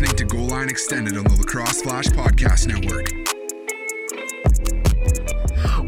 listening 0.00 0.16
to 0.16 0.36
Goal 0.36 0.46
Line 0.46 0.68
Extended 0.68 1.16
on 1.16 1.24
the 1.24 1.34
Lacrosse 1.34 1.82
Flash 1.82 2.04
Podcast 2.06 2.68
Network. 2.68 3.10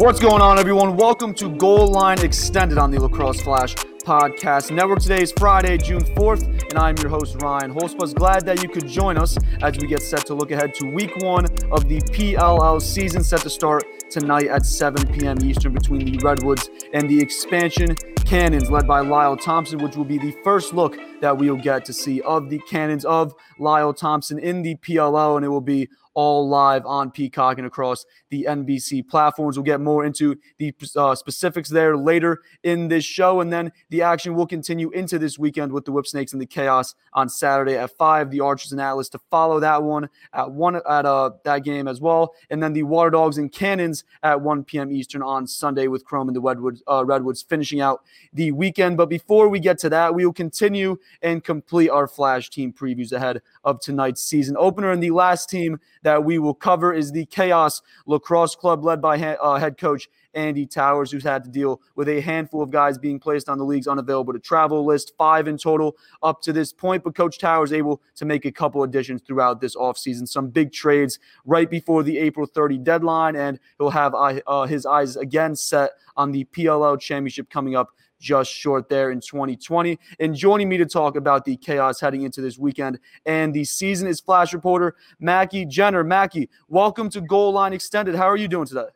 What's 0.01 0.19
going 0.19 0.43
on, 0.43 0.59
everyone? 0.59 0.97
Welcome 0.97 1.33
to 1.35 1.49
Goal 1.51 1.87
Line 1.87 2.21
Extended 2.21 2.77
on 2.77 2.91
the 2.91 2.99
Lacrosse 2.99 3.41
Flash 3.41 3.77
Podcast 3.77 4.73
Network. 4.73 4.99
Today 4.99 5.23
is 5.23 5.33
Friday, 5.39 5.79
June 5.79 6.03
4th, 6.03 6.43
and 6.71 6.77
I'm 6.77 6.97
your 6.97 7.09
host, 7.09 7.41
Ryan 7.41 7.73
Holspus. 7.73 8.13
Glad 8.13 8.45
that 8.47 8.61
you 8.65 8.69
could 8.69 8.89
join 8.89 9.17
us 9.17 9.39
as 9.63 9.79
we 9.79 9.87
get 9.87 10.03
set 10.03 10.27
to 10.27 10.35
look 10.35 10.51
ahead 10.51 10.75
to 10.75 10.87
week 10.87 11.17
one 11.19 11.45
of 11.71 11.89
the 11.89 12.01
PLL 12.11 12.83
season, 12.83 13.23
set 13.23 13.43
to 13.43 13.51
start 13.51 13.85
tonight 14.11 14.49
at 14.49 14.67
7 14.67 15.07
p.m. 15.13 15.37
Eastern 15.45 15.73
between 15.73 16.05
the 16.05 16.19
Redwoods 16.19 16.69
and 16.93 17.09
the 17.09 17.21
expansion 17.21 17.95
Cannons, 18.25 18.71
led 18.71 18.87
by 18.87 19.01
Lyle 19.01 19.37
Thompson, 19.37 19.79
which 19.81 19.97
will 19.97 20.05
be 20.05 20.19
the 20.19 20.33
first 20.45 20.75
look 20.75 20.97
that 21.21 21.39
we'll 21.39 21.57
get 21.57 21.85
to 21.87 21.93
see 21.93 22.21
of 22.23 22.51
the 22.51 22.59
Cannons 22.69 23.05
of 23.05 23.35
Lyle 23.59 23.93
Thompson 23.93 24.39
in 24.39 24.63
the 24.63 24.77
PLL, 24.77 25.37
and 25.37 25.45
it 25.45 25.49
will 25.49 25.61
be 25.61 25.89
all 26.15 26.49
live 26.49 26.85
on 26.87 27.11
Peacock 27.11 27.59
and 27.59 27.67
across 27.67 28.05
the 28.31 28.47
NBC 28.49 29.07
platforms. 29.09 29.57
We'll 29.57 29.65
get 29.65 29.81
more 29.81 30.05
into 30.05 30.37
the 30.59 30.75
uh, 30.97 31.15
specifics 31.15 31.69
there 31.69 31.97
later 31.97 32.43
in 32.63 32.89
this 32.89 33.05
show. 33.05 33.41
And 33.41 33.53
then 33.53 33.73
the 33.91 34.03
action 34.03 34.35
will 34.35 34.47
continue 34.47 34.91
into 34.91 35.19
this 35.19 35.39
weekend 35.39 35.73
with 35.73 35.85
the 35.85 35.93
Whip 35.93 36.07
Snakes 36.07 36.33
and 36.33 36.43
the 36.43 36.47
Chaos 36.47 36.95
on 37.13 37.29
Saturday 37.29 37.77
at 37.77 37.97
5. 37.97 38.31
The 38.31 38.41
Archers 38.41 38.73
and 38.73 38.81
Atlas 38.81 39.09
to 39.11 39.21
follow 39.31 39.61
that 39.61 39.83
one 39.83 40.09
at 40.33 40.51
1 40.51 40.77
at 40.77 41.07
uh, 41.07 41.31
that 41.45 41.65
game 41.65 41.87
as 41.87 42.01
well. 42.01 42.35
And 42.51 42.63
then 42.63 42.73
the 42.73 42.83
Water 42.83 43.11
Dogs 43.11 43.39
and 43.39 43.51
Cannons 43.51 44.05
at 44.23 44.41
1 44.41 44.65
p.m. 44.65 44.91
Eastern 44.91 45.23
on 45.23 45.47
Sunday 45.47 45.87
with 45.87 46.05
Chrome 46.05 46.29
and 46.29 46.37
the 46.37 46.41
Redwoods, 46.41 46.83
uh, 46.89 47.05
Redwoods 47.05 47.43
finishing 47.43 47.81
out 47.81 48.03
the 48.33 48.53
weekend. 48.53 48.97
But 48.97 49.09
before 49.09 49.49
we 49.49 49.61
get 49.61 49.79
to 49.79 49.89
that, 49.91 50.15
we 50.15 50.27
will 50.27 50.33
continue 50.33 50.99
and 51.23 51.45
complete 51.45 51.91
our 51.91 52.07
Flash 52.07 52.51
team 52.51 52.73
previews 52.73 53.13
ahead 53.13 53.43
of 53.65 53.81
tonight's 53.81 54.23
season 54.23 54.57
opener. 54.59 54.91
And 54.91 55.03
the 55.03 55.11
last 55.11 55.49
team 55.49 55.81
that 56.03 56.25
we 56.25 56.39
will 56.39 56.55
cover 56.55 56.93
is 56.93 57.13
the 57.13 57.27
Chaos 57.27 57.83
Lacrosse 58.07 58.57
Club, 58.57 58.85
led 58.85 59.01
by 59.01 59.19
uh, 59.19 59.57
head 59.57 59.79
coach 59.79 60.09
Andy 60.35 60.67
Towers, 60.67 61.11
who's 61.11 61.25
had 61.25 61.45
to 61.45 61.51
deal 61.51 61.81
with 61.97 62.09
a 62.09 62.21
handful 62.21 62.63
of 62.63 62.71
guys 62.71 62.99
being 62.99 63.19
placed 63.19 63.49
on 63.49 63.59
the 63.59 63.65
league's 63.65 63.87
unavailable 63.87 64.33
to 64.33 64.39
travel 64.39 64.85
list, 64.85 65.13
five 65.19 65.49
in 65.49 65.57
total 65.57 65.97
up 66.23 66.41
to 66.43 66.53
this 66.53 66.73
point. 66.73 67.05
But 67.05 67.15
Coach 67.15 67.39
Towers 67.39 67.73
able 67.73 68.01
to 68.17 68.25
make 68.25 68.45
a 68.45 68.53
couple 68.53 68.83
additions 68.83 69.23
throughout 69.23 69.61
this 69.61 69.77
offseason, 69.77 70.29
some 70.29 70.49
big 70.49 70.73
trades 70.73 71.19
right 71.45 71.69
before 71.69 72.03
the 72.03 72.19
April 72.19 72.47
30 72.47 72.79
deadline, 72.79 73.37
and 73.37 73.59
he'll 73.79 73.91
have 73.91 74.15
uh, 74.15 74.67
his 74.67 74.87
eyes 74.87 75.17
again 75.17 75.57
set 75.57 75.93
on 76.17 76.33
the 76.33 76.45
PLL 76.45 77.01
championship 77.01 77.51
coming 77.51 77.75
up 77.75 77.91
just 78.21 78.53
short 78.53 78.89
there 78.89 79.11
in 79.11 79.21
2020. 79.21 79.99
And 80.21 80.35
joining 80.35 80.69
me 80.69 80.77
to 80.77 80.87
talk 80.87 81.17
about 81.17 81.45
the 81.45 81.57
chaos 81.57 82.01
heading 82.01 82.23
into 82.23 82.41
this 82.41 82.59
weekend 82.59 83.01
and 83.27 83.53
the 83.53 83.65
season 83.65 84.07
is 84.07 84.21
Flash 84.21 84.53
reporter 84.53 84.95
Mackie 85.19 85.65
Jenner. 85.65 86.05
Mackie, 86.05 86.49
welcome 86.69 87.11
to 87.11 87.21
Goal 87.21 87.53
Line 87.53 87.73
Extended. 87.73 88.15
How 88.15 88.29
are 88.29 88.37
you 88.37 88.47
doing 88.47 88.67
today? 88.67 88.87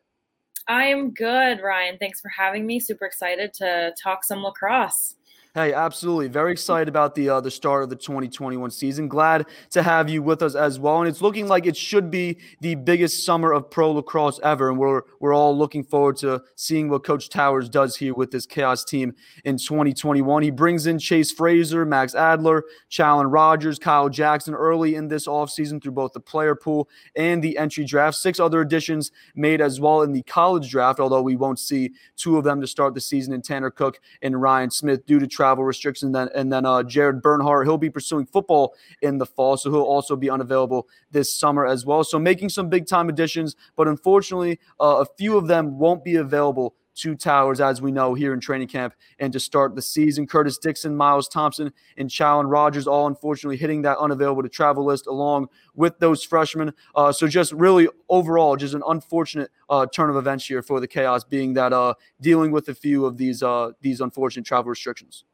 I 0.66 0.84
am 0.84 1.12
good, 1.12 1.60
Ryan. 1.60 1.98
Thanks 1.98 2.20
for 2.20 2.30
having 2.30 2.66
me. 2.66 2.80
Super 2.80 3.04
excited 3.04 3.52
to 3.54 3.92
talk 4.02 4.24
some 4.24 4.42
lacrosse. 4.42 5.16
Hey, 5.56 5.72
absolutely. 5.72 6.26
Very 6.26 6.50
excited 6.50 6.88
about 6.88 7.14
the 7.14 7.28
uh, 7.28 7.40
the 7.40 7.48
start 7.48 7.84
of 7.84 7.88
the 7.88 7.94
2021 7.94 8.72
season. 8.72 9.06
Glad 9.06 9.46
to 9.70 9.84
have 9.84 10.10
you 10.10 10.20
with 10.20 10.42
us 10.42 10.56
as 10.56 10.80
well. 10.80 10.98
And 10.98 11.08
it's 11.08 11.22
looking 11.22 11.46
like 11.46 11.64
it 11.64 11.76
should 11.76 12.10
be 12.10 12.38
the 12.60 12.74
biggest 12.74 13.24
summer 13.24 13.52
of 13.52 13.70
pro 13.70 13.92
lacrosse 13.92 14.40
ever. 14.42 14.68
And 14.68 14.80
we're 14.80 15.02
we're 15.20 15.32
all 15.32 15.56
looking 15.56 15.84
forward 15.84 16.16
to 16.16 16.42
seeing 16.56 16.88
what 16.88 17.04
Coach 17.04 17.28
Towers 17.28 17.68
does 17.68 17.94
here 17.94 18.14
with 18.14 18.32
this 18.32 18.46
Chaos 18.46 18.82
team 18.82 19.14
in 19.44 19.56
2021. 19.56 20.42
He 20.42 20.50
brings 20.50 20.88
in 20.88 20.98
Chase 20.98 21.30
Fraser, 21.30 21.86
Max 21.86 22.16
Adler, 22.16 22.64
Challen 22.88 23.28
Rogers, 23.28 23.78
Kyle 23.78 24.08
Jackson 24.08 24.54
early 24.54 24.96
in 24.96 25.06
this 25.06 25.28
offseason 25.28 25.80
through 25.80 25.92
both 25.92 26.14
the 26.14 26.20
player 26.20 26.56
pool 26.56 26.88
and 27.14 27.40
the 27.44 27.58
entry 27.58 27.84
draft. 27.84 28.16
Six 28.16 28.40
other 28.40 28.60
additions 28.60 29.12
made 29.36 29.60
as 29.60 29.78
well 29.78 30.02
in 30.02 30.10
the 30.10 30.24
college 30.24 30.68
draft, 30.68 30.98
although 30.98 31.22
we 31.22 31.36
won't 31.36 31.60
see 31.60 31.92
two 32.16 32.38
of 32.38 32.42
them 32.42 32.60
to 32.60 32.66
start 32.66 32.92
the 32.94 33.00
season 33.00 33.32
in 33.32 33.40
Tanner 33.40 33.70
Cook 33.70 34.00
and 34.20 34.42
Ryan 34.42 34.72
Smith 34.72 35.06
due 35.06 35.20
to 35.20 35.28
travel 35.44 35.64
restrictions. 35.64 36.06
And 36.06 36.14
then, 36.14 36.28
and 36.34 36.50
then 36.50 36.64
uh, 36.64 36.82
Jared 36.82 37.20
Bernhardt, 37.20 37.66
he'll 37.66 37.76
be 37.76 37.90
pursuing 37.90 38.24
football 38.24 38.74
in 39.02 39.18
the 39.18 39.26
fall, 39.26 39.58
so 39.58 39.70
he'll 39.70 39.82
also 39.82 40.16
be 40.16 40.30
unavailable 40.30 40.88
this 41.10 41.30
summer 41.30 41.66
as 41.66 41.84
well. 41.84 42.02
So 42.02 42.18
making 42.18 42.48
some 42.48 42.70
big 42.70 42.86
time 42.86 43.10
additions, 43.10 43.54
but 43.76 43.86
unfortunately, 43.86 44.58
uh, 44.80 45.04
a 45.04 45.06
few 45.18 45.36
of 45.36 45.46
them 45.46 45.78
won't 45.78 46.02
be 46.02 46.16
available 46.16 46.74
to 46.94 47.14
towers, 47.14 47.60
as 47.60 47.82
we 47.82 47.90
know, 47.90 48.14
here 48.14 48.32
in 48.32 48.40
training 48.40 48.68
camp. 48.68 48.94
And 49.18 49.32
to 49.32 49.40
start 49.40 49.74
the 49.74 49.82
season, 49.82 50.26
Curtis 50.26 50.58
Dixon, 50.58 50.96
Miles 50.96 51.28
Thompson, 51.28 51.72
and 51.96 52.08
Challen 52.08 52.46
Rogers 52.46 52.86
all 52.86 53.06
unfortunately 53.06 53.56
hitting 53.56 53.82
that 53.82 53.98
unavailable 53.98 54.42
to 54.42 54.48
travel 54.48 54.84
list 54.84 55.06
along 55.06 55.48
with 55.74 55.98
those 55.98 56.22
freshmen. 56.22 56.72
Uh, 56.94 57.12
so 57.12 57.26
just 57.26 57.52
really 57.52 57.88
overall, 58.08 58.56
just 58.56 58.74
an 58.74 58.82
unfortunate 58.86 59.50
uh, 59.68 59.86
turn 59.86 60.10
of 60.10 60.16
events 60.16 60.46
here 60.46 60.62
for 60.62 60.80
the 60.80 60.86
Chaos, 60.86 61.24
being 61.24 61.54
that 61.54 61.72
uh, 61.72 61.94
dealing 62.20 62.52
with 62.52 62.68
a 62.68 62.74
few 62.74 63.04
of 63.04 63.16
these 63.16 63.42
uh, 63.42 63.72
these 63.80 64.00
unfortunate 64.00 64.46
travel 64.46 64.70
restrictions. 64.70 65.24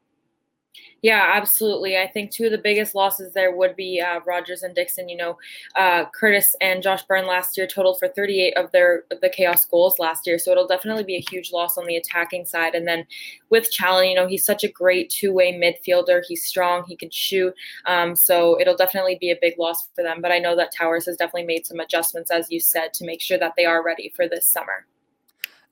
Yeah, 1.03 1.32
absolutely. 1.34 1.97
I 1.97 2.06
think 2.06 2.31
two 2.31 2.44
of 2.44 2.50
the 2.53 2.58
biggest 2.58 2.94
losses 2.94 3.32
there 3.32 3.56
would 3.56 3.75
be 3.75 4.00
uh, 4.00 4.20
Rogers 4.26 4.62
and 4.62 4.75
Dixon. 4.75 5.08
You 5.08 5.16
know, 5.16 5.38
uh, 5.76 6.04
Curtis 6.14 6.54
and 6.60 6.82
Josh 6.82 7.03
Byrne 7.04 7.26
last 7.26 7.56
year 7.56 7.66
totaled 7.66 7.98
for 7.98 8.08
38 8.08 8.56
of 8.56 8.70
their 8.72 9.04
of 9.10 9.20
the 9.20 9.30
chaos 9.30 9.64
goals 9.64 9.98
last 9.98 10.26
year, 10.26 10.38
so 10.38 10.50
it'll 10.53 10.66
definitely 10.66 11.04
be 11.04 11.16
a 11.16 11.25
huge 11.30 11.53
loss 11.53 11.78
on 11.78 11.86
the 11.86 11.97
attacking 11.97 12.44
side. 12.44 12.75
And 12.75 12.86
then 12.86 13.06
with 13.48 13.70
Challen, 13.70 14.10
you 14.10 14.14
know, 14.14 14.26
he's 14.26 14.44
such 14.44 14.62
a 14.62 14.69
great 14.69 15.09
two 15.10 15.32
way 15.32 15.53
midfielder. 15.53 16.22
He's 16.26 16.44
strong, 16.44 16.84
he 16.86 16.97
can 16.97 17.10
shoot, 17.10 17.54
um, 17.86 18.14
so 18.14 18.60
it'll 18.60 18.76
definitely 18.76 19.16
be 19.19 19.30
a 19.30 19.38
big 19.41 19.59
loss 19.59 19.88
for 19.94 20.03
them. 20.03 20.20
But 20.20 20.32
I 20.32 20.38
know 20.38 20.54
that 20.56 20.72
Towers 20.76 21.06
has 21.06 21.16
definitely 21.16 21.47
made 21.47 21.66
some 21.66 21.80
adjustments, 21.80 22.30
as 22.30 22.50
you 22.50 22.60
said, 22.60 22.92
to 22.94 23.06
make 23.06 23.22
sure 23.22 23.38
that 23.38 23.54
they 23.56 23.64
are 23.64 23.82
ready 23.82 24.12
for 24.14 24.28
this 24.28 24.47
summer 24.47 24.86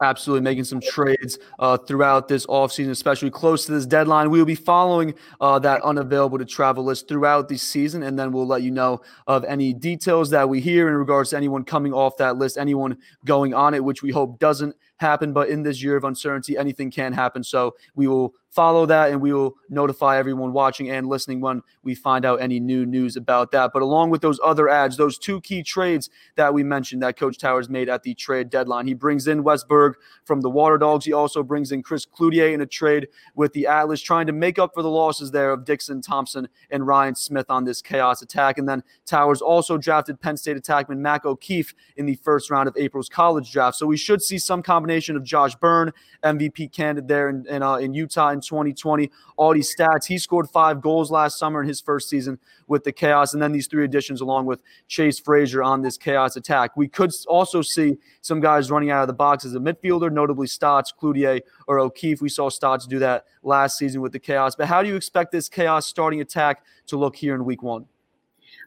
absolutely 0.03 0.43
making 0.43 0.65
some 0.65 0.81
trades 0.81 1.39
uh, 1.59 1.77
throughout 1.77 2.29
this 2.29 2.47
offseason, 2.47 2.91
especially 2.91 3.31
close 3.31 3.67
to 3.67 3.73
this 3.73 3.87
deadline. 3.87 4.31
We 4.31 4.39
will 4.39 4.47
be 4.47 4.55
following 4.55 5.15
uh, 5.41 5.59
that 5.61 5.83
unavailable 5.83 6.39
to 6.39 6.45
travel 6.45 6.85
list 6.85 7.09
throughout 7.09 7.49
the 7.49 7.57
season, 7.57 8.03
and 8.03 8.19
then 8.19 8.33
we'll 8.33 8.47
let 8.47 8.63
you 8.63 8.71
know 8.71 9.01
of 9.27 9.45
any 9.45 9.73
details 9.73 10.31
that 10.31 10.49
we 10.49 10.61
hear 10.61 10.89
in 10.89 10.95
regards 10.95 11.31
to 11.31 11.37
anyone 11.37 11.65
coming 11.65 11.93
off 11.93 12.17
that 12.19 12.37
list, 12.37 12.59
anyone 12.59 12.97
going 13.25 13.55
on 13.55 13.75
it, 13.75 13.83
which 13.85 14.03
we 14.03 14.11
hope 14.11 14.39
doesn't 14.39 14.75
happen. 14.99 15.33
But 15.33 15.49
in 15.49 15.63
this 15.63 15.83
year 15.83 15.97
of 15.97 16.05
uncertainty, 16.05 16.57
anything 16.57 16.91
can 16.91 17.13
happen. 17.13 17.43
So 17.43 17.75
we 17.95 18.07
will 18.07 18.35
follow 18.51 18.87
that 18.87 19.11
and 19.11 19.21
we 19.21 19.33
will 19.33 19.55
notify 19.69 20.19
everyone 20.19 20.53
watching 20.53 20.91
and 20.91 21.07
listening 21.07 21.41
when 21.41 21.63
we 21.83 21.95
find 21.95 22.25
out 22.25 22.41
any 22.41 22.59
new 22.59 22.87
news 22.87 23.17
about 23.17 23.53
that. 23.53 23.71
But 23.73 23.83
along 23.83 24.11
with 24.11 24.21
those 24.21 24.41
other 24.43 24.69
ads, 24.69 24.97
those 24.97 25.19
two 25.19 25.41
key 25.43 25.63
trades 25.63 26.11
that 26.37 26.53
we 26.53 26.65
mentioned 26.65 27.03
that 27.03 27.17
Coach 27.17 27.39
Towers 27.39 27.69
made 27.69 27.89
at 27.89 28.03
the 28.03 28.15
trade 28.15 28.51
deadline, 28.51 28.87
he 28.87 28.95
brings 28.95 29.29
in 29.29 29.45
Wes 29.45 29.65
Berg 29.65 29.95
from 30.25 30.41
the 30.41 30.51
Water 30.51 30.79
Dogs. 30.79 31.05
He 31.05 31.13
also 31.13 31.43
brings 31.43 31.73
in 31.73 31.83
Chris 31.83 32.07
Cloutier 32.07 32.53
in 32.53 32.61
a 32.61 32.67
trade 32.67 33.09
with 33.35 33.53
the 33.53 33.67
Atlas, 33.67 34.01
trying 34.01 34.27
to 34.27 34.33
make 34.33 34.59
up 34.59 34.73
for 34.75 34.83
the 34.83 34.91
losses 34.91 35.31
there 35.31 35.53
of 35.53 35.65
Dixon 35.65 36.01
Thompson 36.01 36.49
and 36.71 36.87
Ryan 36.87 37.15
Smith 37.15 37.47
on 37.51 37.65
this 37.65 37.83
chaos 37.83 38.23
attack. 38.23 38.59
And 38.59 38.69
then 38.69 38.83
Towers 39.05 39.41
also 39.43 39.77
drafted 39.77 40.21
Penn 40.21 40.37
State 40.37 40.57
attackman 40.57 40.99
Mac 40.99 41.25
O'Keefe 41.25 41.75
in 41.97 42.07
the 42.07 42.17
first 42.17 42.51
round 42.51 42.67
of 42.67 42.77
April's 42.77 43.09
college 43.09 43.53
draft. 43.53 43.77
So 43.77 43.87
we 43.87 43.97
should 43.97 44.23
see 44.23 44.39
some 44.39 44.63
combination 44.63 44.88
of 44.91 45.23
Josh 45.23 45.55
Byrne, 45.57 45.93
MVP 46.23 46.73
candidate 46.73 47.09
there 47.09 47.29
in, 47.29 47.47
in, 47.47 47.63
uh, 47.63 47.77
in 47.77 47.95
Utah 47.95 48.31
in 48.31 48.41
2020. 48.41 49.11
All 49.37 49.55
these 49.55 49.75
stats. 49.75 50.07
He 50.07 50.19
scored 50.19 50.49
five 50.49 50.81
goals 50.81 51.11
last 51.11 51.39
summer 51.39 51.63
in 51.63 51.69
his 51.69 51.81
first 51.81 52.09
season 52.09 52.39
with 52.67 52.85
the 52.85 52.93
Chaos, 52.93 53.35
and 53.35 53.43
then 53.43 53.53
these 53.53 53.67
three 53.67 53.85
additions 53.85 54.21
along 54.21 54.47
with 54.47 54.63
Chase 54.89 55.19
Fraser 55.19 55.63
on 55.63 55.83
this 55.83 55.97
Chaos 55.97 56.37
attack. 56.37 56.77
We 56.77 56.89
could 56.89 57.13
also 57.27 57.63
see 57.63 57.97
some 58.21 58.41
guys 58.41 58.71
running 58.71 58.91
out 58.91 59.03
of 59.03 59.09
the 59.09 59.15
box 59.15 59.45
as 59.45 59.55
a 59.55 59.61
midfielder, 59.61 60.13
notably 60.13 60.47
Staats, 60.47 60.93
Cloutier, 60.95 61.41
or 61.67 61.79
O'Keefe. 61.79 62.21
We 62.21 62.29
saw 62.29 62.51
Staats 62.51 62.89
do 62.89 62.99
that 62.99 63.25
last 63.43 63.79
season 63.79 64.01
with 64.01 64.13
the 64.13 64.19
Chaos. 64.19 64.57
But 64.57 64.69
how 64.69 64.83
do 64.83 64.89
you 64.89 64.97
expect 64.97 65.33
this 65.33 65.49
Chaos 65.49 65.87
starting 65.87 66.21
attack 66.21 66.65
to 66.87 66.97
look 66.97 67.17
here 67.17 67.35
in 67.35 67.45
week 67.45 67.63
one? 67.63 67.87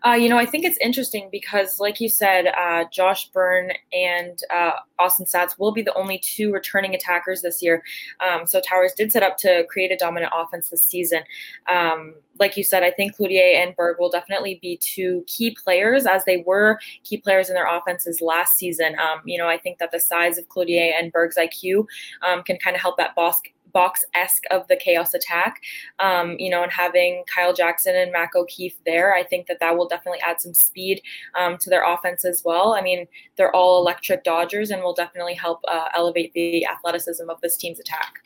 Uh, 0.05 0.13
you 0.13 0.29
know, 0.29 0.37
I 0.37 0.45
think 0.45 0.65
it's 0.65 0.77
interesting 0.81 1.29
because, 1.31 1.79
like 1.79 1.99
you 1.99 2.09
said, 2.09 2.47
uh, 2.47 2.85
Josh 2.91 3.29
Byrne 3.29 3.71
and 3.93 4.39
uh, 4.51 4.71
Austin 4.97 5.25
Staats 5.25 5.59
will 5.59 5.71
be 5.71 5.83
the 5.83 5.93
only 5.93 6.17
two 6.17 6.51
returning 6.51 6.95
attackers 6.95 7.41
this 7.41 7.61
year. 7.61 7.83
Um, 8.19 8.47
so 8.47 8.59
Towers 8.61 8.93
did 8.93 9.11
set 9.11 9.21
up 9.21 9.37
to 9.39 9.63
create 9.69 9.91
a 9.91 9.97
dominant 9.97 10.33
offense 10.35 10.69
this 10.69 10.81
season. 10.81 11.21
Um, 11.69 12.15
like 12.39 12.57
you 12.57 12.63
said, 12.63 12.81
I 12.81 12.89
think 12.89 13.15
Cloutier 13.15 13.55
and 13.55 13.75
Berg 13.75 13.97
will 13.99 14.09
definitely 14.09 14.57
be 14.61 14.77
two 14.77 15.23
key 15.27 15.55
players 15.63 16.07
as 16.07 16.25
they 16.25 16.43
were 16.47 16.79
key 17.03 17.17
players 17.17 17.49
in 17.49 17.55
their 17.55 17.67
offenses 17.67 18.21
last 18.21 18.57
season. 18.57 18.97
Um, 18.97 19.21
you 19.25 19.37
know, 19.37 19.47
I 19.47 19.57
think 19.57 19.77
that 19.77 19.91
the 19.91 19.99
size 19.99 20.39
of 20.39 20.49
Cloutier 20.49 20.91
and 20.97 21.11
Berg's 21.11 21.37
IQ 21.37 21.85
um, 22.27 22.41
can 22.41 22.57
kind 22.57 22.75
of 22.75 22.81
help 22.81 22.97
that 22.97 23.13
boss 23.13 23.39
box 23.73 24.05
esque 24.13 24.43
of 24.51 24.67
the 24.67 24.75
chaos 24.75 25.13
attack. 25.13 25.61
Um, 25.99 26.35
you 26.39 26.49
know, 26.49 26.63
and 26.63 26.71
having 26.71 27.23
Kyle 27.33 27.53
Jackson 27.53 27.95
and 27.95 28.11
Mac 28.11 28.35
O'Keefe 28.35 28.77
there, 28.85 29.13
I 29.13 29.23
think 29.23 29.47
that 29.47 29.59
that 29.59 29.77
will 29.77 29.87
definitely 29.87 30.21
add 30.25 30.41
some 30.41 30.53
speed 30.53 31.01
um, 31.39 31.57
to 31.59 31.69
their 31.69 31.83
offense 31.83 32.25
as 32.25 32.43
well. 32.43 32.73
I 32.73 32.81
mean, 32.81 33.07
they're 33.37 33.55
all 33.55 33.81
electric 33.81 34.23
Dodgers 34.23 34.71
and 34.71 34.81
will 34.81 34.93
definitely 34.93 35.35
help 35.35 35.61
uh, 35.67 35.87
elevate 35.95 36.33
the 36.33 36.65
athleticism 36.65 37.29
of 37.29 37.41
this 37.41 37.57
team's 37.57 37.79
attack. 37.79 38.21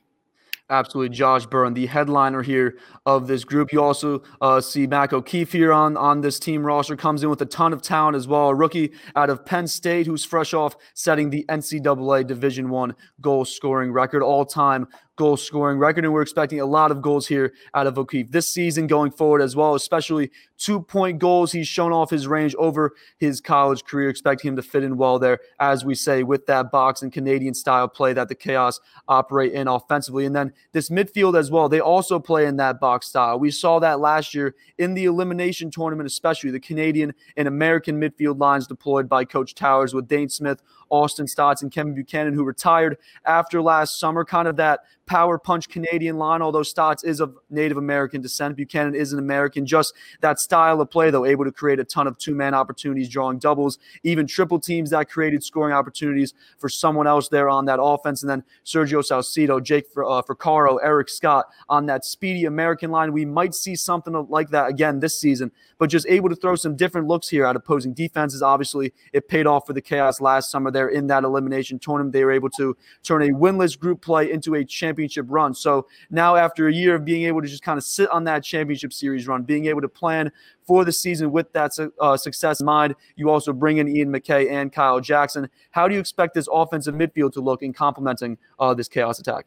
Absolutely, 0.72 1.16
Josh 1.16 1.46
Byrne, 1.46 1.76
the 1.76 1.86
headliner 1.86 2.42
here 2.42 2.80
of 3.06 3.28
this 3.28 3.44
group. 3.44 3.72
You 3.72 3.84
also 3.84 4.24
uh, 4.42 4.60
see 4.60 4.88
Mac 4.88 5.14
O'Keefe 5.14 5.52
here 5.52 5.72
on, 5.72 5.96
on 5.96 6.22
this 6.22 6.40
team 6.40 6.66
roster, 6.66 6.96
comes 6.96 7.22
in 7.22 7.30
with 7.30 7.40
a 7.44 7.46
ton 7.46 7.72
of 7.72 7.84
talent 7.84 8.16
as 8.16 8.28
well. 8.28 8.50
A 8.50 8.56
rookie 8.56 8.92
out 9.16 9.30
of 9.30 9.46
Penn 9.46 9.68
State 9.68 10.08
who's 10.08 10.26
fresh 10.26 10.56
off 10.56 10.76
setting 10.96 11.30
the 11.30 11.46
NCAA 11.50 12.26
Division 12.26 12.72
One 12.72 12.96
goal 13.22 13.46
scoring 13.46 13.92
record, 13.92 14.24
all 14.24 14.44
time 14.44 14.88
goal 15.16 15.38
scoring 15.38 15.78
record, 15.78 16.04
and 16.04 16.14
we're 16.14 16.22
expecting 16.22 16.60
a 16.60 16.66
lot 16.66 16.92
of 16.92 17.02
goals 17.02 17.28
here 17.28 17.54
out 17.74 17.88
of 17.88 17.98
O'Keefe 17.98 18.32
this 18.32 18.50
season 18.50 18.88
going 18.88 19.12
forward 19.12 19.42
as 19.42 19.56
well, 19.56 19.76
especially 19.76 20.32
two 20.58 20.82
point 20.82 21.20
goals. 21.20 21.52
He's 21.52 21.68
shown 21.68 21.92
off 21.92 22.10
his 22.10 22.28
range 22.28 22.56
over 22.56 22.94
his 23.18 23.42
college 23.42 23.84
career. 23.86 24.10
Expecting 24.10 24.50
him 24.50 24.56
to 24.56 24.62
fit 24.62 24.84
in 24.84 24.98
well 24.98 25.20
there, 25.20 25.40
as 25.60 25.86
we 25.86 25.96
say, 25.96 26.24
with 26.24 26.46
that 26.48 26.72
box 26.72 27.02
and 27.02 27.12
Canadian 27.12 27.54
style 27.54 27.88
play 27.88 28.14
that 28.14 28.28
the 28.28 28.36
Chaos 28.36 28.80
operate 29.08 29.54
in 29.54 29.68
offensively. 29.68 30.26
And 30.26 30.36
then 30.36 30.54
this 30.72 30.90
midfield 30.90 31.38
as 31.38 31.52
well, 31.52 31.70
they 31.70 31.80
also 31.80 32.20
play 32.20 32.46
in 32.46 32.58
that 32.58 32.80
box 32.80 33.08
style. 33.08 33.40
We 33.40 33.52
saw 33.52 33.80
that 33.80 34.00
last 34.00 34.34
year 34.34 34.56
in 34.78 34.94
the 34.94 35.06
elimination 35.06 35.72
tournament, 35.72 36.08
especially 36.08 36.52
the 36.52 36.60
Canadian 36.60 37.14
and 37.38 37.48
American 37.48 38.00
midfield 38.00 38.40
lines 38.40 38.68
deployed 38.68 39.10
by 39.10 39.26
Coach 39.26 39.56
Towers 39.56 39.94
with 39.94 40.08
Dhane 40.08 40.32
Smith 40.32 40.62
Austin 40.90 41.26
Staats 41.26 41.62
and 41.62 41.72
Kevin 41.72 41.94
Buchanan, 41.94 42.34
who 42.34 42.44
retired 42.44 42.98
after 43.26 43.62
last 43.62 44.00
summer. 44.00 44.24
Kind 44.24 44.48
of 44.48 44.56
that 44.58 44.82
power 45.06 45.38
punch 45.38 45.70
Canadian 45.70 46.18
line, 46.18 46.42
although 46.42 46.62
Staats 46.62 47.04
is 47.04 47.20
of 47.20 47.38
Native 47.50 47.78
American 47.78 48.22
descent. 48.22 48.56
Buchanan 48.56 48.96
is 48.96 49.14
an 49.14 49.20
American. 49.20 49.66
Just 49.66 49.94
that 50.22 50.40
style 50.40 50.82
of 50.82 50.90
play, 50.90 51.12
though, 51.12 51.26
able 51.26 51.46
to 51.46 51.52
create 51.52 51.80
a 51.80 51.84
ton 51.84 52.08
of 52.08 52.18
two 52.18 52.36
man 52.36 52.54
opportunities, 52.54 53.10
drawing 53.10 53.38
doubles, 53.38 53.78
even 54.04 54.28
triple 54.28 54.60
teams 54.60 54.90
that 54.90 55.10
created 55.10 55.44
scoring 55.44 55.74
opportunities 55.74 56.34
for 56.58 56.70
someone 56.70 57.08
else 57.08 57.30
there 57.30 57.50
on 57.50 57.66
that 57.66 57.80
offense. 57.82 58.24
And 58.24 58.30
then 58.30 58.44
Sergio 58.66 59.00
Salcido, 59.00 59.62
Jake 59.62 59.86
uh, 59.98 60.22
Caro, 60.22 60.78
Eric 60.78 61.10
Scott 61.10 61.46
on 61.70 61.86
that 61.86 62.06
speedy 62.06 62.46
American 62.46 62.92
line. 62.92 63.14
We 63.14 63.26
might 63.26 63.54
see 63.54 63.76
something 63.76 64.14
like 64.30 64.50
that 64.50 64.70
again 64.70 65.00
this 65.00 65.20
season, 65.20 65.52
but 65.78 65.90
just 65.90 66.08
able 66.08 66.30
to 66.30 66.36
throw 66.36 66.56
some 66.56 66.76
different 66.76 67.08
looks 67.08 67.30
here 67.30 67.46
at 67.46 67.56
opposing 67.56 67.94
defenses. 67.94 68.42
Obviously, 68.42 68.94
it 69.14 69.28
paid 69.28 69.48
off 69.48 69.68
for 69.68 69.74
the 69.74 69.82
Chaos 69.82 70.22
last 70.22 70.52
summer 70.52 70.72
there 70.72 70.90
in 70.90 71.08
that 71.08 71.24
elimination 71.24 71.80
tournament. 71.80 72.14
They 72.14 72.24
were 72.24 72.32
able 72.32 72.50
to 72.52 72.76
turn 73.04 73.24
a 73.24 73.30
winless 73.30 73.78
group 73.78 74.02
play 74.02 74.32
into 74.32 74.56
a 74.56 74.64
championship 74.64 75.26
run. 75.30 75.54
So 75.54 75.88
now, 76.10 76.36
after 76.36 76.68
a 76.68 76.74
year 76.74 76.96
of 76.96 77.06
being 77.06 77.24
able 77.24 77.42
to 77.42 77.48
just 77.48 77.64
kind 77.64 77.78
of 77.78 77.84
sit 77.84 78.10
on 78.10 78.24
that 78.26 78.44
championship 78.44 78.94
series 78.94 79.28
run, 79.28 79.44
being 79.44 79.66
able 79.66 79.82
to 79.82 79.90
plan 79.90 80.32
for 80.64 80.84
the 80.84 80.92
season 80.92 81.32
with 81.32 81.52
that 81.54 81.72
uh, 82.00 82.18
success 82.18 82.60
in 82.60 82.66
mind, 82.66 82.96
you 83.16 83.30
also 83.30 83.54
bring 83.54 83.78
in 83.78 83.88
Ian 83.88 84.12
McKay 84.12 84.50
and 84.50 84.72
Kyle 84.72 85.00
Jackson. 85.00 85.50
How 85.72 85.88
do 85.88 85.94
you 85.94 86.00
expect 86.00 86.34
this 86.34 86.48
offensive 86.52 86.96
midfield 86.96 87.34
to 87.34 87.42
look 87.42 87.62
in 87.62 87.74
complementing 87.74 88.38
uh, 88.60 88.74
this 88.74 88.88
chaos 88.88 89.20
attack? 89.20 89.46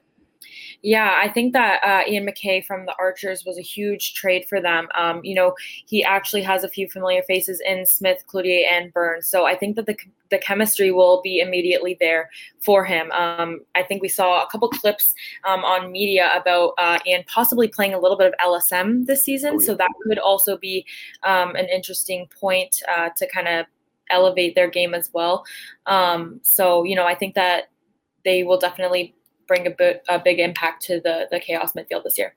Yeah, 0.82 1.14
I 1.17 1.29
think 1.29 1.52
that 1.55 1.82
uh, 1.85 2.08
Ian 2.08 2.26
McKay 2.26 2.64
from 2.64 2.87
the 2.87 2.94
Archers 2.99 3.44
was 3.44 3.58
a 3.58 3.62
huge 3.62 4.14
trade 4.14 4.46
for 4.49 4.61
them. 4.61 4.88
Um, 4.94 5.20
you 5.25 5.35
know, 5.35 5.55
he 5.87 6.05
actually 6.05 6.43
has 6.43 6.62
a 6.62 6.69
few 6.69 6.88
familiar 6.88 7.23
faces 7.23 7.61
in 7.67 7.85
Smith, 7.85 8.23
Cloutier, 8.29 8.62
and 8.70 8.93
Burns. 8.93 9.26
So 9.26 9.44
I 9.44 9.56
think 9.56 9.76
that 9.76 9.87
the 9.87 9.96
the 10.31 10.38
chemistry 10.38 10.93
will 10.93 11.23
be 11.23 11.40
immediately 11.40 11.96
there 12.00 12.29
for 12.61 12.85
him. 12.85 13.11
Um, 13.12 13.61
I 13.75 13.82
think 13.82 14.02
we 14.02 14.08
saw 14.08 14.44
a 14.44 14.50
couple 14.50 14.69
clips 14.69 15.14
um, 15.44 15.64
on 15.64 15.90
media 15.90 16.31
about 16.38 16.75
uh, 16.79 16.99
Ian 17.06 17.25
possibly 17.26 17.67
playing 17.67 17.94
a 17.94 17.99
little 17.99 18.17
bit 18.17 18.26
of 18.26 18.35
LSM 18.44 19.06
this 19.06 19.25
season. 19.25 19.55
Oh, 19.55 19.61
yeah. 19.61 19.67
So 19.67 19.75
that 19.76 19.90
could 20.02 20.19
also 20.19 20.58
be 20.58 20.87
um, 21.23 21.56
an 21.56 21.67
interesting 21.69 22.29
point 22.38 22.82
uh, 22.94 23.08
to 23.17 23.26
kind 23.29 23.49
of 23.49 23.67
elevate 24.11 24.55
their 24.55 24.69
game 24.69 24.94
as 24.94 25.11
well. 25.12 25.44
Um, 25.87 26.40
so 26.43 26.85
you 26.85 26.94
know, 26.94 27.06
I 27.06 27.14
think 27.14 27.35
that 27.35 27.70
they 28.25 28.43
will 28.43 28.58
definitely 28.58 29.14
bring 29.49 29.67
a, 29.67 29.71
bit, 29.71 30.05
a 30.09 30.19
big 30.19 30.39
impact 30.39 30.83
to 30.83 31.00
the 31.00 31.27
the 31.31 31.41
chaos 31.41 31.73
midfield 31.73 32.05
this 32.05 32.19
year 32.19 32.35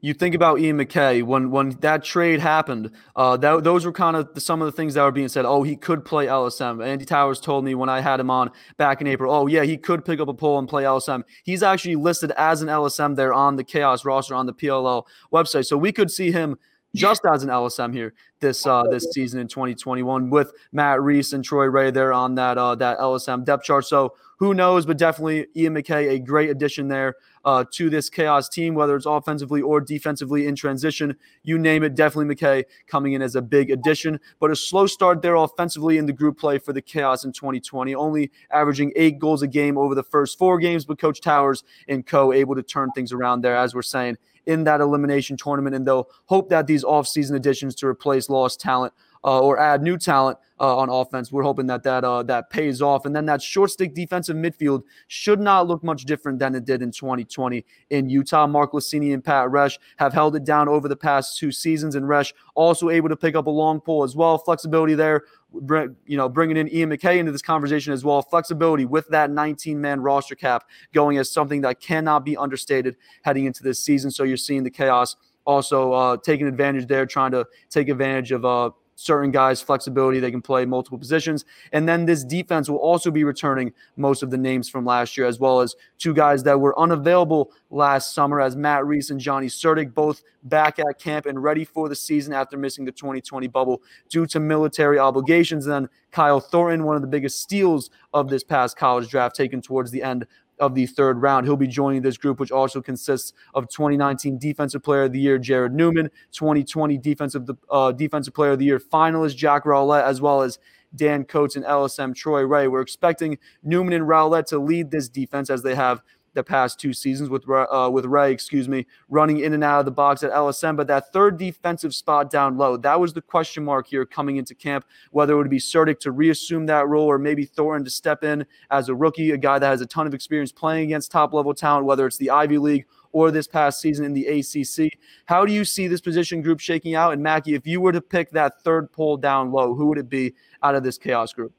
you 0.00 0.14
think 0.14 0.34
about 0.34 0.60
Ian 0.60 0.78
McKay 0.78 1.22
when 1.22 1.50
when 1.50 1.70
that 1.80 2.04
trade 2.04 2.40
happened. 2.40 2.90
Uh, 3.14 3.36
that, 3.38 3.64
those 3.64 3.84
were 3.84 3.92
kind 3.92 4.16
of 4.16 4.34
the, 4.34 4.40
some 4.40 4.60
of 4.60 4.66
the 4.66 4.72
things 4.72 4.94
that 4.94 5.02
were 5.02 5.12
being 5.12 5.28
said. 5.28 5.44
Oh, 5.44 5.62
he 5.62 5.76
could 5.76 6.04
play 6.04 6.26
LSM. 6.26 6.84
Andy 6.84 7.04
Towers 7.04 7.40
told 7.40 7.64
me 7.64 7.74
when 7.74 7.88
I 7.88 8.00
had 8.00 8.20
him 8.20 8.30
on 8.30 8.50
back 8.76 9.00
in 9.00 9.06
April. 9.06 9.32
Oh, 9.32 9.46
yeah, 9.46 9.62
he 9.62 9.76
could 9.76 10.04
pick 10.04 10.20
up 10.20 10.28
a 10.28 10.34
pole 10.34 10.58
and 10.58 10.68
play 10.68 10.84
LSM. 10.84 11.22
He's 11.44 11.62
actually 11.62 11.96
listed 11.96 12.30
as 12.36 12.62
an 12.62 12.68
LSM 12.68 13.16
there 13.16 13.32
on 13.32 13.56
the 13.56 13.64
Chaos 13.64 14.04
roster 14.04 14.34
on 14.34 14.46
the 14.46 14.52
PLL 14.52 15.06
website, 15.32 15.66
so 15.66 15.76
we 15.76 15.92
could 15.92 16.10
see 16.10 16.30
him 16.30 16.58
just 16.94 17.22
as 17.26 17.42
an 17.42 17.50
LSM 17.50 17.92
here 17.92 18.14
this 18.40 18.66
uh, 18.66 18.84
this 18.84 19.06
season 19.12 19.40
in 19.40 19.48
2021 19.48 20.30
with 20.30 20.52
Matt 20.72 21.00
Reis 21.02 21.32
and 21.32 21.44
Troy 21.44 21.66
Ray 21.66 21.90
there 21.90 22.12
on 22.12 22.34
that 22.34 22.58
uh, 22.58 22.74
that 22.76 22.98
LSM 22.98 23.44
depth 23.44 23.64
chart. 23.64 23.84
So 23.86 24.14
who 24.38 24.52
knows? 24.52 24.84
But 24.84 24.98
definitely 24.98 25.46
Ian 25.56 25.74
McKay, 25.74 26.10
a 26.10 26.18
great 26.18 26.50
addition 26.50 26.88
there 26.88 27.14
uh, 27.44 27.64
to 27.72 27.88
this 27.88 28.10
chaos 28.10 28.48
team, 28.48 28.74
whether 28.74 28.94
it's 28.94 29.06
offensively 29.06 29.62
or 29.62 29.80
defensively 29.80 30.46
in 30.46 30.54
transition. 30.54 31.16
You 31.42 31.58
name 31.58 31.82
it, 31.82 31.94
definitely 31.94 32.34
McKay 32.34 32.64
coming 32.86 33.14
in 33.14 33.22
as 33.22 33.34
a 33.34 33.42
big 33.42 33.70
addition. 33.70 34.20
But 34.38 34.50
a 34.50 34.56
slow 34.56 34.86
start 34.86 35.22
there 35.22 35.36
offensively 35.36 35.96
in 35.96 36.04
the 36.04 36.12
group 36.12 36.38
play 36.38 36.58
for 36.58 36.74
the 36.74 36.82
chaos 36.82 37.24
in 37.24 37.32
2020, 37.32 37.94
only 37.94 38.30
averaging 38.50 38.92
eight 38.96 39.18
goals 39.18 39.42
a 39.42 39.48
game 39.48 39.78
over 39.78 39.94
the 39.94 40.02
first 40.02 40.38
four 40.38 40.58
games. 40.58 40.84
But 40.84 40.98
Coach 40.98 41.22
Towers 41.22 41.64
and 41.88 42.06
co 42.06 42.32
able 42.32 42.54
to 42.56 42.62
turn 42.62 42.90
things 42.92 43.12
around 43.12 43.40
there, 43.40 43.56
as 43.56 43.74
we're 43.74 43.82
saying 43.82 44.18
in 44.46 44.64
that 44.64 44.80
elimination 44.80 45.36
tournament. 45.36 45.76
And 45.76 45.86
they'll 45.86 46.08
hope 46.26 46.48
that 46.50 46.66
these 46.66 46.84
offseason 46.84 47.34
additions 47.34 47.74
to 47.76 47.86
replace 47.86 48.28
lost 48.28 48.60
talent 48.60 48.94
uh, 49.26 49.40
or 49.40 49.58
add 49.58 49.82
new 49.82 49.98
talent 49.98 50.38
uh, 50.60 50.76
on 50.76 50.88
offense. 50.88 51.32
We're 51.32 51.42
hoping 51.42 51.66
that 51.66 51.82
that 51.82 52.04
uh, 52.04 52.22
that 52.24 52.48
pays 52.48 52.80
off, 52.80 53.04
and 53.04 53.14
then 53.14 53.26
that 53.26 53.42
short 53.42 53.70
stick 53.70 53.92
defensive 53.92 54.36
midfield 54.36 54.84
should 55.08 55.40
not 55.40 55.66
look 55.66 55.82
much 55.82 56.04
different 56.04 56.38
than 56.38 56.54
it 56.54 56.64
did 56.64 56.80
in 56.80 56.92
2020 56.92 57.64
in 57.90 58.08
Utah. 58.08 58.46
Mark 58.46 58.72
Glicini 58.72 59.12
and 59.12 59.24
Pat 59.24 59.48
Resch 59.48 59.78
have 59.96 60.12
held 60.12 60.36
it 60.36 60.44
down 60.44 60.68
over 60.68 60.88
the 60.88 60.96
past 60.96 61.38
two 61.38 61.50
seasons, 61.50 61.96
and 61.96 62.06
Resch 62.06 62.32
also 62.54 62.88
able 62.88 63.08
to 63.08 63.16
pick 63.16 63.34
up 63.34 63.46
a 63.46 63.50
long 63.50 63.80
pull 63.80 64.04
as 64.04 64.14
well. 64.14 64.38
Flexibility 64.38 64.94
there, 64.94 65.24
you 65.52 66.16
know, 66.16 66.28
bringing 66.28 66.56
in 66.56 66.72
Ian 66.72 66.90
McKay 66.90 67.18
into 67.18 67.32
this 67.32 67.42
conversation 67.42 67.92
as 67.92 68.04
well. 68.04 68.22
Flexibility 68.22 68.84
with 68.84 69.08
that 69.08 69.30
19 69.30 69.80
man 69.80 70.00
roster 70.00 70.36
cap 70.36 70.68
going 70.94 71.18
as 71.18 71.30
something 71.30 71.62
that 71.62 71.80
cannot 71.80 72.24
be 72.24 72.36
understated 72.36 72.96
heading 73.22 73.44
into 73.44 73.64
this 73.64 73.80
season. 73.80 74.12
So 74.12 74.22
you're 74.22 74.36
seeing 74.36 74.62
the 74.62 74.70
chaos 74.70 75.16
also 75.46 75.92
uh, 75.92 76.16
taking 76.16 76.46
advantage 76.46 76.86
there, 76.86 77.06
trying 77.06 77.30
to 77.30 77.46
take 77.70 77.88
advantage 77.88 78.32
of 78.32 78.44
uh, 78.44 78.70
certain 78.96 79.30
guys 79.30 79.62
flexibility. 79.62 80.18
They 80.18 80.30
can 80.30 80.42
play 80.42 80.64
multiple 80.64 80.98
positions. 80.98 81.44
And 81.72 81.88
then 81.88 82.06
this 82.06 82.24
defense 82.24 82.68
will 82.68 82.78
also 82.78 83.10
be 83.10 83.24
returning 83.24 83.72
most 83.96 84.22
of 84.22 84.30
the 84.30 84.38
names 84.38 84.68
from 84.68 84.84
last 84.84 85.16
year, 85.16 85.26
as 85.26 85.38
well 85.38 85.60
as 85.60 85.76
two 85.98 86.14
guys 86.14 86.42
that 86.42 86.58
were 86.58 86.76
unavailable 86.78 87.52
last 87.70 88.14
summer, 88.14 88.40
as 88.40 88.56
Matt 88.56 88.84
Reese 88.86 89.10
and 89.10 89.20
Johnny 89.20 89.46
Surdick, 89.46 89.94
both 89.94 90.22
back 90.44 90.78
at 90.78 90.98
camp 90.98 91.26
and 91.26 91.42
ready 91.42 91.64
for 91.64 91.88
the 91.88 91.94
season 91.94 92.32
after 92.32 92.56
missing 92.56 92.84
the 92.84 92.92
2020 92.92 93.46
bubble 93.48 93.82
due 94.08 94.26
to 94.26 94.40
military 94.40 94.98
obligations. 94.98 95.66
And 95.66 95.74
then 95.74 95.88
Kyle 96.10 96.40
Thornton, 96.40 96.84
one 96.84 96.96
of 96.96 97.02
the 97.02 97.08
biggest 97.08 97.40
steals 97.40 97.90
of 98.14 98.28
this 98.28 98.42
past 98.42 98.76
college 98.76 99.08
draft, 99.08 99.36
taken 99.36 99.60
towards 99.60 99.90
the 99.90 100.02
end 100.02 100.26
of 100.58 100.74
the 100.74 100.86
third 100.86 101.20
round. 101.20 101.46
He'll 101.46 101.56
be 101.56 101.66
joining 101.66 102.02
this 102.02 102.16
group, 102.16 102.40
which 102.40 102.50
also 102.50 102.80
consists 102.80 103.32
of 103.54 103.68
2019 103.68 104.38
Defensive 104.38 104.82
Player 104.82 105.04
of 105.04 105.12
the 105.12 105.20
Year 105.20 105.38
Jared 105.38 105.74
Newman, 105.74 106.10
2020 106.32 106.98
Defensive 106.98 107.48
uh, 107.70 107.92
Defensive 107.92 108.34
Player 108.34 108.52
of 108.52 108.58
the 108.58 108.64
Year 108.64 108.78
finalist 108.78 109.36
Jack 109.36 109.64
Rowlett, 109.64 110.04
as 110.04 110.20
well 110.20 110.42
as 110.42 110.58
Dan 110.94 111.24
Coates 111.24 111.56
and 111.56 111.64
LSM 111.64 112.14
Troy 112.14 112.42
Ray. 112.42 112.68
We're 112.68 112.80
expecting 112.80 113.38
Newman 113.62 113.92
and 113.92 114.08
Rowlett 114.08 114.46
to 114.46 114.58
lead 114.58 114.90
this 114.90 115.08
defense 115.08 115.50
as 115.50 115.62
they 115.62 115.74
have 115.74 116.02
the 116.36 116.44
past 116.44 116.78
two 116.78 116.92
seasons 116.92 117.28
with 117.28 117.48
uh, 117.48 117.90
with 117.92 118.04
Ray, 118.04 118.30
excuse 118.30 118.68
me, 118.68 118.86
running 119.08 119.40
in 119.40 119.54
and 119.54 119.64
out 119.64 119.80
of 119.80 119.86
the 119.86 119.90
box 119.90 120.22
at 120.22 120.30
LSM. 120.30 120.76
But 120.76 120.86
that 120.86 121.12
third 121.12 121.38
defensive 121.38 121.94
spot 121.94 122.30
down 122.30 122.56
low, 122.56 122.76
that 122.76 123.00
was 123.00 123.12
the 123.12 123.22
question 123.22 123.64
mark 123.64 123.88
here 123.88 124.06
coming 124.06 124.36
into 124.36 124.54
camp, 124.54 124.84
whether 125.10 125.32
it 125.32 125.36
would 125.36 125.50
be 125.50 125.58
Surdick 125.58 125.98
to 126.00 126.12
reassume 126.12 126.66
that 126.66 126.86
role 126.86 127.06
or 127.06 127.18
maybe 127.18 127.44
Thornton 127.44 127.84
to 127.84 127.90
step 127.90 128.22
in 128.22 128.46
as 128.70 128.88
a 128.88 128.94
rookie, 128.94 129.32
a 129.32 129.36
guy 129.36 129.58
that 129.58 129.66
has 129.66 129.80
a 129.80 129.86
ton 129.86 130.06
of 130.06 130.14
experience 130.14 130.52
playing 130.52 130.84
against 130.84 131.10
top 131.10 131.32
level 131.32 131.54
talent, 131.54 131.86
whether 131.86 132.06
it's 132.06 132.18
the 132.18 132.30
Ivy 132.30 132.58
League 132.58 132.86
or 133.12 133.30
this 133.30 133.48
past 133.48 133.80
season 133.80 134.04
in 134.04 134.12
the 134.12 134.26
ACC. 134.26 134.92
How 135.24 135.46
do 135.46 135.52
you 135.52 135.64
see 135.64 135.88
this 135.88 136.02
position 136.02 136.42
group 136.42 136.60
shaking 136.60 136.94
out? 136.94 137.14
And 137.14 137.22
Mackie, 137.22 137.54
if 137.54 137.66
you 137.66 137.80
were 137.80 137.92
to 137.92 138.02
pick 138.02 138.30
that 138.32 138.60
third 138.62 138.92
pole 138.92 139.16
down 139.16 139.50
low, 139.50 139.74
who 139.74 139.86
would 139.86 139.98
it 139.98 140.10
be 140.10 140.34
out 140.62 140.74
of 140.74 140.84
this 140.84 140.98
chaos 140.98 141.32
group? 141.32 141.54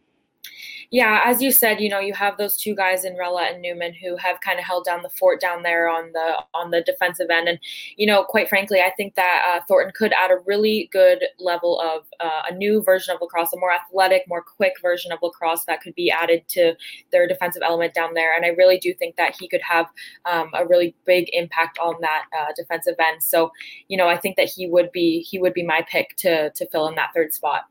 Yeah, 0.89 1.21
as 1.25 1.41
you 1.41 1.51
said, 1.51 1.81
you 1.81 1.89
know, 1.89 1.99
you 1.99 2.13
have 2.13 2.37
those 2.37 2.55
two 2.55 2.73
guys 2.73 3.03
in 3.03 3.17
Rella 3.17 3.43
and 3.51 3.61
Newman 3.61 3.93
who 3.93 4.15
have 4.15 4.39
kind 4.39 4.57
of 4.57 4.63
held 4.63 4.85
down 4.85 5.01
the 5.01 5.09
fort 5.09 5.41
down 5.41 5.61
there 5.63 5.89
on 5.89 6.13
the 6.13 6.41
on 6.53 6.71
the 6.71 6.81
defensive 6.81 7.29
end, 7.29 7.49
and 7.49 7.59
you 7.97 8.07
know, 8.07 8.23
quite 8.23 8.47
frankly, 8.47 8.79
I 8.79 8.91
think 8.95 9.15
that 9.15 9.43
uh, 9.45 9.61
Thornton 9.67 9.91
could 9.93 10.13
add 10.13 10.31
a 10.31 10.37
really 10.45 10.87
good 10.93 11.25
level 11.39 11.81
of 11.81 12.03
uh, 12.21 12.43
a 12.49 12.55
new 12.55 12.81
version 12.81 13.13
of 13.13 13.19
lacrosse, 13.21 13.51
a 13.51 13.59
more 13.59 13.73
athletic, 13.73 14.23
more 14.29 14.41
quick 14.41 14.75
version 14.81 15.11
of 15.11 15.19
lacrosse 15.21 15.65
that 15.65 15.81
could 15.81 15.93
be 15.95 16.09
added 16.09 16.47
to 16.49 16.75
their 17.11 17.27
defensive 17.27 17.63
element 17.65 17.93
down 17.93 18.13
there. 18.13 18.33
And 18.33 18.45
I 18.45 18.49
really 18.49 18.77
do 18.77 18.93
think 18.93 19.17
that 19.17 19.35
he 19.37 19.49
could 19.49 19.61
have 19.61 19.87
um, 20.23 20.51
a 20.53 20.65
really 20.65 20.95
big 21.05 21.27
impact 21.33 21.79
on 21.79 21.95
that 21.99 22.25
uh, 22.39 22.53
defensive 22.55 22.95
end. 22.97 23.21
So, 23.21 23.51
you 23.89 23.97
know, 23.97 24.07
I 24.07 24.15
think 24.15 24.37
that 24.37 24.47
he 24.49 24.67
would 24.69 24.93
be 24.93 25.19
he 25.19 25.37
would 25.37 25.53
be 25.53 25.63
my 25.63 25.85
pick 25.89 26.15
to 26.17 26.49
to 26.51 26.65
fill 26.69 26.87
in 26.87 26.95
that 26.95 27.09
third 27.13 27.33
spot. 27.33 27.65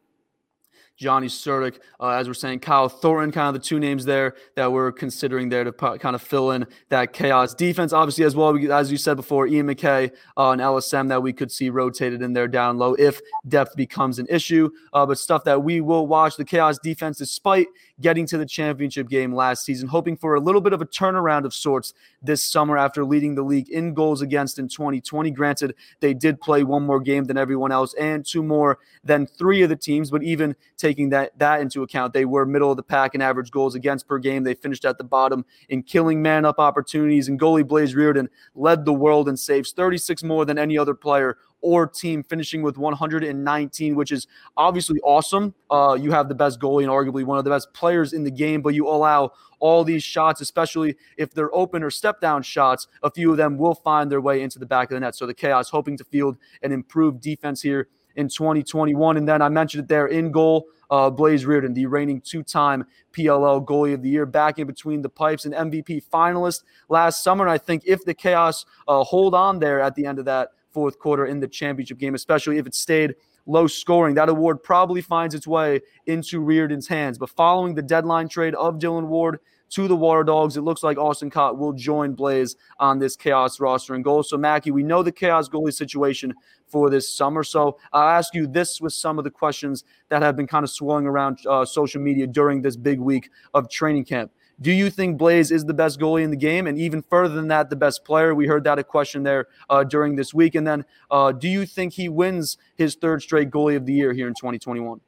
Johnny 0.96 1.26
Surdick, 1.26 1.78
uh, 2.00 2.10
as 2.10 2.26
we're 2.26 2.34
saying, 2.34 2.60
Kyle 2.60 2.88
Thornton, 2.88 3.30
kind 3.32 3.54
of 3.54 3.62
the 3.62 3.66
two 3.66 3.78
names 3.78 4.04
there 4.04 4.34
that 4.54 4.72
we're 4.72 4.92
considering 4.92 5.48
there 5.48 5.64
to 5.64 5.72
kind 5.72 6.14
of 6.14 6.22
fill 6.22 6.52
in 6.52 6.66
that 6.88 7.12
chaos 7.12 7.54
defense. 7.54 7.92
Obviously, 7.92 8.24
as 8.24 8.34
well, 8.34 8.56
as 8.72 8.90
you 8.90 8.96
said 8.96 9.16
before, 9.16 9.46
Ian 9.46 9.66
McKay 9.66 10.10
uh, 10.36 10.50
and 10.50 10.60
LSM 10.60 11.08
that 11.08 11.22
we 11.22 11.32
could 11.32 11.52
see 11.52 11.68
rotated 11.68 12.22
in 12.22 12.32
there 12.32 12.48
down 12.48 12.78
low 12.78 12.94
if 12.94 13.20
depth 13.46 13.76
becomes 13.76 14.18
an 14.18 14.26
issue. 14.30 14.70
Uh, 14.92 15.04
but 15.04 15.18
stuff 15.18 15.44
that 15.44 15.62
we 15.62 15.80
will 15.80 16.06
watch 16.06 16.36
the 16.36 16.44
chaos 16.44 16.78
defense, 16.78 17.18
despite 17.18 17.66
getting 18.00 18.26
to 18.26 18.38
the 18.38 18.46
championship 18.46 19.08
game 19.08 19.34
last 19.34 19.64
season, 19.64 19.88
hoping 19.88 20.16
for 20.16 20.34
a 20.34 20.40
little 20.40 20.60
bit 20.60 20.72
of 20.72 20.82
a 20.82 20.86
turnaround 20.86 21.44
of 21.44 21.54
sorts 21.54 21.94
this 22.22 22.44
summer 22.44 22.76
after 22.76 23.04
leading 23.04 23.34
the 23.34 23.42
league 23.42 23.68
in 23.70 23.94
goals 23.94 24.20
against 24.20 24.58
in 24.58 24.68
2020. 24.68 25.30
Granted, 25.30 25.74
they 26.00 26.12
did 26.12 26.40
play 26.40 26.62
one 26.62 26.84
more 26.84 27.00
game 27.00 27.24
than 27.24 27.38
everyone 27.38 27.72
else 27.72 27.94
and 27.94 28.24
two 28.24 28.42
more 28.42 28.78
than 29.02 29.26
three 29.26 29.62
of 29.62 29.68
the 29.68 29.76
teams, 29.76 30.10
but 30.10 30.22
even 30.22 30.54
taking 30.76 31.08
that 31.10 31.38
that 31.38 31.60
into 31.60 31.82
account, 31.82 32.12
they 32.12 32.24
were 32.24 32.44
middle 32.44 32.70
of 32.70 32.76
the 32.76 32.82
pack 32.82 33.14
in 33.14 33.22
average 33.22 33.50
goals 33.50 33.74
against 33.74 34.06
per 34.06 34.18
game. 34.18 34.44
They 34.44 34.54
finished 34.54 34.84
at 34.84 34.98
the 34.98 35.04
bottom 35.04 35.44
in 35.68 35.82
killing 35.82 36.20
man 36.20 36.44
up 36.44 36.58
opportunities, 36.58 37.28
and 37.28 37.40
goalie 37.40 37.66
Blaze 37.66 37.94
Riorden 37.94 38.28
led 38.54 38.84
the 38.84 38.92
world 38.92 39.28
in 39.28 39.36
saves, 39.36 39.72
36 39.72 40.22
more 40.22 40.44
than 40.44 40.58
any 40.58 40.76
other 40.76 40.94
player 40.94 41.38
or 41.60 41.86
team, 41.86 42.22
finishing 42.22 42.62
with 42.62 42.78
119, 42.78 43.94
which 43.94 44.12
is 44.12 44.26
obviously 44.56 45.00
awesome. 45.00 45.54
Uh, 45.70 45.96
you 46.00 46.10
have 46.10 46.28
the 46.28 46.34
best 46.34 46.60
goalie 46.60 46.82
and 46.82 46.92
arguably 46.92 47.24
one 47.24 47.38
of 47.38 47.44
the 47.44 47.50
best 47.50 47.72
players 47.72 48.12
in 48.12 48.24
the 48.24 48.30
game, 48.30 48.62
but 48.62 48.74
you 48.74 48.86
allow 48.88 49.32
all 49.58 49.84
these 49.84 50.02
shots, 50.02 50.40
especially 50.40 50.96
if 51.16 51.32
they're 51.32 51.54
open 51.54 51.82
or 51.82 51.90
step 51.90 52.20
down 52.20 52.42
shots. 52.42 52.86
A 53.02 53.10
few 53.10 53.30
of 53.30 53.36
them 53.36 53.56
will 53.56 53.74
find 53.74 54.10
their 54.10 54.20
way 54.20 54.42
into 54.42 54.58
the 54.58 54.66
back 54.66 54.90
of 54.90 54.94
the 54.94 55.00
net. 55.00 55.14
So 55.14 55.26
the 55.26 55.34
Chaos 55.34 55.70
hoping 55.70 55.96
to 55.96 56.04
field 56.04 56.36
an 56.62 56.72
improved 56.72 57.20
defense 57.20 57.62
here 57.62 57.88
in 58.16 58.28
2021. 58.28 59.16
And 59.16 59.28
then 59.28 59.42
I 59.42 59.48
mentioned 59.48 59.84
it 59.84 59.88
there 59.88 60.06
in 60.06 60.32
goal. 60.32 60.66
Uh, 60.88 61.10
Blaze 61.10 61.44
Riorden, 61.44 61.74
the 61.74 61.86
reigning 61.86 62.20
two 62.20 62.44
time 62.44 62.86
PLL 63.12 63.64
goalie 63.64 63.94
of 63.94 64.02
the 64.02 64.08
year, 64.08 64.24
back 64.24 64.60
in 64.60 64.68
between 64.68 65.02
the 65.02 65.08
pipes 65.08 65.44
and 65.44 65.52
MVP 65.52 66.04
finalist 66.12 66.62
last 66.88 67.24
summer. 67.24 67.44
And 67.44 67.50
I 67.50 67.58
think 67.58 67.82
if 67.84 68.04
the 68.04 68.14
Chaos 68.14 68.64
uh, 68.86 69.02
hold 69.02 69.34
on 69.34 69.58
there 69.58 69.80
at 69.80 69.96
the 69.96 70.06
end 70.06 70.20
of 70.20 70.26
that 70.26 70.50
fourth 70.76 70.98
quarter 70.98 71.24
in 71.24 71.40
the 71.40 71.48
championship 71.48 71.96
game, 71.96 72.14
especially 72.14 72.58
if 72.58 72.66
it 72.66 72.74
stayed 72.74 73.14
low 73.46 73.66
scoring. 73.66 74.14
That 74.14 74.28
award 74.28 74.62
probably 74.62 75.00
finds 75.00 75.34
its 75.34 75.46
way 75.46 75.80
into 76.04 76.38
Riorden's 76.38 76.86
hands. 76.86 77.16
But 77.16 77.30
following 77.30 77.74
the 77.74 77.80
deadline 77.80 78.28
trade 78.28 78.54
of 78.56 78.74
Dylan 78.74 79.06
Ward 79.06 79.38
to 79.70 79.88
the 79.88 79.96
Water 79.96 80.22
Dogs, 80.22 80.58
it 80.58 80.60
looks 80.60 80.82
like 80.82 80.98
Austin 80.98 81.30
Kaut 81.30 81.56
will 81.56 81.72
join 81.72 82.12
Blaze 82.12 82.56
on 82.78 82.98
this 82.98 83.16
Chaos 83.16 83.58
roster 83.58 83.94
and 83.94 84.04
goal. 84.04 84.22
So, 84.22 84.36
Mackey, 84.36 84.70
we 84.70 84.82
know 84.82 85.02
the 85.02 85.10
Chaos 85.10 85.48
goalie 85.48 85.72
situation 85.72 86.34
for 86.66 86.90
this 86.90 87.08
summer. 87.08 87.42
So, 87.42 87.78
I'll 87.94 88.10
ask 88.10 88.34
you 88.34 88.46
this 88.46 88.78
with 88.78 88.92
some 88.92 89.16
of 89.16 89.24
the 89.24 89.30
questions 89.30 89.82
that 90.10 90.20
have 90.20 90.36
been 90.36 90.46
kind 90.46 90.62
of 90.62 90.68
swirling 90.68 91.06
around 91.06 91.38
uh, 91.48 91.64
social 91.64 92.02
media 92.02 92.26
during 92.26 92.60
this 92.60 92.76
big 92.76 93.00
week 93.00 93.30
of 93.54 93.70
training 93.70 94.04
camp. 94.04 94.30
Do 94.60 94.72
you 94.72 94.88
think 94.88 95.18
Blaze 95.18 95.50
is 95.50 95.64
the 95.64 95.74
best 95.74 96.00
goalie 96.00 96.22
in 96.22 96.30
the 96.30 96.36
game? 96.36 96.66
And 96.66 96.78
even 96.78 97.02
further 97.02 97.34
than 97.34 97.48
that, 97.48 97.68
the 97.68 97.76
best 97.76 98.04
player? 98.04 98.34
We 98.34 98.46
heard 98.46 98.64
that 98.64 98.78
a 98.78 98.84
question 98.84 99.22
there 99.22 99.48
uh, 99.68 99.84
during 99.84 100.16
this 100.16 100.32
week. 100.32 100.54
And 100.54 100.66
then 100.66 100.84
uh, 101.10 101.32
do 101.32 101.48
you 101.48 101.66
think 101.66 101.92
he 101.92 102.08
wins 102.08 102.56
his 102.74 102.94
third 102.94 103.22
straight 103.22 103.50
goalie 103.50 103.76
of 103.76 103.84
the 103.84 103.92
year 103.92 104.12
here 104.12 104.28
in 104.28 104.34
2021? 104.34 105.00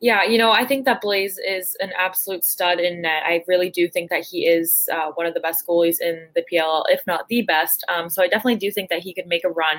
Yeah, 0.00 0.24
you 0.24 0.36
know, 0.36 0.52
I 0.52 0.66
think 0.66 0.84
that 0.84 1.00
Blaze 1.00 1.38
is 1.38 1.74
an 1.80 1.90
absolute 1.98 2.44
stud 2.44 2.78
in 2.78 3.00
net. 3.00 3.22
I 3.24 3.42
really 3.48 3.70
do 3.70 3.88
think 3.88 4.10
that 4.10 4.24
he 4.24 4.46
is 4.46 4.90
uh, 4.92 5.10
one 5.14 5.24
of 5.24 5.32
the 5.32 5.40
best 5.40 5.66
goalies 5.66 6.02
in 6.02 6.28
the 6.34 6.44
PLL, 6.52 6.84
if 6.88 7.06
not 7.06 7.26
the 7.28 7.42
best. 7.42 7.82
Um, 7.88 8.10
so 8.10 8.22
I 8.22 8.28
definitely 8.28 8.56
do 8.56 8.70
think 8.70 8.90
that 8.90 9.00
he 9.00 9.14
could 9.14 9.26
make 9.26 9.42
a 9.44 9.48
run 9.48 9.78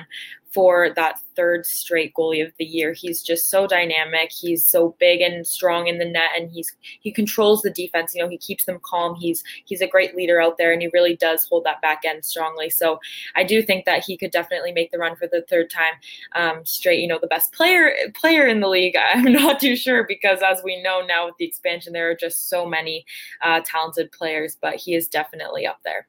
for 0.50 0.90
that 0.96 1.20
third 1.36 1.66
straight 1.66 2.14
goalie 2.14 2.44
of 2.44 2.52
the 2.58 2.64
year. 2.64 2.92
He's 2.92 3.22
just 3.22 3.50
so 3.50 3.66
dynamic. 3.66 4.32
He's 4.32 4.64
so 4.64 4.96
big 4.98 5.20
and 5.20 5.46
strong 5.46 5.86
in 5.86 5.98
the 5.98 6.04
net, 6.04 6.30
and 6.36 6.50
he's 6.50 6.74
he 7.00 7.12
controls 7.12 7.62
the 7.62 7.70
defense. 7.70 8.14
You 8.14 8.22
know, 8.22 8.28
he 8.28 8.38
keeps 8.38 8.64
them 8.64 8.78
calm. 8.82 9.14
He's 9.14 9.42
he's 9.64 9.80
a 9.80 9.86
great 9.86 10.16
leader 10.16 10.40
out 10.40 10.58
there, 10.58 10.72
and 10.72 10.82
he 10.82 10.88
really 10.92 11.16
does 11.16 11.44
hold 11.44 11.64
that 11.64 11.82
back 11.82 12.02
end 12.04 12.24
strongly. 12.24 12.70
So 12.70 12.98
I 13.36 13.44
do 13.44 13.62
think 13.62 13.84
that 13.84 14.04
he 14.04 14.16
could 14.16 14.30
definitely 14.30 14.72
make 14.72 14.90
the 14.90 14.98
run 14.98 15.16
for 15.16 15.26
the 15.26 15.44
third 15.48 15.70
time 15.70 15.94
um, 16.34 16.64
straight. 16.64 17.00
You 17.00 17.08
know, 17.08 17.18
the 17.20 17.26
best 17.26 17.52
player 17.52 17.92
player 18.14 18.46
in 18.46 18.60
the 18.60 18.68
league. 18.68 18.96
I'm 19.14 19.32
not 19.32 19.60
too 19.60 19.76
sure 19.76 20.04
because 20.06 20.40
as 20.42 20.62
we 20.64 20.82
know 20.82 21.02
now 21.06 21.26
with 21.26 21.36
the 21.38 21.46
expansion, 21.46 21.92
there 21.92 22.10
are 22.10 22.16
just 22.16 22.48
so 22.48 22.66
many 22.66 23.04
uh, 23.42 23.60
talented 23.64 24.12
players, 24.12 24.56
but 24.60 24.76
he 24.76 24.94
is 24.94 25.08
definitely 25.08 25.66
up 25.66 25.80
there 25.84 26.06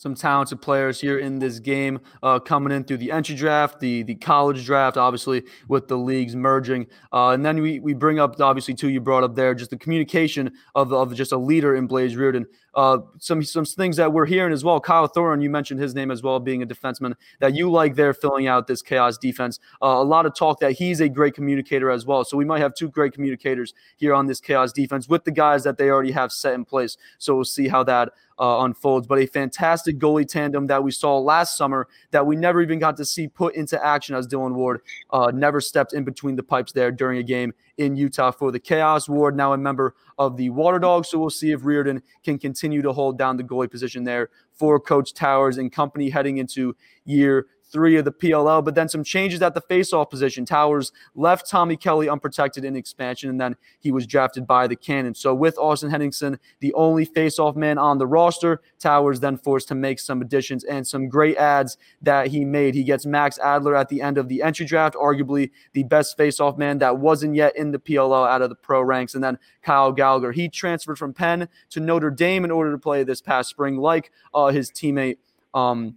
some 0.00 0.14
talented 0.14 0.62
players 0.62 0.98
here 0.98 1.18
in 1.18 1.38
this 1.38 1.58
game 1.58 2.00
uh, 2.22 2.38
coming 2.38 2.72
in 2.72 2.82
through 2.82 2.96
the 2.96 3.12
entry 3.12 3.34
draft, 3.34 3.80
the 3.80 4.02
the 4.04 4.14
college 4.14 4.64
draft, 4.64 4.96
obviously 4.96 5.42
with 5.68 5.88
the 5.88 5.96
leagues 5.98 6.34
merging, 6.34 6.86
uh, 7.12 7.28
and 7.28 7.44
then 7.44 7.60
we 7.60 7.80
we 7.80 7.92
bring 7.92 8.18
up 8.18 8.40
obviously 8.40 8.72
too 8.72 8.88
you 8.88 8.98
brought 8.98 9.22
up 9.22 9.34
there 9.34 9.54
just 9.54 9.68
the 9.70 9.76
communication 9.76 10.50
of 10.74 10.90
of 10.90 11.14
just 11.14 11.32
a 11.32 11.36
leader 11.36 11.76
in 11.76 11.86
Blaze 11.86 12.14
Riorden. 12.14 12.46
Uh, 12.74 12.98
some 13.18 13.42
some 13.42 13.66
things 13.66 13.96
that 13.98 14.10
we're 14.10 14.24
hearing 14.24 14.54
as 14.54 14.64
well. 14.64 14.80
Kyle 14.80 15.06
Thornton, 15.06 15.42
you 15.42 15.50
mentioned 15.50 15.80
his 15.80 15.94
name 15.94 16.10
as 16.10 16.22
well, 16.22 16.40
being 16.40 16.62
a 16.62 16.66
defenseman 16.66 17.14
that 17.40 17.54
you 17.54 17.70
like 17.70 17.94
there 17.94 18.14
filling 18.14 18.46
out 18.46 18.68
this 18.68 18.80
chaos 18.80 19.18
defense. 19.18 19.58
Uh, 19.82 19.86
a 19.86 20.04
lot 20.04 20.24
of 20.24 20.34
talk 20.34 20.60
that 20.60 20.72
he's 20.72 21.00
a 21.00 21.10
great 21.10 21.34
communicator 21.34 21.90
as 21.90 22.06
well. 22.06 22.24
So 22.24 22.38
we 22.38 22.46
might 22.46 22.60
have 22.60 22.74
two 22.74 22.88
great 22.88 23.12
communicators 23.12 23.74
here 23.96 24.14
on 24.14 24.26
this 24.26 24.40
chaos 24.40 24.72
defense 24.72 25.10
with 25.10 25.24
the 25.24 25.30
guys 25.30 25.62
that 25.64 25.76
they 25.76 25.90
already 25.90 26.12
have 26.12 26.32
set 26.32 26.54
in 26.54 26.64
place. 26.64 26.96
So 27.18 27.34
we'll 27.34 27.44
see 27.44 27.68
how 27.68 27.82
that 27.84 28.12
uh, 28.40 28.64
unfolds. 28.64 29.06
But 29.06 29.18
a 29.18 29.26
fantastic 29.26 29.98
goalie 29.98 30.26
tandem 30.26 30.66
that 30.68 30.82
we 30.82 30.90
saw 30.90 31.18
last 31.18 31.56
summer 31.56 31.86
that 32.10 32.26
we 32.26 32.34
never 32.34 32.62
even 32.62 32.78
got 32.78 32.96
to 32.96 33.04
see 33.04 33.28
put 33.28 33.54
into 33.54 33.84
action 33.84 34.14
as 34.14 34.26
Dylan 34.26 34.54
Ward 34.54 34.80
uh, 35.10 35.30
never 35.32 35.60
stepped 35.60 35.92
in 35.92 36.04
between 36.04 36.36
the 36.36 36.42
pipes 36.42 36.72
there 36.72 36.90
during 36.90 37.18
a 37.18 37.22
game 37.22 37.52
in 37.76 37.96
Utah 37.96 38.30
for 38.30 38.50
the 38.50 38.58
Chaos. 38.58 39.08
Ward 39.08 39.36
now 39.36 39.52
a 39.52 39.58
member 39.58 39.94
of 40.18 40.36
the 40.36 40.50
Water 40.50 40.78
Dogs. 40.78 41.08
So 41.08 41.18
we'll 41.18 41.30
see 41.30 41.52
if 41.52 41.60
Riorden 41.60 42.02
can 42.24 42.38
continue 42.38 42.82
to 42.82 42.92
hold 42.92 43.18
down 43.18 43.36
the 43.36 43.44
goalie 43.44 43.70
position 43.70 44.04
there 44.04 44.30
for 44.52 44.80
Coach 44.80 45.14
Towers 45.14 45.58
and 45.58 45.70
company 45.70 46.10
heading 46.10 46.38
into 46.38 46.76
year 47.04 47.46
three 47.70 47.96
of 47.96 48.04
the 48.04 48.12
PLL, 48.12 48.64
but 48.64 48.74
then 48.74 48.88
some 48.88 49.04
changes 49.04 49.42
at 49.42 49.54
the 49.54 49.60
faceoff 49.60 50.10
position. 50.10 50.44
Towers 50.44 50.92
left 51.14 51.48
Tommy 51.48 51.76
Kelly 51.76 52.08
unprotected 52.08 52.64
in 52.64 52.76
expansion, 52.76 53.30
and 53.30 53.40
then 53.40 53.56
he 53.78 53.92
was 53.92 54.06
drafted 54.06 54.46
by 54.46 54.66
the 54.66 54.76
Cannon. 54.76 55.14
So 55.14 55.34
with 55.34 55.58
Austin 55.58 55.90
Henningsen, 55.90 56.38
the 56.60 56.72
only 56.74 57.06
faceoff 57.06 57.56
man 57.56 57.78
on 57.78 57.98
the 57.98 58.06
roster, 58.06 58.60
Towers 58.78 59.20
then 59.20 59.36
forced 59.36 59.68
to 59.68 59.74
make 59.74 59.98
some 59.98 60.20
additions 60.20 60.64
and 60.64 60.86
some 60.86 61.08
great 61.08 61.36
ads 61.36 61.76
that 62.02 62.28
he 62.28 62.44
made. 62.44 62.74
He 62.74 62.84
gets 62.84 63.06
Max 63.06 63.38
Adler 63.38 63.76
at 63.76 63.88
the 63.88 64.02
end 64.02 64.18
of 64.18 64.28
the 64.28 64.42
entry 64.42 64.66
draft, 64.66 64.94
arguably 64.94 65.50
the 65.72 65.84
best 65.84 66.16
faceoff 66.18 66.58
man 66.58 66.78
that 66.78 66.98
wasn't 66.98 67.34
yet 67.34 67.56
in 67.56 67.70
the 67.70 67.78
PLL 67.78 68.28
out 68.28 68.42
of 68.42 68.48
the 68.48 68.56
pro 68.56 68.80
ranks, 68.82 69.14
and 69.14 69.22
then 69.22 69.38
Kyle 69.62 69.92
Gallagher. 69.92 70.32
He 70.32 70.48
transferred 70.48 70.98
from 70.98 71.12
Penn 71.12 71.48
to 71.70 71.80
Notre 71.80 72.10
Dame 72.10 72.44
in 72.44 72.50
order 72.50 72.72
to 72.72 72.78
play 72.78 73.04
this 73.04 73.20
past 73.20 73.50
spring, 73.50 73.76
like 73.76 74.10
uh, 74.34 74.48
his 74.48 74.70
teammate. 74.70 75.18
Um, 75.52 75.96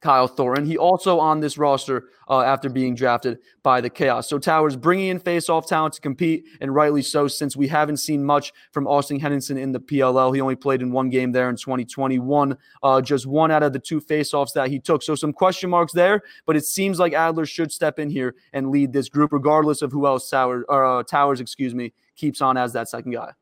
Kyle 0.00 0.28
Thornton. 0.28 0.66
He 0.66 0.76
also 0.76 1.18
on 1.18 1.40
this 1.40 1.58
roster 1.58 2.04
uh, 2.28 2.40
after 2.42 2.68
being 2.68 2.94
drafted 2.94 3.38
by 3.62 3.80
the 3.80 3.90
Chaos. 3.90 4.28
So 4.28 4.38
Towers 4.38 4.76
bringing 4.76 5.08
in 5.08 5.18
face-off 5.18 5.66
talent 5.66 5.94
to 5.94 6.00
compete, 6.00 6.44
and 6.60 6.74
rightly 6.74 7.02
so, 7.02 7.28
since 7.28 7.56
we 7.56 7.68
haven't 7.68 7.98
seen 7.98 8.24
much 8.24 8.52
from 8.72 8.86
Austin 8.86 9.18
Henningsen 9.18 9.56
in 9.56 9.72
the 9.72 9.80
PLL. 9.80 10.34
He 10.34 10.40
only 10.40 10.56
played 10.56 10.82
in 10.82 10.92
one 10.92 11.10
game 11.10 11.32
there 11.32 11.48
in 11.48 11.56
2021, 11.56 12.56
uh, 12.82 13.00
just 13.00 13.26
one 13.26 13.50
out 13.50 13.62
of 13.62 13.72
the 13.72 13.78
two 13.78 14.00
face-offs 14.00 14.52
that 14.52 14.68
he 14.68 14.78
took. 14.78 15.02
So 15.02 15.14
some 15.14 15.32
question 15.32 15.70
marks 15.70 15.92
there, 15.92 16.22
but 16.44 16.56
it 16.56 16.64
seems 16.64 16.98
like 16.98 17.12
Adler 17.12 17.46
should 17.46 17.72
step 17.72 17.98
in 17.98 18.10
here 18.10 18.34
and 18.52 18.70
lead 18.70 18.92
this 18.92 19.08
group, 19.08 19.32
regardless 19.32 19.82
of 19.82 19.92
who 19.92 20.06
else 20.06 20.28
Towers, 20.28 20.64
or, 20.68 20.84
uh, 20.84 21.02
Towers, 21.02 21.40
excuse 21.40 21.74
me, 21.74 21.92
keeps 22.16 22.40
on 22.40 22.56
as 22.56 22.72
that 22.72 22.88
second 22.88 23.12
guy. 23.12 23.32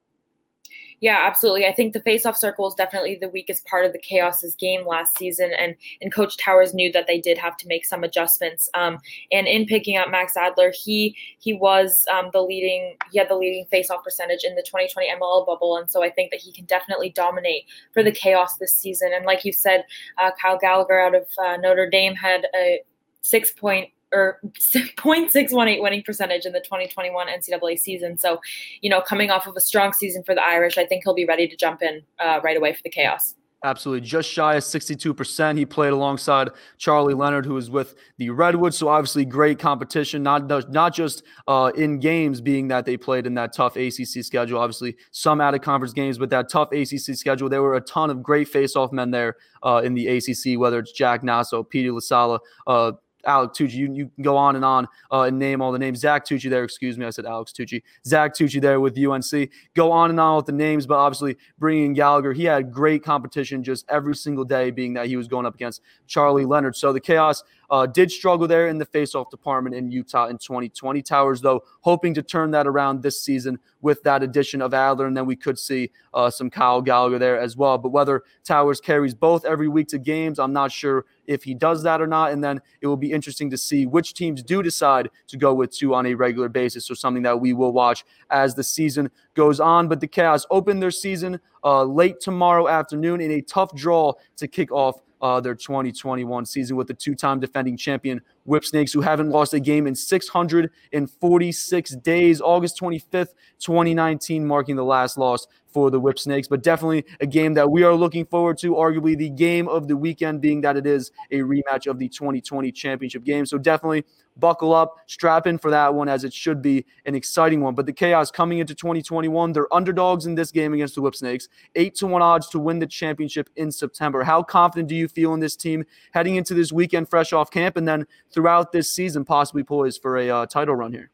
Yeah, 1.04 1.18
absolutely. 1.20 1.66
I 1.66 1.72
think 1.74 1.92
the 1.92 2.00
face-off 2.00 2.34
circle 2.34 2.66
is 2.66 2.72
definitely 2.72 3.18
the 3.20 3.28
weakest 3.28 3.66
part 3.66 3.84
of 3.84 3.92
the 3.92 3.98
Chaos's 3.98 4.54
game 4.54 4.86
last 4.86 5.18
season, 5.18 5.50
and 5.52 5.76
and 6.00 6.10
Coach 6.10 6.38
Towers 6.38 6.72
knew 6.72 6.90
that 6.92 7.06
they 7.06 7.20
did 7.20 7.36
have 7.36 7.58
to 7.58 7.68
make 7.68 7.84
some 7.84 8.04
adjustments. 8.04 8.70
Um, 8.72 8.98
and 9.30 9.46
in 9.46 9.66
picking 9.66 9.98
up 9.98 10.10
Max 10.10 10.34
Adler, 10.34 10.72
he 10.74 11.14
he 11.40 11.52
was 11.52 12.06
um, 12.10 12.30
the 12.32 12.40
leading 12.40 12.96
he 13.12 13.18
had 13.18 13.28
the 13.28 13.36
leading 13.36 13.66
face-off 13.66 14.02
percentage 14.02 14.44
in 14.44 14.54
the 14.54 14.62
2020 14.62 15.10
MLL 15.20 15.44
bubble, 15.44 15.76
and 15.76 15.90
so 15.90 16.02
I 16.02 16.08
think 16.08 16.30
that 16.30 16.40
he 16.40 16.50
can 16.52 16.64
definitely 16.64 17.10
dominate 17.10 17.64
for 17.92 18.02
the 18.02 18.10
Chaos 18.10 18.56
this 18.56 18.74
season. 18.74 19.10
And 19.14 19.26
like 19.26 19.44
you 19.44 19.52
said, 19.52 19.84
uh, 20.22 20.30
Kyle 20.40 20.56
Gallagher 20.56 20.98
out 20.98 21.14
of 21.14 21.26
uh, 21.38 21.58
Notre 21.58 21.90
Dame 21.90 22.14
had 22.14 22.46
a 22.56 22.80
six 23.20 23.50
point 23.50 23.90
or 24.14 24.40
0.618 24.58 25.82
winning 25.82 26.02
percentage 26.02 26.46
in 26.46 26.52
the 26.52 26.60
2021 26.60 27.26
NCAA 27.26 27.78
season. 27.78 28.16
So, 28.16 28.40
you 28.80 28.88
know, 28.88 29.00
coming 29.00 29.30
off 29.30 29.46
of 29.46 29.56
a 29.56 29.60
strong 29.60 29.92
season 29.92 30.22
for 30.22 30.34
the 30.34 30.42
Irish, 30.42 30.78
I 30.78 30.86
think 30.86 31.04
he'll 31.04 31.14
be 31.14 31.26
ready 31.26 31.48
to 31.48 31.56
jump 31.56 31.82
in 31.82 32.02
uh, 32.18 32.40
right 32.42 32.56
away 32.56 32.72
for 32.72 32.82
the 32.82 32.90
chaos. 32.90 33.34
Absolutely. 33.64 34.06
Just 34.06 34.30
shy 34.30 34.56
of 34.56 34.62
62%. 34.62 35.56
He 35.56 35.64
played 35.64 35.94
alongside 35.94 36.50
Charlie 36.76 37.14
Leonard, 37.14 37.46
who 37.46 37.54
was 37.54 37.70
with 37.70 37.94
the 38.18 38.28
Redwoods. 38.28 38.76
So 38.76 38.88
obviously 38.88 39.24
great 39.24 39.58
competition, 39.58 40.22
not, 40.22 40.46
not 40.70 40.92
just 40.92 41.22
uh, 41.48 41.72
in 41.74 41.98
games 41.98 42.42
being 42.42 42.68
that 42.68 42.84
they 42.84 42.98
played 42.98 43.26
in 43.26 43.32
that 43.34 43.54
tough 43.54 43.76
ACC 43.76 44.22
schedule. 44.22 44.60
Obviously 44.60 44.96
some 45.12 45.40
out 45.40 45.54
of 45.54 45.62
conference 45.62 45.94
games, 45.94 46.18
but 46.18 46.28
that 46.28 46.50
tough 46.50 46.72
ACC 46.72 47.16
schedule, 47.16 47.48
there 47.48 47.62
were 47.62 47.76
a 47.76 47.80
ton 47.80 48.10
of 48.10 48.22
great 48.22 48.48
face-off 48.48 48.92
men 48.92 49.10
there 49.10 49.36
uh, 49.62 49.80
in 49.82 49.94
the 49.94 50.08
ACC, 50.08 50.60
whether 50.60 50.78
it's 50.78 50.92
Jack 50.92 51.22
Nasso, 51.22 51.66
Petey 51.66 51.88
LaSala, 51.88 52.40
uh, 52.66 52.92
Alex 53.26 53.58
Tucci. 53.58 53.74
You, 53.74 53.92
you 53.92 54.10
can 54.14 54.22
go 54.22 54.36
on 54.36 54.56
and 54.56 54.64
on 54.64 54.88
uh, 55.10 55.22
and 55.22 55.38
name 55.38 55.60
all 55.60 55.72
the 55.72 55.78
names. 55.78 56.00
Zach 56.00 56.26
Tucci 56.26 56.50
there, 56.50 56.64
excuse 56.64 56.98
me. 56.98 57.06
I 57.06 57.10
said 57.10 57.26
Alex 57.26 57.52
Tucci. 57.52 57.82
Zach 58.06 58.34
Tucci 58.34 58.60
there 58.60 58.80
with 58.80 58.98
UNC. 58.98 59.50
Go 59.74 59.92
on 59.92 60.10
and 60.10 60.20
on 60.20 60.36
with 60.36 60.46
the 60.46 60.52
names, 60.52 60.86
but 60.86 60.96
obviously 60.96 61.36
bringing 61.58 61.86
in 61.86 61.92
Gallagher, 61.94 62.32
he 62.32 62.44
had 62.44 62.72
great 62.72 63.02
competition 63.02 63.62
just 63.62 63.84
every 63.88 64.14
single 64.14 64.44
day, 64.44 64.70
being 64.70 64.94
that 64.94 65.06
he 65.06 65.16
was 65.16 65.28
going 65.28 65.46
up 65.46 65.54
against 65.54 65.82
Charlie 66.06 66.44
Leonard. 66.44 66.76
So 66.76 66.92
the 66.92 67.00
chaos 67.00 67.42
uh, 67.70 67.86
did 67.86 68.10
struggle 68.10 68.46
there 68.46 68.68
in 68.68 68.78
the 68.78 68.86
faceoff 68.86 69.30
department 69.30 69.74
in 69.74 69.90
Utah 69.90 70.26
in 70.26 70.38
2020. 70.38 71.02
Towers, 71.02 71.40
though, 71.40 71.62
hoping 71.80 72.14
to 72.14 72.22
turn 72.22 72.50
that 72.52 72.66
around 72.66 73.02
this 73.02 73.22
season 73.22 73.58
with 73.80 74.02
that 74.02 74.22
addition 74.22 74.62
of 74.62 74.72
Adler, 74.72 75.06
and 75.06 75.16
then 75.16 75.26
we 75.26 75.36
could 75.36 75.58
see 75.58 75.90
uh, 76.14 76.30
some 76.30 76.48
Kyle 76.50 76.80
Gallagher 76.80 77.18
there 77.18 77.38
as 77.38 77.56
well. 77.56 77.76
But 77.78 77.90
whether 77.90 78.22
Towers 78.44 78.80
carries 78.80 79.14
both 79.14 79.44
every 79.44 79.68
week 79.68 79.88
to 79.88 79.98
games, 79.98 80.38
I'm 80.38 80.52
not 80.52 80.72
sure 80.72 81.04
if 81.26 81.42
he 81.42 81.54
does 81.54 81.82
that 81.82 82.00
or 82.00 82.06
not. 82.06 82.32
And 82.32 82.42
then 82.42 82.60
it 82.80 82.86
will 82.86 82.96
be 82.96 83.12
interesting 83.12 83.50
to 83.50 83.58
see 83.58 83.86
which 83.86 84.14
teams 84.14 84.42
do 84.42 84.62
decide 84.62 85.10
to 85.28 85.36
go 85.36 85.54
with 85.54 85.70
two 85.70 85.94
on 85.94 86.06
a 86.06 86.14
regular 86.14 86.48
basis. 86.48 86.86
So 86.86 86.94
something 86.94 87.22
that 87.22 87.40
we 87.40 87.52
will 87.52 87.72
watch 87.72 88.04
as 88.30 88.54
the 88.54 88.64
season 88.64 89.10
goes 89.34 89.60
on. 89.60 89.88
But 89.88 90.00
the 90.00 90.06
Chaos 90.06 90.46
open 90.50 90.80
their 90.80 90.90
season 90.90 91.40
uh, 91.62 91.84
late 91.84 92.20
tomorrow 92.20 92.68
afternoon 92.68 93.20
in 93.20 93.30
a 93.32 93.40
tough 93.40 93.74
draw 93.74 94.12
to 94.36 94.48
kick 94.48 94.70
off 94.70 95.00
uh, 95.24 95.40
their 95.40 95.54
2021 95.54 96.44
season 96.44 96.76
with 96.76 96.86
the 96.86 96.92
two-time 96.92 97.40
defending 97.40 97.78
champion 97.78 98.20
Whip 98.44 98.62
Snakes, 98.62 98.92
who 98.92 99.00
haven't 99.00 99.30
lost 99.30 99.54
a 99.54 99.60
game 99.60 99.86
in 99.86 99.94
646 99.94 101.96
days. 101.96 102.42
August 102.42 102.78
25th, 102.78 103.30
2019, 103.58 104.46
marking 104.46 104.76
the 104.76 104.84
last 104.84 105.16
loss 105.16 105.46
for 105.74 105.90
the 105.90 105.98
Whip 105.98 106.18
Snakes, 106.18 106.46
but 106.46 106.62
definitely 106.62 107.04
a 107.20 107.26
game 107.26 107.52
that 107.54 107.68
we 107.68 107.82
are 107.82 107.94
looking 107.94 108.24
forward 108.24 108.56
to. 108.58 108.74
Arguably 108.74 109.18
the 109.18 109.28
game 109.28 109.68
of 109.68 109.88
the 109.88 109.96
weekend, 109.96 110.40
being 110.40 110.60
that 110.60 110.76
it 110.76 110.86
is 110.86 111.10
a 111.32 111.40
rematch 111.40 111.88
of 111.88 111.98
the 111.98 112.08
2020 112.08 112.70
championship 112.70 113.24
game. 113.24 113.44
So 113.44 113.58
definitely 113.58 114.04
buckle 114.36 114.72
up, 114.72 114.96
strap 115.06 115.46
in 115.46 115.58
for 115.58 115.70
that 115.70 115.92
one, 115.92 116.08
as 116.08 116.24
it 116.24 116.32
should 116.32 116.62
be 116.62 116.86
an 117.06 117.14
exciting 117.14 117.60
one. 117.60 117.74
But 117.74 117.86
the 117.86 117.92
Chaos 117.92 118.30
coming 118.30 118.58
into 118.58 118.74
2021, 118.74 119.52
they're 119.52 119.72
underdogs 119.74 120.26
in 120.26 120.36
this 120.36 120.50
game 120.50 120.72
against 120.72 120.94
the 120.94 121.02
Whip 121.02 121.16
Snakes, 121.16 121.48
eight 121.74 121.96
to 121.96 122.06
one 122.06 122.22
odds 122.22 122.48
to 122.50 122.60
win 122.60 122.78
the 122.78 122.86
championship 122.86 123.50
in 123.56 123.72
September. 123.72 124.22
How 124.22 124.42
confident 124.42 124.88
do 124.88 124.94
you 124.94 125.08
feel 125.08 125.34
in 125.34 125.40
this 125.40 125.56
team 125.56 125.84
heading 126.12 126.36
into 126.36 126.54
this 126.54 126.72
weekend, 126.72 127.10
fresh 127.10 127.32
off 127.32 127.50
camp, 127.50 127.76
and 127.76 127.86
then 127.86 128.06
throughout 128.30 128.72
this 128.72 128.90
season, 128.90 129.24
possibly 129.24 129.64
poised 129.64 130.00
for 130.00 130.16
a 130.16 130.30
uh, 130.30 130.46
title 130.46 130.76
run 130.76 130.92
here? 130.92 131.10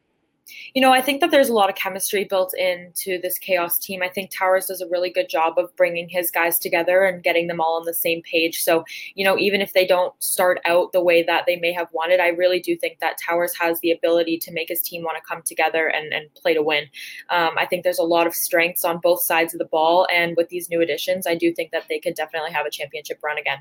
You 0.73 0.81
know, 0.81 0.91
I 0.91 1.01
think 1.01 1.21
that 1.21 1.31
there's 1.31 1.49
a 1.49 1.53
lot 1.53 1.69
of 1.69 1.75
chemistry 1.75 2.23
built 2.23 2.53
into 2.57 3.19
this 3.21 3.37
chaos 3.37 3.77
team. 3.79 4.01
I 4.01 4.09
think 4.09 4.31
Towers 4.31 4.67
does 4.67 4.81
a 4.81 4.87
really 4.89 5.09
good 5.09 5.29
job 5.29 5.57
of 5.57 5.75
bringing 5.75 6.09
his 6.09 6.31
guys 6.31 6.59
together 6.59 7.03
and 7.03 7.23
getting 7.23 7.47
them 7.47 7.59
all 7.59 7.77
on 7.77 7.85
the 7.85 7.93
same 7.93 8.21
page. 8.21 8.61
So, 8.61 8.83
you 9.15 9.25
know, 9.25 9.37
even 9.37 9.61
if 9.61 9.73
they 9.73 9.85
don't 9.85 10.13
start 10.21 10.59
out 10.65 10.91
the 10.91 11.03
way 11.03 11.23
that 11.23 11.45
they 11.45 11.57
may 11.57 11.71
have 11.73 11.87
wanted, 11.91 12.19
I 12.19 12.29
really 12.29 12.59
do 12.59 12.75
think 12.75 12.99
that 12.99 13.17
Towers 13.17 13.53
has 13.59 13.79
the 13.81 13.91
ability 13.91 14.37
to 14.39 14.51
make 14.51 14.69
his 14.69 14.81
team 14.81 15.03
want 15.03 15.17
to 15.17 15.23
come 15.27 15.41
together 15.43 15.87
and, 15.87 16.13
and 16.13 16.33
play 16.35 16.53
to 16.53 16.63
win. 16.63 16.85
Um, 17.29 17.51
I 17.57 17.65
think 17.65 17.83
there's 17.83 17.99
a 17.99 18.03
lot 18.03 18.27
of 18.27 18.33
strengths 18.33 18.85
on 18.85 18.99
both 18.99 19.21
sides 19.21 19.53
of 19.53 19.59
the 19.59 19.65
ball. 19.65 20.07
And 20.13 20.35
with 20.37 20.49
these 20.49 20.69
new 20.69 20.81
additions, 20.81 21.27
I 21.27 21.35
do 21.35 21.53
think 21.53 21.71
that 21.71 21.85
they 21.89 21.99
could 21.99 22.15
definitely 22.15 22.51
have 22.51 22.65
a 22.65 22.71
championship 22.71 23.19
run 23.23 23.37
again 23.37 23.59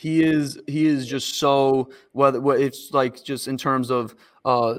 he 0.00 0.22
is 0.22 0.58
he 0.66 0.86
is 0.86 1.06
just 1.06 1.34
so 1.34 1.90
whether 2.12 2.40
it's 2.56 2.90
like 2.92 3.22
just 3.22 3.46
in 3.46 3.58
terms 3.58 3.90
of 3.90 4.14
uh 4.46 4.76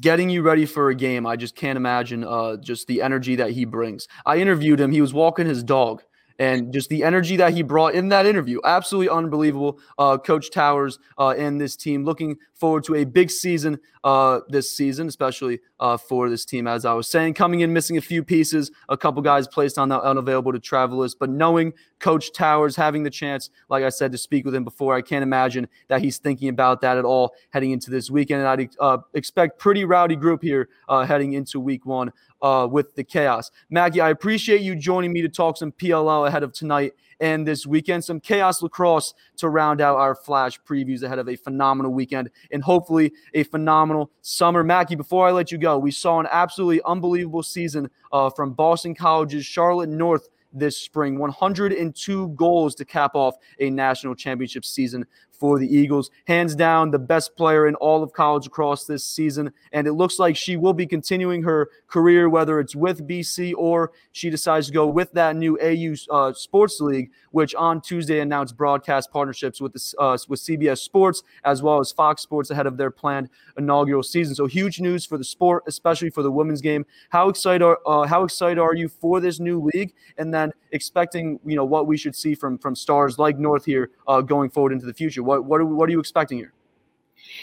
getting 0.00 0.30
you 0.30 0.42
ready 0.42 0.66
for 0.66 0.90
a 0.90 0.94
game. 0.94 1.26
I 1.26 1.36
just 1.36 1.54
can't 1.54 1.76
imagine 1.76 2.24
uh, 2.24 2.56
just 2.56 2.86
the 2.86 3.02
energy 3.02 3.36
that 3.36 3.50
he 3.50 3.64
brings. 3.64 4.08
I 4.24 4.38
interviewed 4.38 4.80
him. 4.80 4.92
He 4.92 5.00
was 5.00 5.14
walking 5.14 5.46
his 5.46 5.62
dog 5.62 6.02
and 6.38 6.72
just 6.72 6.88
the 6.88 7.02
energy 7.02 7.36
that 7.36 7.52
he 7.54 7.62
brought 7.62 7.94
in 7.94 8.08
that 8.08 8.26
interview. 8.26 8.60
Absolutely 8.64 9.08
unbelievable. 9.08 9.78
Uh, 9.98 10.18
Coach 10.18 10.50
Towers 10.50 10.98
uh, 11.18 11.30
and 11.30 11.60
this 11.60 11.76
team 11.76 12.04
looking 12.04 12.36
forward 12.54 12.84
to 12.84 12.94
a 12.94 13.04
big 13.04 13.30
season 13.30 13.78
uh, 14.04 14.40
this 14.48 14.74
season, 14.74 15.08
especially 15.08 15.60
uh, 15.80 15.96
for 15.96 16.30
this 16.30 16.44
team. 16.44 16.66
As 16.66 16.84
I 16.84 16.92
was 16.94 17.08
saying, 17.08 17.34
coming 17.34 17.60
in 17.60 17.72
missing 17.72 17.96
a 17.96 18.00
few 18.00 18.22
pieces, 18.22 18.70
a 18.88 18.96
couple 18.96 19.20
guys 19.22 19.46
placed 19.48 19.78
on 19.78 19.88
the 19.88 20.00
unavailable 20.00 20.52
to 20.52 20.58
travel 20.58 20.98
list, 20.98 21.18
but 21.18 21.28
knowing 21.28 21.72
Coach 21.98 22.32
Towers, 22.32 22.76
having 22.76 23.02
the 23.02 23.10
chance, 23.10 23.50
like 23.68 23.82
I 23.82 23.88
said, 23.88 24.12
to 24.12 24.18
speak 24.18 24.44
with 24.44 24.54
him 24.54 24.64
before, 24.64 24.94
I 24.94 25.02
can't 25.02 25.22
imagine 25.22 25.68
that 25.88 26.02
he's 26.02 26.18
thinking 26.18 26.48
about 26.48 26.80
that 26.82 26.98
at 26.98 27.04
all 27.04 27.34
heading 27.50 27.70
into 27.70 27.90
this 27.90 28.10
weekend. 28.10 28.40
And 28.40 28.48
I'd 28.48 28.70
uh, 28.80 28.98
expect 29.14 29.58
pretty 29.58 29.84
rowdy 29.84 30.16
group 30.16 30.42
here 30.42 30.68
uh, 30.88 31.04
heading 31.04 31.32
into 31.32 31.58
week 31.58 31.86
one 31.86 32.12
uh, 32.42 32.68
with 32.70 32.94
the 32.94 33.04
chaos. 33.04 33.50
Maggie, 33.70 34.00
I 34.00 34.10
appreciate 34.10 34.60
you 34.60 34.74
joining 34.74 35.12
me 35.12 35.22
to 35.22 35.28
talk 35.28 35.56
some 35.56 35.72
PLL 35.72 36.28
ahead 36.28 36.42
of 36.42 36.52
tonight 36.52 36.92
and 37.20 37.46
this 37.46 37.66
weekend. 37.66 38.04
Some 38.04 38.20
chaos 38.20 38.62
lacrosse 38.62 39.14
to 39.36 39.48
round 39.48 39.80
out 39.80 39.96
our 39.96 40.14
flash 40.14 40.60
previews 40.62 41.02
ahead 41.02 41.18
of 41.18 41.28
a 41.28 41.36
phenomenal 41.36 41.92
weekend 41.92 42.30
and 42.50 42.62
hopefully 42.62 43.12
a 43.34 43.44
phenomenal 43.44 44.10
summer. 44.22 44.62
Mackie, 44.62 44.96
before 44.96 45.26
I 45.26 45.30
let 45.32 45.50
you 45.50 45.58
go, 45.58 45.78
we 45.78 45.90
saw 45.90 46.20
an 46.20 46.28
absolutely 46.30 46.82
unbelievable 46.84 47.42
season 47.42 47.90
uh, 48.12 48.30
from 48.30 48.52
Boston 48.52 48.94
College's 48.94 49.46
Charlotte 49.46 49.88
North 49.88 50.28
this 50.52 50.78
spring. 50.78 51.18
102 51.18 52.28
goals 52.28 52.74
to 52.74 52.84
cap 52.84 53.14
off 53.14 53.36
a 53.60 53.70
national 53.70 54.14
championship 54.14 54.64
season 54.64 55.04
for 55.38 55.58
the 55.58 55.66
Eagles. 55.66 56.10
Hands 56.26 56.54
down, 56.54 56.90
the 56.90 56.98
best 56.98 57.36
player 57.36 57.66
in 57.66 57.74
all 57.76 58.02
of 58.02 58.12
college 58.12 58.46
across 58.46 58.86
this 58.86 59.04
season. 59.04 59.52
And 59.72 59.86
it 59.86 59.92
looks 59.92 60.18
like 60.18 60.36
she 60.36 60.56
will 60.56 60.72
be 60.72 60.86
continuing 60.86 61.42
her 61.42 61.70
career, 61.88 62.28
whether 62.28 62.58
it's 62.60 62.74
with 62.74 63.06
BC 63.06 63.54
or 63.56 63.92
she 64.12 64.30
decides 64.30 64.68
to 64.68 64.72
go 64.72 64.86
with 64.86 65.12
that 65.12 65.36
new 65.36 65.58
AU 65.60 65.94
uh, 66.10 66.32
Sports 66.32 66.80
League, 66.80 67.10
which 67.30 67.54
on 67.54 67.80
Tuesday 67.80 68.20
announced 68.20 68.56
broadcast 68.56 69.10
partnerships 69.10 69.60
with, 69.60 69.72
the, 69.72 69.94
uh, 69.98 70.16
with 70.28 70.40
CBS 70.40 70.78
Sports 70.78 71.22
as 71.44 71.62
well 71.62 71.80
as 71.80 71.92
Fox 71.92 72.22
Sports 72.22 72.50
ahead 72.50 72.66
of 72.66 72.76
their 72.76 72.90
planned 72.90 73.28
inaugural 73.58 74.02
season. 74.02 74.34
So 74.34 74.46
huge 74.46 74.80
news 74.80 75.04
for 75.04 75.18
the 75.18 75.24
sport, 75.24 75.64
especially 75.66 76.10
for 76.10 76.22
the 76.22 76.30
women's 76.30 76.60
game. 76.60 76.86
How 77.10 77.28
excited 77.28 77.62
are, 77.62 77.78
uh, 77.86 78.06
how 78.06 78.24
excited 78.24 78.58
are 78.58 78.74
you 78.74 78.88
for 78.88 79.20
this 79.20 79.40
new 79.40 79.70
league? 79.72 79.94
And 80.18 80.32
then 80.32 80.52
expecting, 80.72 81.38
you 81.44 81.56
know, 81.56 81.64
what 81.64 81.86
we 81.86 81.96
should 81.96 82.14
see 82.14 82.34
from, 82.34 82.58
from 82.58 82.74
stars 82.74 83.18
like 83.18 83.38
North 83.38 83.64
here 83.64 83.90
uh, 84.06 84.20
going 84.20 84.50
forward 84.50 84.72
into 84.72 84.86
the 84.86 84.94
future. 84.94 85.22
What 85.26 85.44
what 85.44 85.60
are, 85.60 85.66
what 85.66 85.88
are 85.88 85.92
you 85.92 86.00
expecting 86.00 86.38
here? 86.38 86.52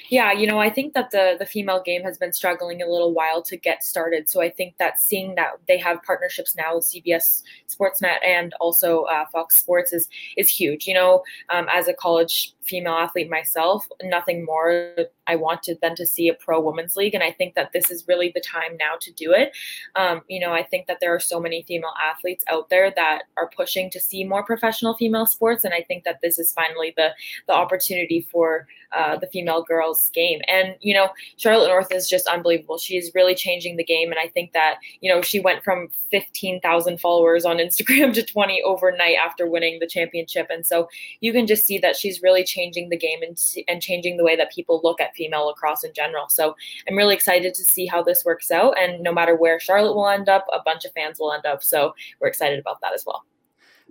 Yeah, 0.10 0.32
you 0.32 0.48
know, 0.48 0.60
I 0.60 0.70
think 0.70 0.94
that 0.94 1.12
the 1.12 1.36
the 1.38 1.46
female 1.46 1.82
game 1.82 2.04
has 2.04 2.18
been 2.18 2.34
struggling 2.34 2.82
a 2.82 2.88
little 2.88 3.14
while 3.14 3.42
to 3.44 3.58
get 3.58 3.84
started. 3.84 4.30
So 4.30 4.42
I 4.42 4.50
think 4.50 4.78
that 4.78 5.00
seeing 5.00 5.36
that 5.36 5.54
they 5.68 5.78
have 5.78 6.02
partnerships 6.04 6.56
now 6.56 6.76
with 6.76 6.86
CBS 6.86 7.44
Sportsnet 7.68 8.18
and 8.26 8.54
also 8.60 9.04
uh, 9.04 9.26
Fox 9.32 9.58
Sports 9.58 9.94
is 9.94 10.08
is 10.38 10.50
huge. 10.50 10.88
You 10.88 10.94
know, 10.94 11.24
um, 11.50 11.68
as 11.74 11.88
a 11.88 11.94
college 11.94 12.54
female 12.62 12.94
athlete 12.94 13.30
myself, 13.30 13.88
nothing 14.04 14.46
more 14.46 14.96
I 15.28 15.36
wanted 15.36 15.80
than 15.82 15.96
to 15.96 16.06
see 16.06 16.28
a 16.28 16.34
pro 16.34 16.60
women's 16.60 16.96
league. 16.96 17.14
And 17.14 17.24
I 17.24 17.32
think 17.32 17.56
that 17.56 17.72
this 17.74 17.90
is 17.90 18.08
really 18.08 18.32
the 18.34 18.42
time 18.42 18.78
now 18.78 18.96
to 19.02 19.12
do 19.12 19.32
it. 19.32 19.52
Um, 19.96 20.22
you 20.28 20.40
know, 20.40 20.54
I 20.54 20.64
think 20.64 20.88
that 20.88 21.00
there 21.00 21.14
are 21.14 21.20
so 21.20 21.40
many 21.40 21.64
female 21.64 21.94
athletes 22.02 22.44
out 22.50 22.70
there 22.70 22.92
that 22.96 23.24
are 23.38 23.50
pushing 23.56 23.90
to 23.92 24.00
see 24.00 24.24
more 24.24 24.44
professional 24.44 24.96
female 24.96 25.26
sports. 25.26 25.64
And 25.64 25.74
I 25.74 25.82
think 25.82 26.04
that 26.04 26.20
this 26.22 26.40
is 26.40 26.52
finally 26.54 26.94
the, 26.96 27.10
the 27.48 27.54
opportunity 27.54 28.28
for 28.32 28.68
uh, 28.96 29.18
the 29.18 29.28
female 29.28 29.64
girls 29.64 30.10
game. 30.14 30.40
And, 30.48 30.76
you 30.82 30.94
know, 30.94 31.10
Charlotte 31.38 31.70
North 31.70 31.92
is 31.92 32.08
just 32.08 32.28
unbelievable. 32.28 32.78
She 32.78 32.96
is 32.96 33.12
really 33.16 33.34
changing 33.34 33.78
the 33.78 33.84
game. 33.84 34.12
And 34.12 34.20
I 34.20 34.28
think 34.28 34.54
that, 34.54 34.76
you 35.02 35.12
know, 35.12 35.22
she 35.22 35.40
went 35.40 35.64
from 35.64 35.88
15,000 36.12 37.00
followers 37.00 37.44
on 37.44 37.58
Instagram 37.58 38.14
to 38.14 38.24
20 38.24 38.62
overnight 38.64 39.16
after 39.16 39.48
winning 39.48 39.80
the 39.80 39.88
championship. 39.88 40.48
And 40.50 40.66
so 40.66 40.90
you 41.22 41.34
can 41.34 41.48
just 41.48 41.66
see 41.66 41.80
that 41.80 41.96
she's 41.96 42.22
really 42.22 42.44
changing 42.44 42.90
the 42.90 42.98
game 42.98 43.20
and, 43.24 43.38
and 43.68 43.82
changing 43.82 44.18
the 44.18 44.24
way 44.24 44.36
that 44.36 44.52
people 44.52 44.80
look 44.84 45.02
at 45.02 45.13
female 45.16 45.48
lacrosse 45.48 45.84
in 45.84 45.94
general. 45.94 46.30
So 46.30 46.56
I'm 46.88 46.96
really 46.96 47.16
excited 47.16 47.54
to 47.54 47.66
see 47.66 47.86
how 47.86 48.04
this 48.04 48.26
works 48.26 48.52
out. 48.52 48.78
And 48.80 49.02
no 49.02 49.14
matter 49.14 49.36
where 49.36 49.60
Charlotte 49.60 49.96
will 49.96 50.10
end 50.10 50.30
up, 50.30 50.46
a 50.52 50.60
bunch 50.64 50.86
of 50.86 50.92
fans 50.94 51.20
will 51.20 51.34
end 51.34 51.46
up. 51.46 51.64
So 51.64 51.94
we're 52.20 52.28
excited 52.28 52.60
about 52.60 52.82
that 52.82 52.94
as 52.94 53.06
well. 53.06 53.24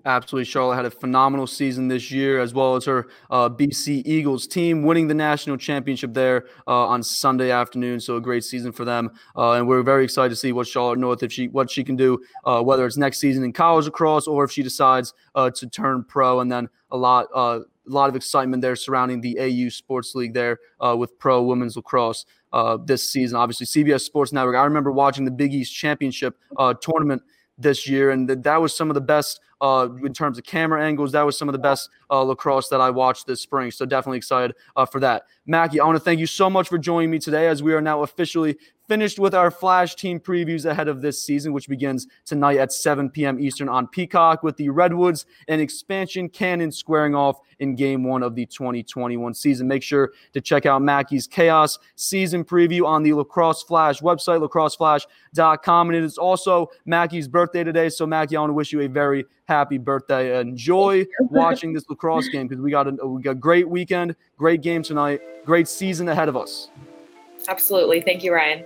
Absolutely. 0.04 0.44
Charlotte 0.44 0.76
had 0.76 0.85
a 0.85 0.90
phenomenal 0.90 1.46
season 1.46 1.87
this 1.87 2.11
year, 2.11 2.40
as 2.40 2.52
well 2.52 2.74
as 2.74 2.85
her 2.87 3.08
uh, 3.30 3.48
BC 3.48 4.02
Eagles 4.04 4.46
team 4.46 4.82
winning 4.82 5.06
the 5.06 5.14
national 5.14 5.56
championship 5.56 6.12
there 6.12 6.46
uh, 6.66 6.87
on 6.87 7.02
Sunday 7.02 7.50
afternoon. 7.50 8.00
So 8.00 8.16
a 8.16 8.20
great 8.20 8.42
season 8.42 8.72
for 8.72 8.85
them, 8.85 9.11
uh, 9.37 9.52
and 9.52 9.68
we're 9.68 9.82
very 9.82 10.02
excited 10.02 10.30
to 10.30 10.37
see 10.37 10.50
what 10.52 10.66
Charlotte 10.66 10.98
North 10.98 11.22
if 11.22 11.32
she 11.32 11.48
what 11.48 11.70
she 11.70 11.85
can 11.85 11.94
do, 11.94 12.20
uh, 12.44 12.62
whether 12.62 12.85
it's 12.85 12.96
next 12.96 13.18
season 13.18 13.44
in 13.44 13.52
college 13.52 13.85
lacrosse 13.85 14.26
or 14.26 14.44
if 14.44 14.50
she 14.50 14.62
decides 14.62 15.14
uh, 15.37 15.50
to 15.50 15.68
turn 15.68 16.04
pro. 16.04 16.40
And 16.40 16.50
then 16.50 16.68
a 16.90 16.96
lot 16.96 17.28
uh, 17.32 17.61
a 17.87 17.92
lot 17.92 18.09
of 18.09 18.16
excitement 18.16 18.62
there 18.62 18.77
surrounding 18.77 19.21
the 19.21 19.38
AU 19.38 19.68
Sports 19.68 20.14
League 20.14 20.35
there 20.35 20.59
uh, 20.81 20.97
with 20.97 21.18
pro 21.18 21.42
women's 21.42 21.77
lacrosse 21.77 22.25
uh, 22.53 22.79
this 22.85 23.09
season. 23.09 23.37
Obviously, 23.37 23.66
CBS 23.66 24.03
Sports 24.03 24.33
Network. 24.33 24.57
I 24.57 24.64
remember 24.64 24.92
watching 24.92 25.25
the 25.25 25.31
Big 25.31 25.53
East 25.53 25.75
Championship 25.75 26.38
uh, 26.57 26.75
tournament 26.75 27.23
this 27.59 27.88
year, 27.88 28.11
and 28.11 28.29
that 28.29 28.61
was 28.61 28.77
some 28.77 28.90
of 28.90 28.95
the 28.95 29.01
best 29.01 29.40
uh, 29.62 29.88
in 30.05 30.12
terms 30.12 30.37
of 30.37 30.44
camera 30.44 30.85
angles. 30.85 31.12
That 31.12 31.22
was 31.22 31.38
some 31.38 31.48
of 31.48 31.53
the 31.53 31.59
best 31.59 31.88
uh, 32.11 32.22
lacrosse 32.22 32.68
that 32.68 32.81
I 32.81 32.90
watched 32.90 33.27
this 33.27 33.40
spring. 33.40 33.70
So 33.70 33.87
definitely 33.87 34.18
excited 34.18 34.55
uh, 34.77 34.85
for 34.85 35.01
that. 35.01 35.25
Mackey, 35.46 35.81
I 35.81 35.87
want 35.87 35.96
to 35.96 36.05
thank 36.05 36.20
you 36.20 36.27
so 36.27 36.51
much 36.51 36.68
for 36.68 36.79
joining 36.79 37.11
me 37.11 37.18
today 37.18 37.48
as 37.48 37.62
we 37.62 37.72
are 37.72 37.81
now 37.81 38.03
officially 38.03 38.59
finished 38.88 39.18
with 39.18 39.35
our 39.35 39.51
Flash 39.51 39.94
team 39.94 40.20
previews 40.20 40.66
ahead 40.66 40.88
of 40.88 41.01
this 41.01 41.22
season, 41.22 41.53
which 41.53 41.68
begins 41.68 42.07
tonight 42.25 42.59
at 42.59 42.72
7 42.72 43.09
p.m. 43.11 43.40
Eastern 43.40 43.68
on 43.68 43.87
Peacock 43.87 44.42
with 44.42 44.57
the 44.57 44.68
Redwoods 44.68 45.25
and 45.48 45.61
expansion 45.61 46.29
Cannon 46.29 46.70
squaring 46.70 47.14
off 47.14 47.40
in 47.59 47.75
game 47.75 48.05
one 48.05 48.22
of 48.22 48.35
the 48.35 48.44
2021 48.44 49.35
season. 49.35 49.68
Make 49.68 49.83
sure 49.83 50.12
to 50.33 50.40
check 50.40 50.66
out 50.66 50.83
Mackey's 50.83 51.27
Chaos 51.27 51.79
season 51.94 52.44
preview 52.44 52.85
on 52.85 53.03
the 53.03 53.12
Lacrosse 53.12 53.62
Flash 53.62 54.01
website, 54.01 54.46
lacrosseflash.com. 54.46 55.88
And 55.88 55.96
it 55.96 56.05
is 56.05 56.18
also 56.18 56.70
Mackey's 56.85 57.29
birthday 57.29 57.64
today. 57.64 57.88
So, 57.88 58.07
Mackey, 58.07 58.37
I 58.37 58.40
want 58.40 58.51
to 58.51 58.55
wish 58.55 58.72
you 58.72 58.81
a 58.83 58.88
very 58.88 59.25
happy 59.52 59.78
birthday. 59.78 60.40
Enjoy 60.40 61.06
watching 61.30 61.72
this 61.72 61.88
lacrosse 61.88 62.28
game 62.28 62.48
because 62.48 62.62
we 62.62 62.70
got 62.70 62.86
a 62.88 63.06
we 63.06 63.22
got 63.22 63.32
a 63.32 63.34
great 63.34 63.68
weekend, 63.68 64.16
great 64.38 64.62
game 64.62 64.82
tonight, 64.82 65.20
great 65.44 65.68
season 65.68 66.08
ahead 66.08 66.28
of 66.28 66.36
us. 66.36 66.70
Absolutely. 67.48 68.00
Thank 68.00 68.24
you, 68.24 68.32
Ryan. 68.32 68.64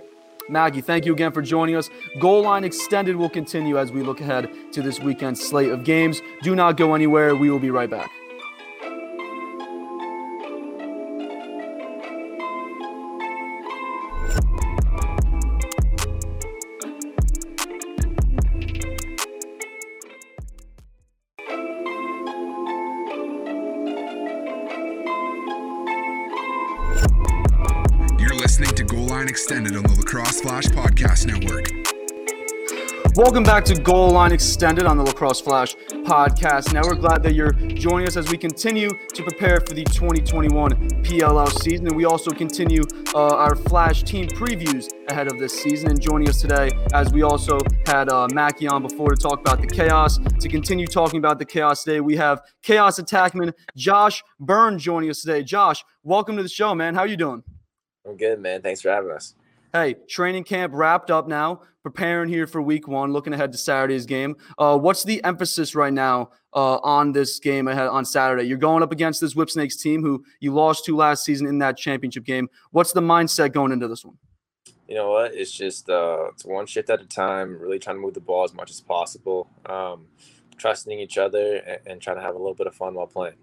Maggie, 0.49 0.81
thank 0.81 1.05
you 1.05 1.13
again 1.13 1.33
for 1.33 1.41
joining 1.41 1.75
us. 1.75 1.89
Goal 2.21 2.43
line 2.43 2.63
extended 2.63 3.17
will 3.17 3.29
continue 3.29 3.77
as 3.77 3.91
we 3.91 4.01
look 4.01 4.21
ahead 4.21 4.49
to 4.71 4.81
this 4.81 4.99
weekend's 4.99 5.45
slate 5.45 5.71
of 5.71 5.83
games. 5.83 6.21
Do 6.41 6.55
not 6.55 6.77
go 6.77 6.95
anywhere. 6.95 7.35
We 7.35 7.49
will 7.49 7.59
be 7.59 7.69
right 7.69 7.89
back. 7.89 8.09
Welcome 33.17 33.41
back 33.41 33.65
to 33.65 33.73
Goal 33.73 34.11
Line 34.11 34.31
Extended 34.31 34.85
on 34.85 34.95
the 34.95 35.03
Lacrosse 35.03 35.41
Flash 35.41 35.73
Podcast 35.73 36.71
Now 36.71 36.83
we're 36.83 36.93
Glad 36.93 37.23
that 37.23 37.33
you're 37.33 37.51
joining 37.51 38.07
us 38.07 38.15
as 38.15 38.29
we 38.29 38.37
continue 38.37 38.89
to 38.89 39.23
prepare 39.23 39.59
for 39.59 39.73
the 39.73 39.83
2021 39.85 40.73
PLL 41.01 41.51
season. 41.63 41.87
And 41.87 41.95
we 41.95 42.05
also 42.05 42.29
continue 42.29 42.83
uh, 43.15 43.35
our 43.35 43.55
Flash 43.55 44.03
team 44.03 44.27
previews 44.27 44.87
ahead 45.09 45.31
of 45.31 45.39
this 45.39 45.59
season. 45.63 45.89
And 45.89 45.99
joining 45.99 46.29
us 46.29 46.39
today, 46.39 46.69
as 46.93 47.11
we 47.11 47.23
also 47.23 47.57
had 47.87 48.07
uh, 48.09 48.27
Mackie 48.31 48.67
on 48.67 48.83
before 48.83 49.09
to 49.09 49.15
talk 49.15 49.39
about 49.39 49.61
the 49.61 49.67
chaos, 49.67 50.19
to 50.39 50.47
continue 50.47 50.85
talking 50.85 51.17
about 51.17 51.39
the 51.39 51.45
chaos 51.45 51.83
today, 51.83 52.01
we 52.01 52.17
have 52.17 52.43
chaos 52.61 52.99
attackman 52.99 53.51
Josh 53.75 54.23
Byrne 54.39 54.77
joining 54.77 55.09
us 55.09 55.23
today. 55.23 55.41
Josh, 55.41 55.83
welcome 56.03 56.37
to 56.37 56.43
the 56.43 56.49
show, 56.49 56.75
man. 56.75 56.93
How 56.93 57.01
are 57.01 57.07
you 57.07 57.17
doing? 57.17 57.43
I'm 58.07 58.15
good, 58.15 58.39
man. 58.39 58.61
Thanks 58.61 58.81
for 58.81 58.89
having 58.89 59.09
us. 59.09 59.33
Hey, 59.73 59.95
training 60.07 60.45
camp 60.45 60.73
wrapped 60.73 61.11
up 61.11 61.27
now. 61.27 61.61
Preparing 61.83 62.29
here 62.29 62.47
for 62.47 62.61
week 62.61 62.87
one, 62.87 63.13
looking 63.13 63.33
ahead 63.33 63.51
to 63.51 63.57
Saturday's 63.57 64.05
game. 64.05 64.35
Uh, 64.57 64.77
what's 64.77 65.03
the 65.03 65.23
emphasis 65.23 65.75
right 65.75 65.91
now 65.93 66.31
uh, 66.53 66.77
on 66.77 67.11
this 67.11 67.39
game 67.39 67.67
ahead 67.67 67.87
on 67.87 68.03
Saturday? 68.03 68.43
You're 68.43 68.57
going 68.57 68.83
up 68.83 68.91
against 68.91 69.21
this 69.21 69.33
Whipsnakes 69.33 69.77
team 69.77 70.01
who 70.01 70.23
you 70.39 70.53
lost 70.53 70.85
to 70.85 70.95
last 70.95 71.23
season 71.23 71.47
in 71.47 71.59
that 71.59 71.77
championship 71.77 72.23
game. 72.23 72.49
What's 72.71 72.91
the 72.91 73.01
mindset 73.01 73.53
going 73.53 73.71
into 73.71 73.87
this 73.87 74.03
one? 74.03 74.17
You 74.87 74.95
know 74.95 75.11
what? 75.11 75.33
It's 75.33 75.51
just 75.51 75.89
uh, 75.89 76.27
it's 76.33 76.45
one 76.45 76.65
shift 76.65 76.89
at 76.89 77.01
a 77.01 77.05
time. 77.05 77.57
Really 77.57 77.79
trying 77.79 77.97
to 77.97 78.01
move 78.01 78.13
the 78.13 78.21
ball 78.21 78.43
as 78.43 78.53
much 78.53 78.69
as 78.69 78.81
possible. 78.81 79.49
Um, 79.65 80.07
trusting 80.57 80.97
each 80.99 81.17
other 81.17 81.57
and, 81.57 81.79
and 81.85 82.01
trying 82.01 82.17
to 82.17 82.21
have 82.21 82.35
a 82.35 82.37
little 82.37 82.55
bit 82.55 82.67
of 82.67 82.75
fun 82.75 82.95
while 82.95 83.07
playing. 83.07 83.35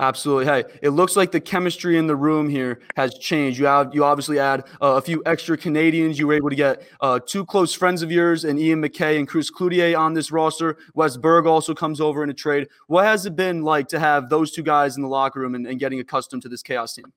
Absolutely. 0.00 0.46
Hey, 0.46 0.64
it 0.82 0.88
looks 0.90 1.14
like 1.14 1.30
the 1.30 1.40
chemistry 1.40 1.98
in 1.98 2.08
the 2.08 2.16
room 2.16 2.48
here 2.48 2.80
has 2.96 3.16
changed. 3.16 3.60
You 3.60 3.66
have 3.66 3.94
you 3.94 4.04
obviously 4.04 4.40
add 4.40 4.64
uh, 4.82 4.96
a 4.96 5.00
few 5.00 5.22
extra 5.24 5.56
Canadians. 5.56 6.18
You 6.18 6.26
were 6.26 6.34
able 6.34 6.50
to 6.50 6.56
get 6.56 6.82
uh, 7.00 7.20
two 7.24 7.46
close 7.46 7.72
friends 7.72 8.02
of 8.02 8.10
yours, 8.10 8.44
and 8.44 8.58
Ian 8.58 8.82
McKay 8.82 9.18
and 9.18 9.28
Chris 9.28 9.52
Cloutier 9.52 9.96
on 9.96 10.12
this 10.12 10.32
roster. 10.32 10.78
Wes 10.94 11.16
Berg 11.16 11.46
also 11.46 11.74
comes 11.74 12.00
over 12.00 12.24
in 12.24 12.30
a 12.30 12.34
trade. 12.34 12.68
What 12.88 13.04
has 13.04 13.24
it 13.24 13.36
been 13.36 13.62
like 13.62 13.86
to 13.88 14.00
have 14.00 14.30
those 14.30 14.50
two 14.50 14.64
guys 14.64 14.96
in 14.96 15.02
the 15.02 15.08
locker 15.08 15.38
room 15.38 15.54
and, 15.54 15.64
and 15.64 15.78
getting 15.78 16.00
accustomed 16.00 16.42
to 16.42 16.48
this 16.48 16.62
chaos 16.62 16.94
team? 16.94 17.12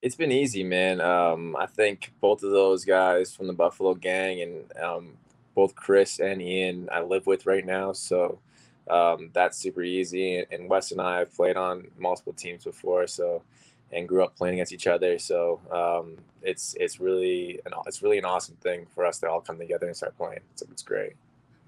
It's 0.00 0.14
been 0.14 0.30
easy, 0.30 0.62
man. 0.62 1.00
Um, 1.00 1.56
I 1.56 1.66
think 1.66 2.12
both 2.20 2.44
of 2.44 2.52
those 2.52 2.84
guys 2.84 3.34
from 3.34 3.48
the 3.48 3.52
Buffalo 3.52 3.94
gang 3.94 4.40
and 4.40 4.76
um, 4.80 5.16
both 5.56 5.74
Chris 5.74 6.20
and 6.20 6.40
Ian 6.40 6.88
I 6.92 7.00
live 7.00 7.26
with 7.26 7.44
right 7.44 7.66
now, 7.66 7.92
so 7.92 8.38
um, 8.88 9.30
that's 9.32 9.58
super 9.58 9.82
easy. 9.82 10.44
And 10.50 10.68
Wes 10.68 10.92
and 10.92 11.00
I 11.00 11.18
have 11.20 11.34
played 11.34 11.56
on 11.56 11.88
multiple 11.98 12.32
teams 12.32 12.64
before, 12.64 13.06
so 13.06 13.42
and 13.92 14.08
grew 14.08 14.22
up 14.22 14.36
playing 14.36 14.54
against 14.54 14.72
each 14.72 14.86
other. 14.86 15.18
So 15.18 15.60
um, 15.70 16.16
it's 16.42 16.74
it's 16.78 17.00
really 17.00 17.60
an 17.66 17.72
it's 17.86 18.02
really 18.02 18.18
an 18.18 18.24
awesome 18.24 18.56
thing 18.56 18.86
for 18.94 19.04
us 19.04 19.18
to 19.20 19.28
all 19.28 19.40
come 19.40 19.58
together 19.58 19.86
and 19.86 19.96
start 19.96 20.16
playing. 20.16 20.40
It's 20.52 20.82
great 20.82 21.14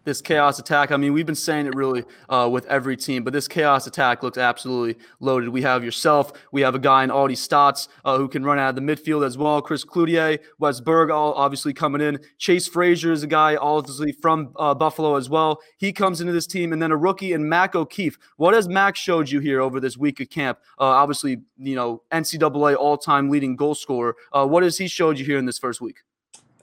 this 0.05 0.21
chaos 0.21 0.59
attack. 0.59 0.91
I 0.91 0.97
mean, 0.97 1.13
we've 1.13 1.27
been 1.27 1.35
saying 1.35 1.67
it 1.67 1.75
really 1.75 2.05
uh, 2.29 2.49
with 2.51 2.67
every 2.67 2.97
team, 2.97 3.25
but 3.25 3.33
this 3.33 3.49
chaos 3.49 3.87
attack 3.87 4.23
looks 4.23 4.39
absolutely 4.39 5.03
loaded. 5.21 5.49
We 5.51 5.63
have 5.63 5.85
yourself. 5.85 6.33
We 6.51 6.61
have 6.63 6.75
a 6.75 6.79
guy 6.79 7.05
in 7.05 7.11
Audie 7.11 7.35
Staats 7.35 7.89
uh, 8.05 8.19
who 8.19 8.29
can 8.29 8.45
run 8.45 8.59
out 8.59 8.71
of 8.71 8.75
the 8.77 8.81
midfield 8.81 9.25
as 9.25 9.39
well. 9.39 9.63
Chris 9.63 9.85
Cloutier, 9.85 10.39
Wes 10.59 10.81
Berg, 10.81 11.11
all 11.11 11.35
obviously 11.35 11.73
coming 11.73 12.01
in. 12.01 12.19
Chase 12.39 12.67
Fraser 12.67 13.13
is 13.13 13.23
a 13.23 13.27
guy 13.27 13.57
obviously 13.57 14.13
from 14.13 14.53
uh, 14.57 14.75
Buffalo 14.75 15.17
as 15.17 15.29
well. 15.29 15.61
He 15.79 15.93
comes 15.93 16.21
into 16.21 16.33
this 16.33 16.47
team, 16.47 16.73
and 16.73 16.83
then 16.83 16.91
a 16.91 16.97
rookie 16.97 17.33
in 17.33 17.49
Mac 17.49 17.75
O'Keefe. 17.75 18.19
What 18.37 18.55
has 18.55 18.69
Mac 18.69 18.97
showed 18.97 19.31
you 19.31 19.41
here 19.41 19.61
over 19.61 19.81
this 19.81 19.97
week 19.97 20.21
of 20.21 20.31
camp? 20.31 20.59
Uh, 20.79 20.85
obviously, 20.85 21.43
you 21.59 21.77
know 21.77 22.03
NCAA 22.11 22.77
all-time 22.77 23.31
leading 23.31 23.57
goal 23.57 23.75
scorer. 23.75 24.17
Uh, 24.33 24.47
what 24.47 24.63
has 24.63 24.79
he 24.79 24.89
showed 24.89 25.19
you 25.19 25.25
here 25.25 25.39
in 25.39 25.47
this 25.47 25.59
first 25.59 25.81
week? 25.81 25.99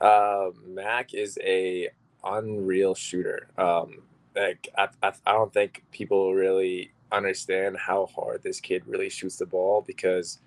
Uh, 0.01 0.49
Mac 0.65 1.13
is 1.13 1.37
a 1.43 1.89
unreal 2.23 2.95
shooter. 2.95 3.49
Um, 3.57 4.03
like 4.35 4.69
I, 4.77 4.89
I, 5.01 5.13
I 5.25 5.33
don't 5.33 5.53
think 5.53 5.83
people 5.91 6.33
really 6.33 6.91
understand 7.11 7.77
how 7.77 8.05
hard 8.07 8.43
this 8.43 8.59
kid 8.59 8.83
really 8.85 9.09
shoots 9.09 9.37
the 9.37 9.45
ball 9.45 9.83
because 9.85 10.39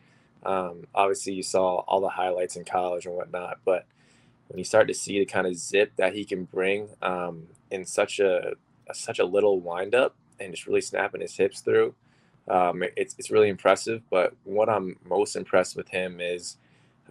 um, 0.45 0.85
obviously 0.95 1.33
you 1.35 1.43
saw 1.43 1.79
all 1.81 2.01
the 2.01 2.09
highlights 2.09 2.57
in 2.57 2.65
college 2.65 3.07
and 3.07 3.15
whatnot, 3.15 3.59
but 3.65 3.87
when 4.49 4.59
you 4.59 4.65
start 4.65 4.89
to 4.89 4.95
see 4.95 5.19
the 5.19 5.25
kind 5.25 5.47
of 5.47 5.57
zip 5.57 5.93
that 5.97 6.15
he 6.15 6.25
can 6.25 6.45
bring 6.45 6.89
um, 7.01 7.47
in 7.71 7.85
such 7.85 8.21
a, 8.21 8.53
a, 8.89 8.95
such 8.95 9.19
a 9.19 9.25
little 9.25 9.61
windup 9.61 10.15
and 10.41 10.53
just 10.53 10.67
really 10.67 10.81
snapping 10.81 11.21
his 11.23 11.37
hips 11.37 11.61
through, 11.61 11.95
um, 12.49 12.83
it's 12.97 13.15
it's 13.19 13.31
really 13.31 13.49
impressive. 13.49 14.03
But 14.11 14.35
what 14.45 14.69
I'm 14.69 14.97
most 15.09 15.37
impressed 15.37 15.77
with 15.77 15.89
him 15.89 16.21
is 16.21 16.59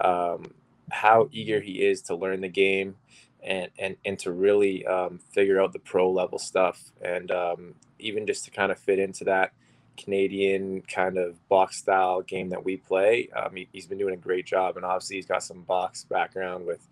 um, 0.02 0.54
how 0.92 1.30
eager 1.32 1.60
he 1.62 1.84
is 1.84 2.02
to 2.04 2.16
learn 2.16 2.42
the 2.42 2.50
game 2.50 2.96
and 3.44 3.70
and 3.80 3.98
and 4.06 4.20
to 4.20 4.32
really 4.32 4.86
um, 4.86 5.20
figure 5.32 5.62
out 5.62 5.74
the 5.74 5.80
pro 5.80 6.12
level 6.12 6.40
stuff 6.40 6.92
and 7.02 7.32
um, 7.32 7.76
even 8.00 8.28
just 8.28 8.46
to 8.46 8.52
kind 8.52 8.72
of 8.72 8.80
fit 8.80 9.00
into 9.00 9.24
that 9.26 9.54
Canadian 9.98 10.82
kind 10.82 11.18
of 11.18 11.48
box 11.50 11.78
style 11.78 12.22
game 12.22 12.50
that 12.50 12.64
we 12.64 12.78
play. 12.78 13.30
Um, 13.36 13.56
he, 13.56 13.68
has 13.76 13.86
been 13.86 13.98
doing 13.98 14.14
a 14.14 14.18
great 14.18 14.46
job, 14.46 14.78
and 14.78 14.86
obviously 14.86 15.18
he's 15.18 15.26
got 15.26 15.44
some 15.44 15.62
box 15.62 16.06
background 16.06 16.66
with 16.66 16.88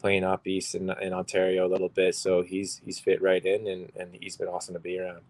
playing 0.00 0.24
up 0.24 0.46
east 0.46 0.74
in, 0.74 0.90
in 1.00 1.12
Ontario 1.12 1.66
a 1.66 1.70
little 1.70 1.88
bit, 1.88 2.14
so 2.14 2.42
he's 2.42 2.80
he's 2.84 2.98
fit 2.98 3.22
right 3.22 3.44
in, 3.44 3.66
and, 3.66 3.92
and 3.96 4.16
he's 4.20 4.36
been 4.36 4.48
awesome 4.48 4.74
to 4.74 4.80
be 4.80 4.98
around 4.98 5.20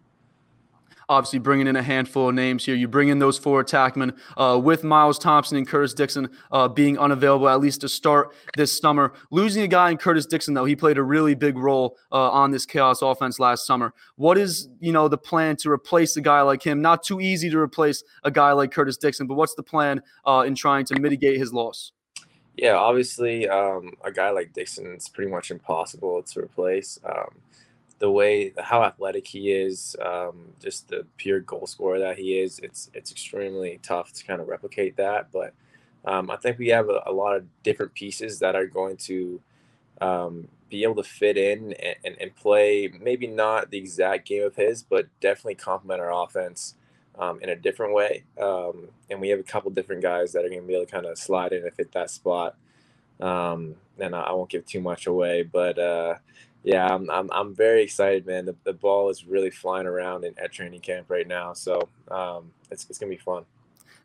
obviously 1.09 1.39
bringing 1.39 1.67
in 1.67 1.75
a 1.75 1.83
handful 1.83 2.29
of 2.29 2.35
names 2.35 2.65
here. 2.65 2.75
You 2.75 2.87
bring 2.87 3.09
in 3.09 3.19
those 3.19 3.37
four 3.37 3.63
attackmen 3.63 4.17
uh, 4.37 4.59
with 4.61 4.83
Miles 4.83 5.19
Thompson 5.19 5.57
and 5.57 5.67
Curtis 5.67 5.93
Dixon 5.93 6.29
uh, 6.51 6.67
being 6.67 6.97
unavailable 6.97 7.49
at 7.49 7.59
least 7.59 7.81
to 7.81 7.89
start 7.89 8.35
this 8.55 8.77
summer. 8.77 9.13
Losing 9.31 9.63
a 9.63 9.67
guy 9.67 9.91
in 9.91 9.97
Curtis 9.97 10.25
Dixon 10.25 10.53
though, 10.53 10.65
he 10.65 10.75
played 10.75 10.97
a 10.97 11.03
really 11.03 11.35
big 11.35 11.57
role 11.57 11.97
uh, 12.11 12.29
on 12.31 12.51
this 12.51 12.65
chaos 12.65 13.01
offense 13.01 13.39
last 13.39 13.65
summer. 13.65 13.93
What 14.15 14.37
is 14.37 14.69
you 14.79 14.91
know 14.91 15.07
the 15.07 15.17
plan 15.17 15.55
to 15.57 15.69
replace 15.69 16.15
a 16.17 16.21
guy 16.21 16.41
like 16.41 16.63
him? 16.63 16.81
Not 16.81 17.03
too 17.03 17.21
easy 17.21 17.49
to 17.49 17.57
replace 17.57 18.03
a 18.23 18.31
guy 18.31 18.51
like 18.51 18.71
Curtis 18.71 18.97
Dixon, 18.97 19.27
but 19.27 19.35
what's 19.35 19.55
the 19.55 19.63
plan 19.63 20.01
uh, 20.25 20.43
in 20.45 20.55
trying 20.55 20.85
to 20.85 20.99
mitigate 20.99 21.37
his 21.37 21.53
loss? 21.53 21.91
Yeah, 22.57 22.75
obviously, 22.75 23.49
um, 23.49 23.91
a 24.03 24.11
guy 24.11 24.29
like 24.29 24.53
Dixon, 24.53 24.87
it's 24.93 25.09
pretty 25.09 25.29
much 25.29 25.51
impossible 25.51 26.23
to 26.23 26.39
replace. 26.39 26.97
Um, 27.03 27.27
the 27.99 28.11
way 28.11 28.53
how 28.59 28.83
athletic 28.83 29.25
he 29.27 29.51
is, 29.51 29.95
um, 30.03 30.49
just 30.61 30.89
the 30.89 31.05
pure 31.17 31.39
goal 31.39 31.65
scorer 31.65 31.99
that 31.99 32.17
he 32.17 32.39
is, 32.39 32.59
it's 32.59 32.89
it's 32.93 33.11
extremely 33.11 33.79
tough 33.81 34.11
to 34.13 34.23
kind 34.25 34.41
of 34.41 34.47
replicate 34.47 34.97
that. 34.97 35.31
But 35.31 35.53
um, 36.03 36.29
I 36.29 36.35
think 36.35 36.59
we 36.59 36.67
have 36.69 36.89
a, 36.89 37.03
a, 37.05 37.11
lot 37.11 37.35
of 37.35 37.45
different 37.63 37.93
pieces 37.93 38.39
that 38.39 38.55
are 38.55 38.67
going 38.67 38.97
to 38.97 39.41
um, 40.01 40.47
be 40.69 40.83
able 40.83 41.01
to 41.01 41.03
fit 41.03 41.35
in 41.37 41.73
and, 41.73 41.95
and, 42.03 42.15
and, 42.19 42.35
play 42.35 42.91
maybe 43.01 43.25
not 43.25 43.71
the 43.71 43.77
exact 43.79 44.27
game 44.27 44.43
of 44.43 44.55
his, 44.55 44.83
but 44.83 45.07
definitely 45.19 45.55
complement 45.55 46.01
our 46.01 46.23
offense 46.23 46.75
um, 47.17 47.39
in 47.41 47.49
a 47.49 47.55
different 47.55 47.93
way. 47.93 48.23
Um, 48.39 48.89
and 49.09 49.19
we 49.19 49.29
have 49.29 49.39
a 49.39 49.43
couple 49.43 49.71
different 49.71 50.03
guys 50.03 50.33
that 50.33 50.45
are 50.45 50.49
going 50.49 50.61
to 50.61 50.67
be 50.67 50.75
able 50.75 50.85
to 50.85 50.91
kind 50.91 51.07
of 51.07 51.17
slide 51.17 51.53
in 51.53 51.63
and 51.63 51.73
fit 51.73 51.91
that 51.93 52.11
spot. 52.11 52.55
Um, 53.19 53.75
and 53.97 54.13
I, 54.13 54.21
I, 54.21 54.31
won't 54.33 54.49
give 54.49 54.65
too 54.65 54.81
much 54.81 55.07
away, 55.07 55.43
but. 55.43 55.79
Uh, 55.79 56.15
yeah, 56.65 56.87
I'm, 56.87 57.09
I'm, 57.11 57.29
I'm 57.31 57.55
very 57.55 57.83
excited, 57.83 58.25
man. 58.25 58.45
The, 58.45 58.55
the 58.63 58.73
ball 58.73 59.09
is 59.09 59.25
really 59.25 59.51
flying 59.51 59.85
around 59.85 60.25
in, 60.25 60.33
at 60.39 60.51
training 60.51 60.81
camp 60.81 61.05
right 61.09 61.27
now. 61.27 61.53
So 61.53 61.87
um, 62.09 62.51
it's, 62.71 62.87
it's 62.89 62.97
going 62.97 63.11
to 63.11 63.15
be 63.15 63.21
fun. 63.21 63.45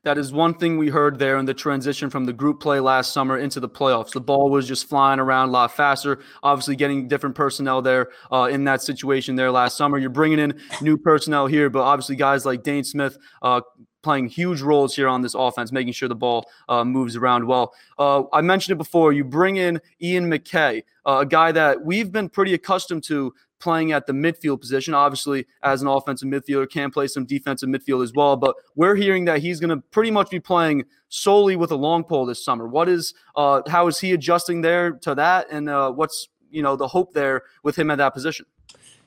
That 0.03 0.17
is 0.17 0.33
one 0.33 0.55
thing 0.55 0.79
we 0.79 0.89
heard 0.89 1.19
there 1.19 1.37
in 1.37 1.45
the 1.45 1.53
transition 1.53 2.09
from 2.09 2.25
the 2.25 2.33
group 2.33 2.61
play 2.61 2.81
last 2.81 3.13
summer 3.13 3.39
into 3.39 3.61
the 3.61 3.69
playoffs. 3.69 4.13
The 4.13 4.21
ball 4.21 4.51
was 4.51 4.67
just 4.67 4.89
flying 4.89 5.21
around 5.21 5.51
a 5.51 5.53
lot 5.53 5.75
faster. 5.77 6.21
Obviously, 6.43 6.77
getting 6.77 7.07
different 7.07 7.35
personnel 7.35 7.83
there 7.83 8.09
uh, 8.33 8.49
in 8.51 8.65
that 8.65 8.81
situation 8.81 9.37
there 9.37 9.51
last 9.51 9.77
summer. 9.77 9.99
You're 9.99 10.09
bringing 10.09 10.39
in 10.39 10.59
new 10.81 10.97
personnel 10.97 11.47
here, 11.47 11.69
but 11.69 11.81
obviously, 11.81 12.17
guys 12.17 12.47
like 12.47 12.63
Dhane 12.63 12.87
Smith 12.87 13.19
uh, 13.43 13.61
playing 14.03 14.29
huge 14.29 14.61
roles 14.61 14.97
here 14.97 15.09
on 15.09 15.23
this 15.23 15.35
offense, 15.35 15.73
making 15.73 15.93
sure 15.93 16.09
the 16.09 16.15
ball 16.15 16.49
uh, 16.69 16.85
moves 16.85 17.17
around 17.17 17.47
well. 17.47 17.75
Uh, 17.99 18.25
I 18.33 18.41
mentioned 18.41 18.75
it 18.75 18.79
before. 18.79 19.13
You 19.13 19.25
bring 19.25 19.57
in 19.57 19.81
Ian 20.01 20.31
McKay, 20.31 20.83
uh, 21.07 21.19
a 21.21 21.27
guy 21.27 21.53
that 21.53 21.85
we've 21.85 22.11
been 22.11 22.29
pretty 22.29 22.55
accustomed 22.55 23.05
to 23.05 23.35
playing 23.61 23.93
at 23.93 24.07
the 24.07 24.13
midfield 24.13 24.61
position. 24.61 24.95
Obviously, 24.95 25.47
as 25.63 25.83
an 25.83 25.89
offensive 25.89 26.29
midfielder, 26.29 26.69
can 26.69 26.91
play 26.91 27.07
some 27.07 27.25
defensive 27.25 27.69
midfield 27.69 28.03
as 28.03 28.13
well. 28.13 28.37
But 28.37 28.57
we're 28.75 28.97
hearing 28.97 29.27
that 29.27 29.41
he's 29.41 29.61
going 29.61 29.71
to 29.71 29.87
pretty 29.91 30.11
much 30.11 30.31
be 30.31 30.41
playing 30.41 30.85
solely 31.09 31.57
with 31.57 31.71
a 31.71 31.77
long 31.77 32.03
pole 32.03 32.27
this 32.27 32.45
summer. 32.45 32.67
What 32.67 32.89
is 32.89 33.15
uh, 33.37 33.63
how 33.69 33.87
is 33.87 34.01
he 34.01 34.13
adjusting 34.13 34.63
there 34.63 34.93
to 34.93 35.15
that, 35.15 35.47
and 35.51 35.69
uh, 35.69 35.93
what's 35.93 36.29
you 36.51 36.63
know 36.63 36.75
the 36.75 36.89
hope 36.89 37.13
there 37.13 37.43
with 37.63 37.79
him 37.79 37.91
at 37.91 37.99
that 37.99 38.15
position? 38.15 38.47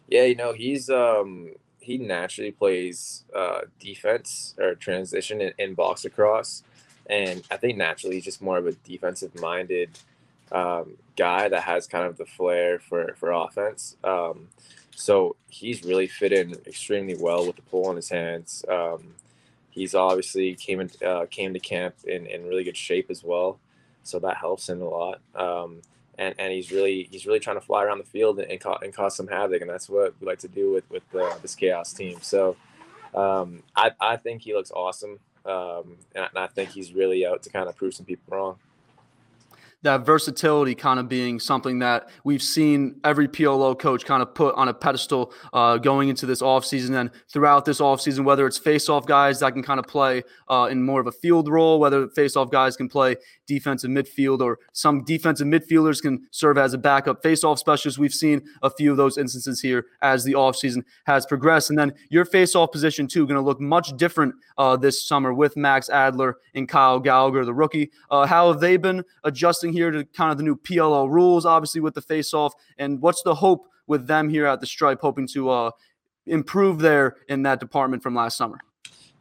Yeah, 0.08 0.26
you 0.26 0.36
know 0.36 0.54
he's 0.54 0.90
um, 0.90 1.52
he 1.84 1.98
naturally 1.98 2.52
plays 2.52 3.26
uh, 3.36 3.62
defense 3.80 4.56
or 4.58 4.76
transition 4.76 5.42
in, 5.42 5.54
in 5.58 5.74
box 5.74 6.06
across, 6.06 6.64
and 7.08 7.44
I 7.52 7.58
think 7.58 7.78
naturally 7.78 8.16
he's 8.16 8.26
just 8.26 8.42
more 8.42 8.58
of 8.58 8.68
a 8.68 8.72
defensive 8.72 9.40
minded 9.40 9.90
um, 10.52 10.98
guy 11.16 11.50
that 11.50 11.64
has 11.64 11.88
kind 11.88 12.06
of 12.06 12.18
the 12.18 12.26
flair 12.26 12.80
for 12.80 13.14
for 13.18 13.32
offense. 13.32 13.98
Um, 14.04 14.48
so 14.96 15.36
he's 15.50 15.84
really 15.84 16.08
fit 16.08 16.32
in 16.32 16.54
extremely 16.68 17.16
well 17.16 17.46
with 17.46 17.56
the 17.56 17.62
pull 17.64 17.90
in 17.90 17.96
his 17.96 18.10
hands. 18.10 18.64
Um, 18.70 19.16
he's 19.72 19.96
obviously 19.96 20.56
came 20.56 20.80
in, 20.80 20.90
uh, 21.06 21.26
came 21.30 21.54
to 21.54 21.60
camp 21.60 21.96
in, 22.06 22.28
in 22.28 22.48
really 22.48 22.64
good 22.64 22.78
shape 22.78 23.08
as 23.10 23.24
well, 23.24 23.60
so 24.04 24.20
that 24.20 24.38
helps 24.38 24.70
him 24.70 24.82
a 24.82 24.90
lot. 24.90 25.20
Um, 25.36 25.82
and, 26.24 26.36
and 26.40 26.54
he's 26.54 26.72
really 26.72 27.08
he's 27.12 27.26
really 27.26 27.40
trying 27.40 27.60
to 27.60 27.66
fly 27.66 27.84
around 27.84 28.00
the 28.00 28.04
field 28.16 28.40
and, 28.40 28.50
and, 28.52 28.60
ca- 28.60 28.80
and 28.82 28.94
cause 28.94 29.16
some 29.16 29.28
havoc, 29.28 29.62
and 29.62 29.70
that's 29.70 29.90
what 29.90 30.14
we 30.20 30.28
like 30.28 30.40
to 30.40 30.48
do 30.48 30.72
with 30.72 30.90
with 30.90 31.04
this 31.42 31.56
chaos 31.56 31.94
team. 31.94 32.18
So 32.22 32.56
um, 33.14 33.64
I 33.76 33.92
I 34.00 34.18
think 34.18 34.42
he 34.42 34.54
looks 34.54 34.72
awesome, 34.72 35.20
um, 35.46 35.98
and 36.16 36.28
I 36.36 36.48
think 36.48 36.70
he's 36.70 36.94
really 36.94 37.26
out 37.26 37.44
to 37.44 37.50
kind 37.50 37.68
of 37.70 37.76
prove 37.76 37.94
some 37.94 38.06
people 38.06 38.36
wrong 38.36 38.58
that 39.84 40.06
versatility 40.06 40.74
kind 40.74 41.00
of 41.00 41.08
being 41.08 41.40
something 41.40 41.80
that 41.80 42.10
we've 42.24 42.42
seen 42.42 43.00
every 43.04 43.28
PLL 43.28 43.78
coach 43.78 44.06
kind 44.06 44.24
of 44.24 44.34
put 44.34 44.56
on 44.56 44.70
a 44.70 44.74
pedestal 44.74 45.34
uh, 45.52 45.78
going 45.78 46.10
into 46.10 46.26
this 46.26 46.42
offseason 46.42 47.00
and 47.00 47.12
throughout 47.32 47.66
this 47.66 47.80
offseason, 47.80 48.24
whether 48.24 48.48
it's 48.48 48.58
face-off 48.58 49.06
guys 49.06 49.40
that 49.42 49.52
can 49.54 49.62
kind 49.62 49.80
of 49.80 49.86
play 49.86 50.24
uh, 50.50 50.68
in 50.72 50.82
more 50.82 51.02
of 51.02 51.08
a 51.08 51.12
field 51.12 51.50
role, 51.50 51.80
whether 51.80 52.08
face-off 52.10 52.50
guys 52.50 52.78
can 52.78 52.88
play 52.88 53.16
defensive 53.46 53.92
midfield 53.92 54.40
or 54.40 54.58
some 54.72 55.04
defensive 55.04 55.48
midfielders 55.48 56.02
can 56.02 56.26
serve 56.32 56.58
as 56.58 56.74
a 56.74 56.78
backup 56.78 57.22
face-off 57.22 57.60
specialist. 57.60 58.00
We've 58.00 58.14
seen 58.14 58.42
a 58.62 58.70
few 58.70 58.92
of 58.92 58.98
those 58.98 59.18
instances 59.18 59.60
here 59.60 59.86
as 60.02 60.24
the 60.24 60.34
offseason 60.34 60.84
has 61.06 61.26
progressed. 61.26 61.70
And 61.70 61.78
then 61.78 61.94
your 62.10 62.24
face-off 62.24 62.72
position 62.72 63.06
too, 63.06 63.28
going 63.28 63.36
to 63.36 63.46
look 63.46 63.60
much 63.60 63.96
different 63.98 64.34
uh, 64.58 64.78
this 64.78 65.06
summer 65.06 65.34
with 65.34 65.58
Max 65.58 65.90
Adler 65.90 66.38
and 66.56 66.70
Kyle 66.70 67.00
Gallagher, 67.00 67.44
the 67.44 67.54
rookie. 67.54 67.92
Uh, 68.10 68.26
how 68.26 68.50
have 68.50 68.62
they 68.62 68.78
been 68.78 69.04
adjusting 69.26 69.73
here 69.74 69.92
to 69.92 70.06
kind 70.06 70.32
of 70.32 70.38
the 70.38 70.44
new 70.44 70.56
PLL 70.56 71.10
rules, 71.10 71.46
obviously 71.46 71.82
with 71.82 71.94
the 71.94 72.02
face-off, 72.02 72.54
and 72.78 73.02
what's 73.02 73.22
the 73.24 73.36
hope 73.36 73.68
with 73.88 74.08
them 74.08 74.30
here 74.30 74.46
at 74.46 74.62
the 74.62 74.66
Stripe, 74.66 75.02
hoping 75.02 75.28
to 75.28 75.50
uh, 75.50 75.72
improve 76.26 76.80
there 76.80 77.18
in 77.28 77.44
that 77.44 77.60
department 77.60 78.02
from 78.02 78.16
last 78.16 78.38
summer? 78.38 78.60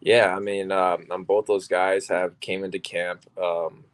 Yeah, 0.01 0.35
I 0.35 0.41
mean, 0.41 0.73
um, 0.73 1.07
um, 1.11 1.25
both 1.25 1.47
those 1.47 1.69
guys 1.69 2.09
have 2.09 2.39
came 2.41 2.65
into 2.65 2.79
camp 2.79 3.25
um, 3.41 3.85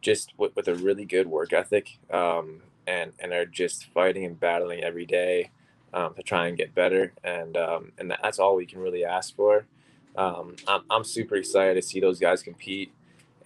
just 0.00 0.32
with, 0.36 0.68
a 0.68 0.74
really 0.74 1.04
good 1.04 1.26
work 1.26 1.52
ethic, 1.52 1.98
um, 2.10 2.62
and 2.86 3.12
and 3.18 3.32
are 3.32 3.44
just 3.44 3.86
fighting 3.92 4.24
and 4.24 4.38
battling 4.38 4.82
every 4.82 5.04
day 5.04 5.50
um, 5.92 6.14
to 6.14 6.22
try 6.22 6.46
and 6.46 6.56
get 6.56 6.74
better, 6.74 7.12
and 7.24 7.56
um, 7.56 7.92
and 7.98 8.14
that's 8.22 8.38
all 8.38 8.54
we 8.54 8.66
can 8.66 8.78
really 8.78 9.04
ask 9.04 9.34
for. 9.34 9.66
I'm, 10.16 10.56
I'm 10.90 11.04
super 11.04 11.36
excited 11.36 11.74
to 11.74 11.82
see 11.82 12.00
those 12.00 12.18
guys 12.18 12.42
compete 12.42 12.92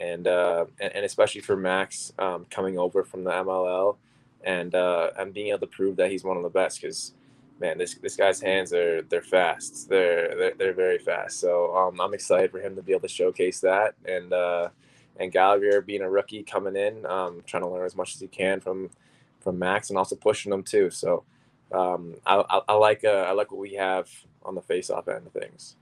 and 0.02 0.26
uh, 0.26 0.66
and, 0.80 1.04
especially 1.04 1.40
for 1.40 1.56
Max 1.56 2.12
um, 2.18 2.44
coming 2.50 2.76
over 2.78 3.04
from 3.04 3.22
the 3.22 3.30
MLL 3.30 3.96
and 4.42 4.74
uh, 4.74 5.10
and 5.16 5.32
being 5.32 5.48
able 5.48 5.60
to 5.60 5.66
prove 5.68 5.96
that 5.96 6.10
he's 6.10 6.24
one 6.24 6.36
of 6.36 6.42
the 6.42 6.48
best 6.50 6.80
because 6.82 7.14
man 7.60 7.78
this 7.78 7.94
this 7.94 8.16
guy's 8.16 8.40
hands 8.40 8.72
are 8.72 9.02
they're 9.02 9.22
fast. 9.22 9.88
They're 9.88 10.34
they're, 10.36 10.54
they're 10.58 10.72
very 10.72 10.98
fast. 10.98 11.38
So 11.38 11.74
um, 11.76 12.00
I'm 12.00 12.14
excited 12.14 12.50
for 12.50 12.58
him 12.58 12.74
to 12.74 12.82
be 12.82 12.92
able 12.92 13.02
to 13.02 13.08
showcase 13.08 13.60
that 13.60 13.94
and 14.04 14.32
uh, 14.32 14.68
and 15.20 15.30
Gallagher 15.30 15.80
being 15.80 16.02
a 16.02 16.10
rookie 16.10 16.42
coming 16.42 16.74
in 16.74 17.06
um, 17.06 17.42
trying 17.46 17.62
to 17.62 17.68
learn 17.68 17.86
as 17.86 17.96
much 17.96 18.14
as 18.14 18.20
he 18.20 18.26
can 18.26 18.60
from 18.60 18.90
from 19.40 19.58
Max 19.58 19.90
and 19.90 19.98
also 19.98 20.16
pushing 20.16 20.52
him 20.52 20.64
too. 20.64 20.90
So 20.90 21.22
um, 21.70 22.16
I, 22.26 22.42
I, 22.50 22.60
I 22.70 22.72
like 22.74 23.04
uh, 23.04 23.26
I 23.28 23.32
like 23.32 23.52
what 23.52 23.60
we 23.60 23.74
have 23.74 24.10
on 24.44 24.56
the 24.56 24.62
face 24.62 24.90
off 24.90 25.06
end 25.06 25.28
of 25.28 25.32
things. 25.32 25.76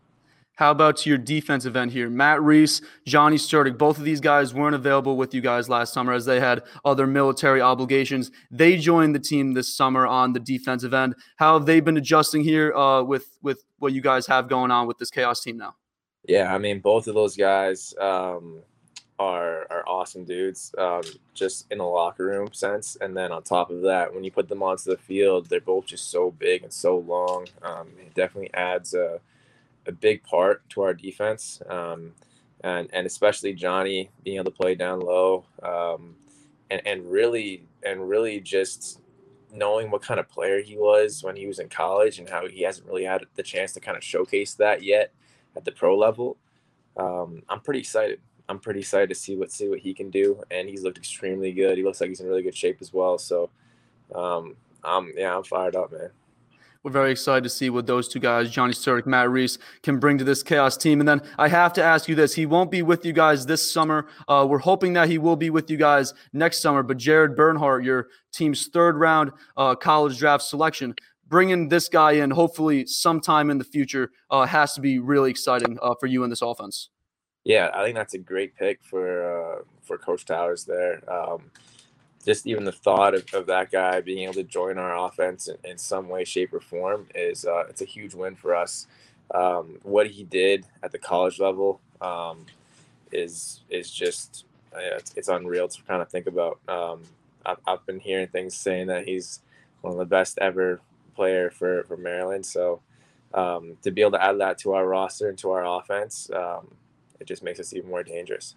How 0.60 0.72
about 0.72 1.06
your 1.06 1.16
defensive 1.16 1.74
end 1.74 1.90
here? 1.90 2.10
Matt 2.10 2.42
Reese, 2.42 2.82
Johnny 3.06 3.36
Surdick, 3.38 3.78
both 3.78 3.96
of 3.96 4.04
these 4.04 4.20
guys 4.20 4.52
weren't 4.52 4.74
available 4.74 5.16
with 5.16 5.32
you 5.32 5.40
guys 5.40 5.70
last 5.70 5.94
summer 5.94 6.12
as 6.12 6.26
they 6.26 6.38
had 6.38 6.64
other 6.84 7.06
military 7.06 7.62
obligations. 7.62 8.30
They 8.50 8.76
joined 8.76 9.14
the 9.14 9.20
team 9.20 9.54
this 9.54 9.74
summer 9.74 10.06
on 10.06 10.34
the 10.34 10.38
defensive 10.38 10.92
end. 10.92 11.14
How 11.36 11.54
have 11.54 11.64
they 11.64 11.80
been 11.80 11.96
adjusting 11.96 12.44
here 12.44 12.74
uh, 12.74 13.02
with 13.02 13.38
with 13.40 13.64
what 13.78 13.94
you 13.94 14.02
guys 14.02 14.26
have 14.26 14.50
going 14.50 14.70
on 14.70 14.86
with 14.86 14.98
this 14.98 15.08
chaos 15.08 15.40
team 15.40 15.56
now? 15.56 15.76
Yeah, 16.28 16.54
I 16.54 16.58
mean, 16.58 16.80
both 16.80 17.08
of 17.08 17.14
those 17.14 17.38
guys 17.38 17.94
um, 17.98 18.60
are 19.18 19.66
are 19.70 19.82
awesome 19.88 20.26
dudes, 20.26 20.74
um, 20.76 21.00
just 21.32 21.72
in 21.72 21.78
the 21.78 21.84
locker 21.84 22.26
room 22.26 22.52
sense. 22.52 22.98
And 23.00 23.16
then 23.16 23.32
on 23.32 23.44
top 23.44 23.70
of 23.70 23.80
that, 23.80 24.12
when 24.14 24.24
you 24.24 24.30
put 24.30 24.50
them 24.50 24.62
onto 24.62 24.90
the 24.90 24.98
field, 24.98 25.48
they're 25.48 25.62
both 25.62 25.86
just 25.86 26.10
so 26.10 26.32
big 26.32 26.64
and 26.64 26.72
so 26.72 26.98
long. 26.98 27.46
Um, 27.62 27.88
it 27.98 28.12
definitely 28.12 28.52
adds 28.52 28.92
a 28.92 29.20
a 29.86 29.92
big 29.92 30.22
part 30.22 30.68
to 30.70 30.82
our 30.82 30.94
defense, 30.94 31.62
um, 31.68 32.12
and 32.62 32.88
and 32.92 33.06
especially 33.06 33.52
Johnny 33.54 34.10
being 34.24 34.36
able 34.36 34.50
to 34.50 34.56
play 34.56 34.74
down 34.74 35.00
low, 35.00 35.44
um, 35.62 36.16
and 36.70 36.82
and 36.86 37.10
really 37.10 37.66
and 37.82 38.08
really 38.08 38.40
just 38.40 39.00
knowing 39.52 39.90
what 39.90 40.02
kind 40.02 40.20
of 40.20 40.28
player 40.28 40.62
he 40.62 40.76
was 40.76 41.24
when 41.24 41.34
he 41.36 41.46
was 41.46 41.58
in 41.58 41.68
college 41.68 42.18
and 42.18 42.28
how 42.28 42.46
he 42.46 42.62
hasn't 42.62 42.86
really 42.86 43.04
had 43.04 43.24
the 43.34 43.42
chance 43.42 43.72
to 43.72 43.80
kind 43.80 43.96
of 43.96 44.04
showcase 44.04 44.54
that 44.54 44.82
yet 44.82 45.12
at 45.56 45.64
the 45.64 45.72
pro 45.72 45.96
level. 45.98 46.36
Um, 46.96 47.42
I'm 47.48 47.60
pretty 47.60 47.80
excited. 47.80 48.20
I'm 48.48 48.60
pretty 48.60 48.80
excited 48.80 49.08
to 49.08 49.14
see 49.14 49.36
what 49.36 49.50
see 49.52 49.68
what 49.68 49.80
he 49.80 49.94
can 49.94 50.10
do, 50.10 50.42
and 50.50 50.68
he's 50.68 50.82
looked 50.82 50.98
extremely 50.98 51.52
good. 51.52 51.78
He 51.78 51.84
looks 51.84 52.00
like 52.00 52.08
he's 52.08 52.20
in 52.20 52.28
really 52.28 52.42
good 52.42 52.56
shape 52.56 52.78
as 52.80 52.92
well. 52.92 53.18
So, 53.18 53.50
um, 54.14 54.56
I'm 54.84 55.12
yeah, 55.16 55.36
I'm 55.36 55.44
fired 55.44 55.76
up, 55.76 55.92
man 55.92 56.10
we're 56.82 56.90
very 56.90 57.10
excited 57.10 57.44
to 57.44 57.50
see 57.50 57.68
what 57.68 57.86
those 57.86 58.08
two 58.08 58.20
guys, 58.20 58.50
Johnny 58.50 58.72
Surdick, 58.72 59.06
Matt 59.06 59.30
Reese, 59.30 59.58
can 59.82 59.98
bring 59.98 60.16
to 60.18 60.24
this 60.24 60.42
chaos 60.42 60.76
team. 60.76 61.00
And 61.00 61.08
then 61.08 61.20
I 61.36 61.48
have 61.48 61.72
to 61.74 61.82
ask 61.82 62.08
you 62.08 62.14
this: 62.14 62.34
He 62.34 62.46
won't 62.46 62.70
be 62.70 62.82
with 62.82 63.04
you 63.04 63.12
guys 63.12 63.44
this 63.44 63.68
summer. 63.70 64.06
Uh, 64.28 64.46
we're 64.48 64.58
hoping 64.58 64.94
that 64.94 65.08
he 65.08 65.18
will 65.18 65.36
be 65.36 65.50
with 65.50 65.70
you 65.70 65.76
guys 65.76 66.14
next 66.32 66.60
summer. 66.60 66.82
But 66.82 66.96
Jared 66.96 67.36
Bernhardt, 67.36 67.84
your 67.84 68.08
team's 68.32 68.68
third 68.68 68.96
round 68.96 69.32
uh, 69.56 69.74
college 69.74 70.18
draft 70.18 70.44
selection, 70.44 70.94
bringing 71.28 71.68
this 71.68 71.88
guy 71.88 72.12
in, 72.12 72.30
hopefully 72.30 72.86
sometime 72.86 73.50
in 73.50 73.58
the 73.58 73.64
future, 73.64 74.10
uh, 74.30 74.46
has 74.46 74.72
to 74.74 74.80
be 74.80 74.98
really 74.98 75.30
exciting 75.30 75.78
uh, 75.82 75.94
for 76.00 76.06
you 76.06 76.24
in 76.24 76.30
this 76.30 76.42
offense. 76.42 76.88
Yeah, 77.44 77.70
I 77.74 77.84
think 77.84 77.96
that's 77.96 78.14
a 78.14 78.18
great 78.18 78.54
pick 78.54 78.82
for 78.82 79.58
uh, 79.58 79.62
for 79.82 79.98
Coach 79.98 80.24
Towers 80.24 80.64
there. 80.64 81.02
Um, 81.10 81.50
just 82.24 82.46
even 82.46 82.64
the 82.64 82.72
thought 82.72 83.14
of, 83.14 83.24
of 83.32 83.46
that 83.46 83.70
guy 83.70 84.00
being 84.00 84.24
able 84.24 84.34
to 84.34 84.42
join 84.42 84.78
our 84.78 85.06
offense 85.06 85.48
in, 85.48 85.56
in 85.64 85.78
some 85.78 86.08
way, 86.08 86.24
shape, 86.24 86.52
or 86.52 86.60
form 86.60 87.06
is 87.14 87.44
uh, 87.44 87.64
it's 87.68 87.82
a 87.82 87.86
huge 87.86 88.14
win 88.14 88.36
for 88.36 88.54
us. 88.54 88.86
Um, 89.34 89.78
what 89.82 90.08
he 90.08 90.24
did 90.24 90.66
at 90.82 90.92
the 90.92 90.98
college 90.98 91.38
level 91.38 91.80
um, 92.00 92.46
is 93.12 93.60
is 93.70 93.90
just 93.90 94.44
uh, 94.74 94.96
it's, 94.96 95.14
it's, 95.16 95.28
unreal 95.28 95.68
to 95.68 95.82
kind 95.82 96.02
of 96.02 96.08
think 96.08 96.26
about. 96.26 96.58
Um, 96.68 97.02
I've, 97.44 97.58
I've, 97.66 97.86
been 97.86 98.00
hearing 98.00 98.28
things 98.28 98.54
saying 98.54 98.88
that 98.88 99.06
he's 99.06 99.40
one 99.80 99.92
of 99.92 99.98
the 99.98 100.04
best 100.04 100.38
ever 100.38 100.80
player 101.14 101.50
for, 101.50 101.84
for 101.84 101.96
Maryland. 101.96 102.44
So 102.44 102.80
um, 103.34 103.76
to 103.82 103.90
be 103.90 104.02
able 104.02 104.12
to 104.12 104.22
add 104.22 104.38
that 104.40 104.58
to 104.58 104.72
our 104.74 104.86
roster 104.86 105.28
and 105.28 105.38
to 105.38 105.50
our 105.50 105.78
offense, 105.78 106.30
um, 106.34 106.68
it 107.18 107.26
just 107.26 107.42
makes 107.42 107.58
us 107.58 107.72
even 107.72 107.90
more 107.90 108.02
dangerous. 108.02 108.54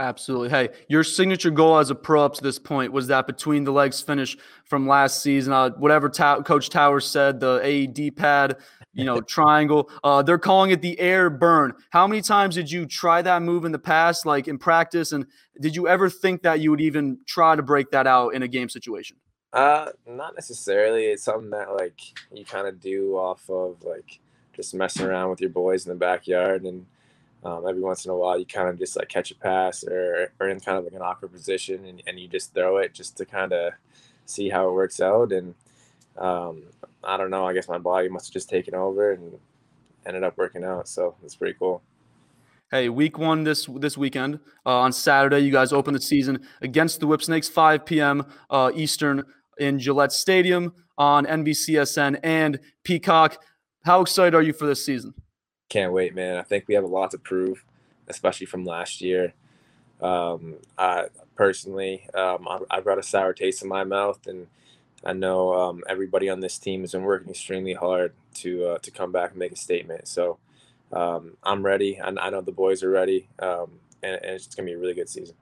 Absolutely. 0.00 0.48
Hey, 0.48 0.70
your 0.88 1.04
signature 1.04 1.50
goal 1.50 1.76
as 1.76 1.90
a 1.90 1.94
pro 1.94 2.24
up 2.24 2.32
to 2.34 2.42
this 2.42 2.58
point 2.58 2.90
was 2.90 3.08
that 3.08 3.26
between 3.26 3.64
the 3.64 3.70
legs 3.70 4.00
finish 4.00 4.34
from 4.64 4.88
last 4.88 5.20
season. 5.20 5.52
Uh, 5.52 5.70
whatever 5.72 6.08
ta- 6.08 6.40
Coach 6.40 6.70
Towers 6.70 7.06
said, 7.06 7.38
the 7.38 7.60
AED 7.62 8.16
pad, 8.16 8.56
you 8.94 9.04
know, 9.04 9.20
triangle. 9.28 9.90
Uh, 10.02 10.22
they're 10.22 10.38
calling 10.38 10.70
it 10.70 10.80
the 10.80 10.98
air 10.98 11.28
burn. 11.28 11.74
How 11.90 12.06
many 12.06 12.22
times 12.22 12.54
did 12.54 12.72
you 12.72 12.86
try 12.86 13.20
that 13.20 13.42
move 13.42 13.66
in 13.66 13.72
the 13.72 13.78
past, 13.78 14.24
like 14.24 14.48
in 14.48 14.56
practice? 14.56 15.12
And 15.12 15.26
did 15.60 15.76
you 15.76 15.86
ever 15.86 16.08
think 16.08 16.42
that 16.44 16.60
you 16.60 16.70
would 16.70 16.80
even 16.80 17.18
try 17.26 17.54
to 17.54 17.62
break 17.62 17.90
that 17.90 18.06
out 18.06 18.30
in 18.30 18.42
a 18.42 18.48
game 18.48 18.70
situation? 18.70 19.18
Uh, 19.52 19.90
not 20.06 20.34
necessarily. 20.34 21.08
It's 21.08 21.24
something 21.24 21.50
that 21.50 21.74
like 21.74 22.00
you 22.32 22.46
kind 22.46 22.66
of 22.66 22.80
do 22.80 23.18
off 23.18 23.50
of 23.50 23.82
like 23.82 24.20
just 24.54 24.72
messing 24.74 25.04
around 25.04 25.28
with 25.28 25.42
your 25.42 25.50
boys 25.50 25.84
in 25.84 25.90
the 25.90 25.98
backyard, 25.98 26.64
and 26.64 26.86
um, 27.42 27.66
every 27.66 27.80
once 27.80 28.04
in 28.04 28.10
a 28.10 28.16
while 28.16 28.38
you 28.38 28.44
kind 28.44 28.68
of 28.68 28.78
just 28.78 28.96
like 28.96 29.08
catch 29.08 29.30
a 29.30 29.34
pass 29.34 29.84
or 29.84 30.32
or 30.38 30.48
in 30.48 30.60
kind 30.60 30.78
of 30.78 30.84
like 30.84 30.92
an 30.92 31.02
awkward 31.02 31.32
position, 31.32 31.84
and, 31.86 32.02
and 32.06 32.20
you 32.20 32.28
just 32.28 32.54
throw 32.54 32.78
it 32.78 32.94
just 32.94 33.16
to 33.16 33.24
kind 33.24 33.52
of 33.52 33.72
see 34.26 34.48
how 34.48 34.68
it 34.68 34.72
works 34.72 35.00
out. 35.00 35.32
And 35.32 35.54
um, 36.18 36.62
I 37.02 37.16
don't 37.16 37.30
know. 37.30 37.46
I 37.46 37.54
guess 37.54 37.68
my 37.68 37.78
body 37.78 38.08
must 38.08 38.26
have 38.26 38.32
just 38.32 38.48
taken 38.48 38.74
over 38.74 39.12
and 39.12 39.38
ended 40.06 40.22
up 40.22 40.36
working 40.36 40.64
out. 40.64 40.88
So 40.88 41.14
it's 41.24 41.36
pretty 41.36 41.56
cool. 41.58 41.82
Hey, 42.70 42.88
week 42.88 43.18
one 43.18 43.42
this 43.42 43.66
this 43.76 43.98
weekend 43.98 44.38
uh, 44.64 44.78
on 44.78 44.92
Saturday, 44.92 45.40
you 45.40 45.50
guys 45.50 45.72
open 45.72 45.94
the 45.94 46.00
season 46.00 46.46
against 46.60 47.00
the 47.00 47.06
Whipsnakes, 47.06 47.48
5 47.48 47.84
p.m. 47.84 48.26
Uh, 48.48 48.70
Eastern 48.74 49.24
in 49.58 49.78
Gillette 49.78 50.12
Stadium 50.12 50.72
on 50.96 51.26
NBCSN 51.26 52.20
and 52.22 52.60
Peacock. 52.84 53.42
How 53.84 54.02
excited 54.02 54.34
are 54.34 54.42
you 54.42 54.52
for 54.52 54.66
this 54.66 54.84
season? 54.84 55.14
Can't 55.70 55.92
wait, 55.92 56.16
man. 56.16 56.36
I 56.36 56.42
think 56.42 56.66
we 56.66 56.74
have 56.74 56.82
a 56.82 56.88
lot 56.88 57.12
to 57.12 57.18
prove, 57.18 57.64
especially 58.08 58.46
from 58.46 58.64
last 58.64 59.00
year. 59.00 59.34
Um, 60.02 60.56
I 60.76 61.06
personally, 61.36 62.08
um, 62.12 62.48
I, 62.48 62.58
I, 62.68 62.80
brought 62.80 62.98
a 62.98 63.04
sour 63.04 63.32
taste 63.32 63.62
in 63.62 63.68
my 63.68 63.84
mouth, 63.84 64.26
and 64.26 64.48
I 65.04 65.12
know 65.12 65.54
um, 65.54 65.84
everybody 65.88 66.28
on 66.28 66.40
this 66.40 66.58
team 66.58 66.80
has 66.80 66.92
been 66.92 67.04
working 67.04 67.30
extremely 67.30 67.74
hard 67.74 68.14
to 68.36 68.64
uh, 68.66 68.78
to 68.78 68.90
come 68.90 69.12
back 69.12 69.30
and 69.30 69.38
make 69.38 69.52
a 69.52 69.56
statement. 69.56 70.08
So 70.08 70.38
um, 70.92 71.36
I'm 71.44 71.64
ready. 71.64 72.00
I, 72.00 72.08
I, 72.08 72.30
know 72.30 72.40
the 72.40 72.50
boys 72.50 72.82
are 72.82 72.90
ready, 72.90 73.28
um, 73.38 73.78
and, 74.02 74.16
and 74.16 74.34
it's 74.34 74.52
gonna 74.52 74.66
be 74.66 74.72
a 74.72 74.78
really 74.78 74.94
good 74.94 75.08
season. 75.08 75.36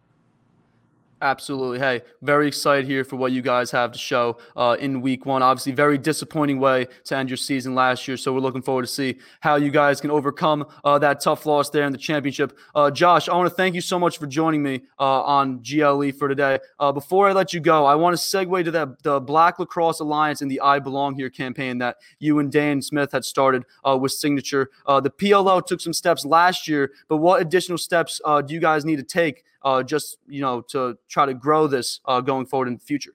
Absolutely. 1.20 1.80
Hey, 1.80 2.02
very 2.22 2.46
excited 2.46 2.86
here 2.86 3.02
for 3.02 3.16
what 3.16 3.32
you 3.32 3.42
guys 3.42 3.72
have 3.72 3.90
to 3.90 3.98
show 3.98 4.38
uh, 4.56 4.76
in 4.78 5.00
week 5.00 5.26
one. 5.26 5.42
Obviously, 5.42 5.72
very 5.72 5.98
disappointing 5.98 6.60
way 6.60 6.86
to 7.04 7.16
end 7.16 7.28
your 7.28 7.36
season 7.36 7.74
last 7.74 8.06
year. 8.06 8.16
So 8.16 8.32
we're 8.32 8.40
looking 8.40 8.62
forward 8.62 8.82
to 8.82 8.88
see 8.88 9.18
how 9.40 9.56
you 9.56 9.70
guys 9.70 10.00
can 10.00 10.12
overcome 10.12 10.66
uh, 10.84 10.96
that 11.00 11.20
tough 11.20 11.44
loss 11.44 11.70
there 11.70 11.84
in 11.84 11.92
the 11.92 11.98
championship. 11.98 12.56
Uh, 12.72 12.90
Josh, 12.92 13.28
I 13.28 13.36
want 13.36 13.48
to 13.48 13.54
thank 13.54 13.74
you 13.74 13.80
so 13.80 13.98
much 13.98 14.18
for 14.18 14.28
joining 14.28 14.62
me 14.62 14.82
uh, 15.00 15.22
on 15.22 15.60
GLE 15.60 16.12
for 16.12 16.28
today. 16.28 16.60
Uh, 16.78 16.92
before 16.92 17.28
I 17.28 17.32
let 17.32 17.52
you 17.52 17.58
go, 17.58 17.84
I 17.84 17.96
want 17.96 18.16
to 18.16 18.22
segue 18.22 18.64
to 18.64 18.70
that 18.70 19.02
the 19.02 19.20
Black 19.20 19.58
Lacrosse 19.58 19.98
Alliance 19.98 20.40
and 20.40 20.50
the 20.50 20.60
I 20.60 20.78
Belong 20.78 21.16
Here 21.16 21.30
campaign 21.30 21.78
that 21.78 21.96
you 22.20 22.38
and 22.38 22.52
Dan 22.52 22.80
Smith 22.80 23.10
had 23.10 23.24
started 23.24 23.64
uh, 23.84 23.98
with 24.00 24.12
Signature. 24.12 24.70
the 24.86 25.10
PLL 25.10 25.66
took 25.66 25.80
some 25.80 25.92
steps 25.92 26.24
last 26.24 26.68
year, 26.68 26.92
but 27.08 27.16
what 27.16 27.42
additional 27.42 27.78
steps 27.78 28.20
do 28.46 28.54
you 28.54 28.60
guys 28.60 28.84
need 28.84 28.96
to 28.96 29.02
take 29.02 29.44
uh, 29.62 29.82
just 29.82 30.18
you 30.26 30.40
know 30.40 30.60
to 30.68 30.98
try 31.08 31.26
to 31.26 31.34
grow 31.34 31.66
this 31.66 32.00
uh, 32.04 32.20
going 32.20 32.46
forward 32.46 32.68
in 32.68 32.74
the 32.74 32.80
future? 32.80 33.12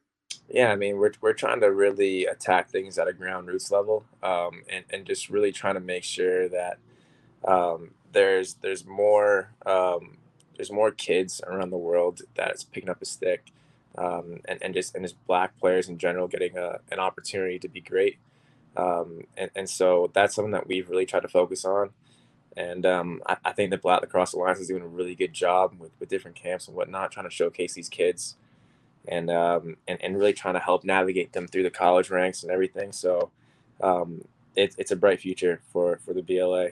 Yeah, 0.50 0.72
I 0.72 0.76
mean, 0.76 0.98
we're, 0.98 1.14
we're 1.22 1.34
trying 1.34 1.62
to 1.62 1.72
really 1.72 2.26
attack 2.26 2.70
things 2.70 2.98
at 2.98 3.08
a 3.08 3.14
ground 3.14 3.48
roots 3.48 3.72
level, 3.72 4.06
um, 4.22 4.64
and 4.70 4.84
and 4.92 5.06
just 5.06 5.30
really 5.30 5.52
trying 5.52 5.76
to 5.76 5.80
make 5.80 6.04
sure 6.04 6.50
that 6.50 6.78
um, 7.46 7.92
there's 8.12 8.56
there's 8.56 8.86
more 8.86 9.54
um, 9.66 10.18
there's 10.56 10.72
more 10.72 10.92
kids 10.92 11.42
around 11.48 11.72
the 11.72 11.78
world 11.78 12.22
that's 12.36 12.64
picking 12.64 12.90
up 12.90 13.02
a 13.02 13.06
stick, 13.06 13.52
um, 13.98 14.40
and 14.46 14.62
and 14.62 14.74
just 14.74 14.96
and 14.96 15.04
just 15.04 15.16
black 15.26 15.58
players 15.58 15.90
in 15.90 15.98
general 15.98 16.28
getting 16.28 16.58
a, 16.58 16.78
an 16.92 17.00
opportunity 17.00 17.58
to 17.60 17.68
be 17.68 17.82
great, 17.82 18.18
um, 18.78 19.22
and 19.38 19.50
and 19.56 19.70
so 19.70 20.12
that's 20.14 20.36
something 20.36 20.52
that 20.52 20.68
we've 20.68 20.90
really 20.90 21.06
tried 21.06 21.22
to 21.22 21.28
focus 21.28 21.66
on. 21.66 21.90
And 22.56 22.86
um, 22.86 23.22
I, 23.26 23.38
I, 23.46 23.52
think 23.52 23.72
the 23.72 23.78
Black 23.78 24.02
Lacrosse 24.02 24.34
Alliance 24.34 24.60
is 24.60 24.68
doing 24.68 24.84
a 24.84 24.88
really 24.88 25.16
good 25.16 25.34
job 25.34 25.74
with, 25.80 25.92
with 26.00 26.10
different 26.10 26.36
camps 26.36 26.68
and 26.68 26.76
whatnot, 26.76 27.12
trying 27.12 27.28
to 27.28 27.34
showcase 27.34 27.74
these 27.74 27.90
kids 27.90 28.36
and, 29.08 29.32
um, 29.32 29.78
and, 29.88 30.02
and 30.02 30.18
really 30.18 30.34
trying 30.34 30.54
to 30.54 30.60
help 30.60 30.84
navigate 30.84 31.34
them 31.34 31.48
through 31.48 31.64
the 31.64 31.72
college 31.72 32.10
ranks 32.10 32.44
and 32.44 32.52
everything. 32.52 32.92
So 32.92 33.32
um, 33.82 34.24
it, 34.56 34.76
it's 34.78 34.92
a 34.92 34.96
bright 34.96 35.20
future 35.20 35.62
for, 35.72 36.00
for 36.06 36.14
the 36.14 36.22
BLA 36.22 36.70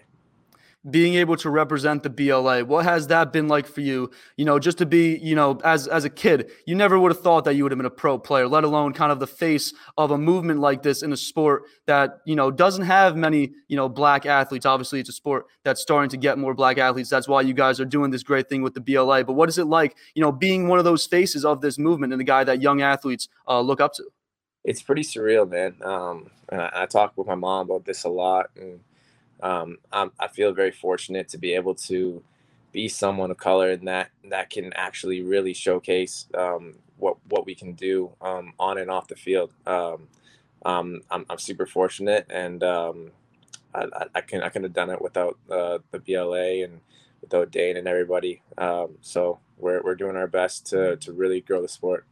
being 0.90 1.14
able 1.14 1.38
to 1.38 1.50
represent 1.50 2.02
the 2.02 2.10
BLA. 2.10 2.66
What 2.66 2.86
has 2.86 3.08
that 3.08 3.32
been 3.32 3.48
like 3.48 3.68
for 3.68 3.82
you? 3.82 4.10
You 4.36 4.46
know, 4.46 4.58
just 4.58 4.80
to 4.80 4.86
be, 4.86 5.18
you 5.18 5.36
know, 5.36 5.60
as 5.64 5.88
as 5.88 6.06
a 6.06 6.10
kid, 6.10 6.50
you 6.66 6.74
never 6.74 6.98
would 7.00 7.12
have 7.12 7.22
thought 7.22 7.46
that 7.46 7.54
you 7.54 7.64
would 7.64 7.72
have 7.72 7.78
been 7.78 7.86
a 7.86 7.92
pro 7.92 8.18
player, 8.18 8.48
let 8.48 8.64
alone 8.64 8.94
kind 8.94 9.12
of 9.12 9.20
the 9.20 9.28
face 9.28 9.74
of 9.98 10.10
a 10.10 10.18
movement 10.18 10.60
like 10.60 10.82
this 10.82 11.04
in 11.04 11.14
a 11.14 11.18
sport 11.18 11.64
that, 11.86 12.22
you 12.26 12.36
know, 12.36 12.50
doesn't 12.50 12.86
have 12.86 13.16
many, 13.16 13.52
you 13.68 13.76
know, 13.76 13.88
black 13.88 14.26
athletes. 14.26 14.66
Obviously, 14.66 15.00
it's 15.00 15.10
a 15.10 15.14
sport 15.14 15.46
that's 15.64 15.82
starting 15.82 16.10
to 16.10 16.18
get 16.18 16.40
more 16.40 16.56
black 16.56 16.80
athletes. 16.80 17.10
That's 17.10 17.28
why 17.28 17.42
you 17.42 17.54
guys 17.54 17.80
are 17.80 17.86
doing 17.86 18.10
this 18.10 18.24
great 18.24 18.50
thing 18.50 18.64
with 18.64 18.74
the 18.74 18.82
BLA. 18.82 19.24
But 19.24 19.34
what 19.34 19.50
is 19.50 19.60
it 19.60 19.66
like, 19.66 19.96
you 20.16 20.22
know, 20.22 20.32
being 20.32 20.68
one 20.68 20.80
of 20.80 20.86
those 20.86 21.06
faces 21.06 21.46
of 21.46 21.62
this 21.62 21.78
movement 21.78 22.12
and 22.12 22.20
the 22.20 22.26
guy 22.26 22.44
that 22.44 22.62
young 22.62 22.82
athletes 22.82 23.28
uh, 23.48 23.62
look 23.62 23.80
up 23.80 23.94
to? 23.96 24.04
It's 24.64 24.82
pretty 24.82 25.04
surreal, 25.04 25.48
man. 25.50 25.76
Um, 25.84 26.32
and 26.50 26.62
I, 26.62 26.72
I 26.74 26.86
talk 26.88 27.14
with 27.16 27.28
my 27.28 27.36
mom 27.36 27.70
about 27.70 27.86
this 27.86 28.04
a 28.04 28.10
lot 28.10 28.50
and 28.56 28.80
um, 29.42 29.78
i 29.92 30.28
feel 30.28 30.54
very 30.54 30.72
fortunate 30.72 31.28
to 31.28 31.38
be 31.38 31.54
able 31.54 31.76
to 31.76 32.24
be 32.72 32.88
someone 32.88 33.32
of 33.32 33.38
color 33.38 33.72
and 33.72 33.88
that 33.88 34.12
that 34.30 34.50
can 34.50 34.72
actually 34.74 35.22
really 35.22 35.54
showcase 35.54 36.28
um, 36.38 36.76
what 37.02 37.18
what 37.30 37.46
we 37.46 37.56
can 37.56 37.74
do 37.74 38.12
um, 38.22 38.54
on 38.60 38.78
and 38.78 38.90
off 38.90 39.08
the 39.08 39.16
field. 39.16 39.54
Um, 39.68 40.08
um 40.64 41.02
I'm, 41.10 41.26
I'm 41.30 41.40
super 41.40 41.66
fortunate, 41.66 42.28
and 42.30 42.64
um, 42.64 43.12
I, 43.74 43.88
I, 44.16 44.22
can 44.22 44.44
I 44.44 44.50
can 44.50 44.64
have 44.64 44.74
done 44.74 44.90
it 44.90 45.02
without 45.02 45.38
uh, 45.50 45.80
the 45.92 46.00
BLA 46.00 46.64
and 46.64 46.80
without 47.22 47.52
Dane 47.52 47.78
and 47.78 47.88
everybody. 47.88 48.42
Um, 48.58 48.98
so 49.02 49.40
we're 49.58 49.82
we're 49.84 49.96
doing 49.96 50.16
our 50.16 50.28
best 50.28 50.68
to 50.68 50.96
to 50.98 51.12
really 51.12 51.42
grow 51.42 51.62
the 51.62 51.68
sport. 51.68 52.06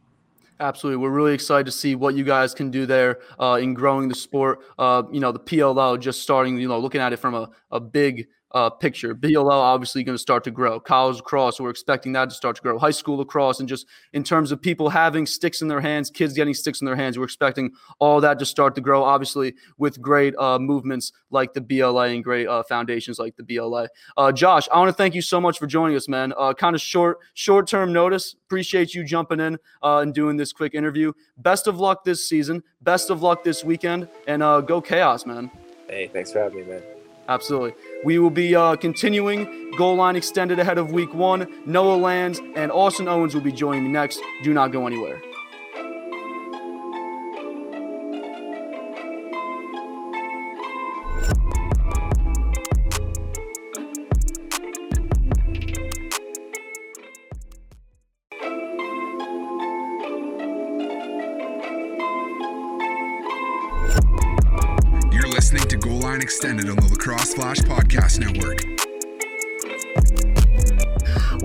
Absolutely. 0.60 0.98
We're 0.98 1.10
really 1.10 1.32
excited 1.32 1.64
to 1.64 1.72
see 1.72 1.94
what 1.94 2.14
you 2.14 2.22
guys 2.22 2.52
can 2.52 2.70
do 2.70 2.84
there 2.84 3.20
uh, 3.38 3.58
in 3.60 3.72
growing 3.72 4.08
the 4.08 4.14
sport. 4.14 4.60
Uh, 4.78 5.04
you 5.10 5.18
know, 5.18 5.32
the 5.32 5.40
PLO 5.40 5.96
just 5.96 6.22
starting, 6.22 6.58
you 6.58 6.68
know, 6.68 6.78
looking 6.78 7.00
at 7.00 7.14
it 7.14 7.16
from 7.16 7.34
a, 7.34 7.48
a 7.70 7.80
big 7.80 8.28
uh, 8.52 8.70
picture. 8.70 9.14
BLL 9.14 9.50
obviously 9.50 10.02
going 10.02 10.14
to 10.14 10.20
start 10.20 10.44
to 10.44 10.50
grow. 10.50 10.80
College 10.80 11.16
lacrosse, 11.16 11.60
we're 11.60 11.70
expecting 11.70 12.12
that 12.12 12.30
to 12.30 12.34
start 12.34 12.56
to 12.56 12.62
grow. 12.62 12.78
High 12.78 12.90
school 12.90 13.18
lacrosse, 13.18 13.60
and 13.60 13.68
just 13.68 13.86
in 14.12 14.24
terms 14.24 14.52
of 14.52 14.60
people 14.60 14.88
having 14.88 15.26
sticks 15.26 15.62
in 15.62 15.68
their 15.68 15.80
hands, 15.80 16.10
kids 16.10 16.34
getting 16.34 16.54
sticks 16.54 16.80
in 16.80 16.84
their 16.84 16.96
hands, 16.96 17.18
we're 17.18 17.24
expecting 17.24 17.72
all 17.98 18.20
that 18.20 18.38
to 18.38 18.44
start 18.44 18.74
to 18.74 18.80
grow. 18.80 19.04
Obviously, 19.04 19.54
with 19.78 20.00
great 20.00 20.34
uh, 20.36 20.58
movements 20.58 21.12
like 21.30 21.54
the 21.54 21.60
BLA 21.60 22.08
and 22.08 22.24
great 22.24 22.46
uh, 22.46 22.62
foundations 22.64 23.18
like 23.18 23.36
the 23.36 23.42
BLA. 23.42 23.88
Uh, 24.16 24.32
Josh, 24.32 24.68
I 24.72 24.78
want 24.78 24.88
to 24.88 24.94
thank 24.94 25.14
you 25.14 25.22
so 25.22 25.40
much 25.40 25.58
for 25.58 25.66
joining 25.66 25.96
us, 25.96 26.08
man. 26.08 26.32
Uh, 26.36 26.52
kind 26.52 26.74
of 26.74 26.80
short, 26.80 27.18
short 27.34 27.66
term 27.66 27.92
notice. 27.92 28.34
Appreciate 28.46 28.94
you 28.94 29.04
jumping 29.04 29.40
in 29.40 29.58
uh, 29.82 29.98
and 29.98 30.12
doing 30.14 30.36
this 30.36 30.52
quick 30.52 30.74
interview. 30.74 31.12
Best 31.38 31.66
of 31.66 31.78
luck 31.78 32.04
this 32.04 32.26
season. 32.26 32.62
Best 32.82 33.10
of 33.10 33.22
luck 33.22 33.44
this 33.44 33.62
weekend, 33.62 34.08
and 34.26 34.40
go 34.66 34.80
chaos, 34.80 35.26
man. 35.26 35.50
Hey, 35.88 36.08
thanks 36.12 36.32
for 36.32 36.38
having 36.38 36.60
me, 36.60 36.72
man. 36.72 36.99
Absolutely. 37.30 37.74
We 38.02 38.18
will 38.18 38.30
be 38.30 38.56
uh, 38.56 38.74
continuing 38.74 39.70
goal 39.78 39.94
line 39.94 40.16
extended 40.16 40.58
ahead 40.58 40.78
of 40.78 40.90
week 40.90 41.14
one. 41.14 41.46
Noah 41.64 41.94
Lands 41.94 42.40
and 42.56 42.72
Austin 42.72 43.06
Owens 43.06 43.34
will 43.34 43.40
be 43.40 43.52
joining 43.52 43.84
me 43.84 43.88
next. 43.88 44.20
Do 44.42 44.52
not 44.52 44.72
go 44.72 44.84
anywhere. 44.84 45.22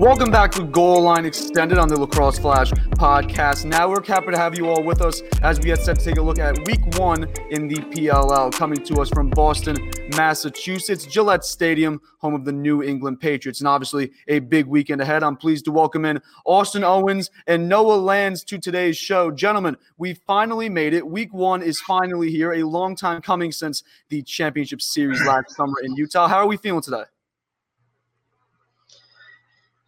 Welcome 0.06 0.30
back 0.30 0.52
to 0.52 0.62
Goal 0.62 1.02
Line 1.02 1.26
Extended 1.26 1.78
on 1.78 1.88
the 1.88 1.98
Lacrosse 1.98 2.38
Flash 2.38 2.70
podcast. 2.70 3.64
Now 3.64 3.90
we're 3.90 4.04
happy 4.04 4.30
to 4.30 4.36
have 4.36 4.56
you 4.56 4.68
all 4.68 4.84
with 4.84 5.02
us 5.02 5.20
as 5.42 5.58
we 5.58 5.64
get 5.64 5.82
set 5.82 5.98
to 5.98 6.04
take 6.04 6.16
a 6.16 6.22
look 6.22 6.38
at 6.38 6.56
week 6.64 6.96
one 6.96 7.24
in 7.50 7.66
the 7.66 7.74
PLL, 7.74 8.52
coming 8.52 8.84
to 8.84 9.00
us 9.00 9.08
from 9.08 9.30
Boston, 9.30 9.76
Massachusetts, 10.16 11.06
Gillette 11.06 11.44
Stadium, 11.44 12.00
home 12.18 12.36
of 12.36 12.44
the 12.44 12.52
New 12.52 12.84
England 12.84 13.18
Patriots. 13.18 13.60
And 13.60 13.66
obviously, 13.66 14.12
a 14.28 14.38
big 14.38 14.66
weekend 14.66 15.00
ahead. 15.00 15.24
I'm 15.24 15.36
pleased 15.36 15.64
to 15.64 15.72
welcome 15.72 16.04
in 16.04 16.22
Austin 16.44 16.84
Owens 16.84 17.32
and 17.48 17.68
Noah 17.68 17.96
Lands 17.96 18.44
to 18.44 18.58
today's 18.58 18.96
show. 18.96 19.32
Gentlemen, 19.32 19.76
we 19.98 20.14
finally 20.14 20.68
made 20.68 20.94
it. 20.94 21.04
Week 21.04 21.34
one 21.34 21.62
is 21.62 21.80
finally 21.80 22.30
here, 22.30 22.52
a 22.52 22.62
long 22.62 22.94
time 22.94 23.20
coming 23.22 23.50
since 23.50 23.82
the 24.08 24.22
championship 24.22 24.80
series 24.80 25.20
last 25.26 25.56
summer 25.56 25.80
in 25.82 25.96
Utah. 25.96 26.28
How 26.28 26.36
are 26.36 26.46
we 26.46 26.58
feeling 26.58 26.80
today? 26.80 27.02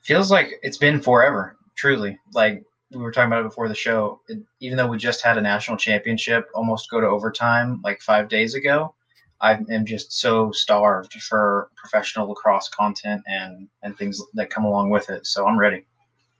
Feels 0.09 0.31
like 0.31 0.59
it's 0.63 0.79
been 0.79 1.03
forever, 1.03 1.59
truly. 1.75 2.19
Like 2.33 2.65
we 2.91 2.97
were 2.97 3.13
talking 3.13 3.27
about 3.27 3.43
it 3.43 3.51
before 3.51 3.69
the 3.69 3.75
show. 3.75 4.23
It, 4.29 4.39
even 4.59 4.79
though 4.79 4.87
we 4.87 4.97
just 4.97 5.23
had 5.23 5.37
a 5.37 5.41
national 5.43 5.77
championship 5.77 6.49
almost 6.55 6.91
go 6.91 6.99
to 6.99 7.07
overtime 7.07 7.83
like 7.85 8.01
five 8.01 8.31
days 8.31 8.55
ago, 8.55 8.95
I 9.43 9.59
am 9.71 9.85
just 9.85 10.19
so 10.19 10.51
starved 10.51 11.13
for 11.13 11.69
professional 11.77 12.27
lacrosse 12.27 12.71
content 12.71 13.21
and 13.27 13.69
and 13.83 13.99
things 13.99 14.23
that 14.33 14.49
come 14.49 14.65
along 14.65 14.89
with 14.89 15.11
it. 15.11 15.27
So 15.27 15.47
I'm 15.47 15.59
ready. 15.59 15.85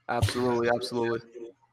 Absolutely, 0.09 0.71
absolutely. 0.75 1.21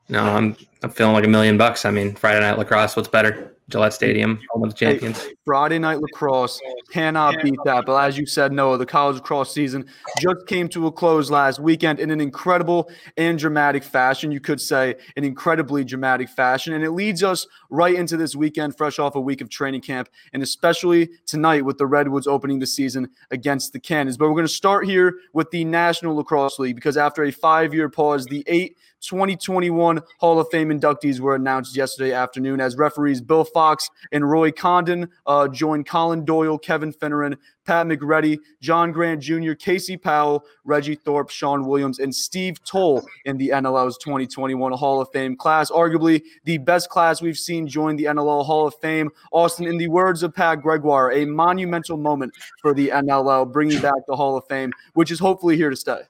No, 0.10 0.24
I'm 0.24 0.56
I'm 0.84 0.92
feeling 0.92 1.14
like 1.14 1.26
a 1.26 1.30
million 1.30 1.58
bucks. 1.58 1.84
I 1.86 1.92
mean, 1.92 2.14
Friday 2.14 2.40
night 2.40 2.58
lacrosse, 2.58 2.96
what's 2.96 3.08
better? 3.08 3.56
Gillette 3.68 3.94
Stadium, 3.94 4.40
home 4.52 4.64
of 4.64 4.70
the 4.70 4.76
champions. 4.76 5.24
Hey, 5.24 5.34
Friday 5.44 5.80
night 5.80 6.00
lacrosse 6.00 6.62
cannot 6.92 7.42
beat 7.42 7.58
that. 7.66 7.88
But 7.88 7.98
as 7.98 8.16
you 8.16 8.28
said, 8.28 8.52
Noah, 8.52 8.78
the 8.78 8.86
college 8.86 9.16
lacrosse 9.16 9.52
season 9.52 9.88
just 10.20 10.46
came 10.46 10.70
to 10.70 10.86
a 10.86 10.92
close 10.92 11.32
last 11.32 11.60
weekend 11.60 12.00
in 12.00 12.12
an 12.12 12.22
incredible 12.22 12.92
and 13.18 13.40
dramatic 13.40 13.84
fashion. 13.84 14.32
You 14.32 14.40
could 14.40 14.62
say 14.62 14.96
an 15.16 15.24
incredibly 15.24 15.84
dramatic 15.84 16.30
fashion. 16.30 16.74
And 16.74 16.84
it 16.84 16.92
leads 16.92 17.24
us 17.24 17.48
right 17.72 17.96
into 17.96 18.18
this 18.18 18.36
weekend, 18.36 18.78
fresh 18.78 19.00
off 19.00 19.16
a 19.16 19.22
week 19.22 19.42
of 19.42 19.50
training 19.50 19.82
camp, 19.82 20.10
and 20.34 20.44
especially 20.44 21.10
tonight 21.26 21.66
with 21.66 21.80
the 21.80 21.88
Redwoods 21.88 22.28
opening 22.28 22.60
the 22.60 22.68
season 22.68 23.10
against 23.32 23.74
the 23.74 23.80
Cannons. 23.80 24.16
But 24.16 24.28
we're 24.28 24.36
going 24.36 24.46
to 24.46 24.54
start 24.54 24.86
here 24.86 25.16
with 25.34 25.50
the 25.50 25.66
National 25.66 26.16
Lacrosse 26.16 26.60
League 26.60 26.76
because 26.76 26.98
after 26.98 27.24
a 27.24 27.32
five 27.32 27.74
year 27.74 27.90
pause, 27.90 28.28
the 28.28 28.44
eight 28.46 28.78
2021 29.06 30.02
Hall 30.20 30.40
of 30.40 30.48
Fame 30.52 30.70
inductees 30.70 31.20
were 31.20 31.36
announced 31.36 31.76
yesterday 31.76 32.14
afternoon 32.14 32.60
as 32.60 32.78
referees 32.78 33.22
Bill 33.22 33.44
Fox 33.44 33.90
and 34.12 34.30
Roy 34.30 34.52
Condon 34.52 35.10
uh, 35.26 35.48
joined 35.48 35.88
Colin 35.88 36.26
Doyle, 36.26 36.58
Kevin 36.58 36.92
Finneran, 36.92 37.38
Pat 37.66 37.88
McCready, 37.88 38.40
John 38.62 38.92
Grant 38.92 39.22
Jr., 39.22 39.54
Casey 39.54 39.98
Powell, 39.98 40.46
Reggie 40.64 40.96
Thorpe, 40.96 41.30
Sean 41.30 41.66
Williams, 41.66 42.00
and 42.00 42.14
Steve 42.14 42.64
Toll 42.64 43.06
in 43.26 43.38
the 43.38 43.50
NLL's 43.50 43.98
2021 43.98 44.72
Hall 44.74 45.02
of 45.02 45.10
Fame 45.12 45.36
class. 45.36 45.72
Arguably 45.72 46.22
the 46.44 46.58
best 46.60 46.90
class 46.90 47.22
we've 47.22 47.38
seen 47.38 47.68
join 47.68 47.96
the 47.96 48.06
NLL 48.06 48.46
Hall 48.46 48.68
of 48.68 48.76
Fame. 48.82 49.10
Austin, 49.32 49.68
in 49.68 49.78
the 49.78 49.88
words 49.88 50.24
of 50.24 50.34
Pat 50.34 50.62
Gregoire, 50.62 51.12
a 51.12 51.26
monumental 51.26 51.98
moment 51.98 52.34
for 52.62 52.74
the 52.74 52.90
NLL, 52.90 53.52
bringing 53.52 53.82
back 53.82 54.06
the 54.08 54.16
Hall 54.16 54.38
of 54.38 54.46
Fame, 54.48 54.72
which 54.94 55.12
is 55.12 55.20
hopefully 55.20 55.58
here 55.58 55.70
to 55.70 55.76
stay. 55.76 56.02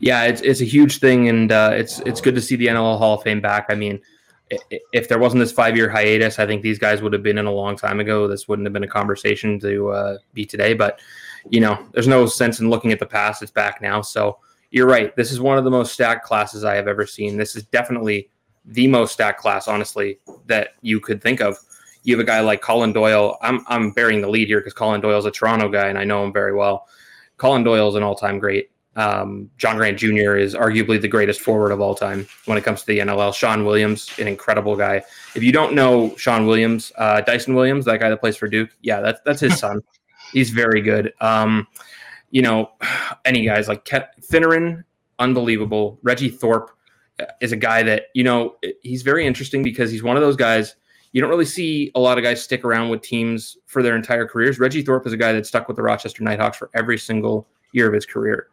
Yeah, 0.00 0.24
it's 0.24 0.40
it's 0.42 0.60
a 0.60 0.64
huge 0.64 0.98
thing, 0.98 1.28
and 1.28 1.52
uh, 1.52 1.70
it's 1.74 2.00
it's 2.00 2.20
good 2.20 2.34
to 2.34 2.40
see 2.40 2.56
the 2.56 2.66
NLL 2.66 2.98
Hall 2.98 3.14
of 3.14 3.22
Fame 3.22 3.40
back. 3.40 3.66
I 3.68 3.74
mean, 3.74 4.00
if 4.92 5.08
there 5.08 5.18
wasn't 5.18 5.40
this 5.40 5.52
five 5.52 5.76
year 5.76 5.88
hiatus, 5.88 6.38
I 6.38 6.46
think 6.46 6.62
these 6.62 6.78
guys 6.78 7.02
would 7.02 7.12
have 7.12 7.22
been 7.22 7.38
in 7.38 7.46
a 7.46 7.52
long 7.52 7.76
time 7.76 8.00
ago. 8.00 8.28
This 8.28 8.48
wouldn't 8.48 8.66
have 8.66 8.72
been 8.72 8.84
a 8.84 8.88
conversation 8.88 9.58
to 9.60 9.90
uh, 9.90 10.18
be 10.32 10.44
today. 10.44 10.74
But 10.74 11.00
you 11.50 11.60
know, 11.60 11.78
there's 11.92 12.08
no 12.08 12.26
sense 12.26 12.60
in 12.60 12.70
looking 12.70 12.92
at 12.92 12.98
the 12.98 13.06
past. 13.06 13.42
It's 13.42 13.50
back 13.50 13.80
now. 13.80 14.00
So 14.00 14.38
you're 14.70 14.86
right. 14.86 15.14
This 15.16 15.30
is 15.30 15.40
one 15.40 15.58
of 15.58 15.64
the 15.64 15.70
most 15.70 15.92
stacked 15.92 16.24
classes 16.24 16.64
I 16.64 16.74
have 16.74 16.88
ever 16.88 17.06
seen. 17.06 17.36
This 17.36 17.56
is 17.56 17.64
definitely 17.64 18.28
the 18.64 18.86
most 18.86 19.12
stacked 19.12 19.40
class, 19.40 19.68
honestly, 19.68 20.18
that 20.46 20.70
you 20.82 21.00
could 21.00 21.22
think 21.22 21.40
of. 21.40 21.56
You 22.02 22.16
have 22.16 22.22
a 22.22 22.26
guy 22.26 22.40
like 22.40 22.60
Colin 22.60 22.92
Doyle. 22.92 23.38
I'm 23.40 23.64
I'm 23.68 23.92
bearing 23.92 24.20
the 24.20 24.28
lead 24.28 24.48
here 24.48 24.60
because 24.60 24.74
Colin 24.74 25.00
Doyle's 25.00 25.26
a 25.26 25.30
Toronto 25.30 25.68
guy, 25.68 25.88
and 25.88 25.98
I 25.98 26.04
know 26.04 26.24
him 26.24 26.32
very 26.32 26.54
well. 26.54 26.86
Colin 27.36 27.64
Doyle 27.64 27.88
is 27.88 27.94
an 27.94 28.02
all 28.02 28.14
time 28.14 28.38
great. 28.38 28.70
Um, 28.96 29.50
John 29.58 29.76
Grant 29.76 29.98
Jr. 29.98 30.36
is 30.36 30.54
arguably 30.54 31.00
the 31.00 31.08
greatest 31.08 31.40
forward 31.40 31.72
of 31.72 31.80
all 31.80 31.94
time 31.94 32.26
when 32.44 32.56
it 32.56 32.64
comes 32.64 32.80
to 32.80 32.86
the 32.86 33.00
NLL. 33.00 33.34
Sean 33.34 33.64
Williams, 33.64 34.10
an 34.18 34.28
incredible 34.28 34.76
guy. 34.76 35.02
If 35.34 35.42
you 35.42 35.52
don't 35.52 35.74
know 35.74 36.14
Sean 36.16 36.46
Williams, 36.46 36.92
uh, 36.96 37.20
Dyson 37.22 37.54
Williams, 37.54 37.84
that 37.86 38.00
guy 38.00 38.08
that 38.08 38.20
plays 38.20 38.36
for 38.36 38.48
Duke, 38.48 38.70
yeah, 38.82 39.00
that's 39.00 39.20
that's 39.24 39.40
his 39.40 39.58
son. 39.58 39.80
He's 40.32 40.50
very 40.50 40.80
good. 40.80 41.12
Um, 41.20 41.66
you 42.30 42.42
know, 42.42 42.70
any 43.24 43.44
guys 43.44 43.68
like 43.68 43.84
Ke- 43.84 44.10
Finneran, 44.20 44.84
unbelievable. 45.18 45.98
Reggie 46.02 46.30
Thorpe 46.30 46.70
uh, 47.20 47.26
is 47.40 47.52
a 47.52 47.56
guy 47.56 47.82
that 47.82 48.06
you 48.14 48.24
know 48.24 48.56
he's 48.82 49.02
very 49.02 49.26
interesting 49.26 49.62
because 49.62 49.90
he's 49.90 50.02
one 50.02 50.16
of 50.16 50.22
those 50.22 50.36
guys. 50.36 50.76
You 51.12 51.20
don't 51.20 51.30
really 51.30 51.44
see 51.44 51.92
a 51.94 52.00
lot 52.00 52.18
of 52.18 52.24
guys 52.24 52.42
stick 52.42 52.64
around 52.64 52.88
with 52.88 53.02
teams 53.02 53.56
for 53.66 53.84
their 53.84 53.94
entire 53.94 54.26
careers. 54.26 54.58
Reggie 54.58 54.82
Thorpe 54.82 55.06
is 55.06 55.12
a 55.12 55.16
guy 55.16 55.32
that 55.32 55.46
stuck 55.46 55.68
with 55.68 55.76
the 55.76 55.82
Rochester 55.82 56.24
Knighthawks 56.24 56.56
for 56.56 56.70
every 56.74 56.98
single 56.98 57.46
year 57.72 57.86
of 57.86 57.92
his 57.92 58.04
career 58.04 58.48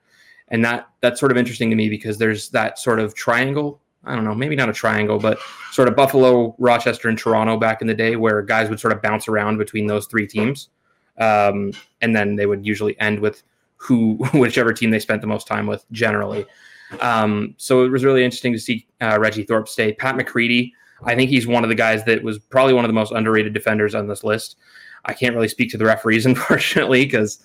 and 0.52 0.64
that 0.64 0.88
that's 1.02 1.20
sort 1.20 1.32
of 1.32 1.38
interesting 1.38 1.72
to 1.72 1.76
me 1.76 1.90
because 1.90 2.20
there's 2.20 2.50
that 2.50 2.78
sort 2.78 3.00
of 3.00 3.16
triangle 3.16 3.82
I 4.04 4.16
don't 4.16 4.24
know, 4.24 4.34
maybe 4.34 4.56
not 4.56 4.70
a 4.70 4.74
triangle, 4.74 5.20
but 5.20 5.38
sort 5.72 5.88
of 5.88 5.96
Buffalo, 5.96 6.56
Rochester, 6.58 7.08
and 7.08 7.18
Toronto 7.18 7.58
back 7.58 7.82
in 7.82 7.88
the 7.88 7.94
day, 7.94 8.16
where 8.16 8.42
guys 8.42 8.70
would 8.70 8.80
sort 8.80 8.94
of 8.94 9.02
bounce 9.02 9.28
around 9.28 9.58
between 9.58 9.86
those 9.88 10.08
three 10.08 10.26
teams, 10.26 10.70
um, 11.20 11.72
and 12.02 12.16
then 12.16 12.36
they 12.36 12.48
would 12.48 12.66
usually 12.66 13.00
end 13.00 13.20
with 13.20 13.44
who, 13.76 14.16
whichever 14.34 14.74
team 14.74 14.90
they 14.90 15.00
spent 15.00 15.22
the 15.22 15.28
most 15.28 15.46
time 15.46 15.68
with, 15.68 15.86
generally. 15.92 16.46
Um, 17.00 17.54
so 17.58 17.86
it 17.86 17.90
was 17.90 18.04
really 18.04 18.24
interesting 18.24 18.54
to 18.54 18.60
see 18.60 18.88
uh, 19.02 19.18
Reggie 19.20 19.44
Thorpe 19.44 19.70
stay. 19.70 19.94
Pat 19.94 20.18
McCready, 20.18 20.74
I 21.04 21.16
think 21.16 21.30
he's 21.30 21.46
one 21.46 21.64
of 21.64 21.70
the 21.70 21.76
guys 21.76 22.04
that 22.06 22.24
was 22.24 22.40
probably 22.40 22.74
one 22.74 22.84
of 22.84 22.90
the 22.90 22.94
most 22.94 23.12
underrated 23.12 23.54
defenders 23.54 23.94
on 23.94 24.08
this 24.08 24.24
list. 24.24 24.58
I 25.06 25.14
can't 25.14 25.36
really 25.36 25.48
speak 25.48 25.70
to 25.72 25.78
the 25.78 25.86
referees, 25.86 26.26
unfortunately, 26.26 27.06
because 27.06 27.40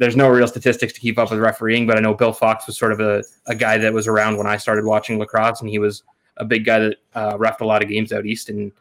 there's 0.00 0.16
no 0.16 0.30
real 0.30 0.48
statistics 0.48 0.94
to 0.94 1.00
keep 1.00 1.18
up 1.18 1.30
with 1.30 1.38
refereeing, 1.40 1.86
but 1.86 1.98
I 1.98 2.00
know 2.00 2.14
Bill 2.14 2.32
Fox 2.32 2.66
was 2.66 2.78
sort 2.78 2.90
of 2.90 3.00
a, 3.00 3.22
a 3.46 3.54
guy 3.54 3.76
that 3.76 3.92
was 3.92 4.08
around 4.08 4.38
when 4.38 4.46
I 4.46 4.56
started 4.56 4.86
watching 4.86 5.18
lacrosse, 5.18 5.60
and 5.60 5.68
he 5.68 5.78
was 5.78 6.04
a 6.38 6.44
big 6.46 6.64
guy 6.64 6.78
that 6.78 6.96
uh, 7.14 7.36
refed 7.36 7.60
a 7.60 7.66
lot 7.66 7.82
of 7.82 7.90
games 7.90 8.10
out 8.10 8.24
east. 8.24 8.48
And 8.48 8.72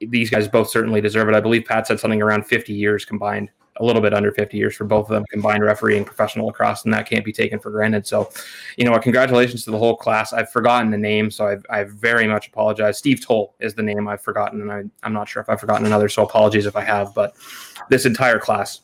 these 0.00 0.30
guys 0.30 0.46
both 0.46 0.70
certainly 0.70 1.00
deserve 1.00 1.28
it. 1.28 1.34
I 1.34 1.40
believe 1.40 1.64
Pat 1.64 1.88
said 1.88 1.98
something 1.98 2.22
around 2.22 2.46
50 2.46 2.72
years 2.72 3.04
combined, 3.04 3.50
a 3.78 3.84
little 3.84 4.00
bit 4.00 4.14
under 4.14 4.30
50 4.30 4.56
years 4.56 4.76
for 4.76 4.84
both 4.84 5.06
of 5.06 5.14
them 5.16 5.24
combined 5.28 5.64
refereeing 5.64 6.04
professional 6.04 6.46
lacrosse, 6.46 6.84
and 6.84 6.94
that 6.94 7.10
can't 7.10 7.24
be 7.24 7.32
taken 7.32 7.58
for 7.58 7.72
granted. 7.72 8.06
So, 8.06 8.30
you 8.76 8.84
know, 8.84 8.96
congratulations 9.00 9.64
to 9.64 9.72
the 9.72 9.78
whole 9.78 9.96
class. 9.96 10.32
I've 10.32 10.52
forgotten 10.52 10.92
the 10.92 10.98
name, 10.98 11.32
so 11.32 11.48
I've, 11.48 11.66
I've 11.68 11.90
very 11.90 12.28
much 12.28 12.46
apologized. 12.46 12.98
Steve 12.98 13.26
Toll 13.26 13.56
is 13.58 13.74
the 13.74 13.82
name 13.82 14.06
I've 14.06 14.22
forgotten, 14.22 14.60
and 14.60 14.70
I, 14.70 14.84
I'm 15.02 15.12
not 15.12 15.28
sure 15.28 15.42
if 15.42 15.50
I've 15.50 15.58
forgotten 15.58 15.84
another, 15.84 16.08
so 16.08 16.22
apologies 16.22 16.66
if 16.66 16.76
I 16.76 16.82
have. 16.82 17.12
But 17.12 17.34
this 17.90 18.06
entire 18.06 18.38
class, 18.38 18.82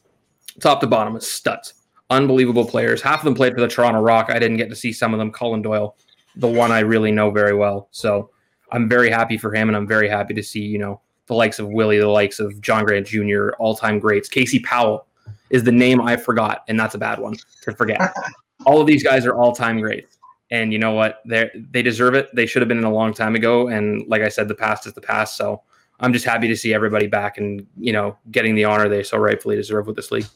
top 0.61 0.81
to 0.81 0.87
bottom, 0.87 1.17
is 1.17 1.31
studs 1.31 1.75
unbelievable 2.11 2.67
players. 2.67 3.01
Half 3.01 3.21
of 3.21 3.25
them 3.25 3.35
played 3.35 3.55
for 3.55 3.61
the 3.61 3.69
Toronto 3.69 4.01
Rock. 4.01 4.27
I 4.31 4.39
didn't 4.39 4.57
get 4.57 4.69
to 4.69 4.77
see 4.77 4.93
some 4.93 5.15
of 5.15 5.19
them. 5.19 5.31
Colin 5.31 5.63
Doyle, 5.63 5.97
the 6.37 6.49
one 6.49 6.73
I 6.73 6.81
really 6.81 7.13
know 7.13 7.31
very 7.31 7.55
well. 7.55 7.89
So 7.93 8.31
I'm 8.73 8.89
very 8.89 9.11
happy 9.11 9.39
for 9.39 9.55
him, 9.55 9.69
and 9.69 9.77
I'm 9.77 9.87
very 9.87 10.09
happy 10.09 10.35
to 10.35 10.43
see 10.43 10.61
you 10.61 10.79
know 10.79 11.01
the 11.27 11.35
likes 11.35 11.59
of 11.59 11.69
Willie, 11.69 11.99
the 11.99 12.09
likes 12.09 12.41
of 12.41 12.61
John 12.61 12.85
Grant 12.85 13.07
Jr., 13.07 13.51
all 13.59 13.75
time 13.75 13.99
greats. 13.99 14.29
Casey 14.29 14.59
Powell 14.59 15.07
is 15.51 15.65
the 15.65 15.73
name 15.73 16.01
I 16.01 16.17
forgot, 16.17 16.65
and 16.69 16.79
that's 16.79 16.95
a 16.95 16.99
bad 16.99 17.19
one 17.19 17.37
to 17.63 17.73
forget. 17.75 18.13
all 18.67 18.81
of 18.81 18.87
these 18.87 19.03
guys 19.03 19.25
are 19.25 19.35
all 19.35 19.55
time 19.55 19.81
greats. 19.81 20.19
And 20.53 20.73
you 20.73 20.81
know 20.81 20.93
what? 20.93 21.23
They 21.25 21.49
they 21.71 21.83
deserve 21.83 22.15
it. 22.15 22.29
They 22.35 22.47
should 22.47 22.61
have 22.61 22.69
been 22.69 22.79
in 22.79 22.85
a 22.85 22.93
long 22.93 23.15
time 23.15 23.37
ago. 23.37 23.69
And 23.69 24.05
like 24.09 24.23
I 24.23 24.29
said, 24.29 24.49
the 24.49 24.55
past 24.55 24.87
is 24.87 24.93
the 24.95 25.01
past. 25.01 25.37
So 25.37 25.63
I'm 26.01 26.13
just 26.13 26.25
happy 26.25 26.49
to 26.49 26.57
see 26.57 26.75
everybody 26.75 27.07
back 27.07 27.39
and 27.39 27.67
you 27.79 27.93
know 27.93 28.17
getting 28.31 28.55
the 28.55 28.65
honor 28.65 28.89
they 28.89 29.03
so 29.03 29.19
rightfully 29.19 29.57
deserve 29.57 29.87
with 29.87 29.97
this 29.97 30.11
league. 30.11 30.27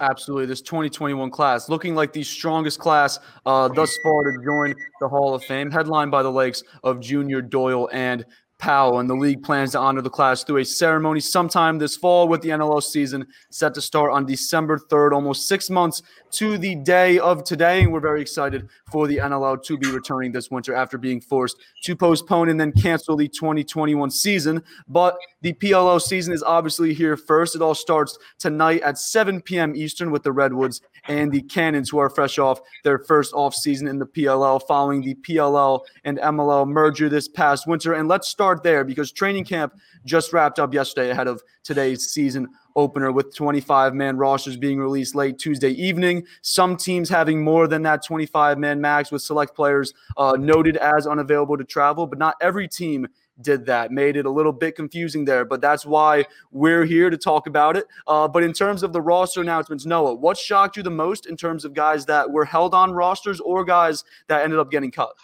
Absolutely. 0.00 0.46
This 0.46 0.60
2021 0.60 1.30
class 1.30 1.68
looking 1.68 1.94
like 1.94 2.12
the 2.12 2.22
strongest 2.22 2.78
class 2.78 3.18
uh, 3.46 3.68
thus 3.68 3.96
far 4.02 4.24
to 4.24 4.44
join 4.44 4.74
the 5.00 5.08
Hall 5.08 5.34
of 5.34 5.42
Fame, 5.44 5.70
headlined 5.70 6.10
by 6.10 6.22
the 6.22 6.30
likes 6.30 6.62
of 6.84 7.00
Junior 7.00 7.40
Doyle 7.40 7.88
and 7.92 8.24
Powell, 8.58 9.00
and 9.00 9.08
the 9.08 9.14
league 9.14 9.42
plans 9.42 9.72
to 9.72 9.78
honor 9.78 10.00
the 10.00 10.10
class 10.10 10.42
through 10.42 10.58
a 10.58 10.64
ceremony 10.64 11.20
sometime 11.20 11.78
this 11.78 11.96
fall 11.96 12.26
with 12.26 12.40
the 12.40 12.48
NLL 12.48 12.82
season 12.82 13.26
set 13.50 13.74
to 13.74 13.80
start 13.80 14.12
on 14.12 14.24
December 14.24 14.78
3rd, 14.78 15.12
almost 15.12 15.46
six 15.46 15.68
months 15.68 16.02
to 16.32 16.56
the 16.56 16.74
day 16.76 17.18
of 17.18 17.44
today. 17.44 17.82
And 17.82 17.92
we're 17.92 18.00
very 18.00 18.20
excited 18.20 18.68
for 18.90 19.06
the 19.06 19.18
NLL 19.18 19.62
to 19.64 19.78
be 19.78 19.90
returning 19.90 20.32
this 20.32 20.50
winter 20.50 20.74
after 20.74 20.96
being 20.96 21.20
forced 21.20 21.56
to 21.82 21.94
postpone 21.94 22.48
and 22.48 22.58
then 22.58 22.72
cancel 22.72 23.16
the 23.16 23.28
2021 23.28 24.10
season. 24.10 24.62
But 24.88 25.16
the 25.42 25.52
PLL 25.52 26.00
season 26.00 26.32
is 26.32 26.42
obviously 26.42 26.94
here 26.94 27.16
first. 27.16 27.56
It 27.56 27.62
all 27.62 27.74
starts 27.74 28.18
tonight 28.38 28.80
at 28.82 28.98
7 28.98 29.42
p.m. 29.42 29.76
Eastern 29.76 30.10
with 30.10 30.22
the 30.22 30.32
Redwoods 30.32 30.80
and 31.08 31.32
the 31.32 31.42
Cannons, 31.42 31.90
who 31.90 31.98
are 31.98 32.10
fresh 32.10 32.38
off 32.38 32.60
their 32.84 32.98
first 32.98 33.32
off 33.34 33.54
season 33.54 33.88
in 33.88 33.98
the 33.98 34.06
PLL 34.06 34.60
following 34.66 35.02
the 35.02 35.14
PLL 35.16 35.80
and 36.04 36.18
MLL 36.18 36.68
merger 36.68 37.08
this 37.08 37.28
past 37.28 37.66
winter. 37.66 37.94
And 37.94 38.08
let's 38.08 38.28
start 38.28 38.62
there 38.62 38.84
because 38.84 39.12
training 39.12 39.44
camp 39.44 39.74
just 40.04 40.32
wrapped 40.32 40.58
up 40.58 40.74
yesterday 40.74 41.10
ahead 41.10 41.28
of 41.28 41.42
today's 41.62 42.10
season 42.10 42.48
opener 42.76 43.10
with 43.10 43.34
25 43.34 43.94
man 43.94 44.16
rosters 44.16 44.56
being 44.56 44.78
released 44.78 45.14
late 45.14 45.38
Tuesday 45.38 45.70
evening. 45.70 46.24
Some 46.42 46.76
teams 46.76 47.08
having 47.08 47.42
more 47.42 47.66
than 47.66 47.82
that 47.82 48.04
25 48.04 48.58
man 48.58 48.80
max 48.80 49.10
with 49.10 49.22
select 49.22 49.56
players 49.56 49.94
uh, 50.16 50.36
noted 50.38 50.76
as 50.76 51.06
unavailable 51.06 51.56
to 51.56 51.64
travel, 51.64 52.06
but 52.06 52.18
not 52.18 52.36
every 52.40 52.68
team 52.68 53.08
did 53.40 53.66
that. 53.66 53.90
Made 53.90 54.16
it 54.16 54.26
a 54.26 54.30
little 54.30 54.52
bit 54.52 54.76
confusing 54.76 55.24
there, 55.24 55.44
but 55.44 55.60
that's 55.60 55.84
why 55.84 56.24
we're 56.50 56.84
here 56.84 57.10
to 57.10 57.16
talk 57.16 57.46
about 57.46 57.76
it. 57.76 57.86
Uh, 58.06 58.26
but 58.28 58.42
in 58.42 58.52
terms 58.52 58.82
of 58.82 58.92
the 58.92 59.00
roster 59.00 59.40
announcements, 59.40 59.86
Noah, 59.86 60.14
what 60.14 60.36
shocked 60.36 60.76
you 60.76 60.82
the 60.82 60.90
most 60.90 61.26
in 61.26 61.36
terms 61.36 61.64
of 61.64 61.74
guys 61.74 62.06
that 62.06 62.30
were 62.30 62.44
held 62.44 62.74
on 62.74 62.92
rosters 62.92 63.40
or 63.40 63.64
guys 63.64 64.04
that 64.28 64.42
ended 64.42 64.58
up 64.58 64.70
getting 64.70 64.90
cut? 64.90 65.14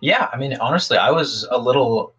Yeah, 0.00 0.28
I 0.32 0.36
mean, 0.36 0.56
honestly, 0.56 0.96
I 0.96 1.10
was 1.10 1.46
a 1.50 1.58
little 1.58 2.14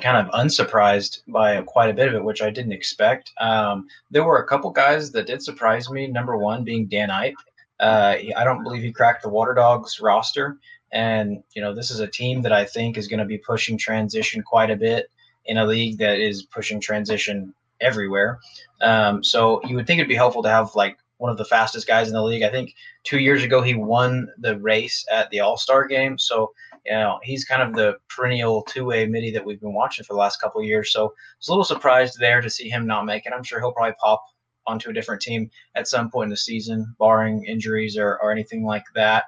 kind 0.00 0.16
of 0.16 0.32
unsurprised 0.32 1.22
by 1.28 1.60
quite 1.62 1.90
a 1.90 1.94
bit 1.94 2.08
of 2.08 2.14
it, 2.14 2.24
which 2.24 2.42
I 2.42 2.50
didn't 2.50 2.72
expect. 2.72 3.32
Um, 3.38 3.86
there 4.10 4.24
were 4.24 4.38
a 4.38 4.46
couple 4.46 4.70
guys 4.70 5.12
that 5.12 5.26
did 5.26 5.42
surprise 5.42 5.90
me. 5.90 6.06
Number 6.06 6.36
one 6.36 6.64
being 6.64 6.86
Dan 6.86 7.10
Epp. 7.10 7.34
Uh, 7.78 8.16
I 8.36 8.44
don't 8.44 8.62
believe 8.62 8.82
he 8.82 8.92
cracked 8.92 9.22
the 9.22 9.28
Water 9.28 9.54
Dogs 9.54 10.00
roster. 10.00 10.58
And, 10.92 11.42
you 11.54 11.62
know, 11.62 11.74
this 11.74 11.90
is 11.90 12.00
a 12.00 12.06
team 12.06 12.42
that 12.42 12.52
I 12.52 12.64
think 12.64 12.96
is 12.96 13.08
going 13.08 13.20
to 13.20 13.26
be 13.26 13.38
pushing 13.38 13.78
transition 13.78 14.42
quite 14.42 14.70
a 14.70 14.76
bit 14.76 15.10
in 15.46 15.58
a 15.58 15.66
league 15.66 15.98
that 15.98 16.18
is 16.18 16.42
pushing 16.42 16.80
transition 16.80 17.54
everywhere. 17.80 18.38
Um, 18.80 19.22
so 19.22 19.60
you 19.64 19.76
would 19.76 19.86
think 19.86 19.98
it'd 19.98 20.08
be 20.08 20.14
helpful 20.14 20.42
to 20.42 20.48
have 20.48 20.74
like 20.74 20.98
one 21.18 21.30
of 21.30 21.36
the 21.36 21.44
fastest 21.44 21.86
guys 21.86 22.08
in 22.08 22.14
the 22.14 22.22
league. 22.22 22.42
I 22.42 22.50
think 22.50 22.74
two 23.04 23.18
years 23.18 23.42
ago 23.42 23.62
he 23.62 23.74
won 23.74 24.28
the 24.38 24.58
race 24.58 25.04
at 25.10 25.30
the 25.30 25.40
All 25.40 25.56
Star 25.56 25.86
game. 25.86 26.18
So 26.18 26.52
you 26.86 26.92
know, 26.92 27.20
he's 27.22 27.44
kind 27.44 27.62
of 27.62 27.74
the 27.74 27.96
perennial 28.08 28.62
two-way 28.62 29.06
midi 29.06 29.30
that 29.32 29.44
we've 29.44 29.60
been 29.60 29.74
watching 29.74 30.04
for 30.04 30.14
the 30.14 30.18
last 30.18 30.40
couple 30.40 30.62
years. 30.62 30.92
So 30.92 31.06
I 31.06 31.10
was 31.38 31.48
a 31.48 31.52
little 31.52 31.64
surprised 31.64 32.18
there 32.18 32.40
to 32.40 32.50
see 32.50 32.68
him 32.68 32.86
not 32.86 33.04
make 33.04 33.26
it. 33.26 33.32
I'm 33.34 33.42
sure 33.42 33.60
he'll 33.60 33.72
probably 33.72 33.94
pop 34.00 34.24
onto 34.70 34.90
a 34.90 34.92
different 34.92 35.20
team 35.20 35.50
at 35.74 35.88
some 35.88 36.10
point 36.10 36.26
in 36.26 36.30
the 36.30 36.36
season, 36.36 36.94
barring 36.98 37.44
injuries 37.44 37.96
or, 37.96 38.18
or 38.22 38.30
anything 38.30 38.64
like 38.64 38.84
that. 38.94 39.24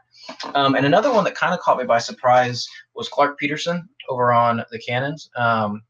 Um, 0.55 0.75
and 0.75 0.87
another 0.87 1.13
one 1.13 1.25
that 1.25 1.35
kind 1.35 1.53
of 1.53 1.61
caught 1.61 1.79
me 1.79 1.85
by 1.85 1.99
surprise 1.99 2.69
was 2.95 3.09
Clark 3.09 3.39
Peterson 3.39 3.89
over 4.09 4.33
on 4.33 4.65
the 4.71 4.79
Cannons. 4.79 5.31
Um, 5.37 5.83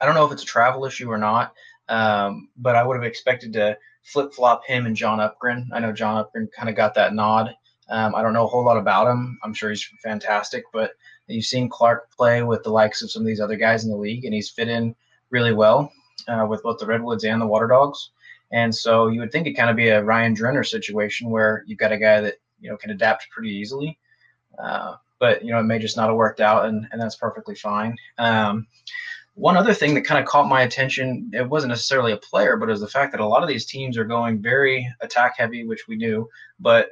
I 0.00 0.06
don't 0.06 0.14
know 0.14 0.26
if 0.26 0.32
it's 0.32 0.42
a 0.42 0.46
travel 0.46 0.84
issue 0.84 1.10
or 1.10 1.18
not, 1.18 1.52
um, 1.88 2.48
but 2.56 2.76
I 2.76 2.82
would 2.82 2.96
have 2.96 3.04
expected 3.04 3.52
to 3.54 3.78
flip 4.02 4.32
flop 4.32 4.64
him 4.66 4.86
and 4.86 4.96
John 4.96 5.18
Upgren. 5.18 5.66
I 5.72 5.80
know 5.80 5.92
John 5.92 6.22
Upgren 6.22 6.48
kind 6.52 6.68
of 6.68 6.74
got 6.74 6.94
that 6.94 7.14
nod. 7.14 7.54
Um, 7.90 8.14
I 8.14 8.22
don't 8.22 8.32
know 8.32 8.44
a 8.44 8.48
whole 8.48 8.64
lot 8.64 8.76
about 8.76 9.10
him. 9.10 9.38
I'm 9.42 9.54
sure 9.54 9.70
he's 9.70 9.88
fantastic, 10.02 10.64
but 10.72 10.92
you've 11.26 11.44
seen 11.44 11.68
Clark 11.68 12.10
play 12.10 12.42
with 12.42 12.62
the 12.62 12.70
likes 12.70 13.02
of 13.02 13.10
some 13.10 13.22
of 13.22 13.26
these 13.26 13.40
other 13.40 13.56
guys 13.56 13.84
in 13.84 13.90
the 13.90 13.96
league, 13.96 14.24
and 14.24 14.34
he's 14.34 14.50
fit 14.50 14.68
in 14.68 14.94
really 15.30 15.52
well 15.52 15.90
uh, 16.28 16.46
with 16.48 16.62
both 16.62 16.78
the 16.78 16.86
Redwoods 16.86 17.24
and 17.24 17.40
the 17.40 17.46
Water 17.46 17.66
Dogs. 17.66 18.10
And 18.50 18.74
so 18.74 19.08
you 19.08 19.20
would 19.20 19.32
think 19.32 19.46
it 19.46 19.52
kind 19.52 19.70
of 19.70 19.76
be 19.76 19.88
a 19.88 20.02
Ryan 20.02 20.34
Drenner 20.34 20.66
situation 20.66 21.30
where 21.30 21.64
you've 21.66 21.78
got 21.78 21.92
a 21.92 21.98
guy 21.98 22.20
that 22.20 22.36
you 22.60 22.70
know 22.70 22.76
can 22.76 22.90
adapt 22.90 23.30
pretty 23.30 23.50
easily. 23.50 23.98
Uh, 24.58 24.96
but 25.18 25.44
you 25.44 25.52
know 25.52 25.60
it 25.60 25.64
may 25.64 25.78
just 25.78 25.96
not 25.96 26.08
have 26.08 26.16
worked 26.16 26.40
out, 26.40 26.66
and, 26.66 26.86
and 26.92 27.00
that's 27.00 27.16
perfectly 27.16 27.54
fine. 27.54 27.96
Um, 28.18 28.66
one 29.34 29.56
other 29.56 29.72
thing 29.72 29.94
that 29.94 30.02
kind 30.02 30.20
of 30.20 30.26
caught 30.26 30.48
my 30.48 30.62
attention, 30.62 31.30
it 31.32 31.48
wasn't 31.48 31.68
necessarily 31.68 32.10
a 32.10 32.16
player, 32.16 32.56
but 32.56 32.68
it 32.68 32.72
was 32.72 32.80
the 32.80 32.88
fact 32.88 33.12
that 33.12 33.20
a 33.20 33.26
lot 33.26 33.42
of 33.42 33.48
these 33.48 33.66
teams 33.66 33.96
are 33.96 34.04
going 34.04 34.42
very 34.42 34.92
attack 35.00 35.36
heavy, 35.38 35.64
which 35.64 35.86
we 35.86 35.94
knew, 35.94 36.28
but 36.58 36.90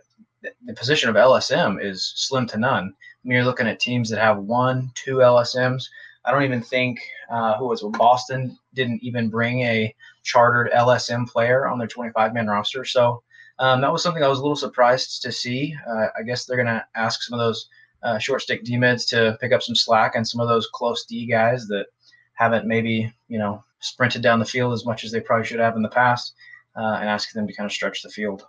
the 0.65 0.75
position 0.75 1.09
of 1.09 1.17
LSM 1.17 1.83
is 1.83 2.13
slim 2.15 2.47
to 2.47 2.57
none. 2.57 2.95
When 3.23 3.35
you're 3.35 3.45
looking 3.45 3.67
at 3.67 3.81
teams 3.81 4.09
that 4.11 4.21
have 4.21 4.39
one, 4.39 4.93
two 4.95 5.17
LSMs, 5.17 5.89
I 6.25 6.31
don't 6.31 6.45
even 6.45 6.63
think 6.63 7.01
uh, 7.31 7.57
who 7.57 7.67
was 7.67 7.83
Boston 7.99 8.57
didn't 8.75 9.03
even 9.03 9.29
bring 9.29 9.63
a 9.63 9.95
chartered 10.27 10.71
LSM 10.73 11.27
player 11.29 11.69
on 11.69 11.79
their 11.79 11.87
25 11.87 12.35
man 12.35 12.49
roster. 12.49 12.85
So 12.85 13.23
um, 13.59 13.81
that 13.81 13.93
was 13.93 14.03
something 14.03 14.23
I 14.23 14.29
was 14.29 14.41
a 14.41 14.43
little 14.43 14.57
surprised 14.57 15.23
to 15.23 15.33
see. 15.33 15.75
Uh, 15.89 16.09
I 16.19 16.23
guess 16.27 16.45
they're 16.45 16.57
going 16.57 16.67
to 16.67 16.85
ask 16.95 17.23
some 17.23 17.39
of 17.39 17.45
those 17.45 17.69
uh, 18.03 18.19
short 18.19 18.43
stick 18.43 18.65
D 18.65 18.77
mids 18.77 19.07
to 19.07 19.39
pick 19.41 19.53
up 19.53 19.63
some 19.63 19.75
slack 19.77 20.17
and 20.17 20.27
some 20.27 20.41
of 20.41 20.49
those 20.49 20.69
close 20.75 21.05
D 21.07 21.27
guys 21.27 21.67
that 21.69 21.87
haven't 22.35 22.67
maybe 22.67 23.11
you 23.29 23.39
know 23.39 23.63
sprinted 23.81 24.21
down 24.21 24.41
the 24.41 24.45
field 24.45 24.73
as 24.73 24.85
much 24.85 25.05
as 25.05 25.13
they 25.13 25.21
probably 25.21 25.47
should 25.47 25.61
have 25.61 25.77
in 25.77 25.83
the 25.83 25.89
past, 25.89 26.35
uh, 26.77 26.99
and 27.01 27.09
ask 27.09 27.33
them 27.33 27.47
to 27.47 27.55
kind 27.55 27.67
of 27.67 27.73
stretch 27.73 28.03
the 28.03 28.11
field. 28.11 28.47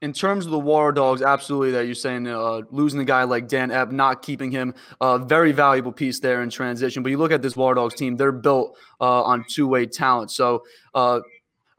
In 0.00 0.12
terms 0.12 0.44
of 0.44 0.52
the 0.52 0.58
War 0.60 0.92
Dogs, 0.92 1.22
absolutely 1.22 1.72
that 1.72 1.86
you're 1.86 1.94
saying 1.96 2.28
uh, 2.28 2.60
losing 2.70 3.00
a 3.00 3.04
guy 3.04 3.24
like 3.24 3.48
Dan 3.48 3.70
Epp, 3.70 3.90
not 3.90 4.22
keeping 4.22 4.48
him, 4.48 4.72
a 5.00 5.04
uh, 5.04 5.18
very 5.18 5.50
valuable 5.50 5.90
piece 5.90 6.20
there 6.20 6.42
in 6.42 6.50
transition. 6.50 7.02
But 7.02 7.10
you 7.10 7.18
look 7.18 7.32
at 7.32 7.42
this 7.42 7.56
War 7.56 7.74
Dogs 7.74 7.94
team; 7.94 8.16
they're 8.16 8.30
built 8.30 8.76
uh, 9.00 9.22
on 9.22 9.44
two-way 9.48 9.86
talent. 9.86 10.30
So 10.30 10.62
uh, 10.94 11.20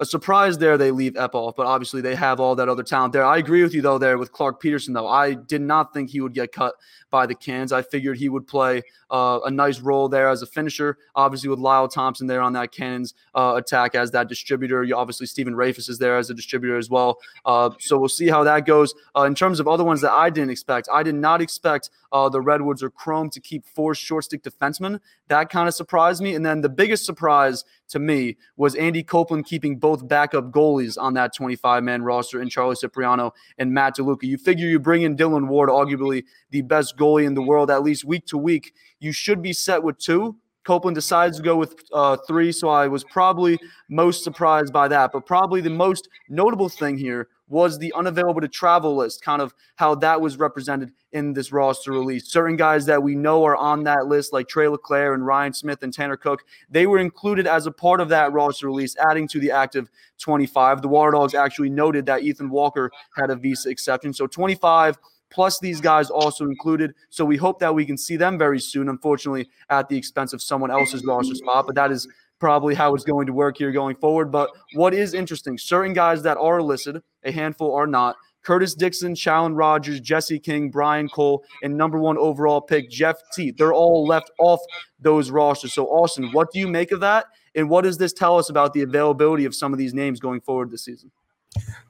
a 0.01 0.05
surprise 0.05 0.57
there 0.57 0.77
they 0.77 0.91
leave 0.91 1.13
Epp 1.13 1.33
off, 1.33 1.55
but 1.57 1.65
obviously 1.65 1.99
they 1.99 2.15
have 2.15 2.39
all 2.39 2.55
that 2.55 2.69
other 2.69 2.83
talent 2.83 3.11
there. 3.11 3.25
I 3.25 3.37
agree 3.37 3.63
with 3.63 3.73
you 3.73 3.81
though 3.81 3.97
there 3.97 4.17
with 4.17 4.31
Clark 4.31 4.61
Peterson 4.61 4.93
though. 4.93 5.07
I 5.07 5.33
did 5.33 5.61
not 5.61 5.93
think 5.93 6.09
he 6.09 6.21
would 6.21 6.33
get 6.33 6.53
cut 6.53 6.75
by 7.09 7.25
the 7.25 7.35
Cans. 7.35 7.73
I 7.73 7.81
figured 7.81 8.17
he 8.17 8.29
would 8.29 8.47
play 8.47 8.81
uh, 9.11 9.39
a 9.43 9.51
nice 9.51 9.81
role 9.81 10.07
there 10.07 10.29
as 10.29 10.41
a 10.41 10.45
finisher. 10.45 10.97
Obviously 11.15 11.49
with 11.49 11.59
Lyle 11.59 11.87
Thompson 11.87 12.27
there 12.27 12.41
on 12.41 12.53
that 12.53 12.71
Cannons 12.71 13.13
uh, 13.35 13.55
attack 13.57 13.93
as 13.93 14.11
that 14.11 14.29
distributor. 14.29 14.83
You, 14.83 14.95
obviously 14.95 15.25
Stephen 15.25 15.53
Rehfuss 15.53 15.89
is 15.89 15.97
there 15.97 16.17
as 16.17 16.29
a 16.29 16.33
distributor 16.33 16.77
as 16.77 16.89
well. 16.89 17.17
Uh, 17.45 17.71
so 17.79 17.97
we'll 17.97 18.07
see 18.07 18.29
how 18.29 18.43
that 18.45 18.65
goes. 18.65 18.93
Uh, 19.17 19.23
in 19.23 19.35
terms 19.35 19.59
of 19.59 19.67
other 19.67 19.83
ones 19.83 19.99
that 20.01 20.11
I 20.11 20.29
didn't 20.29 20.51
expect, 20.51 20.87
I 20.93 21.03
did 21.03 21.15
not 21.15 21.41
expect 21.41 21.89
uh, 22.11 22.29
the 22.29 22.41
Redwoods 22.41 22.81
or 22.81 22.89
Chrome 22.89 23.29
to 23.31 23.41
keep 23.41 23.65
four 23.65 23.93
short 23.93 24.23
stick 24.23 24.43
defensemen. 24.43 24.99
That 25.27 25.49
kind 25.49 25.67
of 25.67 25.73
surprised 25.73 26.21
me. 26.21 26.35
And 26.35 26.45
then 26.45 26.61
the 26.61 26.69
biggest 26.69 27.05
surprise 27.05 27.65
to 27.89 27.99
me 27.99 28.37
was 28.55 28.75
Andy 28.75 29.03
Copelan 29.03 29.45
keeping 29.45 29.77
both 29.77 29.88
backup 29.97 30.51
goalies 30.51 30.97
on 30.99 31.13
that 31.15 31.33
25 31.33 31.83
man 31.83 32.01
roster 32.01 32.41
in 32.41 32.49
Charlie 32.49 32.75
Cipriano 32.75 33.33
and 33.57 33.73
Matt 33.73 33.97
DeLuca. 33.97 34.23
You 34.23 34.37
figure 34.37 34.67
you 34.67 34.79
bring 34.79 35.01
in 35.01 35.15
Dillon 35.15 35.47
Ward, 35.47 35.69
arguably 35.69 36.23
the 36.51 36.61
best 36.61 36.97
goalie 36.97 37.25
in 37.25 37.33
the 37.33 37.41
world, 37.41 37.69
at 37.71 37.83
least 37.83 38.05
week 38.05 38.25
to 38.27 38.37
week. 38.37 38.73
You 38.99 39.11
should 39.11 39.41
be 39.41 39.53
set 39.53 39.83
with 39.83 39.97
two. 39.97 40.35
Copelan 40.65 40.93
decides 40.93 41.37
to 41.37 41.43
go 41.43 41.55
with 41.55 41.83
uh, 41.93 42.17
three, 42.27 42.51
so 42.51 42.69
I 42.69 42.87
was 42.87 43.03
probably 43.03 43.57
most 43.89 44.23
surprised 44.23 44.71
by 44.71 44.87
that. 44.89 45.11
But 45.11 45.25
probably 45.25 45.61
the 45.61 45.69
most 45.69 46.09
notable 46.27 46.69
thing 46.69 46.97
here 46.97 47.27
was 47.49 47.79
the 47.79 47.91
unavailable 47.93 48.41
to 48.41 48.47
travel 48.47 48.95
list, 48.95 49.21
kind 49.23 49.41
of 49.41 49.53
how 49.75 49.95
that 49.95 50.21
was 50.21 50.37
represented 50.37 50.91
in 51.11 51.33
this 51.33 51.51
roster 51.51 51.91
release. 51.91 52.31
Certain 52.31 52.55
guys 52.55 52.85
that 52.85 53.01
we 53.01 53.15
know 53.15 53.43
are 53.43 53.57
on 53.57 53.83
that 53.83 54.05
list, 54.05 54.31
like 54.31 54.47
Tre 54.47 54.67
Leclaire 54.67 55.13
and 55.13 55.25
Ryan 55.25 55.51
Smith 55.51 55.83
and 55.83 55.91
Tanner 55.91 56.15
Cook, 56.15 56.45
they 56.69 56.85
were 56.85 56.99
included 56.99 57.47
as 57.47 57.65
a 57.65 57.71
part 57.71 57.99
of 57.99 58.09
that 58.09 58.31
roster 58.31 58.67
release, 58.67 58.95
adding 58.97 59.27
to 59.29 59.39
the 59.39 59.51
active 59.51 59.89
25. 60.19 60.81
The 60.81 60.87
Water 60.87 61.11
Dogs 61.11 61.33
actually 61.33 61.69
noted 61.69 62.05
that 62.05 62.21
Ethan 62.21 62.49
Walker 62.49 62.91
had 63.17 63.31
a 63.31 63.35
visa 63.35 63.69
exception. 63.69 64.13
So 64.13 64.27
25 64.27 64.97
plus 65.29 65.59
these 65.59 65.79
guys 65.81 66.09
also 66.09 66.45
included. 66.45 66.93
So 67.09 67.25
we 67.25 67.37
hope 67.37 67.59
that 67.59 67.73
we 67.73 67.85
can 67.85 67.97
see 67.97 68.15
them 68.15 68.37
very 68.37 68.59
soon, 68.59 68.89
unfortunately, 68.89 69.49
at 69.69 69.89
the 69.89 69.97
expense 69.97 70.33
of 70.33 70.41
someone 70.41 70.71
else's 70.71 71.05
roster 71.05 71.35
spot. 71.35 71.65
But 71.65 71.75
that 71.75 71.91
is 71.91 72.07
probably 72.39 72.73
how 72.73 72.95
it's 72.95 73.03
going 73.03 73.27
to 73.27 73.33
work 73.33 73.57
here 73.57 73.71
going 73.71 73.95
forward. 73.95 74.31
But 74.31 74.49
what 74.73 74.93
is 74.93 75.13
interesting, 75.13 75.57
certain 75.57 75.93
guys 75.93 76.23
that 76.23 76.37
are 76.37 76.61
listed, 76.61 77.01
a 77.23 77.31
handful 77.31 77.75
are 77.75 77.87
not. 77.87 78.15
Curtis 78.41 78.73
Dixon, 78.73 79.15
Challen 79.15 79.53
Rogers, 79.53 79.99
Jesse 79.99 80.39
King, 80.39 80.69
Brian 80.69 81.09
Cole, 81.09 81.43
and 81.61 81.75
number 81.75 81.99
one 81.99 82.17
overall 82.17 82.61
pick, 82.61 82.89
Jeff 82.89 83.17
Teat. 83.33 83.57
They're 83.57 83.73
all 83.73 84.05
left 84.05 84.31
off 84.39 84.61
those 84.99 85.29
rosters. 85.29 85.73
So, 85.73 85.87
Austin, 85.87 86.31
what 86.31 86.51
do 86.51 86.59
you 86.59 86.67
make 86.67 86.91
of 86.91 87.01
that? 87.01 87.25
And 87.55 87.69
what 87.69 87.81
does 87.81 87.97
this 87.97 88.13
tell 88.13 88.37
us 88.37 88.49
about 88.49 88.73
the 88.73 88.81
availability 88.81 89.45
of 89.45 89.53
some 89.53 89.73
of 89.73 89.79
these 89.79 89.93
names 89.93 90.19
going 90.19 90.41
forward 90.41 90.71
this 90.71 90.85
season? 90.85 91.11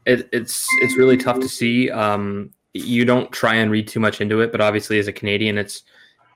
It, 0.05 0.27
it's 0.31 0.65
it's 0.81 0.97
really 0.97 1.17
tough 1.17 1.39
to 1.39 1.49
see. 1.49 1.91
Um, 1.91 2.51
you 2.73 3.05
don't 3.05 3.31
try 3.31 3.55
and 3.55 3.69
read 3.71 3.87
too 3.87 3.99
much 3.99 4.21
into 4.21 4.41
it, 4.41 4.51
but 4.51 4.61
obviously, 4.61 4.99
as 4.99 5.07
a 5.07 5.13
Canadian, 5.13 5.57
it's 5.57 5.83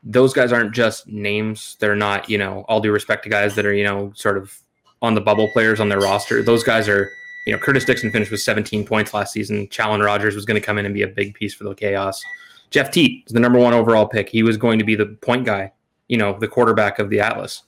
those 0.04 0.34
guys 0.34 0.52
aren't 0.52 0.74
just 0.74 1.08
names. 1.08 1.78
They're 1.80 1.96
not, 1.96 2.30
you 2.30 2.38
know, 2.38 2.66
all 2.68 2.82
due 2.82 2.92
respect 2.92 3.24
to 3.24 3.30
guys 3.30 3.56
that 3.56 3.66
are, 3.66 3.74
you 3.74 3.84
know, 3.84 4.12
sort 4.16 4.38
of 4.38 4.58
on 5.02 5.14
the 5.14 5.22
bubble 5.22 5.50
players 5.54 5.80
on 5.80 5.90
their 5.90 6.00
roster. 6.00 6.42
Those 6.42 6.64
guys 6.64 6.90
are, 6.90 7.10
you 7.46 7.54
know, 7.54 7.60
Curtis 7.60 7.86
Dixon 7.86 8.12
finished 8.12 8.32
with 8.32 8.42
17 8.42 8.86
points 8.86 9.14
last 9.14 9.34
season. 9.34 9.68
Challen 9.70 10.02
Rogers 10.02 10.36
was 10.36 10.46
going 10.46 10.60
to 10.60 10.66
come 10.66 10.78
in 10.78 10.86
and 10.86 10.94
be 10.94 11.04
a 11.04 11.08
big 11.08 11.34
piece 11.34 11.54
for 11.54 11.64
the 11.64 11.76
chaos. 11.76 12.22
Jeff 12.70 12.92
Teat 12.92 13.24
is 13.28 13.34
the 13.34 13.40
number 13.40 13.60
one 13.60 13.74
overall 13.74 14.08
pick. 14.08 14.30
He 14.30 14.44
was 14.44 14.58
going 14.58 14.80
to 14.80 14.86
be 14.86 14.96
the 14.96 15.06
point 15.06 15.46
guy, 15.46 15.72
you 16.08 16.18
know, 16.18 16.38
the 16.38 16.48
quarterback 16.48 17.00
of 17.00 17.10
the 17.10 17.20
Atlas. 17.20 17.64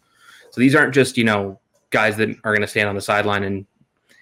So 0.51 0.61
these 0.61 0.75
aren't 0.75 0.93
just, 0.93 1.17
you 1.17 1.23
know, 1.23 1.59
guys 1.89 2.17
that 2.17 2.29
are 2.43 2.51
going 2.51 2.61
to 2.61 2.67
stand 2.67 2.89
on 2.89 2.95
the 2.95 3.01
sideline 3.01 3.43
and, 3.43 3.65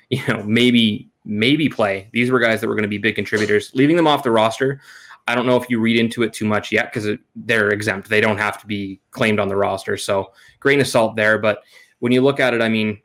you 0.10 0.22
know, 0.28 0.44
maybe 0.44 1.10
maybe 1.26 1.70
play. 1.70 2.10
These 2.12 2.32
were 2.32 2.40
guys 2.40 2.62
that 2.62 2.68
were 2.68 2.76
going 2.76 2.84
to 2.84 2.90
be 2.90 2.98
big 2.98 3.16
contributors. 3.16 3.72
Leaving 3.74 3.96
them 3.96 4.08
off 4.08 4.24
the 4.24 4.32
roster, 4.32 4.82
I 5.28 5.36
don't 5.36 5.46
know 5.46 5.56
if 5.56 5.70
you 5.70 5.80
read 5.80 5.98
into 5.98 6.24
it 6.24 6.34
too 6.34 6.46
much 6.46 6.72
yet 6.72 6.92
because 6.92 7.18
they're 7.36 7.70
exempt. 7.70 8.10
They 8.10 8.22
don't 8.22 8.38
have 8.38 8.60
to 8.60 8.68
be 8.68 9.00
claimed 9.12 9.40
on 9.40 9.48
the 9.48 9.56
roster. 9.56 9.96
So 9.98 10.32
grain 10.60 10.82
of 10.82 10.88
salt 10.88 11.16
there. 11.16 11.38
But 11.38 11.64
when 12.00 12.12
you 12.12 12.22
look 12.22 12.40
at 12.40 12.54
it, 12.54 12.62
I 12.62 12.70
mean, 12.70 13.02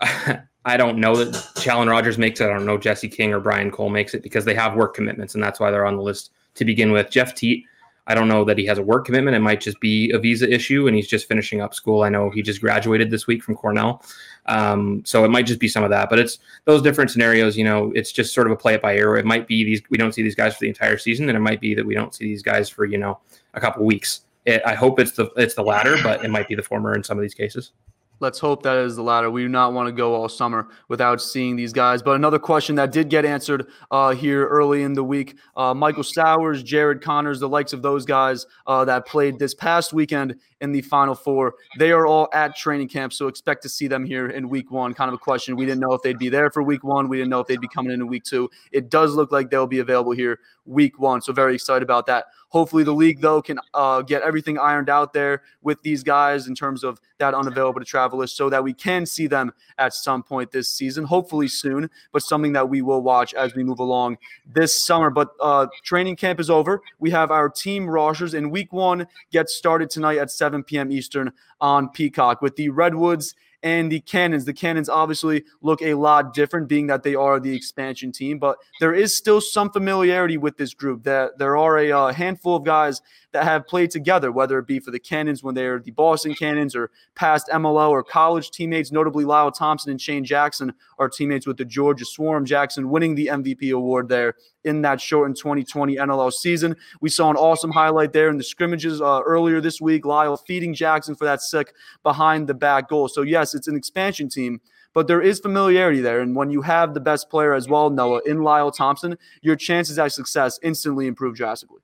I 0.00 0.76
don't 0.76 0.98
know 0.98 1.16
that 1.16 1.34
Challen 1.62 1.88
Rogers 1.88 2.18
makes 2.18 2.40
it. 2.40 2.44
I 2.44 2.52
don't 2.52 2.66
know 2.66 2.76
Jesse 2.76 3.08
King 3.08 3.32
or 3.32 3.40
Brian 3.40 3.70
Cole 3.70 3.88
makes 3.88 4.14
it 4.14 4.22
because 4.22 4.44
they 4.44 4.54
have 4.54 4.74
work 4.74 4.94
commitments, 4.94 5.34
and 5.34 5.42
that's 5.42 5.60
why 5.60 5.70
they're 5.70 5.86
on 5.86 5.96
the 5.96 6.02
list 6.02 6.32
to 6.56 6.64
begin 6.64 6.92
with. 6.92 7.10
Jeff 7.10 7.34
Teat, 7.34 7.64
I 8.06 8.14
don't 8.14 8.28
know 8.28 8.44
that 8.44 8.58
he 8.58 8.66
has 8.66 8.78
a 8.78 8.82
work 8.82 9.06
commitment. 9.06 9.36
It 9.36 9.40
might 9.40 9.60
just 9.60 9.80
be 9.80 10.10
a 10.10 10.18
visa 10.18 10.52
issue, 10.52 10.86
and 10.86 10.96
he's 10.96 11.08
just 11.08 11.28
finishing 11.28 11.60
up 11.60 11.74
school. 11.74 12.02
I 12.02 12.08
know 12.08 12.30
he 12.30 12.42
just 12.42 12.60
graduated 12.60 13.10
this 13.10 13.26
week 13.26 13.42
from 13.42 13.54
Cornell. 13.54 14.02
Um, 14.48 15.02
so 15.04 15.24
it 15.24 15.28
might 15.28 15.46
just 15.46 15.60
be 15.60 15.68
some 15.68 15.84
of 15.84 15.90
that, 15.90 16.08
but 16.08 16.18
it's 16.18 16.38
those 16.64 16.82
different 16.82 17.10
scenarios. 17.10 17.56
You 17.56 17.64
know, 17.64 17.92
it's 17.94 18.10
just 18.10 18.34
sort 18.34 18.46
of 18.46 18.52
a 18.52 18.56
play 18.56 18.74
it 18.74 18.82
by 18.82 18.96
ear. 18.96 19.16
It 19.16 19.26
might 19.26 19.46
be 19.46 19.62
these 19.62 19.82
we 19.90 19.98
don't 19.98 20.12
see 20.12 20.22
these 20.22 20.34
guys 20.34 20.54
for 20.54 20.60
the 20.60 20.68
entire 20.68 20.96
season, 20.98 21.28
and 21.28 21.36
it 21.36 21.40
might 21.40 21.60
be 21.60 21.74
that 21.74 21.84
we 21.84 21.94
don't 21.94 22.14
see 22.14 22.24
these 22.24 22.42
guys 22.42 22.68
for 22.68 22.84
you 22.86 22.98
know 22.98 23.18
a 23.54 23.60
couple 23.60 23.84
weeks. 23.84 24.22
It, 24.46 24.62
I 24.64 24.74
hope 24.74 24.98
it's 24.98 25.12
the 25.12 25.30
it's 25.36 25.54
the 25.54 25.62
latter, 25.62 25.96
but 26.02 26.24
it 26.24 26.30
might 26.30 26.48
be 26.48 26.54
the 26.54 26.62
former 26.62 26.94
in 26.94 27.04
some 27.04 27.18
of 27.18 27.22
these 27.22 27.34
cases. 27.34 27.72
Let's 28.20 28.38
hope 28.38 28.62
that 28.64 28.76
is 28.78 28.96
the 28.96 29.02
latter. 29.02 29.30
We 29.30 29.42
do 29.42 29.48
not 29.48 29.72
want 29.72 29.86
to 29.86 29.92
go 29.92 30.14
all 30.14 30.28
summer 30.28 30.68
without 30.88 31.22
seeing 31.22 31.56
these 31.56 31.72
guys. 31.72 32.02
But 32.02 32.16
another 32.16 32.38
question 32.38 32.74
that 32.76 32.90
did 32.90 33.08
get 33.08 33.24
answered 33.24 33.66
uh, 33.90 34.14
here 34.14 34.46
early 34.48 34.82
in 34.82 34.92
the 34.92 35.04
week 35.04 35.36
uh, 35.56 35.74
Michael 35.74 36.02
Sowers, 36.02 36.62
Jared 36.62 37.00
Conners, 37.00 37.40
the 37.40 37.48
likes 37.48 37.72
of 37.72 37.82
those 37.82 38.04
guys 38.04 38.46
uh, 38.66 38.84
that 38.84 39.06
played 39.06 39.38
this 39.38 39.54
past 39.54 39.92
weekend 39.92 40.36
in 40.60 40.72
the 40.72 40.82
Final 40.82 41.14
Four, 41.14 41.54
they 41.78 41.92
are 41.92 42.06
all 42.06 42.28
at 42.32 42.56
training 42.56 42.88
camp. 42.88 43.12
So 43.12 43.28
expect 43.28 43.62
to 43.62 43.68
see 43.68 43.86
them 43.86 44.04
here 44.04 44.28
in 44.28 44.48
week 44.48 44.70
one. 44.70 44.94
Kind 44.94 45.08
of 45.08 45.14
a 45.14 45.18
question. 45.18 45.56
We 45.56 45.66
didn't 45.66 45.80
know 45.80 45.92
if 45.92 46.02
they'd 46.02 46.18
be 46.18 46.28
there 46.28 46.50
for 46.50 46.62
week 46.62 46.82
one. 46.82 47.08
We 47.08 47.18
didn't 47.18 47.30
know 47.30 47.40
if 47.40 47.46
they'd 47.46 47.60
be 47.60 47.68
coming 47.68 47.92
in 47.92 48.00
in 48.00 48.06
week 48.08 48.24
two. 48.24 48.50
It 48.72 48.90
does 48.90 49.14
look 49.14 49.30
like 49.30 49.50
they'll 49.50 49.66
be 49.66 49.78
available 49.78 50.12
here 50.12 50.40
week 50.64 50.98
one. 50.98 51.20
So 51.22 51.32
very 51.32 51.54
excited 51.54 51.82
about 51.82 52.06
that. 52.06 52.26
Hopefully, 52.48 52.82
the 52.82 52.94
league, 52.94 53.20
though, 53.20 53.42
can 53.42 53.58
uh, 53.74 54.00
get 54.02 54.22
everything 54.22 54.58
ironed 54.58 54.88
out 54.88 55.12
there 55.12 55.42
with 55.62 55.82
these 55.82 56.02
guys 56.02 56.48
in 56.48 56.54
terms 56.54 56.82
of 56.82 56.98
that 57.18 57.34
unavailable 57.34 57.80
to 57.80 57.84
travel 57.84 58.07
travelers 58.08 58.32
so 58.32 58.48
that 58.48 58.62
we 58.62 58.72
can 58.72 59.04
see 59.04 59.26
them 59.26 59.52
at 59.78 59.92
some 59.92 60.22
point 60.22 60.50
this 60.50 60.68
season, 60.68 61.04
hopefully 61.04 61.48
soon, 61.48 61.90
but 62.12 62.22
something 62.22 62.52
that 62.52 62.68
we 62.68 62.82
will 62.82 63.02
watch 63.02 63.34
as 63.34 63.54
we 63.54 63.62
move 63.62 63.78
along 63.78 64.16
this 64.46 64.82
summer. 64.82 65.10
But 65.10 65.30
uh, 65.40 65.66
training 65.84 66.16
camp 66.16 66.40
is 66.40 66.50
over. 66.50 66.80
We 66.98 67.10
have 67.10 67.30
our 67.30 67.48
team 67.48 67.88
rosters, 67.88 68.34
and 68.34 68.50
week 68.50 68.72
one 68.72 69.06
gets 69.30 69.54
started 69.54 69.90
tonight 69.90 70.18
at 70.18 70.30
7 70.30 70.64
p.m. 70.64 70.90
Eastern 70.90 71.32
on 71.60 71.88
Peacock 71.90 72.40
with 72.40 72.56
the 72.56 72.68
Redwoods 72.70 73.34
and 73.62 73.90
the 73.90 74.00
Cannons. 74.00 74.44
The 74.44 74.52
Cannons 74.52 74.88
obviously 74.88 75.44
look 75.62 75.82
a 75.82 75.94
lot 75.94 76.32
different, 76.34 76.68
being 76.68 76.86
that 76.88 77.02
they 77.02 77.14
are 77.14 77.40
the 77.40 77.54
expansion 77.54 78.12
team, 78.12 78.38
but 78.38 78.58
there 78.80 78.94
is 78.94 79.16
still 79.16 79.40
some 79.40 79.70
familiarity 79.70 80.36
with 80.36 80.56
this 80.56 80.74
group. 80.74 81.02
That 81.04 81.38
there 81.38 81.56
are 81.56 81.78
a 81.78 81.92
uh, 81.92 82.12
handful 82.12 82.56
of 82.56 82.64
guys 82.64 83.02
that 83.32 83.44
have 83.44 83.66
played 83.66 83.90
together, 83.90 84.32
whether 84.32 84.58
it 84.58 84.66
be 84.66 84.78
for 84.78 84.90
the 84.90 84.98
Cannons 84.98 85.42
when 85.42 85.54
they're 85.54 85.78
the 85.78 85.90
Boston 85.90 86.34
Cannons 86.34 86.74
or 86.76 86.90
past 87.14 87.48
MLL 87.48 87.90
or 87.90 88.02
college 88.02 88.50
teammates. 88.50 88.92
Notably, 88.92 89.24
Lyle 89.24 89.52
Thompson 89.52 89.90
and 89.90 90.00
Shane 90.00 90.24
Jackson 90.24 90.72
are 90.98 91.08
teammates 91.08 91.46
with 91.46 91.56
the 91.56 91.64
Georgia 91.64 92.04
Swarm. 92.04 92.44
Jackson 92.44 92.90
winning 92.90 93.14
the 93.14 93.26
MVP 93.26 93.72
award 93.72 94.08
there 94.08 94.34
in 94.68 94.82
that 94.82 95.00
shortened 95.00 95.36
2020 95.36 95.96
NLL 95.96 96.32
season. 96.32 96.76
We 97.00 97.08
saw 97.08 97.30
an 97.30 97.36
awesome 97.36 97.72
highlight 97.72 98.12
there 98.12 98.28
in 98.28 98.36
the 98.36 98.44
scrimmages 98.44 99.00
uh, 99.00 99.22
earlier 99.24 99.60
this 99.60 99.80
week. 99.80 100.04
Lyle 100.04 100.36
feeding 100.36 100.74
Jackson 100.74 101.14
for 101.14 101.24
that 101.24 101.42
sick 101.42 101.74
behind 102.02 102.46
the 102.46 102.54
back 102.54 102.88
goal. 102.88 103.08
So, 103.08 103.22
yes, 103.22 103.54
it's 103.54 103.68
an 103.68 103.76
expansion 103.76 104.28
team 104.28 104.60
but 104.94 105.06
there 105.06 105.20
is 105.20 105.38
familiarity 105.38 106.00
there. 106.00 106.20
And 106.20 106.34
when 106.34 106.50
you 106.50 106.62
have 106.62 106.92
the 106.92 106.98
best 106.98 107.30
player 107.30 107.54
as 107.54 107.68
well, 107.68 107.88
Noah, 107.88 108.20
in 108.26 108.42
Lyle 108.42 108.72
Thompson, 108.72 109.16
your 109.42 109.54
chances 109.54 109.96
at 109.96 110.10
success 110.10 110.58
instantly 110.62 111.06
improve 111.06 111.36
drastically. 111.36 111.82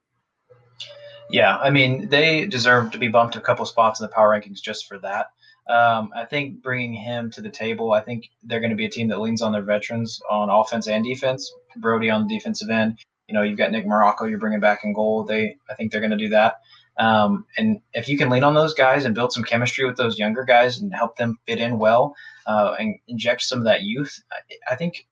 Yeah, 1.31 1.57
I 1.59 1.71
mean, 1.71 2.09
they 2.09 2.47
deserve 2.47 2.91
to 2.91 2.99
be 2.99 3.09
bumped 3.09 3.37
a 3.37 3.41
couple 3.41 3.65
spots 3.67 4.01
in 4.01 4.05
the 4.05 4.13
power 4.13 4.31
rankings 4.31 4.61
just 4.61 4.87
for 4.87 4.99
that. 4.99 5.29
Um, 5.69 6.11
I 6.15 6.25
think 6.25 6.63
bringing 6.63 6.93
him 6.93 7.31
to 7.31 7.41
the 7.41 7.51
table, 7.51 7.93
I 7.93 8.01
think 8.01 8.29
they're 8.43 8.61
going 8.61 8.71
to 8.71 8.77
be 8.77 8.85
a 8.85 8.91
team 8.91 9.09
that 9.09 9.21
leans 9.21 9.43
on 9.43 9.53
their 9.53 9.63
veterans 9.63 10.21
on 10.31 10.51
offense 10.51 10.89
and 10.89 11.05
defense. 11.05 11.53
Brodie 11.77 12.11
on 12.11 12.27
the 12.27 12.35
defensive 12.35 12.71
end. 12.71 12.99
You 13.29 13.35
know, 13.35 13.43
you've 13.43 13.59
got 13.59 13.73
Nick 13.73 13.87
Marrocco 13.87 14.29
you're 14.29 14.39
bringing 14.39 14.61
back 14.61 14.85
in 14.85 14.93
goal. 14.93 15.25
They, 15.25 15.57
I 15.71 15.75
think 15.75 15.91
they're 15.91 16.01
going 16.01 16.11
to 16.11 16.17
do 16.17 16.29
that. 16.29 16.61
Um, 16.99 17.47
and 17.57 17.81
if 17.95 18.09
you 18.09 18.17
can 18.17 18.29
lean 18.29 18.45
on 18.45 18.55
those 18.55 18.75
guys 18.75 19.05
and 19.05 19.15
build 19.15 19.33
some 19.33 19.43
chemistry 19.43 19.85
with 19.85 19.97
those 19.97 20.19
younger 20.19 20.45
guys 20.45 20.81
and 20.81 20.95
help 20.95 21.17
them 21.17 21.39
fit 21.47 21.59
in 21.59 21.79
well 21.79 22.15
uh, 22.47 22.77
and 22.79 22.95
inject 23.09 23.43
some 23.43 23.59
of 23.59 23.65
that 23.65 23.83
youth, 23.83 24.23
I, 24.31 24.73
I 24.75 24.77
think 24.77 25.07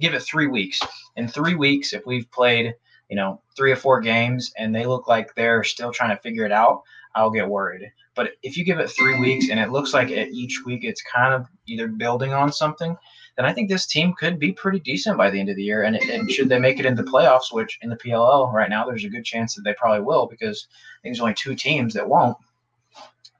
give 0.00 0.14
it 0.14 0.22
three 0.22 0.46
weeks. 0.46 0.80
In 1.16 1.28
three 1.28 1.54
weeks, 1.54 1.92
if 1.92 2.06
we've 2.06 2.30
played– 2.30 2.74
you 3.08 3.16
know, 3.16 3.40
three 3.56 3.72
or 3.72 3.76
four 3.76 4.00
games 4.00 4.52
and 4.58 4.74
they 4.74 4.86
look 4.86 5.08
like 5.08 5.34
they're 5.34 5.64
still 5.64 5.92
trying 5.92 6.14
to 6.14 6.22
figure 6.22 6.44
it 6.44 6.52
out, 6.52 6.82
I'll 7.14 7.30
get 7.30 7.48
worried. 7.48 7.90
But 8.16 8.32
if 8.42 8.56
you 8.56 8.64
give 8.64 8.78
it 8.78 8.90
three 8.90 9.20
weeks 9.20 9.50
and 9.50 9.60
it 9.60 9.70
looks 9.70 9.94
like 9.94 10.10
it, 10.10 10.30
each 10.32 10.64
week 10.64 10.84
it's 10.84 11.02
kind 11.02 11.34
of 11.34 11.46
either 11.66 11.86
building 11.86 12.32
on 12.32 12.52
something, 12.52 12.96
then 13.36 13.44
I 13.44 13.52
think 13.52 13.68
this 13.68 13.86
team 13.86 14.14
could 14.14 14.38
be 14.38 14.52
pretty 14.52 14.80
decent 14.80 15.18
by 15.18 15.30
the 15.30 15.38
end 15.38 15.50
of 15.50 15.56
the 15.56 15.62
year. 15.62 15.82
And, 15.82 15.96
and 15.96 16.30
should 16.30 16.48
they 16.48 16.58
make 16.58 16.80
it 16.80 16.86
into 16.86 17.02
playoffs, 17.02 17.52
which 17.52 17.78
in 17.82 17.90
the 17.90 17.96
PLL 17.96 18.52
right 18.52 18.70
now, 18.70 18.86
there's 18.86 19.04
a 19.04 19.10
good 19.10 19.24
chance 19.24 19.54
that 19.54 19.62
they 19.62 19.74
probably 19.74 20.00
will 20.00 20.26
because 20.26 20.66
there's 21.04 21.20
only 21.20 21.34
two 21.34 21.54
teams 21.54 21.92
that 21.94 22.08
won't. 22.08 22.36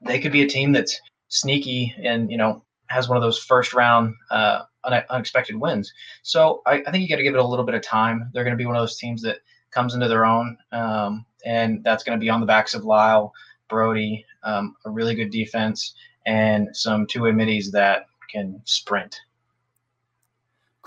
They 0.01 0.19
could 0.19 0.31
be 0.31 0.43
a 0.43 0.47
team 0.47 0.71
that's 0.71 1.01
sneaky 1.29 1.95
and, 2.01 2.31
you 2.31 2.37
know, 2.37 2.63
has 2.87 3.09
one 3.09 3.17
of 3.17 3.23
those 3.23 3.39
first 3.39 3.73
round 3.73 4.13
uh, 4.29 4.61
unexpected 5.09 5.55
wins. 5.55 5.91
So 6.21 6.61
I, 6.65 6.83
I 6.85 6.91
think 6.91 7.01
you 7.01 7.09
got 7.09 7.17
to 7.17 7.23
give 7.23 7.33
it 7.33 7.39
a 7.39 7.45
little 7.45 7.65
bit 7.65 7.75
of 7.75 7.81
time. 7.81 8.29
They're 8.31 8.43
going 8.43 8.55
to 8.55 8.57
be 8.57 8.67
one 8.67 8.75
of 8.75 8.81
those 8.81 8.97
teams 8.97 9.21
that– 9.23 9.39
comes 9.71 9.93
into 9.93 10.07
their 10.07 10.25
own. 10.25 10.57
Um, 10.71 11.25
and 11.45 11.83
that's 11.83 12.03
going 12.03 12.17
to 12.17 12.23
be 12.23 12.29
on 12.29 12.39
the 12.39 12.45
backs 12.45 12.73
of 12.73 12.83
Lyle, 12.83 13.33
Brodie, 13.69 14.25
um, 14.43 14.75
a 14.85 14.89
really 14.89 15.15
good 15.15 15.31
defense, 15.31 15.93
and 16.25 16.75
some 16.75 17.07
two 17.07 17.23
way 17.23 17.31
middies 17.31 17.71
that 17.71 18.07
can 18.31 18.61
sprint. 18.65 19.19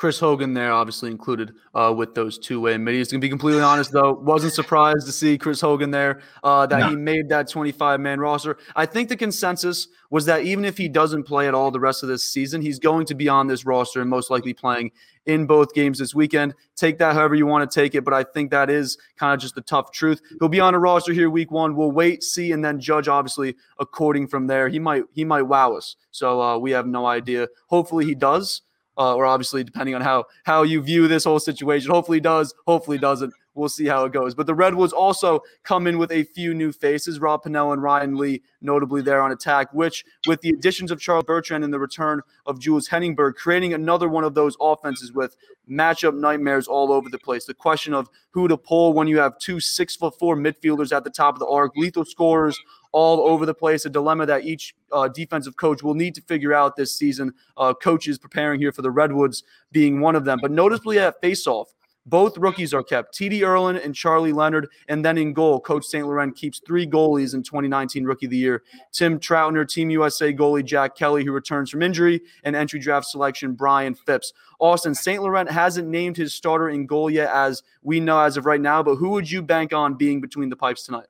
Chris 0.00 0.18
Hogan 0.18 0.54
there, 0.54 0.72
obviously 0.72 1.10
included 1.10 1.52
uh, 1.74 1.92
with 1.94 2.14
those 2.14 2.38
two-way 2.38 2.78
middies. 2.78 3.08
To 3.08 3.18
be 3.18 3.28
completely 3.28 3.60
honest, 3.60 3.92
though, 3.92 4.14
wasn't 4.14 4.54
surprised 4.54 5.04
to 5.04 5.12
see 5.12 5.36
Chris 5.36 5.60
Hogan 5.60 5.90
there. 5.90 6.22
Uh, 6.42 6.64
that 6.68 6.78
no. 6.78 6.88
he 6.88 6.96
made 6.96 7.28
that 7.28 7.50
25-man 7.50 8.18
roster. 8.18 8.56
I 8.74 8.86
think 8.86 9.10
the 9.10 9.16
consensus 9.16 9.88
was 10.08 10.24
that 10.24 10.44
even 10.44 10.64
if 10.64 10.78
he 10.78 10.88
doesn't 10.88 11.24
play 11.24 11.48
at 11.48 11.52
all 11.52 11.70
the 11.70 11.80
rest 11.80 12.02
of 12.02 12.08
this 12.08 12.24
season, 12.24 12.62
he's 12.62 12.78
going 12.78 13.04
to 13.04 13.14
be 13.14 13.28
on 13.28 13.46
this 13.46 13.66
roster 13.66 14.00
and 14.00 14.08
most 14.08 14.30
likely 14.30 14.54
playing 14.54 14.90
in 15.26 15.44
both 15.44 15.74
games 15.74 15.98
this 15.98 16.14
weekend. 16.14 16.54
Take 16.76 16.96
that 17.00 17.14
however 17.14 17.34
you 17.34 17.44
want 17.44 17.70
to 17.70 17.74
take 17.80 17.94
it, 17.94 18.02
but 18.02 18.14
I 18.14 18.24
think 18.24 18.50
that 18.52 18.70
is 18.70 18.96
kind 19.18 19.34
of 19.34 19.40
just 19.40 19.54
the 19.54 19.60
tough 19.60 19.92
truth. 19.92 20.22
He'll 20.38 20.48
be 20.48 20.60
on 20.60 20.74
a 20.74 20.78
roster 20.78 21.12
here 21.12 21.28
week 21.28 21.50
one. 21.50 21.76
We'll 21.76 21.92
wait, 21.92 22.22
see, 22.22 22.52
and 22.52 22.64
then 22.64 22.80
judge 22.80 23.06
obviously 23.06 23.54
according 23.78 24.28
from 24.28 24.46
there. 24.46 24.70
He 24.70 24.78
might 24.78 25.02
he 25.12 25.26
might 25.26 25.42
wow 25.42 25.74
us. 25.74 25.96
So 26.10 26.40
uh, 26.40 26.56
we 26.56 26.70
have 26.70 26.86
no 26.86 27.04
idea. 27.04 27.48
Hopefully 27.66 28.06
he 28.06 28.14
does 28.14 28.62
uh, 29.00 29.14
or 29.14 29.24
obviously 29.24 29.64
depending 29.64 29.94
on 29.94 30.02
how 30.02 30.24
how 30.44 30.62
you 30.62 30.82
view 30.82 31.08
this 31.08 31.24
whole 31.24 31.40
situation. 31.40 31.90
Hopefully 31.90 32.20
does, 32.20 32.54
hopefully 32.66 32.98
doesn't. 32.98 33.32
We'll 33.60 33.68
see 33.68 33.86
how 33.86 34.06
it 34.06 34.12
goes. 34.12 34.34
But 34.34 34.46
the 34.46 34.54
Redwoods 34.54 34.94
also 34.94 35.42
come 35.64 35.86
in 35.86 35.98
with 35.98 36.10
a 36.12 36.24
few 36.24 36.54
new 36.54 36.72
faces. 36.72 37.20
Rob 37.20 37.44
Pannell 37.44 37.74
and 37.74 37.82
Ryan 37.82 38.16
Lee, 38.16 38.42
notably 38.62 39.02
there 39.02 39.20
on 39.20 39.32
attack, 39.32 39.70
which 39.74 40.02
with 40.26 40.40
the 40.40 40.48
additions 40.48 40.90
of 40.90 40.98
Charles 40.98 41.24
Bertrand 41.24 41.62
and 41.62 41.72
the 41.72 41.78
return 41.78 42.22
of 42.46 42.58
Jules 42.58 42.88
Heningburg, 42.88 43.34
creating 43.34 43.74
another 43.74 44.08
one 44.08 44.24
of 44.24 44.32
those 44.32 44.56
offenses 44.62 45.12
with 45.12 45.36
matchup 45.70 46.16
nightmares 46.16 46.66
all 46.68 46.90
over 46.90 47.10
the 47.10 47.18
place. 47.18 47.44
The 47.44 47.52
question 47.52 47.92
of 47.92 48.08
who 48.30 48.48
to 48.48 48.56
pull 48.56 48.94
when 48.94 49.08
you 49.08 49.18
have 49.18 49.38
two 49.38 49.60
six 49.60 49.94
foot 49.94 50.18
four 50.18 50.36
midfielders 50.36 50.90
at 50.96 51.04
the 51.04 51.10
top 51.10 51.34
of 51.34 51.40
the 51.40 51.46
arc, 51.46 51.76
lethal 51.76 52.06
scorers 52.06 52.58
all 52.92 53.20
over 53.20 53.44
the 53.44 53.54
place, 53.54 53.84
a 53.84 53.90
dilemma 53.90 54.24
that 54.24 54.44
each 54.44 54.74
uh, 54.90 55.06
defensive 55.06 55.56
coach 55.56 55.82
will 55.82 55.94
need 55.94 56.14
to 56.14 56.22
figure 56.22 56.54
out 56.54 56.76
this 56.76 56.96
season. 56.96 57.32
Uh, 57.58 57.74
coaches 57.74 58.18
preparing 58.18 58.58
here 58.58 58.72
for 58.72 58.80
the 58.80 58.90
Redwoods 58.90 59.44
being 59.70 60.00
one 60.00 60.16
of 60.16 60.24
them. 60.24 60.38
But 60.40 60.50
noticeably 60.50 60.98
at 60.98 61.20
faceoff, 61.22 61.66
both 62.06 62.36
rookies 62.38 62.72
are 62.74 62.82
kept, 62.82 63.16
TD 63.16 63.40
Ierlan 63.40 63.84
and 63.84 63.94
Charlie 63.94 64.32
Leonard. 64.32 64.68
And 64.88 65.04
then 65.04 65.18
in 65.18 65.32
goal, 65.32 65.60
Coach 65.60 65.84
St. 65.84 66.06
Laurent 66.06 66.34
keeps 66.36 66.60
three 66.66 66.86
goalies 66.86 67.34
in 67.34 67.42
2019 67.42 68.04
Rookie 68.04 68.26
of 68.26 68.30
the 68.30 68.36
Year 68.36 68.62
Tim 68.92 69.18
Troutner, 69.18 69.68
Team 69.68 69.90
USA 69.90 70.32
goalie 70.32 70.64
Jack 70.64 70.96
Kelly, 70.96 71.24
who 71.24 71.32
returns 71.32 71.70
from 71.70 71.82
injury, 71.82 72.20
and 72.44 72.56
entry 72.56 72.80
draft 72.80 73.06
selection 73.06 73.54
Brian 73.54 73.94
Phipps. 73.94 74.32
Austin, 74.58 74.94
St. 74.94 75.22
Laurent 75.22 75.50
hasn't 75.50 75.88
named 75.88 76.16
his 76.16 76.34
starter 76.34 76.70
in 76.70 76.86
goal 76.86 77.10
yet, 77.10 77.30
as 77.32 77.62
we 77.82 78.00
know 78.00 78.20
as 78.20 78.36
of 78.36 78.46
right 78.46 78.60
now, 78.60 78.82
but 78.82 78.96
who 78.96 79.10
would 79.10 79.30
you 79.30 79.42
bank 79.42 79.72
on 79.72 79.94
being 79.94 80.20
between 80.20 80.48
the 80.48 80.56
pipes 80.56 80.84
tonight? 80.84 81.06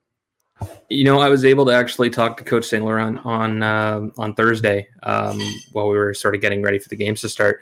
You 0.88 1.04
know, 1.04 1.20
I 1.20 1.28
was 1.28 1.44
able 1.44 1.64
to 1.66 1.72
actually 1.72 2.10
talk 2.10 2.36
to 2.36 2.44
Coach 2.44 2.66
St. 2.66 2.84
Laurent 2.84 3.24
on 3.24 3.62
uh, 3.62 4.08
on 4.18 4.34
Thursday 4.34 4.88
um, 5.04 5.40
while 5.72 5.88
we 5.88 5.96
were 5.96 6.12
sort 6.12 6.34
of 6.34 6.40
getting 6.40 6.62
ready 6.62 6.78
for 6.78 6.88
the 6.88 6.96
games 6.96 7.22
to 7.22 7.28
start, 7.28 7.60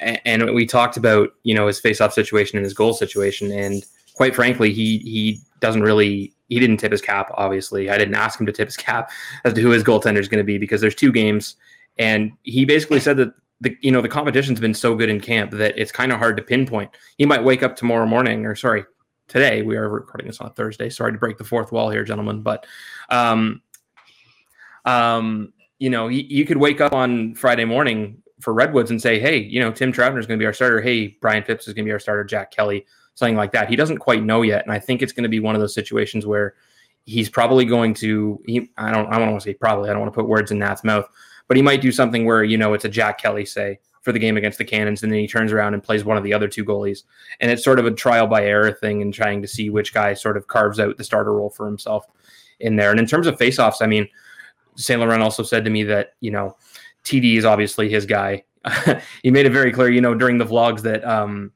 and 0.00 0.54
we 0.54 0.66
talked 0.66 0.96
about 0.96 1.30
you 1.42 1.54
know 1.54 1.66
his 1.66 1.80
face-off 1.80 2.12
situation 2.12 2.58
and 2.58 2.64
his 2.64 2.74
goal 2.74 2.92
situation, 2.94 3.52
and 3.52 3.84
quite 4.14 4.34
frankly, 4.34 4.72
he 4.72 4.98
he 4.98 5.40
doesn't 5.60 5.82
really 5.82 6.32
he 6.48 6.58
didn't 6.58 6.78
tip 6.78 6.92
his 6.92 7.00
cap. 7.00 7.30
Obviously, 7.34 7.90
I 7.90 7.98
didn't 7.98 8.14
ask 8.14 8.38
him 8.38 8.46
to 8.46 8.52
tip 8.52 8.68
his 8.68 8.76
cap 8.76 9.10
as 9.44 9.54
to 9.54 9.60
who 9.60 9.70
his 9.70 9.84
goaltender 9.84 10.18
is 10.18 10.28
going 10.28 10.38
to 10.38 10.44
be 10.44 10.58
because 10.58 10.80
there's 10.80 10.94
two 10.94 11.12
games, 11.12 11.56
and 11.98 12.32
he 12.42 12.64
basically 12.64 13.00
said 13.00 13.16
that 13.18 13.32
the 13.60 13.76
you 13.80 13.90
know 13.90 14.02
the 14.02 14.08
competition's 14.08 14.60
been 14.60 14.74
so 14.74 14.94
good 14.94 15.08
in 15.08 15.20
camp 15.20 15.52
that 15.52 15.78
it's 15.78 15.92
kind 15.92 16.12
of 16.12 16.18
hard 16.18 16.36
to 16.36 16.42
pinpoint. 16.42 16.90
He 17.16 17.26
might 17.26 17.44
wake 17.44 17.62
up 17.62 17.76
tomorrow 17.76 18.06
morning, 18.06 18.46
or 18.46 18.54
sorry, 18.54 18.84
today. 19.28 19.62
We 19.62 19.76
are 19.76 19.88
recording 19.88 20.26
this 20.26 20.40
on 20.40 20.52
Thursday. 20.52 20.90
Sorry 20.90 21.12
to 21.12 21.18
break 21.18 21.38
the 21.38 21.44
fourth 21.44 21.72
wall 21.72 21.90
here, 21.90 22.04
gentlemen, 22.04 22.42
but 22.42 22.66
um, 23.08 23.62
um, 24.84 25.52
you 25.78 25.90
know, 25.90 26.08
you, 26.08 26.24
you 26.28 26.44
could 26.44 26.58
wake 26.58 26.80
up 26.80 26.92
on 26.92 27.34
Friday 27.34 27.64
morning 27.64 28.22
for 28.42 28.52
Redwoods 28.52 28.90
and 28.90 29.00
say, 29.00 29.20
hey, 29.20 29.38
you 29.38 29.60
know, 29.60 29.70
Tim 29.70 29.92
Troutner 29.92 30.18
is 30.18 30.26
going 30.26 30.38
to 30.38 30.42
be 30.42 30.46
our 30.46 30.52
starter. 30.52 30.80
Hey, 30.80 31.16
Brian 31.20 31.44
Phipps 31.44 31.68
is 31.68 31.74
going 31.74 31.84
to 31.84 31.88
be 31.88 31.92
our 31.92 32.00
starter. 32.00 32.24
Jack 32.24 32.50
Kelly, 32.50 32.84
something 33.14 33.36
like 33.36 33.52
that. 33.52 33.68
He 33.68 33.76
doesn't 33.76 33.98
quite 33.98 34.24
know 34.24 34.42
yet, 34.42 34.64
and 34.64 34.72
I 34.72 34.78
think 34.78 35.00
it's 35.00 35.12
going 35.12 35.22
to 35.22 35.28
be 35.28 35.40
one 35.40 35.54
of 35.54 35.60
those 35.60 35.74
situations 35.74 36.26
where 36.26 36.54
he's 37.04 37.30
probably 37.30 37.64
going 37.64 37.94
to. 37.94 38.42
He, 38.46 38.70
I 38.76 38.90
don't. 38.90 39.06
I 39.06 39.18
don't 39.18 39.30
want 39.30 39.42
to 39.42 39.48
say 39.48 39.54
probably. 39.54 39.88
I 39.88 39.92
don't 39.92 40.02
want 40.02 40.12
to 40.12 40.16
put 40.16 40.28
words 40.28 40.50
in 40.50 40.58
Nat's 40.58 40.84
mouth, 40.84 41.08
but 41.46 41.56
he 41.56 41.62
might 41.62 41.80
do 41.80 41.92
something 41.92 42.24
where 42.24 42.42
you 42.42 42.58
know 42.58 42.74
it's 42.74 42.84
a 42.84 42.88
Jack 42.88 43.18
Kelly 43.18 43.46
say 43.46 43.78
for 44.02 44.10
the 44.10 44.18
game 44.18 44.36
against 44.36 44.58
the 44.58 44.64
Cannons, 44.64 45.04
and 45.04 45.12
then 45.12 45.20
he 45.20 45.28
turns 45.28 45.52
around 45.52 45.74
and 45.74 45.82
plays 45.82 46.04
one 46.04 46.16
of 46.16 46.24
the 46.24 46.34
other 46.34 46.48
two 46.48 46.64
goalies. 46.64 47.04
And 47.40 47.50
it's 47.50 47.62
sort 47.62 47.78
of 47.78 47.86
a 47.86 47.92
trial 47.92 48.26
by 48.26 48.44
error 48.44 48.72
thing 48.72 49.00
and 49.00 49.14
trying 49.14 49.40
to 49.42 49.48
see 49.48 49.70
which 49.70 49.94
guy 49.94 50.14
sort 50.14 50.36
of 50.36 50.48
carves 50.48 50.80
out 50.80 50.96
the 50.96 51.04
starter 51.04 51.32
role 51.32 51.50
for 51.50 51.66
himself 51.66 52.06
in 52.58 52.74
there. 52.74 52.90
And 52.90 52.98
in 52.98 53.06
terms 53.06 53.28
of 53.28 53.38
faceoffs, 53.38 53.80
I 53.80 53.86
mean, 53.86 54.08
St. 54.76 55.00
Laurent 55.00 55.22
also 55.22 55.44
said 55.44 55.64
to 55.64 55.70
me 55.70 55.84
that, 55.84 56.14
you 56.20 56.32
know, 56.32 56.56
TD 57.04 57.36
is 57.36 57.44
obviously 57.44 57.88
his 57.88 58.06
guy. 58.06 58.44
he 59.22 59.30
made 59.30 59.46
it 59.46 59.50
very 59.52 59.72
clear, 59.72 59.90
you 59.90 60.00
know, 60.00 60.14
during 60.14 60.38
the 60.38 60.44
vlogs 60.44 60.82
that 60.82 61.04
um, 61.04 61.50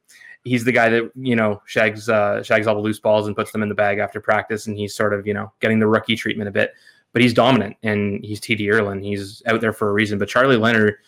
he's 0.45 0.65
the 0.65 0.73
guy 0.73 0.89
that, 0.89 1.11
you 1.15 1.37
know, 1.37 1.63
shags 1.67 2.09
uh, 2.09 2.43
shags 2.43 2.67
all 2.67 2.75
the 2.75 2.81
loose 2.81 2.99
balls 2.99 3.27
and 3.27 3.37
puts 3.37 3.53
them 3.53 3.63
in 3.63 3.69
the 3.69 3.75
bag 3.75 3.99
after 3.99 4.21
practice. 4.21 4.67
And 4.67 4.77
he's 4.77 4.95
sort 4.95 5.15
of, 5.15 5.27
you 5.27 5.35
know, 5.35 5.53
getting 5.61 5.79
the 5.79 5.87
rookie 5.87 6.17
treatment 6.17 6.49
a 6.49 6.53
bit. 6.53 6.73
But 7.13 7.23
he's 7.23 7.33
dominant 7.33 7.77
and 7.83 8.23
he's 8.25 8.41
TD 8.41 8.61
Ierlan. 8.61 9.03
He's 9.03 9.43
out 9.47 9.61
there 9.61 9.73
for 9.73 9.89
a 9.89 9.93
reason. 9.93 10.19
But 10.19 10.29
Charlie 10.29 10.57
Leonard– 10.57 10.97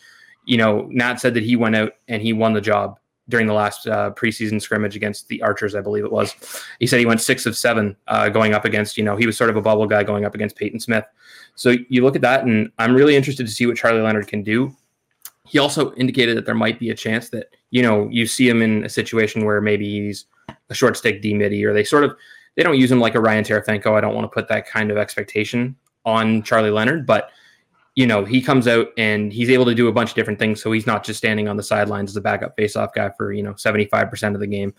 you 0.49 0.57
know, 0.57 0.89
Nat 0.91 1.16
said 1.16 1.34
that 1.34 1.43
he 1.43 1.57
went 1.57 1.76
out 1.76 1.93
and 2.09 2.22
he 2.22 2.32
won 2.32 2.55
the 2.55 2.61
job 2.62 2.98
during 3.29 3.47
the 3.47 3.53
last 3.53 3.87
uh, 3.87 4.11
preseason 4.12 4.61
scrimmage 4.61 4.97
against 4.97 5.29
the 5.29 5.43
Archers, 5.43 5.74
I 5.74 5.81
believe 5.81 6.05
it 6.05 6.12
was. 6.12 6.35
He 6.81 6.87
said 6.87 6.99
he 6.99 7.07
went 7.07 7.20
six 7.20 7.47
of 7.47 7.57
seven 7.57 7.97
uh, 8.07 8.29
going 8.29 8.55
up 8.55 8.64
against, 8.64 8.97
you 8.97 9.05
know, 9.05 9.16
he 9.16 9.26
was 9.26 9.37
sort 9.37 9.51
of 9.51 9.57
a 9.57 9.62
bubble 9.62 9.87
guy 9.87 10.03
going 10.03 10.24
up 10.24 10.35
against 10.35 10.57
Peyton 10.57 10.81
Smith. 10.81 11.05
So 11.55 11.74
you 11.89 12.03
look 12.03 12.16
at 12.16 12.22
that, 12.22 12.45
and 12.45 12.70
I'm 12.79 12.95
really 12.95 13.16
interested 13.16 13.47
to 13.47 13.53
see 13.53 13.66
what 13.66 13.76
Charlie 13.76 14.01
Leonard 14.01 14.29
can 14.29 14.43
do. 14.43 14.74
He 15.45 15.59
also 15.59 15.95
indicated 15.95 16.37
that 16.37 16.47
there 16.47 16.55
might 16.55 16.79
be 16.79 16.91
a 16.91 16.95
chance 16.95 17.31
that, 17.31 17.55
you 17.70 17.83
know, 17.83 18.09
you 18.11 18.26
see 18.26 18.49
him 18.49 18.62
in 18.62 18.85
a 18.85 18.89
situation 18.89 19.45
where 19.45 19.61
maybe 19.61 19.89
he's 19.89 20.26
a 20.70 20.74
short 20.74 20.97
stick 20.97 21.22
D 21.22 21.35
midi, 21.35 21.64
or 21.64 21.72
they 21.72 21.85
sort 21.85 22.05
of 22.05 22.16
they 22.57 22.62
don't 22.62 22.79
use 22.79 22.91
him 22.91 23.01
like 23.01 23.14
a 23.14 23.20
Ryan 23.20 23.45
Terefenko. 23.45 23.95
I 23.95 24.01
don't 24.01 24.14
want 24.14 24.24
to 24.24 24.35
put 24.35 24.49
that 24.49 24.68
kind 24.68 24.91
of 24.91 24.97
expectation 24.97 25.76
on 26.05 26.43
Charlie 26.43 26.70
Leonard, 26.70 27.07
but 27.07 27.31
you 27.95 28.07
know, 28.07 28.24
he 28.24 28.41
comes 28.41 28.68
out 28.68 28.89
and 28.97 29.32
he's 29.32 29.51
able 29.51 29.64
to 29.64 29.74
do 29.74 29.89
a 29.89 29.93
bunch 29.93 30.11
of 30.11 30.14
different 30.14 30.39
things. 30.39 30.62
So 30.62 30.70
he's 30.72 30.86
not 30.86 31.05
just 31.05 31.18
standing 31.18 31.49
on 31.49 31.57
the 31.57 31.62
sidelines 31.62 32.11
as 32.11 32.16
a 32.16 32.20
backup 32.20 32.57
faceoff 32.57 32.93
guy 32.95 33.11
for, 33.16 33.32
you 33.32 33.43
know, 33.43 33.55
75% 33.55 34.34
of 34.34 34.41
the 34.41 34.47
game. 34.47 34.72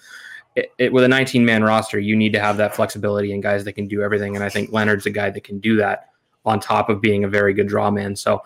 It, 0.56 0.72
it, 0.78 0.94
with 0.94 1.04
a 1.04 1.08
19 1.08 1.46
man 1.46 1.64
roster, 1.64 2.00
you 2.00 2.16
need 2.16 2.34
to 2.34 2.40
have 2.40 2.58
that 2.58 2.76
flexibility 2.76 3.34
and 3.34 3.44
guys 3.44 3.64
that 3.66 3.74
can 3.74 3.88
do 3.88 4.02
everything. 4.02 4.36
And 4.36 4.44
I 4.44 4.50
think 4.50 4.72
Leonard's 4.72 5.06
a 5.06 5.12
guy 5.12 5.30
that 5.30 5.44
can 5.44 5.60
do 5.60 5.76
that 5.78 6.10
on 6.46 6.60
top 6.60 6.90
of 6.90 7.02
being 7.02 7.24
a 7.24 7.28
very 7.28 7.54
good 7.54 7.68
draw 7.68 7.92
man. 7.92 8.16
So 8.16 8.42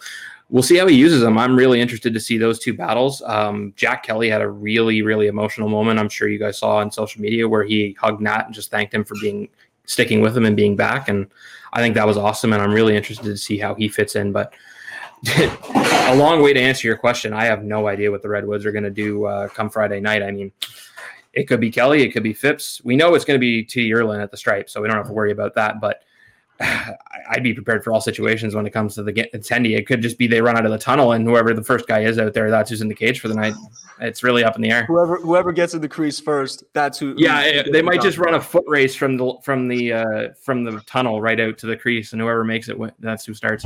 we'll 0.49 0.63
see 0.63 0.77
how 0.77 0.87
he 0.87 0.95
uses 0.95 1.21
them. 1.21 1.37
I'm 1.37 1.55
really 1.55 1.79
interested 1.79 2.13
to 2.13 2.19
see 2.19 2.37
those 2.37 2.59
two 2.59 2.73
battles. 2.73 3.21
Um, 3.25 3.73
Jack 3.75 4.03
Kelly 4.03 4.29
had 4.29 4.41
a 4.41 4.49
really, 4.49 5.01
really 5.01 5.27
emotional 5.27 5.69
moment. 5.69 5.99
I'm 5.99 6.09
sure 6.09 6.27
you 6.27 6.39
guys 6.39 6.59
saw 6.59 6.77
on 6.77 6.91
social 6.91 7.21
media 7.21 7.47
where 7.47 7.63
he 7.63 7.95
hugged 7.99 8.21
Nat 8.21 8.45
and 8.45 8.53
just 8.53 8.69
thanked 8.69 8.93
him 8.93 9.03
for 9.03 9.15
being 9.21 9.49
sticking 9.85 10.21
with 10.21 10.35
him 10.35 10.45
and 10.45 10.55
being 10.55 10.75
back. 10.75 11.09
And 11.09 11.27
I 11.73 11.79
think 11.79 11.95
that 11.95 12.07
was 12.07 12.17
awesome. 12.17 12.53
And 12.53 12.61
I'm 12.61 12.71
really 12.71 12.95
interested 12.95 13.25
to 13.25 13.37
see 13.37 13.57
how 13.57 13.75
he 13.75 13.89
fits 13.89 14.15
in. 14.15 14.31
But 14.31 14.53
a 15.37 16.15
long 16.15 16.41
way 16.41 16.53
to 16.53 16.59
answer 16.59 16.87
your 16.87 16.97
question. 16.97 17.33
I 17.33 17.45
have 17.45 17.63
no 17.63 17.87
idea 17.87 18.11
what 18.11 18.21
the 18.21 18.29
Redwoods 18.29 18.65
are 18.65 18.71
going 18.71 18.83
to 18.83 18.89
do 18.89 19.25
uh, 19.25 19.47
come 19.47 19.69
Friday 19.69 19.99
night. 19.99 20.21
I 20.21 20.31
mean, 20.31 20.51
it 21.33 21.45
could 21.45 21.59
be 21.59 21.71
Kelly, 21.71 22.03
it 22.03 22.11
could 22.11 22.23
be 22.23 22.33
Phipps. 22.33 22.81
We 22.83 22.95
know 22.95 23.15
it's 23.15 23.25
going 23.25 23.37
to 23.37 23.41
be 23.41 23.63
T. 23.63 23.89
Ierlan 23.89 24.21
at 24.21 24.31
the 24.31 24.37
stripe, 24.37 24.69
so 24.69 24.81
we 24.81 24.87
don't 24.87 24.97
have 24.97 25.07
to 25.07 25.13
worry 25.13 25.31
about 25.31 25.55
that. 25.55 25.81
But 25.81 26.03
I'd 27.29 27.43
be 27.43 27.53
prepared 27.53 27.83
for 27.83 27.91
all 27.91 28.01
situations 28.01 28.55
when 28.55 28.65
it 28.65 28.71
comes 28.71 28.95
to 28.95 29.03
the 29.03 29.11
attendee. 29.11 29.77
It 29.77 29.87
could 29.87 30.01
just 30.01 30.17
be 30.17 30.27
they 30.27 30.41
run 30.41 30.57
out 30.57 30.65
of 30.65 30.71
the 30.71 30.77
tunnel, 30.77 31.13
and 31.13 31.25
whoever 31.25 31.53
the 31.53 31.63
first 31.63 31.87
guy 31.87 32.01
is 32.01 32.19
out 32.19 32.33
there, 32.33 32.49
that's 32.49 32.69
who's 32.69 32.81
in 32.81 32.87
the 32.87 32.95
cage 32.95 33.19
for 33.19 33.27
the 33.27 33.35
night. 33.35 33.53
It's 33.99 34.23
really 34.23 34.43
up 34.43 34.55
in 34.55 34.61
the 34.61 34.71
air. 34.71 34.85
Whoever 34.85 35.17
whoever 35.17 35.51
gets 35.51 35.73
in 35.73 35.81
the 35.81 35.89
crease 35.89 36.19
first, 36.19 36.63
that's 36.73 36.99
who. 36.99 37.15
Yeah, 37.17 37.63
they 37.71 37.81
might 37.81 38.01
just 38.01 38.17
run 38.17 38.35
a 38.35 38.41
foot 38.41 38.65
race 38.67 38.95
from 38.95 39.17
the 39.17 39.35
from 39.43 39.67
the 39.67 39.93
uh, 39.93 40.29
from 40.39 40.63
the 40.63 40.79
tunnel 40.81 41.21
right 41.21 41.39
out 41.39 41.57
to 41.59 41.67
the 41.67 41.77
crease, 41.77 42.13
and 42.13 42.21
whoever 42.21 42.43
makes 42.43 42.69
it, 42.69 42.77
that's 42.99 43.25
who 43.25 43.33
starts. 43.33 43.65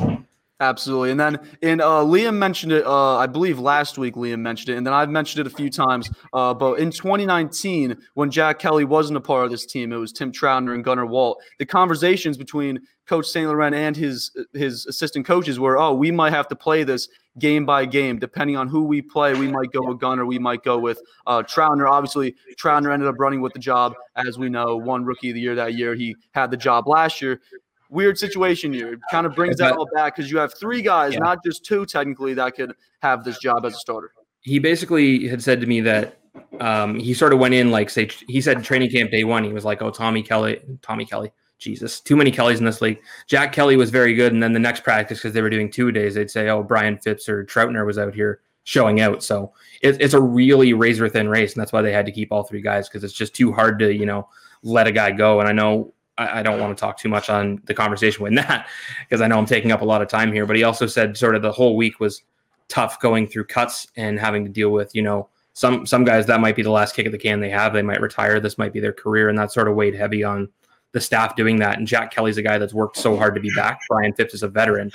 Absolutely. 0.60 1.12
And 1.12 1.20
then 1.20 1.40
in 1.62 1.82
uh, 1.82 2.00
Liam 2.00 2.36
mentioned 2.36 2.72
it, 2.72 2.84
uh, 2.84 3.18
I 3.18 3.28
believe 3.28 3.60
last 3.60 4.00
week 4.00 4.16
Liam 4.16 4.40
mentioned 4.40 4.70
it, 4.70 4.78
and 4.78 4.88
then 4.88 4.94
I've 4.94 5.10
mentioned 5.10 5.46
it 5.46 5.52
a 5.52 5.56
few 5.56 5.70
times. 5.70 6.10
Uh, 6.34 6.52
but 6.52 6.80
in 6.80 6.90
2019, 6.90 7.96
when 8.16 8.32
Jack 8.32 8.58
Kelly 8.58 8.84
wasn't 8.84 9.18
a 9.18 9.22
part 9.22 9.46
of 9.46 9.52
this 9.52 9.68
team, 9.68 9.94
it 9.94 9.98
was 9.98 10.12
Tim 10.12 10.32
Troutner 10.32 10.74
and 10.74 10.84
Gunnar 10.84 11.06
Waldt. 11.06 11.36
The 11.60 11.66
conversations 11.66 12.38
between 12.40 12.80
Coach 13.06 13.28
St. 13.28 13.48
Laurent 13.48 13.76
and 13.76 13.96
his 13.96 14.32
his 14.54 14.88
assistant 14.88 15.28
coaches 15.28 15.60
were, 15.60 15.78
oh, 15.78 15.94
we 15.94 16.10
might 16.10 16.34
have 16.34 16.48
to 16.48 16.56
play 16.56 16.84
this 16.84 17.08
game 17.38 17.64
by 17.64 17.86
game, 17.86 18.18
depending 18.18 18.58
on 18.58 18.68
who 18.68 18.84
we 18.84 19.00
play. 19.00 19.36
We 19.36 19.48
might 19.48 19.72
go 19.72 19.84
with 19.84 20.00
Gunnar, 20.00 20.26
we 20.26 20.40
might 20.40 20.64
go 20.64 20.80
with 20.80 21.00
uh, 21.28 21.44
Troutner. 21.44 21.88
Obviously, 21.88 22.36
Troutner 22.60 22.92
ended 22.92 23.08
up 23.08 23.20
running 23.20 23.42
with 23.42 23.54
the 23.54 23.60
job, 23.60 23.94
as 24.16 24.40
we 24.40 24.50
know, 24.50 24.76
won 24.76 25.06
rookie 25.06 25.30
of 25.30 25.36
the 25.36 25.42
year 25.42 25.54
that 25.54 25.76
year. 25.76 25.94
He 25.94 26.16
had 26.32 26.50
the 26.50 26.58
job 26.58 26.88
last 26.88 27.22
year 27.22 27.42
weird 27.90 28.18
situation 28.18 28.74
here. 28.74 28.94
It 28.94 29.00
kind 29.10 29.26
of 29.26 29.36
brings 29.36 29.58
that 29.58 29.74
all 29.74 29.88
back 29.94 30.16
because 30.16 30.32
you 30.32 30.38
have 30.38 30.54
three 30.54 30.82
guys, 30.82 31.14
yeah. 31.14 31.20
not 31.20 31.44
just 31.44 31.64
two 31.64 31.86
technically, 31.86 32.34
that 32.36 32.56
could 32.56 32.74
have 33.02 33.24
this 33.24 33.40
job 33.40 33.66
as 33.66 33.74
a 33.74 33.78
starter. 33.78 34.12
He 34.42 34.60
basically 34.60 35.28
had 35.28 35.42
said 35.42 35.60
to 35.62 35.68
me 35.68 35.82
that 35.82 36.18
um, 36.60 36.96
he 36.96 37.14
sort 37.14 37.34
of 37.34 37.40
went 37.40 37.54
in 37.54 37.72
like 37.72 37.90
say 37.90 38.10
he 38.28 38.42
said 38.42 38.64
training 38.64 38.90
camp 38.90 39.12
day 39.12 39.24
one. 39.24 39.44
He 39.44 39.54
was 39.54 39.66
like, 39.66 39.82
"Oh, 39.82 39.92
Tommy 39.92 40.24
Kelly, 40.24 40.60
Tommy 40.82 41.06
Kelly." 41.06 41.32
Jesus, 41.60 42.00
too 42.00 42.16
many 42.16 42.30
Kellys 42.30 42.60
in 42.60 42.66
this 42.66 42.82
league. 42.82 43.00
Jack 43.26 43.52
Kelly 43.52 43.78
was 43.78 43.90
very 43.90 44.14
good, 44.14 44.32
and 44.32 44.44
then 44.44 44.54
the 44.54 44.60
next 44.60 44.84
practice 44.84 45.18
because 45.18 45.34
they 45.34 45.42
were 45.42 45.50
doing 45.50 45.72
two 45.72 45.92
days, 45.92 46.14
they'd 46.14 46.30
say, 46.30 46.50
"Oh, 46.50 46.64
Brian 46.64 46.98
Phipps 46.98 47.28
or 47.28 47.44
Troutner 47.46 47.86
was 47.86 47.98
out 47.98 48.14
here 48.14 48.42
showing 48.64 49.02
out." 49.02 49.24
So 49.24 49.54
it, 49.82 50.00
it's 50.00 50.14
a 50.14 50.22
really 50.22 50.74
razor 50.74 51.10
thin 51.10 51.28
race, 51.28 51.54
and 51.54 51.62
that's 51.62 51.74
why 51.74 51.82
they 51.82 51.92
had 51.92 52.06
to 52.06 52.12
keep 52.12 52.32
all 52.32 52.44
three 52.44 52.62
guys 52.62 52.88
because 52.88 53.04
it's 53.04 53.14
just 53.14 53.34
too 53.34 53.52
hard 53.52 53.80
to 53.80 53.94
you 53.94 54.06
know 54.06 54.30
let 54.64 54.88
a 54.88 54.92
guy 54.92 55.12
go. 55.12 55.40
And 55.40 55.50
I 55.50 55.52
know 55.52 55.94
I, 56.18 56.40
I 56.40 56.44
don't 56.44 56.60
want 56.60 56.76
to 56.76 56.80
talk 56.80 56.98
too 56.98 57.10
much 57.10 57.30
on 57.30 57.62
the 57.66 57.74
conversation 57.74 58.24
with 58.24 58.36
that 58.48 58.68
because 59.02 59.22
I 59.22 59.28
know 59.28 59.38
I'm 59.38 59.46
taking 59.46 59.72
up 59.72 59.82
a 59.82 59.86
lot 59.86 60.02
of 60.02 60.08
time 60.08 60.32
here. 60.32 60.46
But 60.46 60.56
he 60.56 60.64
also 60.64 60.88
said 60.88 61.18
sort 61.18 61.36
of 61.36 61.42
the 61.42 61.52
whole 61.52 61.76
week 61.76 62.00
was 62.00 62.24
tough 62.68 63.00
going 63.00 63.28
through 63.28 63.46
cuts 63.46 63.88
and 63.96 64.20
having 64.20 64.44
to 64.44 64.52
deal 64.52 64.70
with, 64.70 64.94
you 64.94 65.02
know, 65.02 65.30
some 65.58 65.88
some 65.88 66.04
guys 66.04 66.28
that 66.28 66.40
might 66.40 66.56
be 66.56 66.62
the 66.62 66.72
last 66.72 66.96
kick 66.96 67.08
of 67.08 67.12
the 67.12 67.18
can 67.18 67.40
they 67.40 67.50
have. 67.50 67.74
They 67.74 67.82
might 67.82 68.00
retire. 68.00 68.40
This 68.40 68.60
might 68.60 68.74
be 68.74 68.80
their 68.80 68.94
career, 68.94 69.28
and 69.28 69.38
that 69.40 69.52
sort 69.52 69.68
of 69.68 69.76
weighed 69.76 69.96
heavy 69.96 70.24
on 70.24 70.50
the 70.92 71.02
staff 71.02 71.36
doing 71.36 71.58
that. 71.58 71.80
And 71.80 71.88
Jack 71.88 72.12
Kelly's 72.12 72.38
a 72.38 72.44
guy 72.44 72.60
that's 72.60 72.76
worked 72.76 72.96
so 72.96 73.18
hard 73.18 73.34
to 73.34 73.42
be 73.42 73.50
back. 73.56 73.80
Brian 73.90 74.14
Phipps 74.14 74.36
is 74.36 74.44
a 74.44 74.48
veteran, 74.48 74.92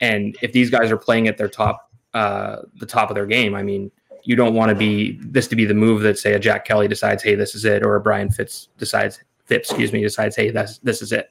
and 0.00 0.36
if 0.40 0.52
these 0.52 0.70
guys 0.70 0.92
are 0.92 0.96
playing 0.96 1.26
at 1.26 1.36
their 1.36 1.48
top, 1.48 1.90
uh, 2.14 2.58
the 2.76 2.86
top 2.86 3.10
of 3.10 3.16
their 3.16 3.26
game, 3.26 3.56
I 3.56 3.64
mean, 3.64 3.90
you 4.22 4.36
don't 4.36 4.54
want 4.54 4.68
to 4.68 4.76
be 4.76 5.18
this 5.20 5.48
to 5.48 5.56
be 5.56 5.64
the 5.64 5.74
move 5.74 6.02
that 6.02 6.16
say 6.16 6.34
a 6.34 6.38
Jack 6.38 6.64
Kelly 6.64 6.86
decides, 6.86 7.20
hey, 7.22 7.34
this 7.34 7.56
is 7.56 7.64
it, 7.64 7.82
or 7.82 7.96
a 7.96 8.00
Brian 8.00 8.30
Phipps 8.30 8.68
decides, 8.78 9.20
Phipps, 9.48 9.70
excuse 9.70 9.92
me, 9.92 10.02
decides, 10.02 10.36
hey, 10.36 10.50
that's 10.50 10.78
this 10.78 11.02
is 11.02 11.12
it. 11.12 11.30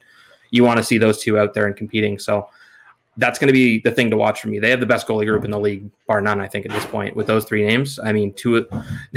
You 0.50 0.64
want 0.64 0.78
to 0.78 0.84
see 0.84 0.98
those 0.98 1.22
two 1.22 1.38
out 1.38 1.54
there 1.54 1.66
and 1.66 1.76
competing. 1.76 2.18
So 2.18 2.48
that's 3.18 3.38
going 3.38 3.48
to 3.48 3.52
be 3.52 3.80
the 3.80 3.90
thing 3.90 4.10
to 4.10 4.16
watch 4.16 4.40
for 4.40 4.48
me. 4.48 4.60
They 4.60 4.70
have 4.70 4.80
the 4.80 4.86
best 4.86 5.06
goalie 5.06 5.26
group 5.26 5.44
in 5.44 5.50
the 5.50 5.58
league, 5.58 5.90
bar 6.06 6.20
none. 6.20 6.40
I 6.40 6.46
think 6.46 6.66
at 6.66 6.72
this 6.72 6.86
point 6.86 7.16
with 7.16 7.26
those 7.26 7.44
three 7.44 7.66
names. 7.66 7.98
I 7.98 8.12
mean, 8.12 8.32
two. 8.32 8.66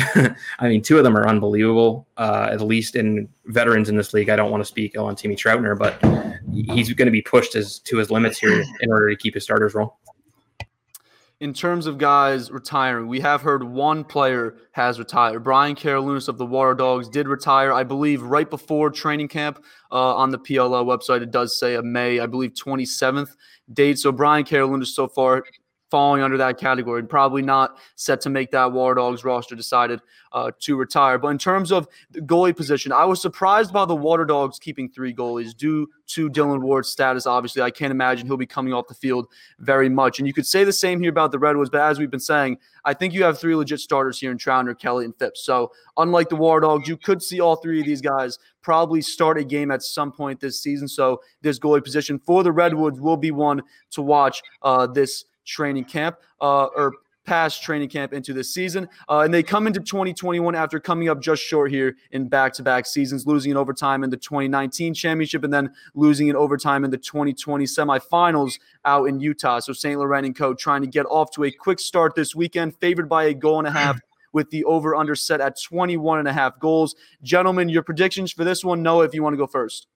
I 0.60 0.68
mean, 0.68 0.82
two 0.82 0.98
of 0.98 1.04
them 1.04 1.16
are 1.16 1.28
unbelievable. 1.28 2.08
Uh, 2.18 2.50
at 2.52 2.62
least 2.62 2.96
in 2.96 3.30
veterans 3.46 3.90
in 3.90 3.96
this 3.96 4.14
league. 4.14 4.30
I 4.30 4.36
don't 4.36 4.52
want 4.52 4.62
to 4.62 4.66
speak 4.66 4.98
on 4.98 5.16
Timmy 5.16 5.36
Troutner, 5.36 5.78
but 5.78 6.02
he's 6.52 6.92
going 6.94 7.06
to 7.06 7.12
be 7.12 7.22
pushed 7.22 7.56
as 7.56 7.80
to 7.80 7.98
his 7.98 8.10
limits 8.10 8.40
here 8.40 8.64
in 8.82 8.92
order 8.92 9.10
to 9.10 9.16
keep 9.16 9.36
his 9.36 9.44
starters 9.44 9.74
role 9.74 9.98
in 11.42 11.54
terms 11.54 11.88
of 11.88 11.98
guys 11.98 12.52
retiring, 12.52 13.08
we 13.08 13.20
have 13.20 13.42
heard 13.42 13.64
one 13.64 14.04
player 14.04 14.58
has 14.74 15.00
retired. 15.00 15.44
Brian 15.44 15.76
Carolinus 15.76 16.28
of 16.28 16.38
the 16.38 16.46
Water 16.46 16.76
Dogs 16.76 17.10
did 17.10 17.28
retire, 17.28 17.74
I 17.74 17.84
believe, 17.84 18.22
right 18.22 18.48
before 18.48 18.92
training 18.92 19.28
camp 19.28 19.64
uh, 19.92 20.16
on 20.16 20.30
the 20.30 20.38
PLL 20.38 20.86
website. 20.86 21.24
It 21.24 21.32
does 21.32 21.60
say 21.60 21.76
a 21.76 21.82
May, 21.82 22.20
I 22.20 22.28
believe, 22.28 22.52
27th 22.54 23.36
date. 23.74 23.98
So 23.98 24.12
Brian 24.12 24.44
Carolinus 24.44 24.96
so 24.96 25.08
far 25.08 25.44
falling 25.92 26.24
under 26.24 26.38
that 26.38 26.58
category. 26.58 27.00
And 27.00 27.10
probably 27.10 27.42
not 27.42 27.78
set 27.96 28.22
to 28.22 28.30
make 28.30 28.50
that 28.52 28.72
War 28.72 28.96
Dogs 28.96 29.24
roster. 29.24 29.56
Decided 29.56 30.02
uh, 30.32 30.52
to 30.60 30.76
retire. 30.78 31.18
But 31.18 31.28
in 31.28 31.38
terms 31.38 31.72
of 31.72 31.88
the 32.12 32.22
goalie 32.22 32.56
position, 32.56 32.92
I 32.92 33.06
was 33.06 33.22
surprised 33.22 33.74
by 33.74 33.86
the 33.86 33.96
Water 33.96 34.26
Dogs 34.26 34.58
keeping 34.58 34.90
three 34.90 35.14
goalies 35.14 35.56
due 35.56 35.88
to 36.08 36.30
Dillon 36.30 36.62
Ward's 36.62 36.90
status. 36.90 37.26
Obviously, 37.26 37.62
I 37.62 37.70
can't 37.70 37.92
imagine 37.92 38.28
he'll 38.28 38.38
be 38.38 38.46
coming 38.46 38.74
off 38.74 38.88
the 38.88 38.94
field 38.94 39.28
very 39.60 39.90
much. 39.90 40.20
And 40.20 40.28
you 40.28 40.34
could 40.34 40.48
say 40.48 40.64
the 40.64 40.74
same 40.74 41.00
here 41.00 41.10
about 41.10 41.32
the 41.32 41.40
Redwoods. 41.40 41.70
But 41.70 41.82
as 41.82 42.00
we've 42.00 42.12
been 42.12 42.20
saying, 42.20 42.58
I 42.86 42.94
think 42.94 43.14
you 43.14 43.24
have 43.24 43.40
three 43.40 43.56
legit 43.56 43.80
starters 43.80 44.20
here 44.20 44.32
in 44.32 44.38
Troutner, 44.38 44.78
Kelly, 44.78 45.06
and 45.06 45.16
Phipps. 45.16 45.44
So 45.46 45.72
unlike 45.98 46.30
the 46.30 46.36
War 46.36 46.60
Dogs, 46.60 46.88
you 46.88 46.98
could 46.98 47.22
see 47.22 47.40
all 47.40 47.58
three 47.58 47.80
of 47.80 47.86
these 47.86 48.02
guys 48.02 48.40
probably 48.62 49.02
start 49.02 49.38
a 49.38 49.44
game 49.44 49.72
at 49.72 49.84
some 49.84 50.12
point 50.12 50.40
this 50.40 50.60
season. 50.60 50.88
So 50.88 51.22
this 51.42 51.60
goalie 51.60 51.84
position 51.84 52.20
for 52.20 52.44
the 52.44 52.52
Redwoods 52.52 53.00
will 53.00 53.18
be 53.18 53.32
one 53.32 53.62
to 53.92 54.02
watch 54.02 54.42
uh, 54.62 54.88
this 54.88 55.26
training 55.46 55.86
camp 55.86 56.18
uh, 56.40 56.66
or 56.66 56.94
past 57.26 57.62
training 57.62 57.90
camp 57.90 58.14
into 58.14 58.34
this 58.34 58.54
season. 58.54 58.88
Uh, 59.08 59.20
and 59.20 59.34
they 59.34 59.44
come 59.44 59.68
into 59.68 59.80
2021 59.80 60.56
after 60.56 60.80
coming 60.80 61.10
up 61.10 61.22
just 61.22 61.42
short 61.42 61.72
here 61.72 61.96
in 62.12 62.28
back 62.28 62.54
to 62.54 62.64
back 62.64 62.86
seasons, 62.86 63.28
losing 63.28 63.52
in 63.52 63.58
overtime 63.58 64.04
in 64.04 64.10
the 64.10 64.18
2019 64.18 64.94
championship 64.94 65.44
and 65.44 65.54
then 65.54 65.72
losing 65.94 66.28
in 66.28 66.36
overtime 66.36 66.84
in 66.84 66.92
the 66.92 66.98
2020 66.98 67.66
semifinals 67.66 68.60
out 68.86 69.06
in 69.06 69.20
Utah. 69.20 69.60
So 69.60 69.74
St. 69.74 70.00
Laurent 70.00 70.26
and 70.26 70.36
Co. 70.36 70.54
trying 70.54 70.82
to 70.82 70.88
get 70.88 71.06
off 71.06 71.32
to 71.32 71.44
a 71.44 71.52
quick 71.52 71.80
start 71.80 72.16
this 72.16 72.36
weekend, 72.36 72.76
favored 72.78 73.08
by 73.08 73.26
a 73.26 73.34
goal 73.34 73.60
and 73.60 73.68
a 73.68 73.72
half. 73.72 74.00
With 74.34 74.50
the 74.50 74.64
over 74.64 74.96
under 74.96 75.14
set 75.14 75.42
at 75.42 75.62
21 75.62 76.20
and 76.20 76.26
a 76.26 76.32
half 76.32 76.58
goals. 76.58 76.96
Gentlemen, 77.22 77.68
your 77.68 77.84
predictions 77.84 78.32
for 78.32 78.46
this 78.46 78.64
one? 78.64 78.82
Noah, 78.82 79.04
if 79.04 79.14
you 79.14 79.22
want 79.22 79.34
to 79.34 79.38
go 79.38 79.46
first. 79.46 79.88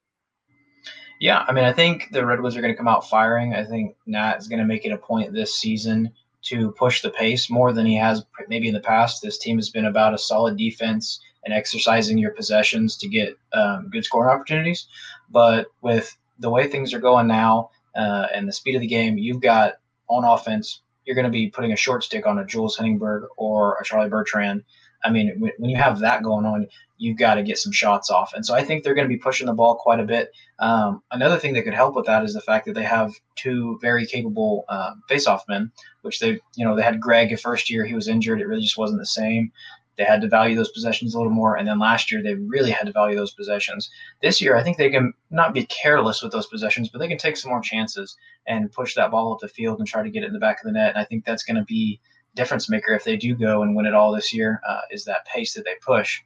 Yeah, 1.20 1.46
I 1.48 1.54
mean, 1.54 1.64
I 1.64 1.72
think 1.72 2.10
the 2.12 2.26
Redwoods 2.26 2.56
are 2.56 2.62
going 2.62 2.74
to 2.74 2.78
come 2.78 2.88
out 2.88 3.10
firing. 3.10 3.54
I 3.54 3.64
think 3.64 3.96
Nat 4.06 4.38
is 4.38 4.48
going 4.48 4.60
to 4.60 4.66
make 4.66 4.86
it 4.86 4.92
a 4.92 4.98
point 4.98 5.34
this 5.34 5.56
season 5.56 6.12
to 6.44 6.72
push 6.72 7.02
the 7.02 7.10
pace 7.10 7.50
more 7.50 7.74
than 7.74 7.86
he 7.86 7.96
has 7.96 8.24
maybe 8.48 8.68
in 8.68 8.74
the 8.74 8.80
past. 8.80 9.22
This 9.22 9.38
team 9.38 9.58
has 9.58 9.70
been 9.70 9.86
about 9.86 10.14
a 10.14 10.18
solid 10.18 10.58
defense 10.58 11.20
and 11.44 11.54
exercising 11.54 12.18
your 12.18 12.32
possessions 12.32 12.98
to 12.98 13.08
get 13.08 13.38
um, 13.54 13.90
good 13.92 14.04
scoring 14.04 14.30
opportunities. 14.30 14.88
But 15.30 15.68
with 15.82 16.16
the 16.40 16.50
way 16.50 16.68
things 16.68 16.94
are 16.94 17.00
going 17.00 17.28
now 17.28 17.72
uh, 17.96 18.28
and 18.34 18.48
the 18.48 18.54
speed 18.54 18.76
of 18.76 18.82
the 18.82 18.88
game, 18.88 19.18
you've 19.18 19.42
got 19.42 19.76
on 20.08 20.24
offense, 20.24 20.82
you're 21.06 21.16
going 21.16 21.26
to 21.26 21.32
be 21.32 21.50
putting 21.50 21.72
a 21.72 21.78
short 21.78 22.04
stick 22.04 22.28
on 22.28 22.40
a 22.40 22.46
Jules 22.46 22.78
Heningburg 22.78 23.28
or 23.38 23.78
a 23.80 23.86
Charlie 23.86 24.10
Bertrand 24.10 24.64
I 25.04 25.10
mean, 25.12 25.52
when 25.58 25.70
you 25.70 25.78
have 25.78 26.00
that 26.00 26.24
going 26.24 26.46
on, 26.46 26.68
you've 26.98 27.18
got 27.18 27.36
to 27.36 27.44
get 27.44 27.58
some 27.58 27.72
shots 27.72 28.10
off. 28.10 28.34
And 28.34 28.46
so 28.46 28.56
I 28.56 28.64
think 28.64 28.84
they're 28.84 28.96
going 28.96 29.08
to 29.08 29.14
be 29.14 29.20
pushing 29.20 29.48
the 29.48 29.54
ball 29.54 29.76
quite 29.76 30.00
a 30.00 30.04
bit. 30.04 30.32
Um, 30.60 31.04
another 31.12 31.38
thing 31.38 31.54
that 31.54 31.64
could 31.64 31.74
help 31.74 31.96
with 31.96 32.06
that 32.06 32.24
is 32.24 32.34
the 32.34 32.42
fact 32.42 32.66
that 32.66 32.74
they 32.74 32.84
have 32.84 33.14
two 33.36 33.78
very 33.82 34.06
capable 34.06 34.64
uh, 34.70 34.94
face-off 35.10 35.44
men, 35.50 35.72
which 36.04 36.20
they, 36.20 36.40
you 36.56 36.64
know, 36.66 36.76
they 36.76 36.82
had 36.82 37.02
Greg 37.02 37.30
the 37.30 37.36
first 37.36 37.70
year 37.70 37.86
he 37.86 37.96
was 37.96 38.08
injured. 38.08 38.40
It 38.40 38.48
really 38.48 38.62
just 38.62 38.78
wasn't 38.78 39.00
the 39.00 39.06
same. 39.06 39.52
they 39.98 40.04
had 40.04 40.22
to 40.22 40.28
value 40.28 40.56
those 40.56 40.72
possessions 40.72 41.14
a 41.14 41.18
little 41.18 41.32
more. 41.32 41.56
And 41.58 41.68
then 41.68 41.80
last 41.80 42.12
year, 42.12 42.22
they 42.22 42.36
really 42.36 42.72
had 42.72 42.86
to 42.86 42.92
value 42.92 43.16
those 43.16 43.34
possessions. 43.34 43.90
This 44.22 44.42
year, 44.42 44.56
I 44.56 44.64
think 44.64 44.78
they 44.78 44.90
can 44.90 45.14
not 45.32 45.54
be 45.54 45.66
careless 45.68 46.22
with 46.22 46.32
those 46.32 46.48
possessions, 46.48 46.90
but 46.90 47.00
they 47.00 47.08
can 47.08 47.18
take 47.18 47.38
some 47.38 47.52
more 47.52 47.62
chances 47.62 48.18
and 48.48 48.72
push 48.72 48.94
that 48.96 49.12
ball 49.12 49.34
up 49.34 49.40
the 49.40 49.48
field 49.48 49.80
and 49.80 49.88
try 49.88 50.04
to 50.04 50.10
get 50.10 50.24
it 50.24 50.28
in 50.28 50.34
the 50.34 50.40
back 50.40 50.60
of 50.60 50.66
the 50.66 50.72
net. 50.72 50.90
And 50.90 50.98
I 50.98 51.06
think 51.06 51.24
that's 51.24 51.44
going 51.44 51.58
to 51.58 51.64
be 51.64 52.00
difference 52.36 52.70
maker 52.70 52.94
if 52.94 53.04
they 53.04 53.18
do 53.18 53.36
go 53.36 53.64
and 53.64 53.76
win 53.76 53.86
it 53.86 53.94
all 53.94 54.14
this 54.14 54.34
year. 54.34 54.62
Uh, 54.68 54.82
is 54.92 55.06
that 55.06 55.26
pace 55.26 55.54
that 55.54 55.66
they 55.66 55.76
push? 55.86 56.22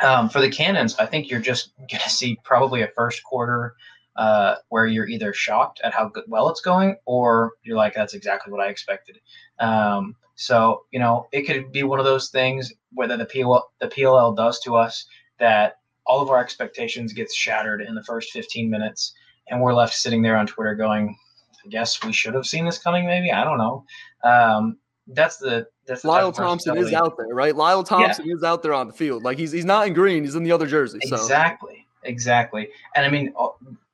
Um, 0.00 0.28
for 0.28 0.40
the 0.40 0.50
Cannons, 0.50 0.96
I 0.98 1.06
think 1.06 1.30
you're 1.30 1.40
just 1.40 1.72
going 1.78 2.02
to 2.02 2.10
see 2.10 2.38
probably 2.44 2.82
a 2.82 2.88
first 2.88 3.22
quarter 3.24 3.74
uh, 4.16 4.56
where 4.68 4.86
you're 4.86 5.08
either 5.08 5.32
shocked 5.32 5.80
at 5.84 5.92
how 5.92 6.08
good, 6.08 6.24
well 6.26 6.48
it's 6.48 6.60
going, 6.60 6.96
or 7.04 7.52
you're 7.62 7.76
like, 7.76 7.94
that's 7.94 8.14
exactly 8.14 8.52
what 8.52 8.62
I 8.62 8.68
expected. 8.68 9.18
Um, 9.58 10.16
so 10.34 10.84
you 10.90 10.98
know, 10.98 11.28
it 11.32 11.42
could 11.42 11.72
be 11.72 11.82
one 11.82 11.98
of 11.98 12.04
those 12.04 12.30
things 12.30 12.72
whether 12.92 13.16
the 13.16 13.26
PLL, 13.26 13.62
the 13.80 13.88
PLL 13.88 14.34
does 14.36 14.58
to 14.60 14.74
us 14.74 15.06
that 15.38 15.78
all 16.06 16.22
of 16.22 16.30
our 16.30 16.40
expectations 16.40 17.12
gets 17.12 17.34
shattered 17.34 17.82
in 17.82 17.94
the 17.94 18.04
first 18.04 18.30
15 18.32 18.70
minutes, 18.70 19.12
and 19.48 19.60
we're 19.60 19.74
left 19.74 19.94
sitting 19.94 20.22
there 20.22 20.36
on 20.36 20.46
Twitter 20.46 20.74
going, 20.74 21.16
I 21.64 21.68
guess 21.68 22.02
we 22.02 22.12
should 22.12 22.34
have 22.34 22.46
seen 22.46 22.64
this 22.64 22.78
coming. 22.78 23.06
Maybe 23.06 23.32
I 23.32 23.44
don't 23.44 23.58
know. 23.58 23.84
Um, 24.24 24.78
that's 25.08 25.36
the 25.36 25.66
that's 25.86 26.02
the 26.02 26.08
Lyle 26.08 26.32
Thompson 26.32 26.76
is 26.76 26.92
out 26.92 27.16
there, 27.16 27.34
right? 27.34 27.54
Lyle 27.54 27.84
Thompson 27.84 28.26
yeah. 28.26 28.34
is 28.34 28.42
out 28.42 28.62
there 28.62 28.74
on 28.74 28.88
the 28.88 28.92
field. 28.92 29.22
Like 29.22 29.38
he's 29.38 29.52
he's 29.52 29.64
not 29.64 29.86
in 29.86 29.94
green; 29.94 30.24
he's 30.24 30.34
in 30.34 30.42
the 30.42 30.52
other 30.52 30.66
jersey. 30.66 30.98
So. 31.06 31.16
Exactly, 31.16 31.86
exactly. 32.02 32.68
And 32.94 33.06
I 33.06 33.08
mean, 33.08 33.32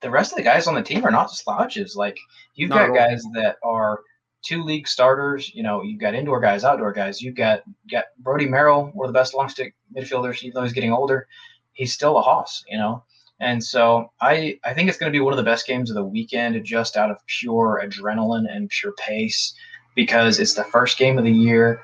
the 0.00 0.10
rest 0.10 0.32
of 0.32 0.36
the 0.36 0.42
guys 0.42 0.66
on 0.66 0.74
the 0.74 0.82
team 0.82 1.04
are 1.04 1.10
not 1.10 1.30
slouches. 1.30 1.96
Like 1.96 2.18
you've 2.54 2.70
not 2.70 2.88
got 2.88 2.96
guys 2.96 3.24
that 3.34 3.56
are 3.62 4.00
two 4.42 4.62
league 4.62 4.88
starters. 4.88 5.54
You 5.54 5.62
know, 5.62 5.82
you've 5.82 6.00
got 6.00 6.14
indoor 6.14 6.40
guys, 6.40 6.64
outdoor 6.64 6.92
guys. 6.92 7.20
You've 7.20 7.36
got 7.36 7.62
got 7.90 8.04
Brodie 8.18 8.48
Merrill, 8.48 8.90
one 8.94 9.06
of 9.06 9.12
the 9.12 9.18
best 9.18 9.34
long 9.34 9.48
stick 9.48 9.74
midfielders. 9.94 10.42
Even 10.42 10.54
though 10.54 10.62
he's 10.62 10.72
getting 10.72 10.92
older, 10.92 11.26
he's 11.72 11.92
still 11.92 12.16
a 12.16 12.22
hoss. 12.22 12.64
You 12.68 12.78
know. 12.78 13.04
And 13.40 13.62
so 13.62 14.12
I, 14.20 14.60
I 14.62 14.72
think 14.72 14.88
it's 14.88 14.96
going 14.96 15.12
to 15.12 15.16
be 15.16 15.20
one 15.20 15.32
of 15.32 15.36
the 15.36 15.42
best 15.42 15.66
games 15.66 15.90
of 15.90 15.96
the 15.96 16.04
weekend 16.04 16.64
just 16.64 16.96
out 16.96 17.10
of 17.10 17.16
pure 17.26 17.82
adrenaline 17.84 18.44
and 18.48 18.68
pure 18.68 18.92
pace 18.92 19.52
because 19.95 20.38
it's 20.38 20.55
the 20.55 20.64
first 20.64 20.99
game 20.99 21.18
of 21.18 21.24
the 21.24 21.32
year. 21.32 21.80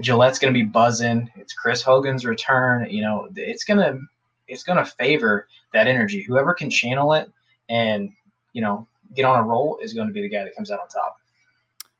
Gillette's 0.00 0.38
going 0.38 0.52
to 0.52 0.58
be 0.58 0.64
buzzing. 0.64 1.30
It's 1.36 1.52
Chris 1.52 1.82
Hogan's 1.82 2.24
return. 2.24 2.88
You 2.90 3.02
know, 3.02 3.28
it's 3.36 3.64
going 3.64 3.78
to 3.78 4.00
it's 4.48 4.62
going 4.62 4.78
to 4.78 4.84
favor 4.84 5.48
that 5.72 5.86
energy. 5.86 6.22
Whoever 6.22 6.54
can 6.54 6.70
channel 6.70 7.12
it 7.14 7.30
and 7.68 8.10
you 8.52 8.62
know 8.62 8.86
get 9.14 9.24
on 9.24 9.38
a 9.38 9.42
roll 9.42 9.78
is 9.82 9.92
going 9.92 10.08
to 10.08 10.12
be 10.12 10.22
the 10.22 10.28
guy 10.28 10.44
that 10.44 10.54
comes 10.56 10.70
out 10.70 10.80
on 10.80 10.88
top. 10.88 11.16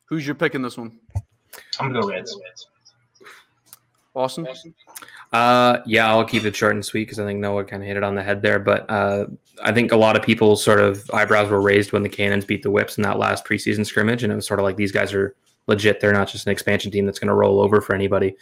Who's 0.07 0.27
your 0.27 0.35
pick 0.35 0.55
in 0.55 0.63
this 0.63 0.77
one? 0.77 0.99
I'm 1.79 1.89
gonna 1.89 2.03
go 2.03 2.09
Reds. 2.09 2.37
Austin. 4.15 4.47
Uh, 5.33 5.79
yeah, 5.87 6.11
I'll 6.11 6.25
keep 6.25 6.45
it 6.45 6.55
short 6.55 6.75
and 6.75 6.85
sweet 6.85 7.05
because 7.05 7.19
I 7.19 7.25
think 7.25 7.41
Noah 7.41 7.65
kind 7.65 7.83
of 7.83 7.87
hit 7.87 7.97
it 7.97 8.03
on 8.03 8.15
the 8.15 8.23
head 8.23 8.43
there. 8.43 8.59
But 8.59 8.89
uh, 8.91 9.27
I 9.63 9.73
think 9.73 9.91
a 9.91 9.97
lot 9.97 10.17
of 10.17 10.23
people's 10.23 10.63
sort 10.63 10.81
of 10.81 11.11
eyebrows 11.15 11.49
were 11.49 11.63
raised 11.63 11.93
when 11.93 12.03
the 12.03 12.11
Cannons 12.11 12.45
beat 12.45 12.63
the 12.63 12.71
Whips 12.71 12.99
in 12.99 13.03
that 13.05 13.19
last 13.19 13.47
preseason 13.47 13.87
scrimmage, 13.87 14.23
and 14.23 14.31
it 14.31 14.37
was 14.37 14.47
sort 14.47 14.61
of 14.61 14.65
like 14.65 14.77
these 14.77 14.93
guys 14.93 15.15
are 15.15 15.35
legit. 15.67 16.01
They're 16.01 16.13
not 16.13 16.29
just 16.29 16.47
an 16.47 16.53
expansion 16.53 16.91
team 16.91 17.07
that's 17.07 17.19
going 17.19 17.29
to 17.29 17.35
roll 17.35 17.61
over 17.61 17.81
for 17.81 17.95
anybody. 17.95 18.37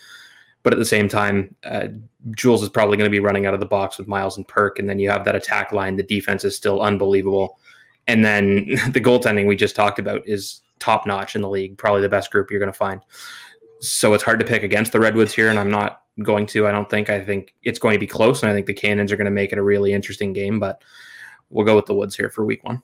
But 0.62 0.72
at 0.72 0.78
the 0.78 0.84
same 0.84 1.08
time, 1.08 1.54
uh, 1.64 1.88
Jules 2.32 2.62
is 2.62 2.68
probably 2.68 2.96
going 2.96 3.10
to 3.10 3.14
be 3.14 3.20
running 3.20 3.46
out 3.46 3.54
of 3.54 3.60
the 3.60 3.66
box 3.66 3.96
with 3.96 4.08
Miles 4.08 4.36
and 4.36 4.46
Perk, 4.46 4.78
and 4.78 4.88
then 4.88 4.98
you 4.98 5.08
have 5.08 5.24
that 5.24 5.34
attack 5.34 5.72
line. 5.72 5.96
The 5.96 6.02
defense 6.02 6.44
is 6.44 6.54
still 6.54 6.82
unbelievable, 6.82 7.58
and 8.06 8.24
then 8.24 8.66
the 8.90 9.00
goaltending 9.00 9.46
we 9.46 9.56
just 9.56 9.76
talked 9.76 9.98
about 9.98 10.26
is 10.26 10.60
top 10.78 11.06
notch 11.06 11.34
in 11.34 11.42
the 11.42 11.48
league. 11.48 11.78
Probably 11.78 12.02
the 12.02 12.08
best 12.08 12.30
group 12.30 12.50
you're 12.50 12.60
going 12.60 12.72
to 12.72 12.76
find. 12.76 13.00
So 13.80 14.12
it's 14.12 14.24
hard 14.24 14.40
to 14.40 14.46
pick 14.46 14.62
against 14.62 14.92
the 14.92 15.00
Redwoods 15.00 15.32
here, 15.32 15.48
and 15.48 15.58
I'm 15.58 15.70
not 15.70 16.02
going 16.22 16.44
to. 16.48 16.66
I 16.66 16.72
don't 16.72 16.90
think. 16.90 17.08
I 17.08 17.24
think 17.24 17.54
it's 17.62 17.78
going 17.78 17.94
to 17.94 18.00
be 18.00 18.06
close, 18.06 18.42
and 18.42 18.50
I 18.50 18.54
think 18.54 18.66
the 18.66 18.74
Cannons 18.74 19.12
are 19.12 19.16
going 19.16 19.24
to 19.24 19.30
make 19.30 19.52
it 19.52 19.58
a 19.58 19.62
really 19.62 19.94
interesting 19.94 20.34
game. 20.34 20.60
But 20.60 20.82
we'll 21.48 21.64
go 21.64 21.76
with 21.76 21.86
the 21.86 21.94
Woods 21.94 22.14
here 22.14 22.28
for 22.28 22.44
Week 22.44 22.62
One. 22.64 22.82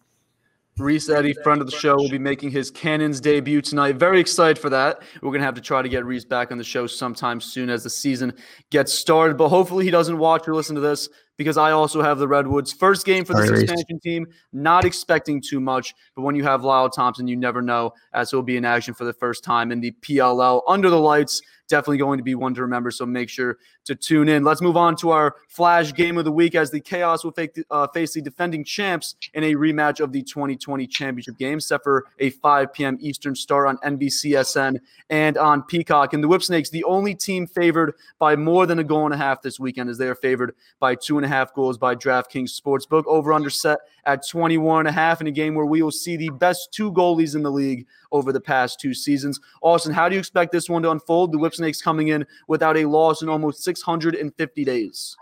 Reese 0.78 1.08
Eddy, 1.08 1.32
friend 1.42 1.62
of 1.62 1.70
the 1.70 1.76
show, 1.76 1.96
will 1.96 2.10
be 2.10 2.18
making 2.18 2.50
his 2.50 2.70
Cannons 2.70 3.18
debut 3.18 3.62
tonight. 3.62 3.96
Very 3.96 4.20
excited 4.20 4.58
for 4.58 4.68
that. 4.68 5.02
We're 5.22 5.30
going 5.30 5.40
to 5.40 5.46
have 5.46 5.54
to 5.54 5.62
try 5.62 5.80
to 5.80 5.88
get 5.88 6.04
Reese 6.04 6.26
back 6.26 6.52
on 6.52 6.58
the 6.58 6.64
show 6.64 6.86
sometime 6.86 7.40
soon 7.40 7.70
as 7.70 7.82
the 7.82 7.88
season 7.88 8.34
gets 8.70 8.92
started. 8.92 9.38
But 9.38 9.48
hopefully, 9.48 9.86
he 9.86 9.90
doesn't 9.90 10.18
watch 10.18 10.46
or 10.46 10.54
listen 10.54 10.74
to 10.74 10.82
this 10.82 11.08
because 11.38 11.56
I 11.56 11.70
also 11.70 12.02
have 12.02 12.18
the 12.18 12.28
Redwoods. 12.28 12.74
First 12.74 13.06
game 13.06 13.24
for 13.24 13.32
this 13.32 13.46
Sorry, 13.46 13.62
expansion 13.62 13.86
Reese. 13.90 14.02
team. 14.02 14.26
Not 14.52 14.84
expecting 14.84 15.40
too 15.40 15.60
much, 15.60 15.94
but 16.14 16.22
when 16.22 16.34
you 16.34 16.44
have 16.44 16.62
Lyle 16.62 16.90
Thompson, 16.90 17.26
you 17.26 17.36
never 17.36 17.62
know, 17.62 17.92
as 18.12 18.30
he'll 18.30 18.42
be 18.42 18.58
in 18.58 18.66
action 18.66 18.92
for 18.92 19.04
the 19.04 19.14
first 19.14 19.44
time 19.44 19.72
in 19.72 19.80
the 19.80 19.92
PLL 20.02 20.60
under 20.68 20.90
the 20.90 21.00
lights 21.00 21.40
definitely 21.66 21.98
going 21.98 22.18
to 22.18 22.24
be 22.24 22.34
one 22.34 22.54
to 22.54 22.62
remember. 22.62 22.90
So 22.90 23.06
make 23.06 23.28
sure 23.28 23.58
to 23.84 23.94
tune 23.94 24.28
in. 24.28 24.44
Let's 24.44 24.60
move 24.60 24.76
on 24.76 24.96
to 24.96 25.10
our 25.10 25.36
flash 25.48 25.92
game 25.94 26.18
of 26.18 26.24
the 26.24 26.32
week 26.32 26.54
as 26.54 26.70
the 26.70 26.80
Chaos 26.80 27.24
will 27.24 27.32
fake, 27.32 27.58
uh, 27.70 27.86
face 27.88 28.14
the 28.14 28.22
defending 28.22 28.64
champs 28.64 29.16
in 29.34 29.44
a 29.44 29.54
rematch 29.54 30.00
of 30.00 30.12
the 30.12 30.22
2020 30.22 30.86
championship 30.86 31.38
game, 31.38 31.60
set 31.60 31.82
for 31.82 32.06
a 32.18 32.30
5 32.30 32.72
p.m. 32.72 32.98
Eastern 33.00 33.34
start 33.34 33.68
on 33.68 33.78
NBCSN 33.78 34.78
and 35.10 35.38
on 35.38 35.62
Peacock. 35.62 36.12
And 36.12 36.22
the 36.22 36.28
Whipsnakes, 36.28 36.70
the 36.70 36.84
only 36.84 37.14
team 37.14 37.46
favored 37.46 37.94
by 38.18 38.36
more 38.36 38.66
than 38.66 38.78
a 38.78 38.84
goal 38.84 39.04
and 39.04 39.14
a 39.14 39.18
half 39.18 39.42
this 39.42 39.60
weekend, 39.60 39.90
as 39.90 39.98
they 39.98 40.08
are 40.08 40.14
favored 40.14 40.54
by 40.80 40.94
two 40.94 41.18
and 41.18 41.24
a 41.24 41.28
half 41.28 41.54
goals 41.54 41.78
by 41.78 41.94
DraftKings 41.94 42.60
Sportsbook. 42.60 43.04
Over 43.06 43.32
under 43.32 43.50
set 43.50 43.78
at 44.04 44.26
21 44.26 44.80
and 44.80 44.88
a 44.88 44.92
half 44.92 45.20
in 45.20 45.26
a 45.26 45.32
game 45.32 45.54
where 45.54 45.66
we 45.66 45.82
will 45.82 45.90
see 45.90 46.16
the 46.16 46.30
best 46.30 46.72
two 46.72 46.92
goalies 46.92 47.34
in 47.34 47.42
the 47.42 47.50
league 47.50 47.86
over 48.12 48.32
the 48.32 48.40
past 48.40 48.80
two 48.80 48.94
seasons. 48.94 49.40
Austin, 49.62 49.92
how 49.92 50.08
do 50.08 50.14
you 50.14 50.18
expect 50.18 50.52
this 50.52 50.68
one 50.68 50.82
to 50.82 50.90
unfold? 50.90 51.32
The 51.32 51.38
Whipsnakes 51.38 51.82
coming 51.82 52.08
in 52.08 52.26
without 52.48 52.76
a 52.76 52.86
loss 52.86 53.22
in 53.22 53.28
almost 53.28 53.62
650 53.64 54.64
days. 54.64 55.16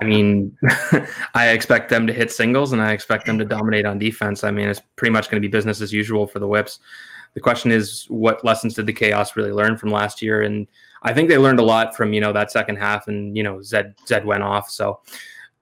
I 0.00 0.04
mean, 0.04 0.56
I 1.34 1.48
expect 1.48 1.88
them 1.88 2.06
to 2.06 2.12
hit 2.12 2.32
singles 2.32 2.72
and 2.72 2.82
I 2.82 2.92
expect 2.92 3.26
them 3.26 3.38
to 3.38 3.44
dominate 3.44 3.86
on 3.86 3.98
defense. 3.98 4.42
I 4.44 4.50
mean, 4.50 4.68
it's 4.68 4.82
pretty 4.96 5.12
much 5.12 5.30
going 5.30 5.40
to 5.40 5.46
be 5.46 5.50
business 5.50 5.80
as 5.80 5.92
usual 5.92 6.26
for 6.26 6.40
the 6.40 6.48
Whips. 6.48 6.80
The 7.34 7.40
question 7.40 7.70
is, 7.70 8.06
what 8.08 8.44
lessons 8.44 8.74
did 8.74 8.86
the 8.86 8.92
Chaos 8.92 9.36
really 9.36 9.52
learn 9.52 9.76
from 9.76 9.90
last 9.90 10.22
year? 10.22 10.42
And 10.42 10.66
I 11.02 11.12
think 11.12 11.28
they 11.28 11.38
learned 11.38 11.58
a 11.58 11.64
lot 11.64 11.96
from 11.96 12.12
you 12.12 12.20
know 12.20 12.32
that 12.32 12.50
second 12.50 12.76
half, 12.76 13.08
and 13.08 13.36
you 13.36 13.42
know 13.42 13.60
Zed 13.60 13.94
Zed 14.06 14.24
went 14.24 14.42
off, 14.42 14.70
so 14.70 15.00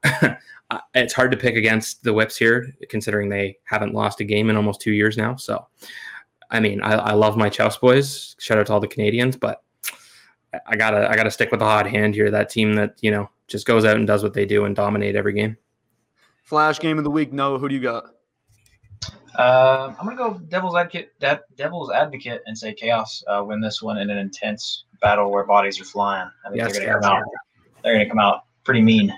it's 0.95 1.13
hard 1.13 1.31
to 1.33 1.37
pick 1.37 1.57
against 1.57 2.03
the 2.03 2.13
Whips 2.13 2.37
here, 2.37 2.75
considering 2.89 3.29
they 3.29 3.57
haven't 3.65 3.95
lost 3.95 4.21
a 4.21 4.25
game 4.25 4.51
in 4.51 4.57
almost 4.57 4.81
two 4.81 4.93
years 4.93 5.17
now. 5.17 5.37
So, 5.37 5.67
I 6.51 6.61
mean, 6.61 6.83
I, 6.83 6.95
I 6.95 7.13
love 7.13 7.37
my 7.37 7.51
Chaos 7.51 7.77
boys. 7.77 8.37
Shout 8.39 8.59
out 8.59 8.67
to 8.67 8.73
all 8.73 8.81
the 8.81 8.89
Canadians, 8.89 9.37
but 9.37 9.63
I 10.67 10.77
gotta 10.77 11.11
I 11.11 11.17
gotta 11.17 11.31
stick 11.31 11.51
with 11.51 11.61
the 11.61 11.67
hot 11.67 11.89
hand 11.89 12.15
here. 12.15 12.31
That 12.31 12.51
team 12.51 12.75
that 12.75 12.97
you 13.01 13.11
know 13.11 13.31
just 13.49 13.67
goes 13.67 13.85
out 13.85 13.97
and 13.97 14.07
does 14.07 14.23
what 14.23 14.35
they 14.35 14.45
do 14.45 14.65
and 14.65 14.77
dominate 14.77 15.17
every 15.17 15.33
game. 15.33 15.57
Flash 16.43 16.79
game 16.79 16.99
of 16.99 17.05
the 17.05 17.11
week. 17.11 17.33
No, 17.33 17.59
who 17.59 17.69
do 17.69 17.75
you 17.75 17.81
got? 17.81 18.05
Uh, 19.35 19.95
I'm 19.99 20.05
gonna 20.05 20.17
go 20.17 20.39
Devil's 20.49 20.77
Advocate. 20.77 21.19
De- 21.21 21.41
Devil's 21.57 21.91
Advocate 21.91 22.43
and 22.47 22.57
say 22.57 22.75
Chaos 22.75 23.25
uh, 23.27 23.43
win 23.45 23.61
this 23.61 23.81
one 23.81 23.99
in 23.99 24.11
an 24.11 24.19
intense 24.19 24.85
battle 25.01 25.31
where 25.31 25.45
bodies 25.45 25.81
are 25.81 25.85
flying. 25.85 26.29
I 26.45 26.51
think 26.51 26.61
yes, 26.61 26.73
they're 26.73 26.87
gonna 26.87 26.99
yes. 26.99 27.05
come 27.05 27.17
out. 27.17 27.25
They're 27.83 27.95
gonna 27.95 28.09
come 28.09 28.19
out 28.19 28.45
pretty 28.65 28.83
mean 28.83 29.13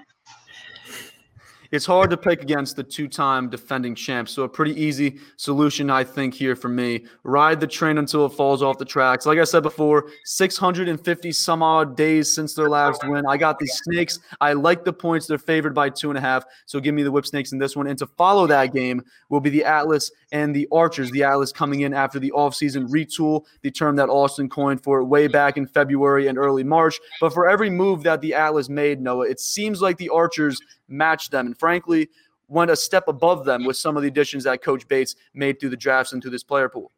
it's 1.74 1.84
hard 1.84 2.08
to 2.10 2.16
pick 2.16 2.40
against 2.40 2.76
the 2.76 2.84
two-time 2.84 3.50
defending 3.50 3.96
champs. 3.96 4.30
So 4.30 4.44
a 4.44 4.48
pretty 4.48 4.80
easy 4.80 5.18
solution, 5.36 5.90
I 5.90 6.04
think, 6.04 6.32
here 6.32 6.54
for 6.54 6.68
me. 6.68 7.04
Ride 7.24 7.58
the 7.58 7.66
train 7.66 7.98
until 7.98 8.24
it 8.26 8.30
falls 8.30 8.62
off 8.62 8.78
the 8.78 8.84
tracks. 8.84 9.26
Like 9.26 9.40
I 9.40 9.44
said 9.44 9.64
before, 9.64 10.08
650 10.24 11.32
some 11.32 11.64
odd 11.64 11.96
days 11.96 12.32
since 12.32 12.54
their 12.54 12.68
last 12.68 13.02
win. 13.08 13.26
I 13.26 13.36
got 13.36 13.58
the 13.58 13.66
Snakes. 13.66 14.20
I 14.40 14.52
like 14.52 14.84
the 14.84 14.92
points. 14.92 15.26
They're 15.26 15.36
favored 15.36 15.74
by 15.74 15.90
two 15.90 16.10
and 16.10 16.16
a 16.16 16.20
half. 16.20 16.44
So 16.66 16.78
give 16.78 16.94
me 16.94 17.02
the 17.02 17.10
Whip 17.10 17.26
Snakes 17.26 17.50
in 17.50 17.58
this 17.58 17.74
one. 17.74 17.88
And 17.88 17.98
to 17.98 18.06
follow 18.06 18.46
that 18.46 18.72
game 18.72 19.02
will 19.28 19.40
be 19.40 19.50
the 19.50 19.64
Atlas 19.64 20.12
and 20.30 20.54
the 20.54 20.68
Archers. 20.70 21.10
The 21.10 21.24
Atlas 21.24 21.50
coming 21.50 21.80
in 21.80 21.92
after 21.92 22.20
the 22.20 22.30
offseason 22.36 22.88
retool, 22.88 23.46
the 23.62 23.70
term 23.72 23.96
that 23.96 24.08
Austin 24.08 24.48
coined 24.48 24.84
for 24.84 25.00
it 25.00 25.06
way 25.06 25.26
back 25.26 25.56
in 25.56 25.66
February 25.66 26.28
and 26.28 26.38
early 26.38 26.62
March. 26.62 27.00
But 27.20 27.32
for 27.32 27.48
every 27.48 27.68
move 27.68 28.04
that 28.04 28.20
the 28.20 28.34
Atlas 28.34 28.68
made, 28.68 29.00
Noah, 29.00 29.28
it 29.28 29.40
seems 29.40 29.82
like 29.82 29.96
the 29.96 30.10
Archers 30.10 30.60
matched 30.88 31.30
them. 31.30 31.46
And 31.46 31.58
frankly, 31.64 32.10
went 32.48 32.70
a 32.70 32.76
step 32.76 33.08
above 33.08 33.46
them 33.46 33.64
with 33.64 33.74
some 33.74 33.96
of 33.96 34.02
the 34.02 34.08
additions 34.08 34.44
that 34.44 34.60
Coach 34.60 34.86
Bates 34.86 35.16
made 35.32 35.58
through 35.58 35.70
the 35.70 35.78
drafts 35.78 36.12
and 36.12 36.20
through 36.20 36.32
this 36.32 36.44
player 36.44 36.68
pool. 36.68 36.92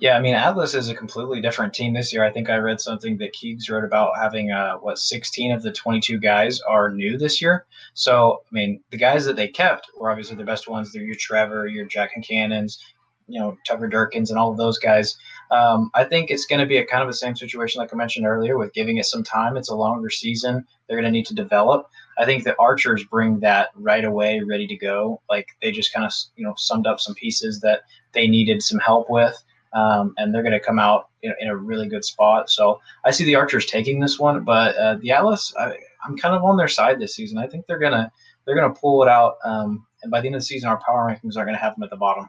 Yeah, 0.00 0.18
I 0.18 0.20
mean, 0.20 0.34
Atlas 0.34 0.74
is 0.74 0.90
a 0.90 0.94
completely 0.94 1.40
different 1.40 1.72
team 1.72 1.94
this 1.94 2.12
year. 2.12 2.24
I 2.24 2.30
think 2.30 2.50
I 2.50 2.56
read 2.56 2.78
something 2.78 3.16
that 3.16 3.32
Keegs 3.32 3.70
wrote 3.70 3.84
about 3.84 4.18
having 4.18 4.50
uh, 4.50 4.74
what 4.74 4.98
16 4.98 5.50
of 5.50 5.62
the 5.62 5.72
22 5.72 6.18
guys 6.18 6.60
are 6.60 6.90
new 6.90 7.16
this 7.16 7.40
year. 7.40 7.64
So, 7.94 8.42
I 8.44 8.54
mean, 8.54 8.82
the 8.90 8.98
guys 8.98 9.24
that 9.24 9.36
they 9.36 9.48
kept 9.48 9.88
were 9.96 10.10
obviously 10.10 10.36
the 10.36 10.44
best 10.44 10.68
ones. 10.68 10.92
They're 10.92 11.02
your 11.02 11.14
Trevor, 11.14 11.68
your 11.68 11.86
Jack 11.86 12.10
and 12.16 12.26
Cannons, 12.26 12.84
you 13.28 13.40
know, 13.40 13.56
Tucker 13.66 13.88
Durkins, 13.88 14.28
and 14.28 14.38
all 14.38 14.50
of 14.50 14.58
those 14.58 14.78
guys. 14.78 15.16
Um, 15.50 15.90
I 15.94 16.04
think 16.04 16.30
it's 16.30 16.44
going 16.44 16.60
to 16.60 16.66
be 16.66 16.76
a 16.76 16.86
kind 16.86 17.02
of 17.02 17.08
the 17.08 17.14
same 17.14 17.34
situation 17.34 17.80
like 17.80 17.94
I 17.94 17.96
mentioned 17.96 18.26
earlier 18.26 18.58
with 18.58 18.74
giving 18.74 18.98
it 18.98 19.06
some 19.06 19.24
time. 19.24 19.56
It's 19.56 19.70
a 19.70 19.74
longer 19.74 20.10
season. 20.10 20.66
They're 20.86 21.00
going 21.00 21.10
to 21.10 21.16
need 21.16 21.26
to 21.26 21.34
develop. 21.34 21.88
I 22.18 22.24
think 22.24 22.44
the 22.44 22.58
Archers 22.58 23.04
bring 23.04 23.40
that 23.40 23.70
right 23.74 24.04
away, 24.04 24.40
ready 24.40 24.66
to 24.66 24.76
go. 24.76 25.20
Like 25.30 25.48
they 25.60 25.72
just 25.72 25.92
kind 25.92 26.04
of 26.06 26.12
you 26.36 26.44
know 26.44 26.54
summed 26.56 26.86
up 26.86 27.00
some 27.00 27.14
pieces 27.14 27.60
that 27.60 27.82
they 28.12 28.26
needed 28.26 28.62
some 28.62 28.78
help 28.78 29.08
with. 29.10 29.36
um, 29.72 30.14
and 30.18 30.34
they're 30.34 30.42
going 30.42 30.52
to 30.52 30.60
come 30.60 30.78
out 30.78 31.08
in, 31.22 31.32
in, 31.40 31.48
a 31.48 31.56
really 31.56 31.88
good 31.88 32.04
spot. 32.04 32.50
So 32.50 32.80
I 33.04 33.10
see 33.10 33.24
the 33.24 33.36
Archers 33.36 33.64
taking 33.64 34.00
this 34.00 34.18
one, 34.18 34.44
but 34.44 34.76
uh, 34.76 34.96
the 34.96 35.12
Atlas, 35.12 35.54
I, 35.58 35.78
am 36.06 36.16
kind 36.16 36.34
of 36.34 36.44
on 36.44 36.58
their 36.58 36.68
side 36.68 37.00
this 37.00 37.14
season. 37.14 37.38
I 37.38 37.46
think 37.46 37.66
they're 37.66 37.78
gonna 37.78 38.12
they're 38.44 38.54
gonna 38.54 38.74
pull 38.74 39.02
it 39.02 39.08
out, 39.08 39.36
um, 39.44 39.86
and 40.02 40.10
by 40.10 40.20
the 40.20 40.26
end 40.26 40.36
of 40.36 40.42
the 40.42 40.46
season, 40.46 40.68
our 40.68 40.80
power 40.84 41.08
rankings 41.08 41.36
are 41.36 41.44
going 41.44 41.56
to 41.56 41.60
have 41.60 41.74
them 41.74 41.84
at 41.84 41.90
the 41.90 41.96
bottom 41.96 42.28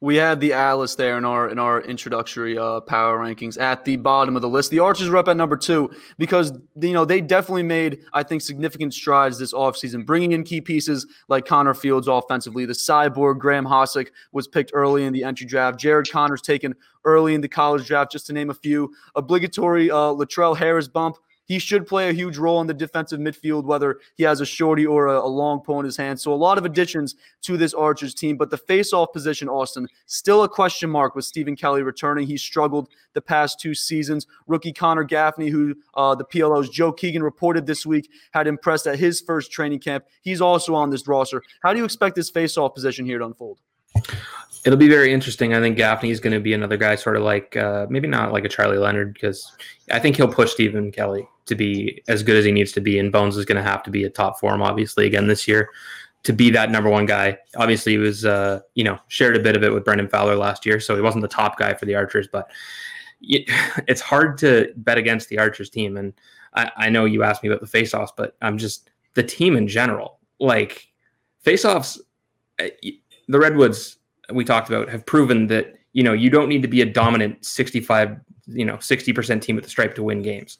we 0.00 0.16
had 0.16 0.40
the 0.40 0.52
Atlas 0.52 0.94
there 0.94 1.16
in 1.16 1.24
our 1.24 1.48
in 1.48 1.58
our 1.58 1.80
introductory 1.80 2.58
uh, 2.58 2.80
power 2.80 3.18
rankings 3.18 3.58
at 3.58 3.84
the 3.84 3.96
bottom 3.96 4.36
of 4.36 4.42
the 4.42 4.48
list. 4.48 4.70
The 4.70 4.80
Archers 4.80 5.08
were 5.08 5.16
up 5.16 5.28
at 5.28 5.36
number 5.36 5.56
two 5.56 5.90
because 6.18 6.52
you 6.80 6.92
know 6.92 7.06
they 7.06 7.22
definitely 7.22 7.62
made 7.62 8.00
I 8.12 8.22
think 8.22 8.42
significant 8.42 8.92
strides 8.92 9.38
this 9.38 9.54
offseason, 9.54 10.04
bringing 10.04 10.32
in 10.32 10.44
key 10.44 10.60
pieces 10.60 11.06
like 11.28 11.46
Connor 11.46 11.72
Fields 11.72 12.08
offensively. 12.08 12.66
The 12.66 12.74
cyborg 12.74 13.38
Graeme 13.38 13.64
Hossack 13.64 14.08
was 14.32 14.46
picked 14.46 14.72
early 14.74 15.04
in 15.04 15.14
the 15.14 15.24
entry 15.24 15.46
draft. 15.46 15.80
Jared 15.80 16.10
Conners 16.10 16.42
taken 16.42 16.74
early 17.04 17.34
in 17.34 17.40
the 17.40 17.48
college 17.48 17.86
draft, 17.86 18.12
just 18.12 18.26
to 18.26 18.34
name 18.34 18.50
a 18.50 18.54
few. 18.54 18.92
Obligatory 19.14 19.90
uh, 19.90 20.12
Latrell 20.12 20.56
Harris 20.56 20.88
bump 20.88 21.16
he 21.46 21.58
should 21.58 21.86
play 21.86 22.10
a 22.10 22.12
huge 22.12 22.36
role 22.36 22.60
in 22.60 22.66
the 22.66 22.74
defensive 22.74 23.20
midfield, 23.20 23.64
whether 23.64 24.00
he 24.16 24.24
has 24.24 24.40
a 24.40 24.46
shorty 24.46 24.84
or 24.84 25.06
a, 25.06 25.20
a 25.20 25.26
long 25.26 25.60
pole 25.60 25.78
in 25.78 25.84
his 25.84 25.96
hand. 25.96 26.20
So 26.20 26.32
a 26.32 26.34
lot 26.34 26.58
of 26.58 26.64
additions 26.64 27.14
to 27.42 27.56
this 27.56 27.72
Archers 27.72 28.14
team, 28.14 28.36
but 28.36 28.50
the 28.50 28.58
face-off 28.58 29.12
position, 29.12 29.48
Austin, 29.48 29.88
still 30.06 30.42
a 30.42 30.48
question 30.48 30.90
mark 30.90 31.14
with 31.14 31.24
Stephen 31.24 31.56
Kelly 31.56 31.82
returning. 31.82 32.26
He 32.26 32.36
struggled 32.36 32.88
the 33.14 33.22
past 33.22 33.60
two 33.60 33.74
seasons. 33.74 34.26
Rookie 34.46 34.72
Connor 34.72 35.04
Gaffney, 35.04 35.48
who 35.48 35.74
uh, 35.94 36.14
the 36.14 36.24
PLL's 36.24 36.68
Joe 36.68 36.92
Keegan 36.92 37.22
reported 37.22 37.64
this 37.64 37.86
week 37.86 38.10
had 38.32 38.46
impressed 38.46 38.86
at 38.86 38.98
his 38.98 39.20
first 39.20 39.52
training 39.52 39.78
camp. 39.78 40.04
He's 40.22 40.40
also 40.40 40.74
on 40.74 40.90
this 40.90 41.06
roster. 41.06 41.42
How 41.62 41.72
do 41.72 41.78
you 41.78 41.84
expect 41.84 42.16
this 42.16 42.28
face-off 42.28 42.74
position 42.74 43.06
here 43.06 43.18
to 43.18 43.24
unfold? 43.24 43.60
It'll 44.64 44.76
be 44.76 44.88
very 44.88 45.12
interesting. 45.12 45.54
I 45.54 45.60
think 45.60 45.76
Gaffney 45.76 46.10
is 46.10 46.18
going 46.18 46.32
to 46.32 46.40
be 46.40 46.52
another 46.52 46.76
guy, 46.76 46.96
sort 46.96 47.16
of 47.16 47.22
like 47.22 47.56
uh, 47.56 47.86
maybe 47.88 48.08
not 48.08 48.32
like 48.32 48.44
a 48.44 48.48
Charlie 48.48 48.78
Leonard, 48.78 49.14
because 49.14 49.52
I 49.92 50.00
think 50.00 50.16
he'll 50.16 50.26
push 50.26 50.50
Stephen 50.50 50.90
Kelly 50.90 51.28
to 51.46 51.54
be 51.54 52.02
as 52.08 52.22
good 52.22 52.36
as 52.36 52.44
he 52.44 52.52
needs 52.52 52.72
to 52.72 52.80
be. 52.80 52.98
And 52.98 53.12
Bones 53.12 53.36
is 53.36 53.44
going 53.44 53.56
to 53.56 53.68
have 53.68 53.82
to 53.84 53.90
be 53.90 54.04
a 54.04 54.10
top 54.10 54.38
form, 54.38 54.62
obviously, 54.62 55.06
again 55.06 55.26
this 55.26 55.48
year 55.48 55.70
to 56.26 56.32
be 56.32 56.50
that 56.50 56.72
number 56.72 56.90
one 56.90 57.06
guy. 57.06 57.38
Obviously, 57.54 57.92
he 57.92 57.98
was, 57.98 58.24
uh, 58.24 58.58
you 58.74 58.82
know, 58.82 58.98
shared 59.06 59.36
a 59.36 59.40
bit 59.40 59.54
of 59.54 59.62
it 59.62 59.72
with 59.72 59.84
Brendan 59.84 60.08
Fowler 60.08 60.34
last 60.34 60.66
year, 60.66 60.80
so 60.80 60.96
he 60.96 61.00
wasn't 61.00 61.22
the 61.22 61.28
top 61.28 61.56
guy 61.56 61.72
for 61.72 61.86
the 61.86 61.94
Archers, 61.94 62.26
but 62.26 62.50
it's 63.20 64.00
hard 64.00 64.36
to 64.38 64.72
bet 64.76 64.98
against 64.98 65.28
the 65.28 65.38
Archers 65.38 65.70
team. 65.70 65.96
And 65.96 66.12
I, 66.54 66.70
I 66.76 66.88
know 66.88 67.04
you 67.04 67.22
asked 67.22 67.44
me 67.44 67.48
about 67.48 67.60
the 67.60 67.78
faceoffs, 67.78 68.10
but 68.16 68.36
I'm 68.42 68.58
just 68.58 68.90
the 69.14 69.22
team 69.22 69.56
in 69.56 69.68
general, 69.68 70.18
like 70.40 70.88
faceoffs, 71.44 72.00
eh, 72.58 72.70
the 73.28 73.38
Redwoods 73.38 73.98
we 74.32 74.44
talked 74.44 74.68
about 74.68 74.88
have 74.88 75.06
proven 75.06 75.46
that 75.46 75.74
you 75.92 76.02
know 76.02 76.12
you 76.12 76.28
don't 76.28 76.48
need 76.48 76.62
to 76.62 76.68
be 76.68 76.82
a 76.82 76.86
dominant 76.86 77.44
65 77.44 78.18
you 78.48 78.64
know 78.64 78.76
60% 78.76 79.40
team 79.40 79.56
with 79.56 79.64
the 79.64 79.70
stripe 79.70 79.94
to 79.94 80.02
win 80.02 80.22
games 80.22 80.58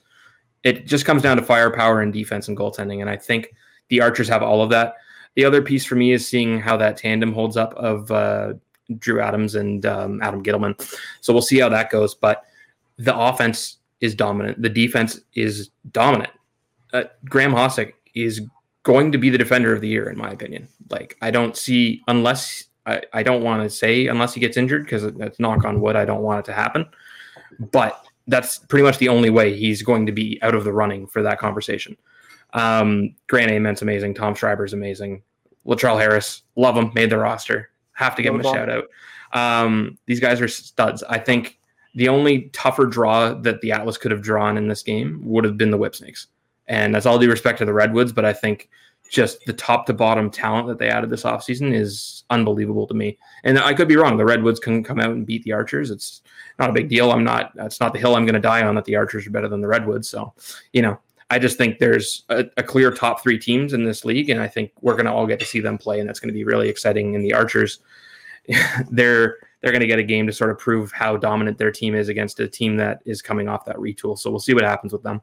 it 0.67 0.85
just 0.85 1.05
comes 1.05 1.23
down 1.23 1.37
to 1.37 1.43
firepower 1.43 2.01
and 2.01 2.13
defense 2.13 2.49
and 2.49 2.57
goaltending 2.57 3.01
and 3.01 3.09
i 3.09 3.17
think 3.17 3.55
the 3.89 4.01
archers 4.01 4.29
have 4.29 4.43
all 4.43 4.61
of 4.61 4.71
that 4.71 4.95
the 5.37 5.45
other 5.45 5.63
piece 5.63 5.85
for 5.85 5.95
me 5.95 6.13
is 6.13 6.27
seeing 6.27 6.59
how 6.61 6.77
that 6.77 6.97
tandem 6.97 7.33
holds 7.33 7.57
up 7.57 7.73
of 7.75 8.11
uh, 8.11 8.53
drew 8.99 9.21
adams 9.21 9.55
and 9.55 9.87
um, 9.87 10.21
adam 10.23 10.43
ghitelman 10.43 10.75
so 11.21 11.33
we'll 11.33 11.41
see 11.41 11.59
how 11.59 11.69
that 11.69 11.91
goes 11.91 12.15
but 12.15 12.45
the 12.99 13.17
offense 13.17 13.77
is 14.01 14.15
dominant 14.15 14.61
the 14.61 14.69
defense 14.69 15.21
is 15.35 15.71
dominant 15.93 16.33
uh, 16.93 17.05
graeme 17.27 17.53
hossack 17.53 17.93
is 18.15 18.43
going 18.83 19.13
to 19.13 19.19
be 19.19 19.31
the 19.31 19.39
defender 19.39 19.73
of 19.73 19.81
the 19.81 19.89
year 19.89 20.11
in 20.11 20.19
my 20.19 20.31
opinion 20.31 20.69
like 20.91 21.17
i 21.23 21.31
don't 21.31 21.57
see 21.57 22.03
unless 22.09 22.65
I, 22.87 23.03
I 23.13 23.23
don't 23.25 23.43
want 23.43 23.63
to 23.65 23.71
say 23.71 24.07
unless 24.07 24.33
he 24.33 24.41
gets 24.41 24.57
injured 24.57 24.85
because 24.85 25.13
that's 25.15 25.41
knock 25.41 25.65
on 25.65 25.81
wood. 25.81 25.97
I 25.97 26.05
don't 26.05 26.23
want 26.23 26.39
it 26.39 26.45
to 26.45 26.53
happen. 26.53 26.87
But 27.73 28.06
that's 28.27 28.59
pretty 28.59 28.83
much 28.83 28.99
the 28.99 29.09
only 29.09 29.31
way 29.31 29.57
he's 29.57 29.83
going 29.83 30.07
to 30.07 30.13
be 30.13 30.39
out 30.43 30.55
of 30.55 30.65
the 30.65 30.73
running 30.73 31.07
for 31.07 31.23
that 31.23 31.39
conversation. 31.39 31.97
Um, 32.53 33.15
Grant 33.29 33.51
Ament's 33.51 33.83
amazing. 33.83 34.15
Tom 34.15 34.35
Schreiber's 34.35 34.73
amazing. 34.73 35.23
Latrell 35.67 35.99
Harris, 36.01 36.43
love 36.57 36.77
him, 36.77 36.93
made 36.95 37.11
the 37.11 37.19
roster. 37.19 37.71
Have 37.93 38.17
to 38.17 38.23
give 38.23 38.35
him 38.35 38.41
a 38.41 38.45
shout 38.45 38.71
out. 38.71 38.85
Um, 39.33 39.99
these 40.07 40.21
guys 40.21 40.41
are 40.41 40.49
studs. 40.49 41.03
I 41.09 41.19
think 41.19 41.59
the 41.95 42.09
only 42.09 42.51
tougher 42.53 42.87
draw 42.87 43.33
that 43.35 43.61
the 43.61 43.73
Atlas 43.73 43.99
could 43.99 44.11
have 44.11 44.23
drawn 44.23 44.57
in 44.57 44.69
this 44.69 44.83
game 44.83 45.21
would 45.25 45.45
have 45.45 45.57
been 45.57 45.71
the 45.71 45.77
Whip 45.77 45.95
Snakes. 45.95 46.29
And 46.69 46.95
that's 46.95 47.07
all 47.07 47.19
due 47.19 47.31
respect 47.31 47.59
to 47.59 47.65
the 47.65 47.73
Redwoods, 47.73 48.13
but 48.13 48.25
I 48.25 48.33
think 48.33 48.69
just 49.11 49.45
the 49.47 49.53
top 49.53 49.87
to 49.87 49.93
bottom 49.93 50.31
talent 50.31 50.69
that 50.69 50.79
they 50.79 50.89
added 50.89 51.11
this 51.11 51.23
offseason 51.23 51.75
is 51.75 52.25
unbelievable 52.31 52.87
to 52.87 52.95
me. 52.95 53.19
And 53.45 53.59
I 53.59 53.75
could 53.75 53.89
be 53.89 53.97
wrong. 53.97 54.17
The 54.17 54.25
Redwoods 54.25 54.61
can 54.61 54.83
come 54.83 55.01
out 55.01 55.11
and 55.11 55.27
beat 55.27 55.43
the 55.45 55.53
Archers. 55.53 55.91
It's 55.91 56.23
not 56.59 56.71
a 56.71 56.73
big 56.73 56.89
deal. 56.89 57.13
I'm 57.13 57.25
not, 57.25 57.53
that's 57.55 57.81
not 57.81 57.93
the 57.93 57.99
hill 57.99 58.17
I'm 58.17 58.25
going 58.25 58.35
to 58.35 58.41
die 58.41 58.65
on 58.65 58.75
that 58.75 58.85
the 58.85 58.97
Archers 58.97 59.27
are 59.27 59.31
better 59.31 59.49
than 59.49 59.61
the 59.61 59.69
Redwoods. 59.69 60.09
So, 60.09 60.33
you 60.73 60.83
know, 60.83 60.99
I 61.31 61.39
just 61.39 61.59
think 61.59 61.79
there's 61.79 62.25
a, 62.29 62.47
a 62.57 62.63
clear 62.63 62.91
top 62.91 63.23
three 63.23 63.39
teams 63.39 63.73
in 63.73 63.85
this 63.85 64.05
league. 64.05 64.31
And 64.31 64.41
I 64.41 64.49
think 64.49 64.73
we're 64.81 64.95
going 64.95 65.07
to 65.07 65.13
all 65.13 65.27
get 65.27 65.41
to 65.41 65.47
see 65.47 65.61
them 65.61 65.79
play. 65.79 66.01
And 66.01 66.09
that's 66.09 66.21
going 66.21 66.33
to 66.33 66.35
be 66.35 66.45
really 66.45 66.69
exciting. 66.69 67.15
And 67.15 67.25
the 67.25 67.35
Archers, 67.35 67.81
they're, 68.91 69.37
they're 69.61 69.73
going 69.73 69.81
to 69.81 69.87
get 69.87 69.99
a 69.99 70.05
game 70.05 70.27
to 70.27 70.33
sort 70.33 70.51
of 70.51 70.59
prove 70.59 70.93
how 70.93 71.17
dominant 71.17 71.59
their 71.59 71.73
team 71.73 71.95
is 71.95 72.09
against 72.09 72.39
a 72.41 72.49
team 72.49 72.77
that 72.77 73.03
is 73.05 73.23
coming 73.23 73.49
off 73.49 73.65
that 73.65 73.77
retool. 73.77 74.19
So 74.19 74.31
we'll 74.31 74.39
see 74.39 74.55
what 74.55 74.63
happens 74.63 74.93
with 74.93 75.03
them 75.03 75.21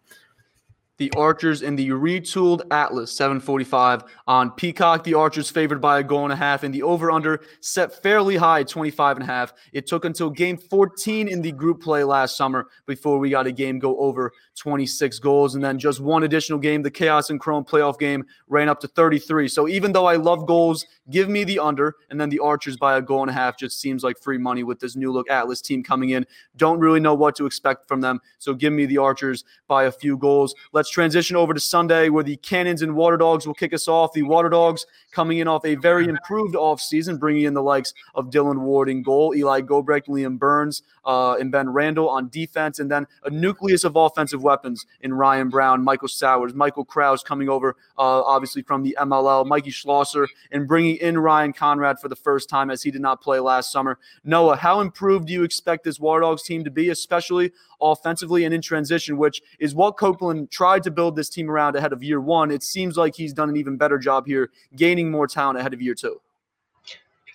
the 0.97 1.11
Archers 1.17 1.61
in 1.61 1.75
the 1.75 1.89
retooled 1.89 2.61
Atlas 2.71 3.11
745 3.11 4.03
on 4.27 4.51
Peacock. 4.51 5.03
The 5.03 5.15
Archers 5.15 5.49
favored 5.49 5.81
by 5.81 5.99
a 5.99 6.03
goal 6.03 6.23
and 6.23 6.33
a 6.33 6.35
half, 6.35 6.63
and 6.63 6.73
the 6.73 6.83
over 6.83 7.11
under 7.11 7.41
set 7.61 8.01
fairly 8.03 8.35
high 8.35 8.63
25 8.63 9.17
and 9.17 9.23
a 9.23 9.27
half. 9.27 9.53
It 9.71 9.87
took 9.87 10.05
until 10.05 10.29
game 10.29 10.57
14 10.57 11.27
in 11.27 11.41
the 11.41 11.51
group 11.51 11.81
play 11.81 12.03
last 12.03 12.37
summer 12.37 12.67
before 12.85 13.17
we 13.17 13.29
got 13.29 13.47
a 13.47 13.51
game 13.51 13.79
go 13.79 13.97
over 13.97 14.31
26 14.55 15.19
goals. 15.19 15.55
And 15.55 15.63
then 15.63 15.79
just 15.79 15.99
one 15.99 16.23
additional 16.23 16.59
game, 16.59 16.83
the 16.83 16.91
Chaos 16.91 17.29
and 17.29 17.39
Chrome 17.39 17.63
playoff 17.63 17.97
game, 17.97 18.23
ran 18.47 18.69
up 18.69 18.79
to 18.81 18.87
33. 18.87 19.47
So 19.47 19.67
even 19.67 19.91
though 19.91 20.05
I 20.05 20.15
love 20.15 20.45
goals, 20.45 20.85
give 21.09 21.29
me 21.29 21.43
the 21.43 21.59
under. 21.59 21.95
And 22.09 22.19
then 22.21 22.29
the 22.29 22.39
Archers 22.39 22.77
by 22.77 22.97
a 22.97 23.01
goal 23.01 23.21
and 23.21 23.29
a 23.29 23.33
half 23.33 23.57
just 23.57 23.81
seems 23.81 24.03
like 24.03 24.17
free 24.19 24.37
money 24.37 24.63
with 24.63 24.79
this 24.79 24.95
new 24.95 25.11
look 25.11 25.29
Atlas 25.29 25.61
team 25.61 25.83
coming 25.83 26.11
in. 26.11 26.25
Don't 26.55 26.79
really 26.79 26.99
know 26.99 27.15
what 27.15 27.35
to 27.37 27.45
expect 27.45 27.87
from 27.87 28.01
them. 28.01 28.19
So 28.37 28.53
give 28.53 28.73
me 28.73 28.85
the 28.85 28.99
Archers 28.99 29.43
by 29.67 29.85
a 29.85 29.91
few 29.91 30.17
goals. 30.17 30.53
Let's 30.71 30.82
transition 30.89 31.35
over 31.35 31.53
to 31.53 31.59
Sunday 31.59 32.09
where 32.09 32.23
the 32.23 32.37
Cannons 32.37 32.81
and 32.81 32.95
Water 32.95 33.17
Dogs 33.17 33.45
will 33.45 33.53
kick 33.53 33.73
us 33.73 33.87
off. 33.87 34.13
The 34.13 34.23
Water 34.23 34.49
Dogs 34.49 34.85
coming 35.11 35.39
in 35.39 35.47
off 35.47 35.65
a 35.65 35.75
very 35.75 36.07
improved 36.07 36.55
offseason, 36.55 37.19
bringing 37.19 37.43
in 37.43 37.53
the 37.53 37.61
likes 37.61 37.93
of 38.15 38.29
Dillon 38.29 38.61
Ward 38.61 38.89
in 38.89 39.03
goal, 39.03 39.35
Eli 39.35 39.61
Gobrecht, 39.61 40.07
Liam 40.07 40.37
Byrnes, 40.37 40.81
uh, 41.05 41.35
and 41.35 41.51
Ben 41.51 41.69
Randall 41.69 42.09
on 42.09 42.29
defense, 42.29 42.79
and 42.79 42.89
then 42.89 43.05
a 43.23 43.29
nucleus 43.29 43.83
of 43.83 43.95
offensive 43.95 44.43
weapons 44.43 44.85
in 45.01 45.13
Ryan 45.13 45.49
Brown, 45.49 45.83
Michael 45.83 46.07
Sowers, 46.07 46.53
Michael 46.53 46.85
Kraus 46.85 47.23
coming 47.23 47.49
over, 47.49 47.75
uh, 47.97 48.23
obviously 48.23 48.61
from 48.61 48.83
the 48.83 48.97
MLL, 48.99 49.45
Mikie 49.45 49.73
Schlosser, 49.73 50.27
and 50.51 50.67
bringing 50.67 50.95
in 50.97 51.17
Ryan 51.17 51.53
Conrad 51.53 51.99
for 51.99 52.09
the 52.09 52.15
first 52.15 52.49
time 52.49 52.71
as 52.71 52.81
he 52.81 52.91
did 52.91 53.01
not 53.01 53.21
play 53.21 53.39
last 53.39 53.71
summer. 53.71 53.99
Noah, 54.23 54.55
how 54.55 54.79
improved 54.79 55.27
do 55.27 55.33
you 55.33 55.43
expect 55.43 55.83
this 55.83 55.99
War 55.99 56.21
Dogs 56.21 56.43
team 56.43 56.63
to 56.63 56.71
be, 56.71 56.89
especially 56.89 57.51
offensively 57.83 58.45
and 58.45 58.53
in 58.53 58.61
transition, 58.61 59.17
which 59.17 59.41
is 59.59 59.75
what 59.75 59.97
Copelan 59.97 60.49
tried 60.49 60.72
to 60.79 60.91
build 60.91 61.15
this 61.15 61.29
team 61.29 61.49
around 61.49 61.75
ahead 61.75 61.93
of 61.93 62.03
year 62.03 62.19
one? 62.19 62.51
It 62.51 62.63
seems 62.63 62.97
like 62.97 63.15
he's 63.15 63.33
done 63.33 63.49
an 63.49 63.55
even 63.55 63.77
better 63.77 63.97
job 63.97 64.25
here, 64.25 64.51
gaining 64.75 65.11
more 65.11 65.27
talent 65.27 65.59
ahead 65.59 65.73
of 65.73 65.81
year 65.81 65.95
two. 65.95 66.19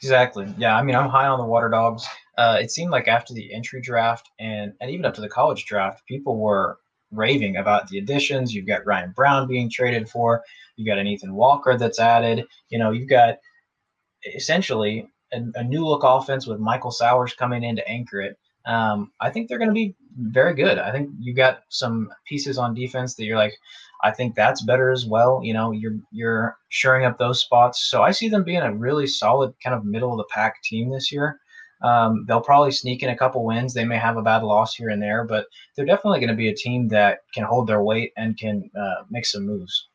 Exactly. 0.02 0.52
Yeah. 0.58 0.76
I 0.76 0.82
mean, 0.82 0.94
I'm 0.94 1.08
high 1.08 1.26
on 1.26 1.38
the 1.38 1.44
Water 1.44 1.68
Dogs. 1.68 2.06
Uh, 2.36 2.58
it 2.60 2.70
seemed 2.70 2.92
like 2.92 3.08
after 3.08 3.34
the 3.34 3.52
entry 3.52 3.80
draft 3.80 4.30
and 4.38 4.72
and 4.80 4.90
even 4.90 5.04
up 5.04 5.14
to 5.14 5.20
the 5.20 5.28
college 5.28 5.66
draft, 5.66 6.06
people 6.06 6.38
were 6.38 6.78
raving 7.10 7.56
about 7.56 7.88
the 7.88 7.98
additions. 7.98 8.54
You've 8.54 8.66
got 8.66 8.86
Ryan 8.86 9.12
Brown 9.16 9.48
being 9.48 9.70
traded 9.70 10.08
for. 10.08 10.42
You've 10.76 10.86
got 10.86 10.98
an 10.98 11.06
Ethan 11.06 11.34
Walker 11.34 11.76
that's 11.76 11.98
added. 11.98 12.46
You 12.68 12.78
know, 12.78 12.92
you've 12.92 13.08
got 13.08 13.38
essentially 14.34 15.08
a, 15.32 15.42
a 15.56 15.64
new 15.64 15.84
look 15.84 16.02
offense 16.04 16.46
with 16.46 16.60
Michael 16.60 16.90
Sowers 16.90 17.34
coming 17.34 17.64
in 17.64 17.76
to 17.76 17.88
anchor 17.88 18.20
it. 18.20 18.38
Um, 18.68 19.12
I 19.20 19.30
think 19.30 19.48
they're 19.48 19.58
going 19.58 19.70
to 19.70 19.74
be 19.74 19.96
very 20.18 20.54
good. 20.54 20.78
I 20.78 20.92
think 20.92 21.10
you 21.18 21.32
got 21.32 21.62
some 21.70 22.10
pieces 22.26 22.58
on 22.58 22.74
defense 22.74 23.14
that 23.14 23.24
you're 23.24 23.38
like, 23.38 23.54
I 24.04 24.10
think 24.10 24.34
that's 24.34 24.62
better 24.62 24.90
as 24.90 25.06
well. 25.06 25.40
You 25.42 25.54
know, 25.54 25.72
you're 25.72 25.98
you're 26.12 26.56
shoring 26.68 27.06
up 27.06 27.18
those 27.18 27.40
spots. 27.40 27.88
So 27.90 28.02
I 28.02 28.10
see 28.10 28.28
them 28.28 28.44
being 28.44 28.60
a 28.60 28.72
really 28.72 29.06
solid 29.06 29.54
kind 29.64 29.74
of 29.74 29.84
middle 29.84 30.12
of 30.12 30.18
the 30.18 30.28
pack 30.30 30.62
team 30.62 30.90
this 30.90 31.10
year. 31.10 31.40
Um, 31.82 32.24
they'll 32.26 32.40
probably 32.42 32.72
sneak 32.72 33.02
in 33.02 33.08
a 33.08 33.16
couple 33.16 33.44
wins. 33.44 33.72
They 33.72 33.84
may 33.84 33.96
have 33.96 34.16
a 34.16 34.22
bad 34.22 34.42
loss 34.42 34.74
here 34.74 34.90
and 34.90 35.00
there, 35.00 35.24
but 35.24 35.46
they're 35.74 35.86
definitely 35.86 36.20
going 36.20 36.30
to 36.30 36.36
be 36.36 36.48
a 36.48 36.54
team 36.54 36.88
that 36.88 37.20
can 37.32 37.44
hold 37.44 37.68
their 37.68 37.82
weight 37.82 38.12
and 38.16 38.36
can 38.36 38.68
uh, 38.78 39.04
make 39.10 39.24
some 39.24 39.46
moves. 39.46 39.88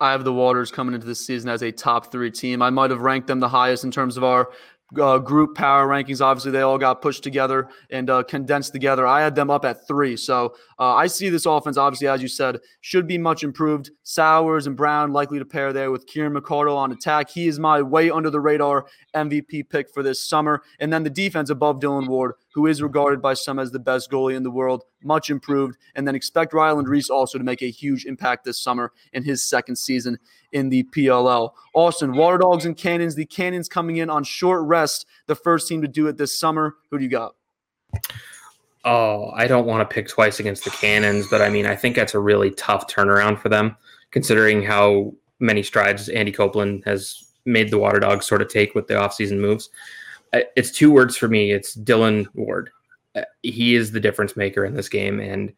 I 0.00 0.12
have 0.12 0.24
the 0.24 0.32
Waters 0.32 0.70
coming 0.70 0.94
into 0.94 1.06
this 1.06 1.24
season 1.24 1.48
as 1.48 1.62
a 1.62 1.72
top 1.72 2.12
three 2.12 2.30
team. 2.30 2.60
I 2.60 2.70
might 2.70 2.90
have 2.90 3.00
ranked 3.00 3.28
them 3.28 3.40
the 3.40 3.48
highest 3.48 3.84
in 3.84 3.90
terms 3.90 4.16
of 4.16 4.24
our 4.24 4.50
uh, 5.00 5.18
group 5.18 5.56
power 5.56 5.86
rankings. 5.86 6.20
Obviously, 6.20 6.50
they 6.50 6.60
all 6.60 6.78
got 6.78 7.02
pushed 7.02 7.22
together 7.22 7.68
and 7.90 8.08
uh, 8.08 8.22
condensed 8.22 8.72
together. 8.72 9.06
I 9.06 9.20
had 9.20 9.34
them 9.34 9.50
up 9.50 9.64
at 9.64 9.86
three. 9.86 10.16
So 10.16 10.54
uh, 10.78 10.94
I 10.94 11.06
see 11.06 11.28
this 11.28 11.46
offense, 11.46 11.76
obviously, 11.76 12.08
as 12.08 12.22
you 12.22 12.28
said, 12.28 12.58
should 12.80 13.06
be 13.06 13.18
much 13.18 13.42
improved. 13.42 13.90
Sowers 14.02 14.66
and 14.66 14.76
Brown 14.76 15.12
likely 15.12 15.38
to 15.38 15.44
pair 15.44 15.72
there 15.72 15.90
with 15.90 16.06
Kieran 16.06 16.34
McArdle 16.34 16.76
on 16.76 16.92
attack. 16.92 17.30
He 17.30 17.48
is 17.48 17.58
my 17.58 17.82
way 17.82 18.10
under 18.10 18.30
the 18.30 18.40
radar 18.40 18.86
MVP 19.14 19.68
pick 19.68 19.92
for 19.92 20.02
this 20.02 20.22
summer. 20.22 20.62
And 20.78 20.92
then 20.92 21.02
the 21.02 21.10
defense 21.10 21.50
above 21.50 21.80
Dillon 21.80 22.06
Ward, 22.06 22.34
who 22.56 22.66
is 22.66 22.80
regarded 22.80 23.20
by 23.20 23.34
some 23.34 23.58
as 23.58 23.70
the 23.70 23.78
best 23.78 24.10
goalie 24.10 24.34
in 24.34 24.42
the 24.42 24.50
world, 24.50 24.82
much 25.04 25.28
improved. 25.28 25.76
And 25.94 26.08
then 26.08 26.14
expect 26.14 26.54
Ryland 26.54 26.88
Rees 26.88 27.10
also 27.10 27.36
to 27.36 27.44
make 27.44 27.60
a 27.60 27.70
huge 27.70 28.06
impact 28.06 28.46
this 28.46 28.58
summer 28.58 28.92
in 29.12 29.22
his 29.22 29.44
second 29.44 29.76
season 29.76 30.18
in 30.52 30.70
the 30.70 30.84
PLL. 30.84 31.50
Austin, 31.74 32.16
Water 32.16 32.38
Dogs 32.38 32.64
and 32.64 32.74
Cannons. 32.74 33.14
The 33.14 33.26
Cannons 33.26 33.68
coming 33.68 33.98
in 33.98 34.08
on 34.08 34.24
short 34.24 34.62
rest, 34.62 35.04
the 35.26 35.34
first 35.34 35.68
team 35.68 35.82
to 35.82 35.88
do 35.88 36.06
it 36.06 36.16
this 36.16 36.36
summer. 36.36 36.76
Who 36.90 36.96
do 36.96 37.04
you 37.04 37.10
got? 37.10 37.34
Oh, 38.86 39.32
I 39.34 39.46
don't 39.46 39.66
want 39.66 39.86
to 39.86 39.94
pick 39.94 40.08
twice 40.08 40.40
against 40.40 40.64
the 40.64 40.70
Cannons, 40.70 41.26
but 41.30 41.42
I 41.42 41.50
mean, 41.50 41.66
I 41.66 41.76
think 41.76 41.94
that's 41.94 42.14
a 42.14 42.20
really 42.20 42.52
tough 42.52 42.88
turnaround 42.88 43.38
for 43.38 43.50
them, 43.50 43.76
considering 44.12 44.62
how 44.62 45.12
many 45.40 45.62
strides 45.62 46.08
Andy 46.08 46.32
Copelan 46.32 46.82
has 46.86 47.22
made 47.44 47.70
the 47.70 47.78
Water 47.78 48.00
Dogs 48.00 48.24
sort 48.24 48.40
of 48.40 48.48
take 48.48 48.74
with 48.74 48.86
the 48.86 48.94
offseason 48.94 49.40
moves. 49.40 49.68
It's 50.32 50.70
two 50.70 50.90
words 50.90 51.16
for 51.16 51.28
me. 51.28 51.52
It's 51.52 51.74
Dillon 51.74 52.28
Ward. 52.34 52.70
Uh, 53.14 53.22
he 53.42 53.74
is 53.74 53.92
the 53.92 54.00
difference 54.00 54.36
maker 54.36 54.64
in 54.64 54.74
this 54.74 54.88
game, 54.88 55.20
and 55.20 55.52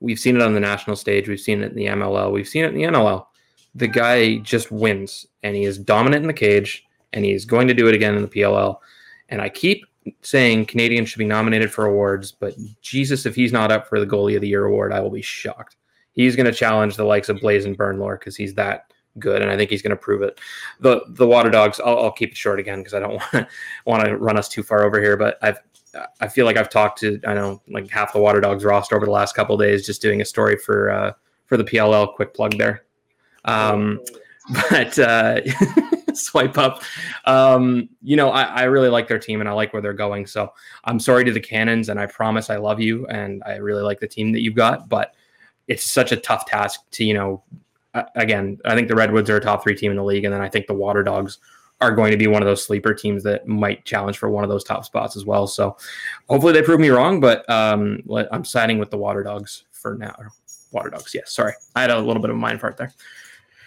we've 0.00 0.18
seen 0.18 0.36
it 0.36 0.42
on 0.42 0.54
the 0.54 0.60
national 0.60 0.96
stage. 0.96 1.28
We've 1.28 1.40
seen 1.40 1.62
it 1.62 1.72
in 1.72 1.76
the 1.76 1.86
MLL. 1.86 2.32
We've 2.32 2.48
seen 2.48 2.64
it 2.64 2.68
in 2.68 2.74
the 2.74 2.82
NLL 2.82 3.26
the 3.74 3.88
guy 3.88 4.36
just 4.38 4.70
wins 4.70 5.26
and 5.42 5.56
he 5.56 5.64
is 5.64 5.78
dominant 5.78 6.22
in 6.22 6.26
the 6.26 6.32
cage 6.32 6.84
and 7.12 7.24
he's 7.24 7.44
going 7.44 7.68
to 7.68 7.74
do 7.74 7.88
it 7.88 7.94
again 7.94 8.14
in 8.16 8.22
the 8.22 8.28
PLL. 8.28 8.78
And 9.28 9.40
I 9.40 9.48
keep 9.48 9.86
saying 10.22 10.66
Canadians 10.66 11.08
should 11.08 11.18
be 11.18 11.24
nominated 11.24 11.72
for 11.72 11.86
awards, 11.86 12.32
but 12.32 12.54
Jesus, 12.80 13.24
if 13.24 13.34
he's 13.34 13.52
not 13.52 13.72
up 13.72 13.86
for 13.86 14.00
the 14.00 14.06
goalie 14.06 14.34
of 14.34 14.40
the 14.40 14.48
year 14.48 14.64
award, 14.64 14.92
I 14.92 15.00
will 15.00 15.10
be 15.10 15.22
shocked. 15.22 15.76
He's 16.12 16.36
going 16.36 16.46
to 16.46 16.52
challenge 16.52 16.96
the 16.96 17.04
likes 17.04 17.28
of 17.28 17.40
Blazin 17.40 17.76
Bernlohr 17.76 18.18
because 18.18 18.36
he's 18.36 18.54
that 18.54 18.91
good, 19.18 19.42
and 19.42 19.50
I 19.50 19.56
think 19.56 19.70
he's 19.70 19.82
going 19.82 19.90
to 19.90 19.96
prove 19.96 20.22
it. 20.22 20.40
The 20.80 21.02
the 21.08 21.26
Water 21.26 21.50
Dogs, 21.50 21.80
I'll, 21.80 21.98
I'll 21.98 22.12
keep 22.12 22.30
it 22.30 22.36
short 22.36 22.60
again 22.60 22.80
because 22.80 22.94
I 22.94 23.00
don't 23.00 23.12
want 23.14 23.32
to 23.32 23.48
want 23.86 24.04
to 24.04 24.16
run 24.16 24.36
us 24.36 24.48
too 24.48 24.62
far 24.62 24.84
over 24.84 25.00
here. 25.00 25.16
But 25.16 25.38
I've 25.42 25.58
I 26.20 26.28
feel 26.28 26.46
like 26.46 26.56
I've 26.56 26.70
talked 26.70 27.00
to 27.00 27.20
I 27.26 27.34
know 27.34 27.60
like 27.68 27.90
half 27.90 28.12
the 28.12 28.20
Water 28.20 28.40
Dogs 28.40 28.64
roster 28.64 28.96
over 28.96 29.06
the 29.06 29.12
last 29.12 29.34
couple 29.34 29.56
days, 29.56 29.86
just 29.86 30.02
doing 30.02 30.20
a 30.20 30.24
story 30.24 30.56
for 30.56 30.90
uh, 30.90 31.12
for 31.46 31.56
the 31.56 31.64
PLL. 31.64 32.14
Quick 32.14 32.34
plug 32.34 32.56
there. 32.56 32.84
Um, 33.44 34.00
but 34.70 34.98
uh, 34.98 35.40
swipe 36.14 36.58
up. 36.58 36.82
Um, 37.24 37.88
you 38.02 38.16
know, 38.16 38.30
I, 38.30 38.42
I, 38.42 38.62
really 38.64 38.88
like 38.88 39.08
their 39.08 39.18
team 39.18 39.40
and 39.40 39.48
I 39.48 39.52
like 39.52 39.72
where 39.72 39.82
they're 39.82 39.92
going. 39.92 40.26
So 40.26 40.52
I'm 40.84 41.00
sorry 41.00 41.24
to 41.24 41.32
the 41.32 41.40
Cannons, 41.40 41.88
and 41.88 41.98
I 41.98 42.06
promise 42.06 42.50
I 42.50 42.56
love 42.56 42.80
you 42.80 43.06
and 43.06 43.42
I 43.44 43.56
really 43.56 43.82
like 43.82 44.00
the 44.00 44.08
team 44.08 44.32
that 44.32 44.42
you've 44.42 44.54
got. 44.54 44.88
But 44.88 45.14
it's 45.68 45.84
such 45.84 46.12
a 46.12 46.16
tough 46.16 46.46
task 46.46 46.80
to, 46.92 47.04
you 47.04 47.14
know, 47.14 47.42
again, 48.14 48.58
I 48.64 48.74
think 48.74 48.88
the 48.88 48.94
Redwoods 48.94 49.30
are 49.30 49.36
a 49.36 49.40
top 49.40 49.62
three 49.62 49.76
team 49.76 49.90
in 49.90 49.96
the 49.96 50.04
league, 50.04 50.24
and 50.24 50.32
then 50.32 50.40
I 50.40 50.48
think 50.48 50.66
the 50.66 50.74
Water 50.74 51.02
Dogs 51.02 51.38
are 51.80 51.94
going 51.94 52.12
to 52.12 52.16
be 52.16 52.28
one 52.28 52.40
of 52.42 52.46
those 52.46 52.64
sleeper 52.64 52.94
teams 52.94 53.22
that 53.24 53.46
might 53.48 53.84
challenge 53.84 54.16
for 54.16 54.30
one 54.30 54.44
of 54.44 54.50
those 54.50 54.62
top 54.62 54.84
spots 54.84 55.16
as 55.16 55.24
well. 55.24 55.46
So 55.46 55.76
hopefully 56.28 56.52
they 56.52 56.62
prove 56.62 56.78
me 56.78 56.90
wrong, 56.90 57.18
but 57.20 57.48
um, 57.50 58.00
I'm 58.30 58.44
siding 58.44 58.78
with 58.78 58.90
the 58.90 58.98
Water 58.98 59.22
Dogs 59.22 59.64
for 59.72 59.96
now. 59.96 60.14
Water 60.70 60.90
Dogs, 60.90 61.12
yes. 61.12 61.32
Sorry, 61.32 61.52
I 61.74 61.80
had 61.80 61.90
a 61.90 61.98
little 61.98 62.22
bit 62.22 62.30
of 62.30 62.36
a 62.36 62.38
mind 62.38 62.60
fart 62.60 62.76
there. 62.76 62.92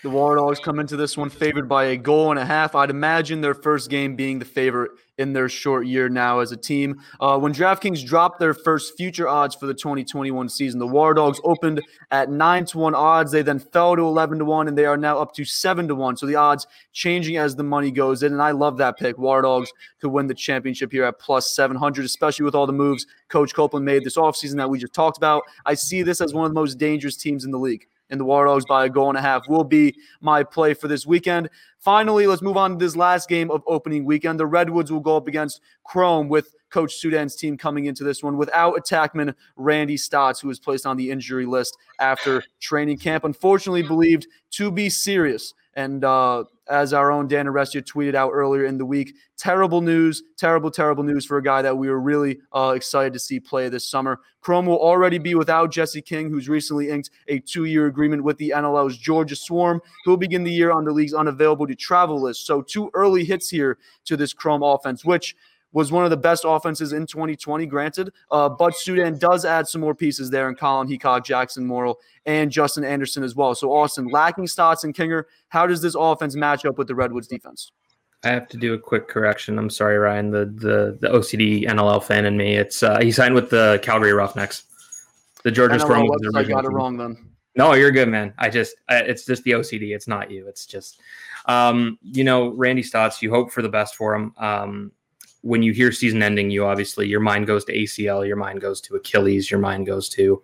The 0.02 0.10
Water 0.10 0.38
Dogs 0.38 0.60
come 0.60 0.80
into 0.80 0.96
this 0.96 1.18
one 1.18 1.30
favored 1.30 1.68
by 1.68 1.86
a 1.86 1.98
goal 1.98 2.30
and 2.30 2.40
a 2.40 2.46
half. 2.46 2.76
I'd 2.76 2.90
imagine 2.90 3.42
their 3.42 3.54
first 3.54 3.90
game 3.90 4.16
being 4.16 4.40
the 4.40 4.46
favorite 4.46 4.92
in 5.18 5.34
their 5.34 5.48
short 5.48 5.88
year 5.88 6.10
now 6.10 6.40
as 6.40 6.52
a 6.52 6.58
team. 6.58 7.02
Uh, 7.20 7.38
when 7.38 7.54
DraftKings 7.54 8.06
dropped 8.06 8.40
their 8.40 8.54
first 8.54 8.98
future 8.98 9.28
odds 9.28 9.56
for 9.56 9.66
the 9.66 9.74
2021 9.74 10.50
season, 10.50 10.80
the 10.80 10.88
War 10.88 11.14
Dogs 11.14 11.40
opened 11.44 11.82
at 12.12 12.30
9 12.30 12.66
to 12.66 12.78
1 12.78 12.96
odds. 12.96 13.32
They 13.32 13.42
then 13.42 13.60
fell 13.60 13.96
to 13.96 14.02
11 14.02 14.40
to 14.40 14.46
1, 14.46 14.68
and 14.68 14.78
they 14.78 14.86
are 14.86 14.98
now 14.98 15.20
up 15.20 15.34
to 15.36 15.46
7 15.46 15.88
to 15.88 15.96
1. 15.96 16.18
So 16.18 16.26
the 16.26 16.36
odds 16.36 16.68
changing 16.92 17.38
as 17.38 17.56
the 17.56 17.64
money 17.64 17.92
goes 17.92 18.24
in. 18.24 18.34
And 18.34 18.42
I 18.42 18.52
love 18.52 18.78
that 18.78 18.98
pick. 18.98 19.18
War 19.18 19.42
Dogs 19.42 19.72
to 20.02 20.10
win 20.10 20.28
the 20.28 20.34
championship 20.34 20.92
here 20.92 21.06
at 21.06 21.20
plus 21.20 21.56
700, 21.56 22.06
especially 22.06 22.44
with 22.44 22.56
all 22.56 22.68
the 22.68 22.74
moves 22.74 23.06
Coach 23.30 23.54
Copelan 23.54 23.84
made 23.84 24.04
this 24.04 24.18
offseason 24.18 24.58
that 24.58 24.70
we 24.70 24.80
just 24.80 24.94
talked 24.94 25.18
about. 25.18 25.44
I 25.66 25.74
see 25.74 26.04
this 26.04 26.22
as 26.22 26.34
one 26.34 26.46
of 26.46 26.52
the 26.52 26.60
most 26.60 26.78
dangerous 26.78 27.18
teams 27.18 27.46
in 27.46 27.52
the 27.52 27.60
league 27.60 27.88
and 28.10 28.20
the 28.20 28.26
Water 28.26 28.48
Dogs 28.48 28.66
by 28.66 28.86
a 28.86 28.90
goal 28.90 29.10
and 29.10 29.18
a 29.18 29.22
half 29.22 29.48
will 29.48 29.64
be 29.64 29.96
my 30.22 30.44
play 30.44 30.74
for 30.74 30.88
this 30.88 31.06
weekend. 31.06 31.50
Finally, 31.80 32.28
let's 32.28 32.42
move 32.42 32.58
on 32.58 32.72
to 32.72 32.78
this 32.78 32.96
last 32.96 33.30
game 33.30 33.52
of 33.52 33.64
opening 33.68 34.06
weekend. 34.06 34.40
The 34.40 34.46
Redwoods 34.46 34.92
will 34.92 35.00
go 35.00 35.18
up 35.18 35.28
against 35.28 35.62
Chrome 35.84 36.28
with 36.28 36.54
Coach 36.70 36.96
Soudan's 36.96 37.36
team 37.36 37.58
coming 37.58 37.86
into 37.86 38.04
this 38.04 38.24
one 38.24 38.38
without 38.38 38.76
attackman 38.76 39.34
Randy 39.56 39.96
Staats, 39.96 40.42
who 40.42 40.48
was 40.48 40.60
placed 40.60 40.86
on 40.86 40.98
the 40.98 41.10
injury 41.12 41.46
list 41.46 41.78
after 42.00 42.44
training 42.60 42.98
camp. 42.98 43.24
Unfortunately, 43.24 43.84
believed 43.84 44.28
to 44.52 44.72
be 44.72 44.90
serious. 44.90 45.54
And 45.76 46.04
uh, 46.04 46.46
as 46.68 46.94
our 46.94 47.12
own 47.12 47.28
Dan 47.28 47.46
Arestia 47.46 47.82
tweeted 47.84 48.16
out 48.16 48.32
earlier 48.32 48.66
in 48.66 48.78
the 48.78 48.86
week. 48.86 49.16
Terrible 49.38 49.82
news, 49.82 50.24
terrible, 50.38 50.72
terrible 50.72 51.04
news 51.04 51.26
for 51.26 51.38
a 51.38 51.44
guy 51.44 51.62
that 51.62 51.78
we 51.78 51.90
were 51.90 52.00
really 52.00 52.40
uh, 52.54 52.74
excited 52.76 53.14
to 53.14 53.20
see 53.20 53.40
play 53.40 53.70
this 53.70 53.88
summer. 53.88 54.22
Chrome 54.42 54.66
will 54.66 54.80
already 54.80 55.18
be 55.18 55.36
without 55.36 55.72
Jesse 55.72 56.02
King, 56.02 56.30
who's 56.30 56.50
recently 56.50 56.90
inked 56.90 57.10
a 57.28 57.40
two 57.40 57.66
year 57.66 57.88
agreement 57.88 58.24
with 58.24 58.38
the 58.38 58.54
NLL's 58.56 58.98
Georgia 58.98 59.36
Swarm. 59.36 59.82
He'll 60.06 60.18
begin 60.18 60.44
the 60.44 60.52
year 60.52 60.72
on 60.72 60.86
the 60.86 60.92
league's 60.92 61.14
unavailable 61.14 61.68
to 61.68 61.76
travel 61.76 62.22
list. 62.22 62.46
So, 62.46 62.62
two 62.62 62.90
early 62.94 63.24
hits 63.24 63.50
here 63.50 63.78
to 64.06 64.18
this 64.18 64.34
Chrome 64.34 64.64
offense, 64.64 65.06
which 65.06 65.36
was 65.76 65.92
one 65.92 66.06
of 66.06 66.10
the 66.10 66.18
best 66.18 66.46
offenses 66.48 66.94
in 66.94 67.06
2020, 67.06 67.66
granted. 67.66 68.14
Uh, 68.32 68.48
but 68.48 68.74
Soudan 68.74 69.20
does 69.20 69.44
add 69.44 69.68
some 69.68 69.82
more 69.82 69.94
pieces 69.94 70.30
there 70.30 70.48
in 70.48 70.56
Colin 70.56 70.88
Heacock, 70.88 71.26
Jackson 71.26 71.66
Morrill, 71.66 72.00
and 72.26 72.50
Justin 72.50 72.86
Anderson 72.86 73.24
as 73.24 73.36
well. 73.36 73.54
So 73.54 73.74
Austin, 73.74 74.08
lacking 74.08 74.46
Staats 74.46 74.86
and 74.86 74.96
Kinger, 74.96 75.26
how 75.50 75.68
does 75.68 75.82
this 75.82 75.94
offense 75.94 76.34
match 76.34 76.66
up 76.66 76.78
with 76.78 76.88
the 76.88 76.96
Redwoods 76.96 77.28
defense? 77.28 77.74
I 78.24 78.30
have 78.30 78.48
to 78.48 78.58
do 78.58 78.74
a 78.74 78.80
quick 78.80 79.10
correction. 79.10 79.60
I'm 79.60 79.70
sorry, 79.70 79.98
Ryan. 79.98 80.32
The 80.32 80.46
the 80.46 80.98
the 81.02 81.10
OCD 81.10 81.68
NLL 81.68 82.02
fan 82.02 82.26
in 82.26 82.38
me. 82.38 82.56
It's 82.56 82.82
uh, 82.82 83.00
he 83.02 83.12
signed 83.12 83.36
with 83.36 83.50
the 83.50 83.80
Calgary 83.84 84.14
Roughnecks. 84.14 84.64
The 85.44 85.52
Georgia 85.52 85.78
Storm. 85.78 86.10
I 86.36 86.44
got 86.44 86.64
it 86.64 86.70
wrong 86.70 86.96
then. 86.98 87.18
No, 87.58 87.74
you're 87.74 87.92
good, 87.92 88.08
man. 88.08 88.34
I 88.38 88.50
just 88.50 88.76
I, 88.90 89.00
it's 89.00 89.26
just 89.26 89.44
the 89.44 89.52
OCD. 89.52 89.94
It's 89.94 90.08
not 90.08 90.32
you. 90.32 90.48
It's 90.48 90.66
just 90.66 91.02
um, 91.48 92.00
you 92.02 92.24
know 92.24 92.50
Randy 92.50 92.82
Staats. 92.82 93.22
You 93.22 93.30
hope 93.30 93.52
for 93.52 93.62
the 93.62 93.70
best 93.70 93.96
for 93.96 94.16
him. 94.16 94.34
Um, 94.38 94.92
when 95.46 95.62
you 95.62 95.74
hear 95.74 95.92
season 95.92 96.24
ending, 96.24 96.50
you 96.50 96.66
obviously 96.66 97.08
your 97.08 97.20
mind 97.20 97.46
goes 97.46 97.64
to 97.66 97.74
ACL, 97.74 98.26
your 98.26 98.36
mind 98.36 98.62
goes 98.62 98.82
to 98.82 98.96
Achilles, 98.96 99.52
your 99.52 99.60
mind 99.60 99.86
goes 99.86 100.10
to 100.10 100.42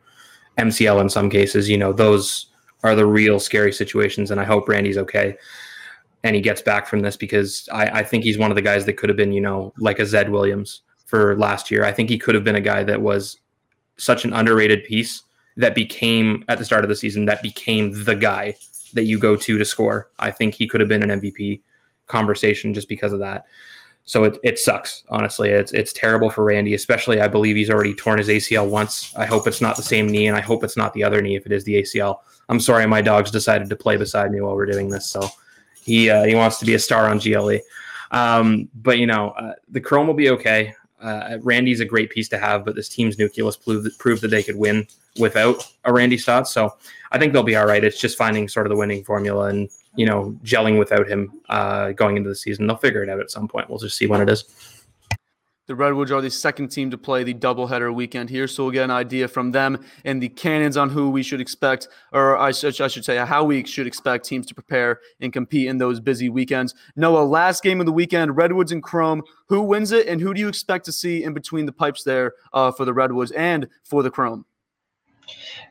MCL 0.59 1.01
in 1.01 1.09
some 1.09 1.27
cases. 1.27 1.67
You 1.67 1.79
know, 1.79 1.91
those 1.91 2.45
are 2.83 2.93
the 2.93 3.07
real 3.07 3.39
scary 3.39 3.73
situations. 3.73 4.29
And 4.29 4.39
I 4.39 4.43
hope 4.43 4.69
Randy's 4.69 4.99
okay 4.99 5.37
and 6.23 6.35
he 6.35 6.41
gets 6.41 6.61
back 6.61 6.85
from 6.85 6.99
this 6.99 7.17
because 7.17 7.67
I, 7.71 7.85
I 7.85 8.03
think 8.03 8.23
he's 8.23 8.37
one 8.37 8.51
of 8.51 8.55
the 8.55 8.61
guys 8.61 8.85
that 8.85 8.93
could 8.93 9.09
have 9.09 9.17
been, 9.17 9.31
you 9.31 9.41
know, 9.41 9.73
like 9.79 9.97
a 9.97 10.05
Zed 10.05 10.29
Williams 10.29 10.83
for 11.07 11.35
last 11.35 11.71
year. 11.71 11.83
I 11.83 11.91
think 11.91 12.07
he 12.07 12.19
could 12.19 12.35
have 12.35 12.43
been 12.43 12.55
a 12.55 12.61
guy 12.61 12.83
that 12.83 13.01
was 13.01 13.39
such 13.97 14.23
an 14.23 14.33
underrated 14.33 14.83
piece 14.83 15.23
that 15.57 15.73
became 15.73 16.45
at 16.47 16.59
the 16.59 16.65
start 16.65 16.85
of 16.85 16.89
the 16.89 16.95
season 16.95 17.25
that 17.25 17.41
became 17.41 18.03
the 18.03 18.15
guy 18.15 18.55
that 18.93 19.05
you 19.05 19.17
go 19.17 19.35
to 19.35 19.57
to 19.57 19.65
score. 19.65 20.11
I 20.19 20.29
think 20.29 20.53
he 20.53 20.67
could 20.67 20.79
have 20.79 20.89
been 20.89 21.09
an 21.09 21.19
MVP 21.19 21.61
conversation 22.05 22.73
just 22.73 22.87
because 22.87 23.13
of 23.13 23.19
that. 23.19 23.45
So 24.05 24.23
it, 24.23 24.37
it 24.43 24.59
sucks, 24.59 25.03
honestly. 25.09 25.49
It's 25.49 25.71
it's 25.71 25.93
terrible 25.93 26.29
for 26.29 26.43
Randy, 26.43 26.73
especially 26.73 27.21
I 27.21 27.27
believe 27.27 27.55
he's 27.55 27.69
already 27.69 27.93
torn 27.93 28.17
his 28.17 28.27
ACL 28.27 28.69
once. 28.69 29.13
I 29.15 29.25
hope 29.25 29.47
it's 29.47 29.61
not 29.61 29.77
the 29.77 29.83
same 29.83 30.07
knee, 30.07 30.27
and 30.27 30.35
I 30.35 30.41
hope 30.41 30.63
it's 30.63 30.77
not 30.77 30.93
the 30.93 31.03
other 31.03 31.21
knee 31.21 31.35
if 31.35 31.45
it 31.45 31.51
is 31.51 31.63
the 31.63 31.81
ACL. 31.81 32.17
I'm 32.49 32.59
sorry, 32.59 32.85
my 32.87 33.01
dog's 33.01 33.31
decided 33.31 33.69
to 33.69 33.75
play 33.75 33.97
beside 33.97 34.31
me 34.31 34.41
while 34.41 34.55
we're 34.55 34.65
doing 34.65 34.89
this, 34.89 35.07
so 35.07 35.29
he 35.81 36.09
uh, 36.09 36.23
he 36.23 36.35
wants 36.35 36.57
to 36.59 36.65
be 36.65 36.73
a 36.73 36.79
star 36.79 37.09
on 37.09 37.19
GLE. 37.19 37.59
Um, 38.11 38.69
but 38.75 38.97
you 38.97 39.07
know, 39.07 39.29
uh, 39.31 39.53
the 39.69 39.79
Chrome 39.79 40.07
will 40.07 40.13
be 40.13 40.29
okay. 40.31 40.75
Uh, 41.01 41.37
Randy's 41.41 41.79
a 41.79 41.85
great 41.85 42.11
piece 42.11 42.29
to 42.29 42.37
have, 42.37 42.63
but 42.63 42.75
this 42.75 42.89
team's 42.89 43.17
nucleus 43.17 43.57
proved, 43.57 43.97
proved 43.97 44.21
that 44.21 44.29
they 44.29 44.43
could 44.43 44.57
win 44.57 44.87
without 45.19 45.67
a 45.85 45.93
Randy 45.93 46.17
Stott. 46.17 46.47
So 46.47 46.75
I 47.11 47.17
think 47.17 47.33
they'll 47.33 47.43
be 47.43 47.55
all 47.55 47.65
right. 47.65 47.83
It's 47.83 47.99
just 47.99 48.17
finding 48.17 48.47
sort 48.47 48.65
of 48.65 48.69
the 48.69 48.77
winning 48.77 49.03
formula 49.03 49.47
and 49.47 49.69
you 49.95 50.05
know, 50.05 50.37
gelling 50.43 50.79
without 50.79 51.07
him 51.07 51.41
uh, 51.49 51.91
going 51.91 52.17
into 52.17 52.29
the 52.29 52.35
season. 52.35 52.67
They'll 52.67 52.77
figure 52.77 53.03
it 53.03 53.09
out 53.09 53.19
at 53.19 53.31
some 53.31 53.47
point. 53.47 53.69
We'll 53.69 53.79
just 53.79 53.97
see 53.97 54.07
when 54.07 54.21
it 54.21 54.29
is. 54.29 54.45
The 55.71 55.75
Redwoods 55.75 56.11
are 56.11 56.19
the 56.19 56.29
second 56.29 56.67
team 56.67 56.91
to 56.91 56.97
play 56.97 57.23
the 57.23 57.33
doubleheader 57.33 57.95
weekend 57.95 58.29
here, 58.29 58.45
so 58.45 58.63
we'll 58.63 58.73
get 58.73 58.83
an 58.83 58.91
idea 58.91 59.29
from 59.29 59.53
them 59.53 59.79
and 60.03 60.21
the 60.21 60.27
Cannons 60.27 60.75
on 60.75 60.89
who 60.89 61.09
we 61.09 61.23
should 61.23 61.39
expect, 61.39 61.87
or 62.11 62.35
I 62.37 62.51
should, 62.51 62.81
I 62.81 62.89
should 62.89 63.05
say, 63.05 63.15
how 63.15 63.45
we 63.45 63.63
should 63.63 63.87
expect 63.87 64.25
teams 64.25 64.45
to 64.47 64.53
prepare 64.53 64.99
and 65.21 65.31
compete 65.31 65.69
in 65.69 65.77
those 65.77 66.01
busy 66.01 66.27
weekends. 66.27 66.75
Noah, 66.97 67.23
last 67.23 67.63
game 67.63 67.79
of 67.79 67.85
the 67.85 67.93
weekend, 67.93 68.35
Redwoods 68.35 68.73
and 68.73 68.83
Chrome. 68.83 69.23
Who 69.47 69.61
wins 69.61 69.93
it, 69.93 70.07
and 70.07 70.19
who 70.19 70.33
do 70.33 70.41
you 70.41 70.49
expect 70.49 70.83
to 70.87 70.91
see 70.91 71.23
in 71.23 71.33
between 71.33 71.65
the 71.65 71.71
pipes 71.71 72.03
there 72.03 72.33
uh, 72.51 72.73
for 72.73 72.83
the 72.83 72.93
Redwoods 72.93 73.31
and 73.31 73.69
for 73.85 74.03
the 74.03 74.11
Chrome? 74.11 74.43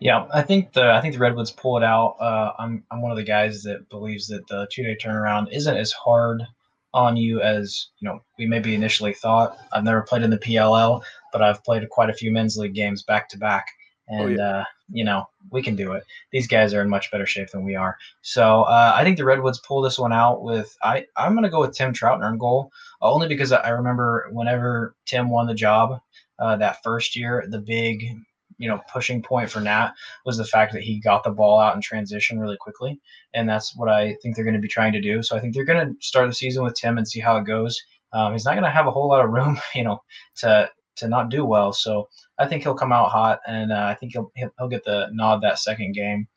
Yeah, 0.01 0.29
I 0.33 0.41
think 0.41 0.73
the 0.73 0.93
I 0.93 1.03
think 1.03 1.13
the 1.13 1.21
Redwoods 1.21 1.51
pull 1.51 1.77
it 1.77 1.85
out. 1.85 2.17
Uh, 2.19 2.53
I'm 2.59 2.83
I'm 2.91 3.03
one 3.03 3.11
of 3.11 3.19
the 3.19 3.23
guys 3.23 3.63
that 3.65 3.87
believes 3.91 4.29
that 4.29 4.47
the 4.47 4.67
two 4.73 4.83
day 4.83 4.97
turnaround 4.97 5.53
isn't 5.53 5.77
as 5.77 5.93
hard 5.93 6.47
on 6.93 7.17
you 7.17 7.41
as 7.41 7.89
you 7.99 8.09
know 8.09 8.21
we 8.39 8.47
maybe 8.47 8.75
initially 8.75 9.13
thought. 9.13 9.57
I've 9.73 9.85
never 9.85 10.03
played 10.03 10.23
in 10.23 10.31
the 10.31 10.39
PLL, 10.39 11.03
but 11.33 11.43
I've 11.43 11.63
played 11.65 11.89
quite 11.91 12.11
a 12.11 12.15
few 12.15 12.31
men's 12.31 12.57
league 12.57 12.75
games 12.75 13.03
back 13.03 13.29
to 13.31 13.39
back, 13.39 13.67
and 14.09 14.23
oh, 14.23 14.27
yeah. 14.29 14.59
uh, 14.59 14.65
you 14.91 15.05
know 15.05 15.27
we 15.51 15.63
can 15.63 15.77
do 15.77 15.93
it. 15.93 16.05
These 16.33 16.47
guys 16.47 16.75
are 16.75 16.83
in 16.83 16.89
much 16.89 17.11
better 17.11 17.27
shape 17.27 17.51
than 17.51 17.65
we 17.65 17.77
are. 17.77 17.97
So 18.23 18.63
uh, 18.63 18.93
I 18.95 19.05
think 19.05 19.17
the 19.17 19.25
Redwoods 19.25 19.61
pull 19.67 19.83
this 19.83 19.99
one 19.99 20.13
out 20.13 20.43
with 20.43 20.77
I 20.83 21.07
I'm 21.17 21.35
gonna 21.35 21.51
go 21.51 21.61
with 21.61 21.77
Tim 21.77 21.93
Troutner 21.93 22.31
in 22.31 22.39
goal, 22.39 22.73
only 23.01 23.29
because 23.29 23.53
I 23.53 23.71
remember 23.71 24.29
whenever 24.33 24.95
Tim 25.07 25.31
won 25.31 25.47
the 25.47 25.55
job 25.55 26.01
uh, 26.39 26.57
that 26.57 26.83
first 26.83 27.17
year, 27.17 27.45
the 27.49 27.61
big 27.61 28.17
you 28.61 28.69
know 28.69 28.79
pushing 28.93 29.23
point 29.23 29.51
for 29.51 29.61
Nat 29.61 29.93
was 30.27 30.37
the 30.37 30.45
fact 30.45 30.73
that 30.75 30.83
he 30.83 31.01
got 31.01 31.25
the 31.25 31.31
ball 31.31 31.59
out 31.59 31.75
in 31.75 31.81
transition 31.81 32.39
really 32.39 32.59
quickly, 32.61 33.01
and 33.35 33.49
that's 33.49 33.75
what 33.75 33.89
I 33.89 34.15
think 34.23 34.37
they're 34.37 34.45
going 34.45 34.55
to 34.55 34.61
be 34.61 34.69
trying 34.69 34.93
to 34.93 35.01
do. 35.01 35.23
So 35.23 35.35
I 35.35 35.41
think 35.41 35.55
they're 35.55 35.65
going 35.65 35.89
to 35.89 36.07
start 36.07 36.29
the 36.29 36.35
season 36.35 36.63
with 36.63 36.75
Tim 36.75 36.99
and 36.99 37.09
see 37.09 37.21
how 37.21 37.39
it 37.39 37.47
goes. 37.47 37.81
Um, 38.13 38.33
he's 38.33 38.45
not 38.45 38.53
going 38.53 38.65
to 38.65 38.71
have 38.71 38.87
a 38.87 38.91
whole 38.91 39.09
lot 39.09 39.25
of 39.25 39.31
room, 39.31 39.59
you 39.75 39.83
know, 39.83 40.01
to 40.37 40.71
to 40.97 41.09
not 41.09 41.31
do 41.31 41.45
well. 41.45 41.73
So 41.73 42.09
I 42.39 42.47
think 42.47 42.63
he'll 42.63 42.75
come 42.75 42.93
out 42.93 43.11
hot, 43.11 43.41
and 43.47 43.73
uh, 43.73 43.87
I 43.87 43.95
think 43.95 44.13
he'll 44.13 44.31
he'll 44.37 44.69
get 44.69 44.85
the 44.85 45.09
nod 45.13 45.43
that 45.43 45.59
second 45.59 45.93
game, 45.93 46.29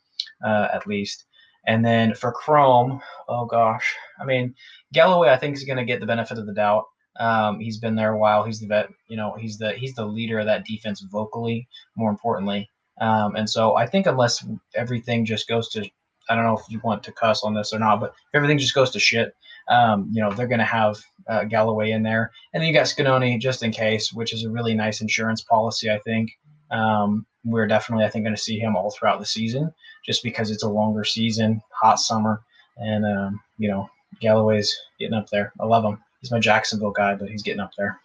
uh, 0.46 0.70
at 0.74 0.88
least. 0.88 1.26
And 1.68 1.86
then 1.86 2.14
for 2.14 2.32
Chrome, 2.32 3.02
oh 3.28 3.46
gosh, 3.46 3.96
I 4.20 4.26
mean 4.26 4.56
Galloway, 4.94 5.30
I 5.30 5.38
think 5.38 5.58
is 5.58 5.66
going 5.66 5.78
to 5.78 5.86
get 5.86 6.00
the 6.00 6.06
benefit 6.06 6.38
of 6.38 6.46
the 6.46 6.54
doubt. 6.54 6.86
Um, 7.20 7.60
he's 7.60 7.78
been 7.78 7.96
there 7.96 8.14
a 8.14 8.18
while. 8.18 8.44
He's 8.44 8.60
the 8.60 8.68
vet. 8.68 8.90
You 9.08 9.18
know, 9.18 9.34
he's 9.34 9.58
the 9.58 9.74
he's 9.74 9.94
the 9.94 10.06
leader 10.06 10.40
of 10.40 10.46
that 10.46 10.66
defense 10.66 11.02
vocally. 11.02 11.68
More 11.96 12.10
importantly, 12.10 12.70
um, 13.00 13.36
and 13.36 13.50
so 13.50 13.76
I 13.76 13.86
think 13.86 14.08
unless 14.08 14.46
everything 14.76 15.26
just 15.26 15.48
goes 15.48 15.70
to, 15.70 15.88
I 16.30 16.36
don't 16.36 16.46
know 16.46 16.58
if 16.58 16.70
you 16.70 16.80
want 16.84 17.04
to 17.04 17.12
cuss 17.12 17.44
on 17.44 17.54
this 17.54 17.74
or 17.74 17.80
not, 17.80 18.00
but 18.00 18.12
if 18.12 18.36
everything 18.36 18.58
just 18.58 18.76
goes 18.76 18.92
to 18.92 19.00
shit, 19.00 19.36
um, 19.68 20.10
you 20.12 20.22
know, 20.22 20.32
they're 20.32 20.48
going 20.48 20.60
to 20.60 20.66
have 20.66 20.98
uh, 21.28 21.44
Galloway 21.46 21.92
in 21.92 22.04
there, 22.04 22.32
and 22.54 22.62
then 22.62 22.68
you 22.68 22.74
got 22.74 22.88
Sconone 22.88 23.40
just 23.40 23.64
in 23.64 23.72
case, 23.72 24.12
which 24.12 24.34
is 24.34 24.44
a 24.44 24.50
really 24.50 24.74
nice 24.74 25.02
insurance 25.02 25.42
policy. 25.42 25.90
I 25.90 26.00
think 26.00 26.32
um, 26.72 27.26
we're 27.46 27.68
definitely, 27.68 28.06
I 28.06 28.10
think, 28.10 28.26
going 28.26 28.36
to 28.36 28.42
see 28.42 28.60
him 28.60 28.76
all 28.76 28.92
throughout 28.92 29.20
the 29.20 29.26
season, 29.26 29.74
just 30.06 30.24
because 30.24 30.52
it's 30.52 30.64
a 30.64 30.70
longer 30.70 31.04
season, 31.04 31.62
hot 31.72 32.00
summer, 32.00 32.42
and 32.78 33.06
um, 33.06 33.40
you 33.58 33.70
know, 33.70 33.88
Galloway's 34.20 34.76
getting 35.00 35.16
up 35.16 35.30
there. 35.30 35.54
I 35.60 35.66
love 35.66 35.86
him 35.86 36.00
he's 36.24 36.32
my 36.32 36.40
Jacksonville 36.40 36.92
guy, 36.92 37.16
but 37.16 37.30
he's 37.30 37.44
getting 37.44 37.60
up 37.60 37.76
there. 37.78 38.00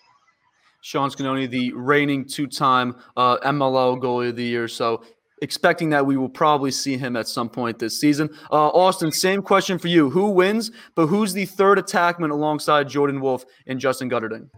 Sean 0.80 1.08
Sconone, 1.08 1.48
the 1.48 1.72
reigning 1.72 2.24
two-time 2.24 2.96
uh, 3.16 3.38
MLL 3.38 4.00
goalie 4.00 4.30
of 4.30 4.36
the 4.36 4.44
year. 4.44 4.68
So 4.68 5.02
expecting 5.40 5.88
that 5.90 6.04
we 6.04 6.16
will 6.16 6.28
probably 6.28 6.72
see 6.72 6.96
him 6.96 7.16
at 7.16 7.28
some 7.28 7.48
point 7.48 7.78
this 7.78 7.98
season. 7.98 8.28
Uh, 8.50 8.68
Austin, 8.68 9.12
same 9.12 9.40
question 9.40 9.78
for 9.78 9.88
you. 9.88 10.10
Who 10.10 10.30
wins, 10.30 10.72
but 10.96 11.06
who's 11.06 11.32
the 11.32 11.46
third 11.46 11.78
attackman 11.78 12.30
alongside 12.30 12.88
Jordan 12.88 13.20
Wolf 13.20 13.44
and 13.66 13.78
Justin 13.78 14.10
Guterding? 14.10 14.48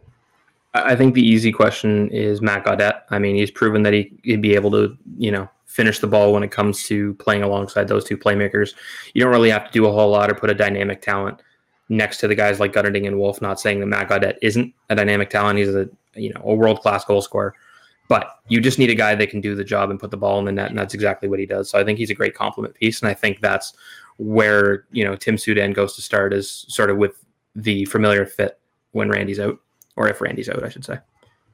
I 0.73 0.95
think 0.95 1.15
the 1.15 1.27
easy 1.27 1.53
question 1.53 2.09
is 2.11 2.41
Matt 2.41 2.65
Gaudet. 2.65 3.05
I 3.11 3.19
mean, 3.19 3.35
he's 3.35 3.51
proven 3.51 3.83
that 3.83 3.93
he, 3.93 4.13
he'd 4.23 4.41
be 4.41 4.55
able 4.55 4.71
to, 4.71 4.97
you 5.19 5.33
know, 5.33 5.51
finish 5.67 5.99
the 5.99 6.07
ball 6.07 6.33
when 6.33 6.43
it 6.43 6.51
comes 6.51 6.85
to 6.85 7.15
playing 7.15 7.43
alongside 7.43 7.89
those 7.89 8.05
two 8.05 8.17
playmakers. 8.17 8.75
You 9.13 9.23
don't 9.23 9.33
really 9.33 9.51
have 9.51 9.67
to 9.67 9.73
do 9.73 9.87
a 9.87 9.93
whole 9.93 10.11
lot 10.11 10.31
or 10.31 10.35
put 10.35 10.49
a 10.49 10.55
dynamic 10.55 11.03
talent 11.03 11.43
next 11.91 12.19
to 12.19 12.29
the 12.29 12.35
guys 12.35 12.59
like 12.59 12.73
Guterding 12.73 13.07
and 13.07 13.19
Wolf. 13.19 13.43
Not 13.43 13.61
saying 13.61 13.81
that 13.81 13.87
Matt 13.87 14.09
Gaudet 14.09 14.39
isn't 14.41 14.73
a 14.89 14.97
dynamic 14.97 15.29
talent; 15.29 15.59
he's 15.59 15.75
a 15.75 15.91
you 16.15 16.33
know 16.33 16.41
a 16.45 16.55
world 16.55 16.81
class 16.81 17.05
goal 17.05 17.21
scorer. 17.21 17.55
But 18.09 18.41
you 18.49 18.61
just 18.61 18.79
need 18.79 18.91
a 18.91 18.95
guy 18.95 19.15
that 19.15 19.31
can 19.31 19.41
do 19.41 19.55
the 19.55 19.63
job 19.63 19.91
and 19.91 20.01
put 20.01 20.11
the 20.11 20.17
ball 20.17 20.39
in 20.41 20.45
the 20.45 20.53
net, 20.53 20.71
and 20.71 20.79
that's 20.79 20.95
exactly 20.95 21.29
what 21.29 21.39
he 21.39 21.47
does. 21.47 21.69
So 21.69 21.79
I 21.79 21.85
think 21.85 21.99
he's 21.99 22.11
a 22.11 22.15
great 22.15 22.35
complement 22.35 22.75
piece, 22.75 23.01
and 23.01 23.09
I 23.09 23.15
think 23.15 23.41
that's 23.41 23.75
where 24.17 24.87
you 24.91 25.05
know 25.05 25.17
Tim 25.17 25.37
Soudan 25.37 25.73
goes 25.73 25.95
to 25.97 26.03
start 26.03 26.33
is 26.33 26.65
sort 26.69 26.91
of 26.91 26.97
with 26.97 27.25
the 27.55 27.85
familiar 27.85 28.25
fit 28.25 28.59
when 28.93 29.11
Randy's 29.11 29.41
out, 29.41 29.59
or 29.97 30.09
if 30.09 30.21
Randy's 30.21 30.49
out, 30.49 30.65
I 30.65 30.71
should 30.71 30.85
say 30.85 30.99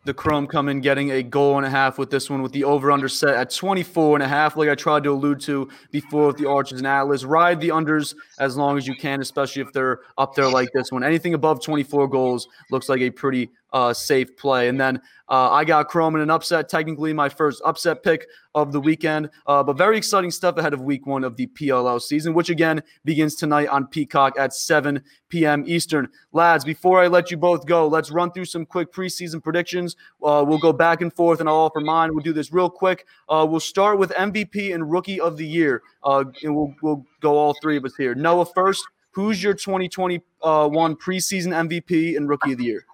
the 0.06 0.14
Chrome 0.14 0.46
coming 0.46 0.80
getting 0.80 1.10
a 1.10 1.22
goal 1.22 1.56
and 1.56 1.66
a 1.66 1.70
half 1.70 1.98
with 1.98 2.10
this 2.10 2.30
one 2.30 2.40
with 2.40 2.52
the 2.52 2.64
over 2.64 2.92
under 2.92 3.08
set 3.08 3.34
at 3.34 3.50
24 3.50 4.16
and 4.16 4.22
a 4.22 4.28
half 4.28 4.56
like 4.56 4.68
I 4.68 4.74
tried 4.74 5.02
to 5.04 5.10
allude 5.10 5.40
to 5.40 5.68
before 5.90 6.28
with 6.28 6.36
the 6.36 6.48
Archers 6.48 6.78
and 6.78 6.86
Atlas. 6.86 7.24
Ride 7.24 7.60
the 7.60 7.70
unders 7.70 8.14
as 8.38 8.56
long 8.56 8.78
as 8.78 8.86
you 8.86 8.94
can 8.94 9.20
especially 9.20 9.62
if 9.62 9.72
they're 9.72 10.00
up 10.16 10.34
there 10.34 10.48
like 10.48 10.68
this 10.72 10.92
one. 10.92 11.02
Anything 11.02 11.34
above 11.34 11.62
24 11.62 12.08
goals 12.08 12.46
looks 12.70 12.88
like 12.88 13.00
a 13.00 13.10
pretty 13.10 13.50
uh, 13.76 13.92
safe 13.92 14.34
play. 14.38 14.68
And 14.68 14.80
then 14.80 15.02
uh, 15.28 15.50
I 15.50 15.62
got 15.66 15.88
Chrome 15.88 16.14
in 16.14 16.22
an 16.22 16.30
upset, 16.30 16.70
technically 16.70 17.12
my 17.12 17.28
first 17.28 17.60
upset 17.62 18.02
pick 18.02 18.26
of 18.54 18.72
the 18.72 18.80
weekend. 18.80 19.28
Uh, 19.46 19.62
but 19.62 19.76
very 19.76 19.98
exciting 19.98 20.30
stuff 20.30 20.56
ahead 20.56 20.72
of 20.72 20.80
week 20.80 21.06
one 21.06 21.24
of 21.24 21.36
the 21.36 21.46
PLL 21.48 22.00
season, 22.00 22.32
which 22.32 22.48
again 22.48 22.82
begins 23.04 23.34
tonight 23.34 23.68
on 23.68 23.86
Peacock 23.86 24.38
at 24.38 24.54
7 24.54 25.02
p.m. 25.28 25.62
Eastern. 25.66 26.08
Lads, 26.32 26.64
before 26.64 27.02
I 27.02 27.08
let 27.08 27.30
you 27.30 27.36
both 27.36 27.66
go, 27.66 27.86
let's 27.86 28.10
run 28.10 28.32
through 28.32 28.46
some 28.46 28.64
quick 28.64 28.94
preseason 28.94 29.44
predictions. 29.44 29.94
Uh, 30.24 30.42
we'll 30.46 30.56
go 30.56 30.72
back 30.72 31.02
and 31.02 31.12
forth, 31.12 31.40
and 31.40 31.48
I'll 31.48 31.56
offer 31.56 31.80
mine. 31.80 32.14
We'll 32.14 32.24
do 32.24 32.32
this 32.32 32.54
real 32.54 32.70
quick. 32.70 33.04
Uh, 33.28 33.46
we'll 33.46 33.60
start 33.60 33.98
with 33.98 34.10
MVP 34.12 34.74
and 34.74 34.90
Rookie 34.90 35.20
of 35.20 35.36
the 35.36 35.46
Year, 35.46 35.82
uh, 36.02 36.24
and 36.42 36.56
we'll, 36.56 36.74
we'll 36.80 37.04
go 37.20 37.36
all 37.36 37.54
three 37.60 37.76
of 37.76 37.84
us 37.84 37.94
here. 37.96 38.14
Noah 38.14 38.46
first. 38.46 38.82
Who's 39.10 39.42
your 39.42 39.54
2021 39.54 40.96
preseason 40.96 41.68
MVP 41.68 42.18
and 42.18 42.28
Rookie 42.28 42.52
of 42.52 42.58
the 42.58 42.64
Year? 42.64 42.84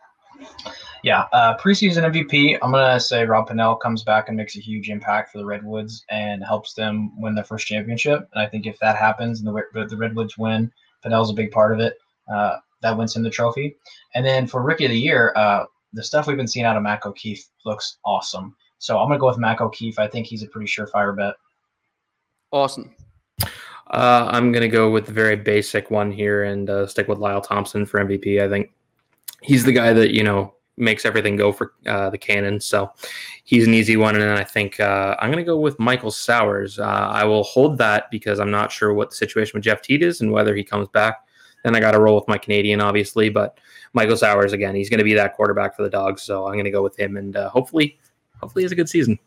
Yeah, 1.03 1.25
uh, 1.33 1.57
preseason 1.57 2.05
MVP. 2.05 2.59
I'm 2.63 2.71
gonna 2.71 3.01
say 3.01 3.25
Rob 3.25 3.49
Pannell 3.49 3.81
comes 3.81 4.05
back 4.05 4.29
and 4.29 4.37
makes 4.37 4.57
a 4.57 4.61
huge 4.61 4.89
impact 4.89 5.33
for 5.33 5.39
the 5.39 5.45
Redwoods 5.45 6.05
and 6.11 6.45
helps 6.45 6.75
them 6.75 7.21
win 7.21 7.35
their 7.35 7.45
first 7.45 7.67
championship. 7.67 8.29
And 8.33 8.43
I 8.43 8.49
think 8.49 8.67
if 8.67 8.79
that 8.79 8.97
happens 8.97 9.41
and 9.41 9.49
the 9.49 9.87
the 9.89 9.97
Redwoods 9.97 10.39
win, 10.39 10.71
Pannell's 11.05 11.31
a 11.31 11.35
big 11.35 11.51
part 11.51 11.73
of 11.73 11.81
it. 11.81 11.99
Uh, 12.33 12.59
that 12.83 12.97
wins 12.97 13.17
him 13.17 13.23
the 13.23 13.31
trophy. 13.31 13.77
And 14.15 14.25
then 14.25 14.47
for 14.47 14.63
Rookie 14.63 14.85
of 14.85 14.91
the 14.91 14.99
Year, 14.99 15.33
uh, 15.35 15.65
the 15.93 16.05
stuff 16.05 16.27
we've 16.27 16.37
been 16.37 16.49
seeing 16.49 16.67
out 16.67 16.77
of 16.77 16.83
Mac 16.83 17.05
O'Keefe 17.05 17.47
looks 17.65 17.99
awesome. 18.05 18.55
So 18.79 18.99
I'm 18.99 19.09
gonna 19.09 19.19
go 19.19 19.29
with 19.29 19.39
Mac 19.39 19.61
O'Keefe. 19.61 19.99
I 19.99 20.07
think 20.07 20.27
he's 20.27 20.43
a 20.45 20.49
pretty 20.49 20.67
surefire 20.67 21.17
bet. 21.17 21.35
Awesome. 22.53 22.95
Uh, 23.91 24.29
I'm 24.31 24.53
gonna 24.53 24.69
go 24.69 24.91
with 24.91 25.07
the 25.07 25.13
very 25.13 25.37
basic 25.37 25.91
one 25.91 26.13
here 26.13 26.45
and 26.45 26.71
uh, 26.71 26.87
stick 26.87 27.09
with 27.09 27.19
Lyle 27.19 27.41
Thompson 27.41 27.85
for 27.87 28.01
MVP. 28.01 28.41
I 28.41 28.49
think 28.49 28.71
he's 29.43 29.65
the 29.65 29.73
guy 29.73 29.93
that 29.93 30.15
you 30.15 30.23
know 30.23 30.55
makes 30.77 31.05
everything 31.05 31.37
go 31.37 31.53
for 31.53 31.75
uh, 31.87 32.11
the 32.11 32.19
Cannon. 32.19 32.61
So 32.61 32.91
he's 33.45 33.67
an 33.67 33.75
easy 33.75 33.97
one. 33.97 34.15
And 34.15 34.23
then 34.23 34.37
I 34.37 34.45
think 34.45 34.81
uh, 34.81 35.17
I'm 35.19 35.31
going 35.31 35.45
to 35.45 35.49
go 35.49 35.59
with 35.59 35.79
Michael 35.79 36.11
Sowers. 36.11 36.79
Uh, 36.79 36.85
I 36.85 37.25
will 37.25 37.43
hold 37.43 37.79
that 37.79 38.11
because 38.11 38.41
I'm 38.41 38.51
not 38.51 38.73
sure 38.73 38.95
what 38.95 39.11
the 39.11 39.17
situation 39.17 39.53
with 39.55 39.65
Jeff 39.65 39.83
Teat 39.83 40.03
is 40.03 40.21
and 40.21 40.33
whether 40.33 40.55
he 40.55 40.65
comes 40.65 40.89
back. 40.89 41.27
Then 41.63 41.77
I 41.77 41.81
got 41.81 41.93
to 41.93 42.01
roll 42.01 42.17
with 42.17 42.27
my 42.27 42.39
Canadian, 42.39 42.81
obviously. 42.81 43.29
But 43.29 43.59
Michael 43.93 44.17
Sowers, 44.17 44.53
again, 44.53 44.75
he's 44.75 44.91
going 44.91 44.99
to 44.99 45.05
be 45.05 45.15
that 45.15 45.35
quarterback 45.35 45.77
for 45.77 45.83
the 45.83 45.91
Dogs. 45.91 46.23
So 46.23 46.47
I'm 46.47 46.55
going 46.55 46.65
to 46.65 46.71
go 46.71 46.83
with 46.83 46.99
him. 46.99 47.17
And 47.17 47.37
uh, 47.37 47.51
hopefully, 47.51 47.99
hopefully, 48.41 48.65
has 48.65 48.73
a 48.73 48.77
good 48.77 48.89
season. 48.89 49.19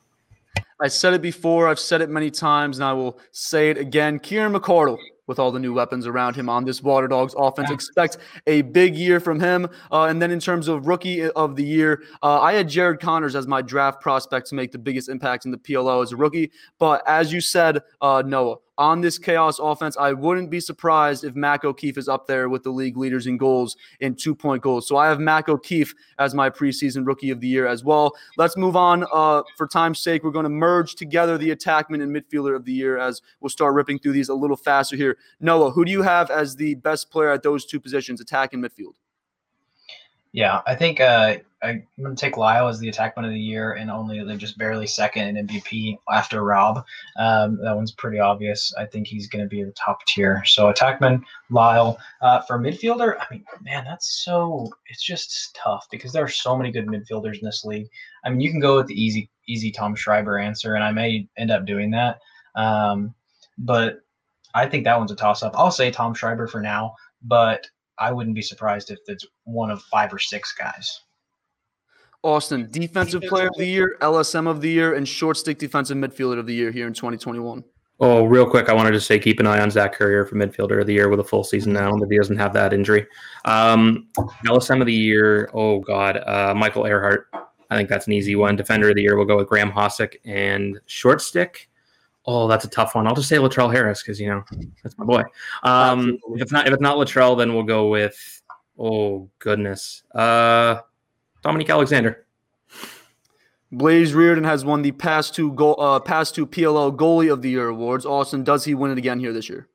I 0.82 0.88
said 0.90 1.14
it 1.14 1.22
before. 1.22 1.70
I've 1.70 1.80
said 1.80 2.02
it 2.02 2.10
many 2.10 2.30
times, 2.30 2.78
and 2.78 2.84
I 2.84 2.92
will 2.92 3.20
say 3.32 3.70
it 3.70 3.78
again. 3.78 4.20
Kieran 4.20 4.52
McArdle 4.52 4.98
with 5.28 5.40
all 5.40 5.52
the 5.52 5.60
new 5.60 5.74
weapons 5.74 6.08
around 6.08 6.36
him 6.36 6.50
on 6.50 6.66
this 6.66 6.82
Water 6.82 7.08
Dogs 7.08 7.34
offense. 7.38 7.72
Expect 7.72 8.18
a 8.48 8.62
big 8.62 8.96
year 8.96 9.20
from 9.20 9.40
him. 9.40 9.68
Uh, 9.92 10.04
and 10.04 10.22
then 10.22 10.32
in 10.32 10.40
terms 10.40 10.68
of 10.68 10.88
rookie 10.88 11.30
of 11.32 11.56
the 11.56 11.64
year, 11.64 12.04
uh, 12.22 12.42
I 12.42 12.54
had 12.54 12.70
Jared 12.70 13.00
Conners 13.00 13.36
as 13.36 13.48
my 13.48 13.62
draft 13.62 14.02
prospect 14.02 14.48
to 14.48 14.56
make 14.56 14.72
the 14.72 14.78
biggest 14.78 15.10
impact 15.10 15.46
in 15.46 15.52
the 15.52 15.58
PLL 15.58 16.04
as 16.04 16.12
a 16.12 16.16
rookie. 16.16 16.52
But 16.80 17.04
as 17.08 17.32
you 17.34 17.42
said, 17.42 17.82
uh, 18.02 18.24
Noah, 18.26 18.58
on 18.78 19.02
this 19.02 19.18
chaos 19.18 19.60
offense, 19.60 19.96
I 19.98 20.14
wouldn't 20.14 20.50
be 20.50 20.60
surprised 20.60 21.24
if 21.24 21.36
Mac 21.36 21.64
O'Keefe 21.64 21.98
is 21.98 22.10
up 22.10 22.28
there 22.28 22.50
with 22.50 22.64
the 22.64 22.70
league 22.70 22.98
leaders 22.98 23.28
in 23.28 23.38
goals 23.38 23.78
in 24.00 24.16
two 24.16 24.36
point 24.36 24.62
goals. 24.62 24.88
So 24.88 24.98
I 24.98 25.08
have 25.08 25.20
Mac 25.20 25.50
O'Keefe 25.50 25.94
as 26.20 26.34
my 26.34 26.50
preseason 26.50 27.06
rookie 27.06 27.30
of 27.30 27.40
the 27.40 27.48
year 27.48 27.68
as 27.68 27.84
well. 27.84 28.14
Let's 28.38 28.58
move 28.58 28.76
on. 28.76 29.06
Uh, 29.12 29.44
for 29.58 29.68
time's 29.68 30.00
sake, 30.00 30.24
we're 30.24 30.32
going 30.32 30.44
to 30.44 30.50
merge 30.50 30.96
together 30.96 31.38
the 31.38 31.56
attackman 31.56 32.02
and 32.04 32.16
midfielder 32.16 32.56
of 32.56 32.66
the 32.66 32.74
year 32.74 32.98
as 32.98 33.22
we'll 33.40 33.50
start 33.50 33.74
ripping 33.74 34.00
through 34.00 34.14
these 34.14 34.30
a 34.30 34.34
little 34.34 34.58
faster 34.58 34.96
here. 34.96 35.18
Noah, 35.40 35.72
who 35.72 35.86
do 35.86 35.92
you 35.92 36.02
have 36.02 36.30
as 36.30 36.56
the 36.56 36.76
best 36.76 37.10
player 37.10 37.32
at 37.32 37.44
those 37.44 37.66
two 37.66 37.80
positions, 37.80 38.22
attack 38.22 38.54
and 38.54 38.64
midfield? 38.64 38.94
Yeah, 40.36 40.60
I 40.68 40.76
think 40.76 41.00
uh, 41.00 41.38
I'm 41.64 41.88
going 41.98 42.14
to 42.14 42.20
take 42.20 42.36
Lyle 42.36 42.68
as 42.68 42.78
the 42.78 42.92
attackman 42.92 43.24
of 43.24 43.32
the 43.32 43.40
year 43.40 43.76
and 43.76 43.90
only 43.90 44.22
just 44.36 44.58
barely 44.58 44.86
second 44.86 45.38
in 45.38 45.48
MVP 45.48 45.98
after 46.12 46.44
Rob. 46.44 46.84
Um, 47.18 47.58
that 47.64 47.74
one's 47.74 47.94
pretty 47.94 48.20
obvious. 48.20 48.74
I 48.78 48.86
think 48.86 49.08
he's 49.08 49.30
going 49.30 49.46
to 49.46 49.48
be 49.48 49.64
the 49.64 49.72
top 49.72 50.06
tier. 50.08 50.44
So 50.46 50.74
attackman, 50.74 51.24
Lyle. 51.50 51.98
Uh, 52.22 52.42
for 52.42 52.60
midfielder, 52.60 53.16
I 53.18 53.26
mean, 53.32 53.46
man, 53.62 53.86
that's 53.86 54.26
so, 54.26 54.70
it's 54.88 55.02
just 55.02 55.56
tough 55.56 55.88
because 55.90 56.12
there 56.12 56.26
are 56.26 56.28
so 56.28 56.58
many 56.58 56.70
good 56.70 56.88
midfielders 56.88 57.40
in 57.40 57.46
this 57.46 57.64
league. 57.64 57.88
I 58.26 58.30
mean, 58.30 58.42
you 58.42 58.52
can 58.52 58.60
go 58.60 58.76
with 58.76 58.88
the 58.88 59.02
easy, 59.02 59.30
easy 59.48 59.72
Tom 59.72 59.96
Schreiber 59.96 60.38
answer, 60.38 60.76
and 60.76 60.84
I 60.84 60.92
may 60.92 61.30
end 61.38 61.50
up 61.50 61.66
doing 61.66 61.92
that. 61.92 62.20
Um, 62.56 63.16
but 63.58 64.02
I 64.54 64.68
think 64.68 64.84
that 64.84 64.98
one's 64.98 65.12
a 65.12 65.16
toss 65.16 65.44
up. 65.44 65.54
I'll 65.56 65.72
say 65.72 65.92
Tom 65.92 66.14
Schreiber 66.14 66.48
for 66.48 66.60
now, 66.60 66.96
but 67.22 67.66
I 68.00 68.12
wouldn't 68.12 68.36
be 68.36 68.42
surprised 68.42 68.92
if 68.92 69.00
it's 69.08 69.26
one 69.44 69.72
of 69.72 69.82
five 69.84 70.14
or 70.14 70.20
six 70.20 70.54
guys. 70.54 71.02
Austin, 72.24 72.68
defensive 72.72 73.22
player 73.24 73.48
of 73.48 73.56
the 73.58 73.68
year, 73.68 73.98
LSM 74.02 74.48
of 74.48 74.60
the 74.60 74.70
year, 74.70 74.96
and 74.96 75.08
short 75.08 75.38
stick 75.38 75.60
defensive 75.60 75.96
midfielder 75.96 76.40
of 76.40 76.48
the 76.48 76.56
year 76.56 76.72
here 76.72 76.88
in 76.88 76.94
2021. 76.94 77.64
Oh, 78.00 78.26
real 78.26 78.50
quick, 78.50 78.68
I 78.68 78.74
wanted 78.74 78.92
to 78.92 79.00
say 79.00 79.20
keep 79.20 79.40
an 79.40 79.48
eye 79.48 79.62
on 79.62 79.72
Zach 79.72 79.94
Currier 79.94 80.26
for 80.26 80.36
midfielder 80.36 80.82
of 80.82 80.88
the 80.88 80.94
year 80.94 81.08
with 81.08 81.20
a 81.20 81.24
full 81.24 81.46
season 81.46 81.72
now 81.72 81.96
that 81.96 82.12
he 82.12 82.18
doesn't 82.18 82.36
have 82.38 82.52
that 82.54 82.74
injury. 82.74 83.08
Um, 83.46 84.08
LSM 84.46 84.82
of 84.82 84.88
the 84.88 84.94
year, 84.94 85.50
oh 85.54 85.80
God, 85.80 86.18
uh, 86.18 86.54
Michael 86.56 86.84
Ehrhardt. 86.84 87.26
I 87.70 87.78
think 87.78 87.88
that's 87.88 88.08
an 88.08 88.14
easy 88.14 88.36
one. 88.36 88.56
Defender 88.56 88.90
of 88.90 88.96
the 88.96 89.02
year, 89.02 89.16
we'll 89.16 89.26
go 89.26 89.38
with 89.38 89.48
Graeme 89.48 89.72
Hossack 89.72 90.18
and 90.26 90.80
short 90.88 91.22
stick. 91.22 91.70
Oh, 92.28 92.48
that's 92.48 92.66
a 92.66 92.70
tough 92.70 92.96
one. 92.96 93.06
I'll 93.06 93.16
just 93.16 93.30
say 93.30 93.38
Latrell 93.38 93.72
Harris 93.72 94.02
because 94.02 94.20
you 94.20 94.30
know 94.30 94.44
that's 94.84 94.98
my 94.98 95.06
boy. 95.06 95.24
Um, 95.64 96.18
if 96.34 96.42
it's 96.42 96.52
not 96.52 96.68
if 96.68 96.74
it's 96.74 96.82
not 96.82 96.98
Latrell, 96.98 97.38
then 97.38 97.54
we'll 97.54 97.64
go 97.64 97.88
with 97.90 98.42
oh 98.80 99.30
goodness, 99.40 100.04
uh, 100.14 100.78
Dominique 101.44 101.70
Alexander. 101.70 102.26
Blaze 103.72 104.14
Riorden 104.14 104.46
has 104.46 104.64
won 104.64 104.82
the 104.82 104.92
past 104.92 105.36
two 105.36 105.52
goal, 105.54 105.76
uh, 105.80 106.00
past 106.00 106.34
two 106.34 106.48
PLL 106.48 106.96
Goalie 106.96 107.32
of 107.32 107.42
the 107.42 107.50
Year 107.50 107.68
awards. 107.68 108.06
Austin, 108.06 108.44
does 108.44 108.64
he 108.64 108.74
win 108.74 108.92
it 108.92 108.98
again 108.98 109.20
here 109.20 109.34
this 109.34 109.50
year? 109.50 109.68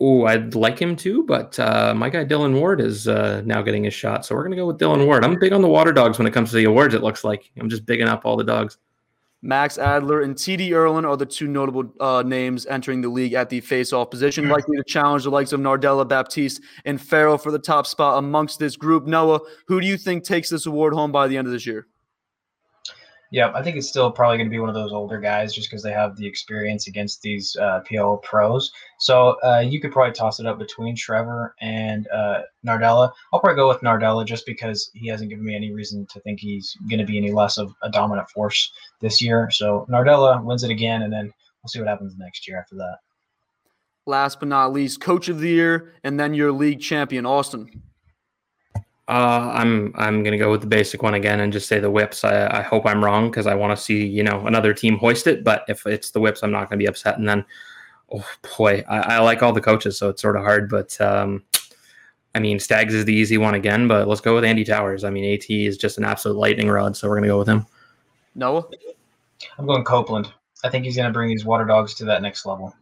Oh, 0.00 0.24
I'd 0.24 0.54
like 0.54 0.78
him 0.78 0.96
to, 0.96 1.22
but 1.22 1.58
uh, 1.58 1.94
my 1.96 2.10
guy 2.10 2.24
Dillon 2.24 2.54
Ward 2.54 2.80
is 2.80 3.06
uh, 3.06 3.42
now 3.44 3.62
getting 3.62 3.84
his 3.84 3.94
shot, 3.94 4.26
so 4.26 4.34
we're 4.34 4.42
gonna 4.42 4.56
go 4.56 4.66
with 4.66 4.78
Dillon 4.78 5.06
Ward. 5.06 5.24
I'm 5.24 5.38
big 5.38 5.52
on 5.52 5.62
the 5.62 5.68
Water 5.68 5.92
Dogs 5.92 6.18
when 6.18 6.26
it 6.26 6.32
comes 6.32 6.50
to 6.50 6.56
the 6.56 6.64
awards. 6.64 6.94
It 6.94 7.02
looks 7.02 7.24
like 7.24 7.50
I'm 7.58 7.70
just 7.70 7.86
bigging 7.86 8.08
up 8.08 8.26
all 8.26 8.36
the 8.36 8.44
dogs. 8.44 8.76
Max 9.44 9.76
Adler 9.76 10.22
and 10.22 10.34
TD 10.34 10.70
Ierlan 10.70 11.06
are 11.06 11.18
the 11.18 11.26
two 11.26 11.46
notable 11.46 11.84
uh, 12.00 12.22
names 12.22 12.64
entering 12.64 13.02
the 13.02 13.10
league 13.10 13.34
at 13.34 13.50
the 13.50 13.60
face-off 13.60 14.10
position, 14.10 14.48
likely 14.48 14.78
to 14.78 14.84
challenge 14.84 15.24
the 15.24 15.30
likes 15.30 15.52
of 15.52 15.60
Nardella, 15.60 16.08
Baptiste, 16.08 16.62
and 16.86 16.98
Farrell 16.98 17.36
for 17.36 17.52
the 17.52 17.58
top 17.58 17.86
spot 17.86 18.18
amongst 18.18 18.58
this 18.58 18.74
group. 18.74 19.06
Noah, 19.06 19.40
who 19.68 19.82
do 19.82 19.86
you 19.86 19.98
think 19.98 20.24
takes 20.24 20.48
this 20.48 20.64
award 20.64 20.94
home 20.94 21.12
by 21.12 21.28
the 21.28 21.36
end 21.36 21.46
of 21.46 21.52
this 21.52 21.66
year? 21.66 21.86
Yeah, 23.34 23.50
I 23.52 23.64
think 23.64 23.76
it's 23.76 23.88
still 23.88 24.12
probably 24.12 24.36
going 24.36 24.46
to 24.46 24.50
be 24.52 24.60
one 24.60 24.68
of 24.68 24.76
those 24.76 24.92
older 24.92 25.18
guys 25.18 25.52
just 25.52 25.68
because 25.68 25.82
they 25.82 25.90
have 25.90 26.14
the 26.14 26.24
experience 26.24 26.86
against 26.86 27.20
these 27.20 27.56
uh, 27.56 27.80
PL 27.80 28.18
pros. 28.18 28.70
So 29.00 29.36
uh, 29.42 29.58
you 29.58 29.80
could 29.80 29.90
probably 29.90 30.12
toss 30.12 30.38
it 30.38 30.46
up 30.46 30.56
between 30.56 30.94
Trevor 30.94 31.52
and 31.60 32.06
uh, 32.14 32.42
Nardella. 32.64 33.10
I'll 33.32 33.40
probably 33.40 33.56
go 33.56 33.66
with 33.66 33.80
Nardella 33.80 34.24
just 34.24 34.46
because 34.46 34.88
he 34.94 35.08
hasn't 35.08 35.30
given 35.30 35.44
me 35.44 35.56
any 35.56 35.72
reason 35.72 36.06
to 36.12 36.20
think 36.20 36.38
he's 36.38 36.76
going 36.88 37.00
to 37.00 37.04
be 37.04 37.18
any 37.18 37.32
less 37.32 37.58
of 37.58 37.74
a 37.82 37.90
dominant 37.90 38.30
force 38.30 38.70
this 39.00 39.20
year. 39.20 39.50
So 39.50 39.84
Nardella 39.90 40.40
wins 40.44 40.62
it 40.62 40.70
again, 40.70 41.02
and 41.02 41.12
then 41.12 41.24
we'll 41.24 41.68
see 41.70 41.80
what 41.80 41.88
happens 41.88 42.14
next 42.16 42.46
year 42.46 42.60
after 42.60 42.76
that. 42.76 42.98
Last 44.06 44.38
but 44.38 44.46
not 44.46 44.72
least, 44.72 45.00
coach 45.00 45.28
of 45.28 45.40
the 45.40 45.48
year, 45.48 45.94
and 46.04 46.20
then 46.20 46.34
your 46.34 46.52
league 46.52 46.80
champion, 46.80 47.26
Austin. 47.26 47.82
Uh, 49.06 49.50
I'm 49.52 49.92
I'm 49.96 50.22
gonna 50.22 50.38
go 50.38 50.50
with 50.50 50.62
the 50.62 50.66
basic 50.66 51.02
one 51.02 51.12
again 51.12 51.40
and 51.40 51.52
just 51.52 51.68
say 51.68 51.78
the 51.78 51.90
whips. 51.90 52.24
I, 52.24 52.60
I 52.60 52.62
hope 52.62 52.86
I'm 52.86 53.04
wrong 53.04 53.30
because 53.30 53.46
I 53.46 53.54
want 53.54 53.76
to 53.76 53.82
see 53.82 54.06
you 54.06 54.22
know 54.22 54.46
another 54.46 54.72
team 54.72 54.96
hoist 54.96 55.26
it. 55.26 55.44
But 55.44 55.64
if 55.68 55.86
it's 55.86 56.10
the 56.10 56.20
whips, 56.20 56.42
I'm 56.42 56.50
not 56.50 56.70
gonna 56.70 56.78
be 56.78 56.86
upset. 56.86 57.18
And 57.18 57.28
then, 57.28 57.44
oh 58.10 58.24
boy, 58.56 58.82
I, 58.88 59.16
I 59.16 59.18
like 59.18 59.42
all 59.42 59.52
the 59.52 59.60
coaches, 59.60 59.98
so 59.98 60.08
it's 60.08 60.22
sort 60.22 60.36
of 60.36 60.42
hard. 60.42 60.70
But 60.70 60.98
um, 61.02 61.42
I 62.34 62.38
mean, 62.38 62.58
Stags 62.58 62.94
is 62.94 63.04
the 63.04 63.12
easy 63.12 63.36
one 63.36 63.54
again. 63.54 63.88
But 63.88 64.08
let's 64.08 64.22
go 64.22 64.34
with 64.34 64.44
Andy 64.44 64.64
Towers. 64.64 65.04
I 65.04 65.10
mean, 65.10 65.34
At 65.34 65.50
is 65.50 65.76
just 65.76 65.98
an 65.98 66.04
absolute 66.04 66.38
lightning 66.38 66.70
rod, 66.70 66.96
so 66.96 67.06
we're 67.06 67.16
gonna 67.16 67.26
go 67.26 67.38
with 67.38 67.48
him. 67.48 67.66
Noah, 68.34 68.64
I'm 69.58 69.66
going 69.66 69.84
Copelan. 69.84 70.32
I 70.64 70.70
think 70.70 70.86
he's 70.86 70.96
gonna 70.96 71.12
bring 71.12 71.28
these 71.28 71.44
Water 71.44 71.66
Dogs 71.66 71.92
to 71.96 72.06
that 72.06 72.22
next 72.22 72.46
level. 72.46 72.74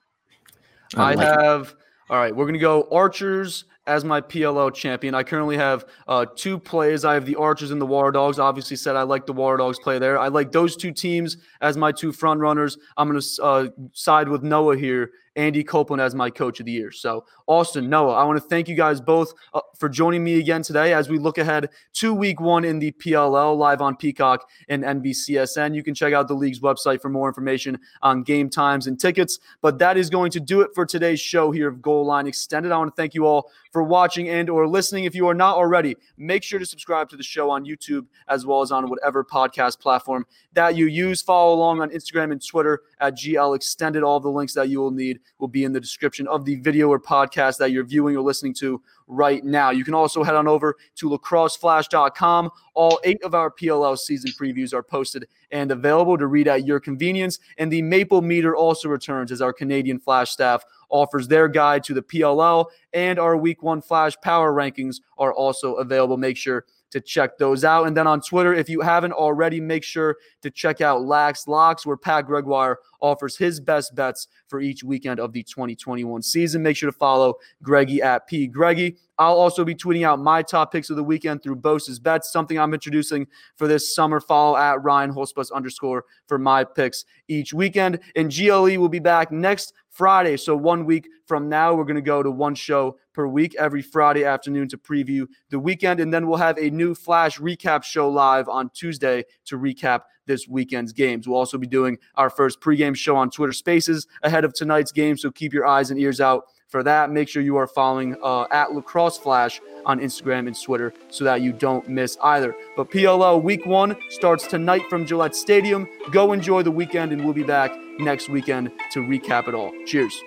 I, 0.97 1.15
like 1.15 1.27
have. 1.27 1.71
It. 1.71 1.75
All 2.11 2.19
right, 2.19 2.35
we're 2.35 2.47
gonna 2.47 2.59
go 2.59 2.87
Archers 2.93 3.65
as 3.87 4.05
my 4.05 4.21
PLL 4.21 4.73
champion. 4.73 5.15
I 5.15 5.23
currently 5.23 5.57
have 5.57 5.85
uh, 6.07 6.27
two 6.37 6.59
plays. 6.59 7.05
I 7.05 7.15
have 7.15 7.27
the 7.27 7.37
Archers 7.37 7.71
and 7.71 7.81
the 7.81 7.87
Water 7.87 8.11
Dogs. 8.11 8.39
Obviously, 8.39 8.77
said 8.77 8.97
I 8.97 9.03
like 9.03 9.27
the 9.27 9.33
Water 9.33 9.57
Dogs 9.57 9.79
play 9.81 9.99
there. 9.99 10.19
I 10.19 10.29
like 10.29 10.53
those 10.53 10.77
two 10.77 10.93
teams 10.93 11.37
as 11.61 11.77
my 11.77 11.93
two 11.93 12.13
front 12.13 12.41
runners. 12.41 12.79
I'm 12.97 13.09
going 13.09 13.21
to 13.21 13.43
uh, 13.43 13.69
side 13.93 14.29
with 14.29 14.43
Noah 14.43 14.77
here 14.77 15.11
Andy 15.37 15.65
Copelan 15.65 16.01
as 16.01 16.15
my 16.15 16.31
coach 16.31 16.61
of 16.61 16.67
the 16.67 16.73
year. 16.73 16.91
So, 16.91 17.25
Austin, 17.47 17.89
Noah, 17.89 18.15
I 18.15 18.25
want 18.25 18.43
to 18.43 18.49
thank 18.49 18.69
you 18.69 18.75
guys 18.75 19.01
both 19.01 19.33
uh, 19.55 19.61
for 19.79 19.89
joining 19.89 20.23
me 20.23 20.39
again 20.39 20.63
today 20.63 20.93
as 20.93 21.09
we 21.09 21.19
look 21.19 21.39
ahead 21.39 21.71
to 21.95 22.15
week 22.15 22.41
one 22.41 22.65
in 22.65 22.79
the 22.79 22.93
PLL 22.93 23.57
live 23.57 23.81
on 23.81 23.97
Peacock 23.97 24.49
and 24.69 24.83
NBCSN. 24.83 25.75
You 25.75 25.83
can 25.83 25.95
check 25.95 26.13
out 26.13 26.29
the 26.29 26.35
league's 26.35 26.61
website 26.61 27.01
for 27.01 27.09
more 27.09 27.29
information 27.29 27.79
on 28.03 28.23
game 28.23 28.51
times 28.51 28.87
and 28.87 29.01
tickets. 29.01 29.39
But 29.61 29.79
that 29.79 29.97
is 29.97 30.11
going 30.11 30.31
to 30.33 30.41
do 30.41 30.61
it 30.61 30.71
for 30.75 30.85
today's 30.85 31.21
show 31.21 31.51
here 31.51 31.69
of 31.69 31.81
Goal 31.81 32.05
Line 32.07 32.27
Extended. 32.27 32.73
I 32.73 32.79
want 32.79 32.95
to 32.95 33.01
thank 33.01 33.15
you 33.15 33.27
all 33.27 33.51
for 33.73 33.83
watching 33.83 34.29
and 34.29 34.51
or 34.51 34.69
listening. 34.69 35.05
If 35.05 35.15
you 35.15 35.27
are 35.29 35.35
not 35.35 35.57
already, 35.57 35.97
make 36.17 36.43
sure 36.43 36.59
to 36.59 36.67
subscribe 36.67 37.09
to 37.11 37.17
the 37.17 37.23
show 37.23 37.51
on 37.51 37.65
YouTube 37.65 38.07
as 38.29 38.45
well 38.45 38.61
as 38.61 38.71
on 38.71 38.89
whatever 38.89 39.25
podcast 39.25 39.81
platform 39.81 40.27
that 40.53 40.77
you 40.77 40.87
use. 40.87 41.23
Follow 41.23 41.55
along 41.55 41.81
on 41.81 41.91
Instagram 41.91 42.33
and 42.33 42.47
Twitter 42.47 42.83
at 43.03 43.19
GL 43.19 43.55
Extended. 43.55 44.03
All 44.03 44.21
the 44.21 44.31
links 44.31 44.55
that 44.55 44.69
you 44.69 44.81
will 44.81 44.91
need 44.91 45.21
will 45.39 45.49
be 45.49 45.65
in 45.65 45.73
the 45.73 45.81
description 45.81 46.27
of 46.29 46.45
the 46.45 46.57
video 46.57 46.89
or 46.89 47.01
podcast 47.01 47.59
that 47.59 47.73
you're 47.73 47.85
viewing 47.85 48.17
or 48.17 48.23
listening 48.23 48.55
to 48.55 48.81
right 49.07 49.45
now. 49.45 49.71
You 49.71 49.85
can 49.85 49.95
also 49.95 50.23
head 50.23 50.35
on 50.35 50.49
over 50.49 50.77
to 50.97 51.11
lacrosseflash.com. 51.11 52.51
All 52.75 53.01
eight 53.05 53.23
of 53.23 53.35
our 53.35 53.51
PLL 53.51 53.99
season 53.99 54.33
previews 54.41 54.73
are 54.73 54.83
posted 54.83 55.27
and 55.51 55.71
available 55.71 56.17
to 56.17 56.27
read 56.27 56.49
at 56.49 56.67
your 56.67 56.81
convenience. 56.81 57.39
And 57.59 57.71
the 57.71 57.83
Maple 57.83 58.23
Meter 58.23 58.57
also 58.57 58.89
returns 58.89 59.31
as 59.31 59.43
our 59.43 59.53
Canadian 59.53 59.99
Flash 59.99 60.31
staff 60.31 60.65
offers 60.89 61.27
their 61.27 61.49
guide 61.49 61.83
to 61.85 61.95
the 61.95 62.03
PLL, 62.03 62.67
and 62.93 63.19
our 63.19 63.37
Week 63.37 63.63
One 63.63 63.81
Flash 63.81 64.15
Power 64.23 64.53
Rankings 64.53 64.97
are 65.19 65.33
also 65.33 65.75
available. 65.75 66.17
Make 66.17 66.37
sure 66.37 66.67
to 66.93 67.01
check 67.01 67.39
those 67.39 67.65
out. 67.65 67.87
And 67.87 67.97
then 67.97 68.07
on 68.07 68.21
Twitter, 68.21 68.55
if 68.55 68.69
you 68.69 68.81
haven't 68.81 69.13
already, 69.13 69.61
make 69.61 69.83
sure 69.83 70.17
to 70.43 70.51
check 70.51 70.81
out 70.81 71.03
Lax 71.03 71.49
Locks, 71.49 71.85
where 71.85 71.97
Pat 71.97 72.27
Gregoire 72.27 72.79
offers 73.01 73.37
his 73.37 73.59
best 73.61 73.95
bets 73.95 74.29
for 74.47 74.61
each 74.61 74.85
weekend 74.85 75.19
of 75.19 75.33
the 75.33 75.43
2021 75.43 76.23
season. 76.23 76.63
Make 76.63 76.77
sure 76.77 76.91
to 76.91 76.97
follow 76.97 77.35
Greggy 77.63 78.01
at 78.01 78.27
P. 78.29 78.47
Greggy. 78.47 78.97
I'll 79.19 79.39
also 79.39 79.65
be 79.65 79.75
tweeting 79.75 80.07
out 80.07 80.19
my 80.19 80.43
top 80.43 80.73
picks 80.73 80.91
of 80.91 80.97
the 80.97 81.05
weekend 81.05 81.43
through 81.43 81.57
Bose's 81.57 81.99
Bets, 81.99 82.33
something 82.33 82.59
I'm 82.59 82.75
introducing 82.75 83.27
for 83.57 83.69
this 83.69 83.95
summer. 83.95 84.21
Follow 84.21 84.57
at 84.57 84.83
Ryan 84.83 85.13
Holzbus 85.13 85.53
underscore 85.53 86.05
for 86.27 86.39
my 86.39 86.65
picks 86.65 87.05
each 87.29 87.53
weekend. 87.53 88.01
And 88.17 88.35
GLE 88.35 88.79
will 88.79 88.89
be 88.89 88.99
back 88.99 89.31
next 89.31 89.75
Friday. 89.93 90.39
So 90.39 90.57
one 90.57 90.87
week 90.87 91.07
from 91.27 91.49
now, 91.49 91.75
we're 91.75 91.85
going 91.85 91.97
to 91.97 92.03
go 92.03 92.23
to 92.23 92.31
one 92.31 92.55
show 92.55 92.99
per 93.13 93.27
week 93.27 93.55
every 93.57 93.83
Friday 93.83 94.25
afternoon 94.25 94.67
to 94.69 94.79
preview 94.79 95.27
the 95.51 95.59
weekend. 95.59 96.01
And 96.01 96.13
then 96.13 96.27
we'll 96.27 96.39
have 96.39 96.59
a 96.59 96.71
new 96.71 96.95
Flash 96.95 97.39
recap 97.39 97.85
show 97.85 98.09
live 98.09 98.49
on 98.49 98.71
Tuesday 98.71 99.25
to 99.45 99.59
recap 99.59 100.01
this 100.27 100.49
weekend's 100.49 100.93
games. 100.93 101.29
We'll 101.29 101.39
also 101.39 101.59
be 101.59 101.67
doing 101.67 101.99
our 102.15 102.31
first 102.31 102.61
pregame 102.61 102.97
show 102.97 103.17
on 103.17 103.31
Twitter 103.31 103.53
Spaces 103.53 104.07
ahead 104.23 104.45
of 104.45 104.55
tonight's 104.55 104.93
game. 104.93 105.17
So 105.17 105.31
keep 105.31 105.53
your 105.53 105.67
eyes 105.67 105.91
and 105.91 106.01
ears 106.01 106.21
out 106.21 106.45
for 106.73 106.83
that. 106.83 107.13
Make 107.13 107.29
sure 107.29 107.43
you 107.43 107.57
are 107.57 107.69
following 107.69 108.17
uh, 108.23 108.47
at 108.51 108.73
Lacrosse 108.73 109.19
Flash 109.19 109.61
on 109.87 110.01
Instagram 110.01 110.47
and 110.49 110.61
Twitter 110.61 110.93
so 111.11 111.23
that 111.25 111.43
you 111.43 111.53
don't 111.53 111.89
miss 111.89 112.17
either. 112.23 112.57
But 112.77 112.91
PLL 112.91 113.41
Week 113.43 113.65
One 113.67 113.97
starts 114.09 114.47
tonight 114.47 114.83
from 114.91 115.07
Gillette 115.07 115.37
Stadium. 115.37 115.87
Go 116.11 116.33
enjoy 116.33 116.63
the 116.63 116.71
weekend, 116.71 117.13
and 117.13 117.25
we'll 117.25 117.35
be 117.35 117.45
back 117.45 117.73
next 118.01 118.29
weekend 118.29 118.73
to 118.93 119.01
recap 119.01 119.47
it 119.47 119.55
all. 119.55 119.73
Cheers. 119.87 120.19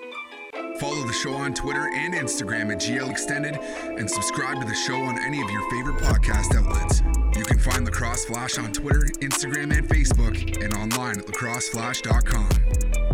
Follow 0.80 1.06
the 1.08 1.14
show 1.14 1.34
on 1.34 1.54
Twitter 1.54 1.90
and 1.94 2.14
Instagram 2.14 2.72
at 2.72 2.80
GL 2.80 3.10
Extended 3.10 3.56
and 3.56 4.10
subscribe 4.10 4.60
to 4.60 4.68
the 4.68 4.76
show 4.76 4.96
on 4.96 5.18
any 5.24 5.42
of 5.42 5.50
your 5.50 5.70
favorite 5.72 5.98
podcast 6.04 6.56
outlets. 6.56 7.02
You 7.38 7.44
can 7.44 7.58
find 7.58 7.86
Lacrosse 7.86 8.26
Flash 8.26 8.58
on 8.58 8.72
Twitter, 8.72 9.08
Instagram, 9.22 9.76
and 9.76 9.88
Facebook, 9.88 10.64
and 10.64 10.74
online 10.74 11.20
at 11.20 11.26
lacrosseflash.com. 11.26 13.05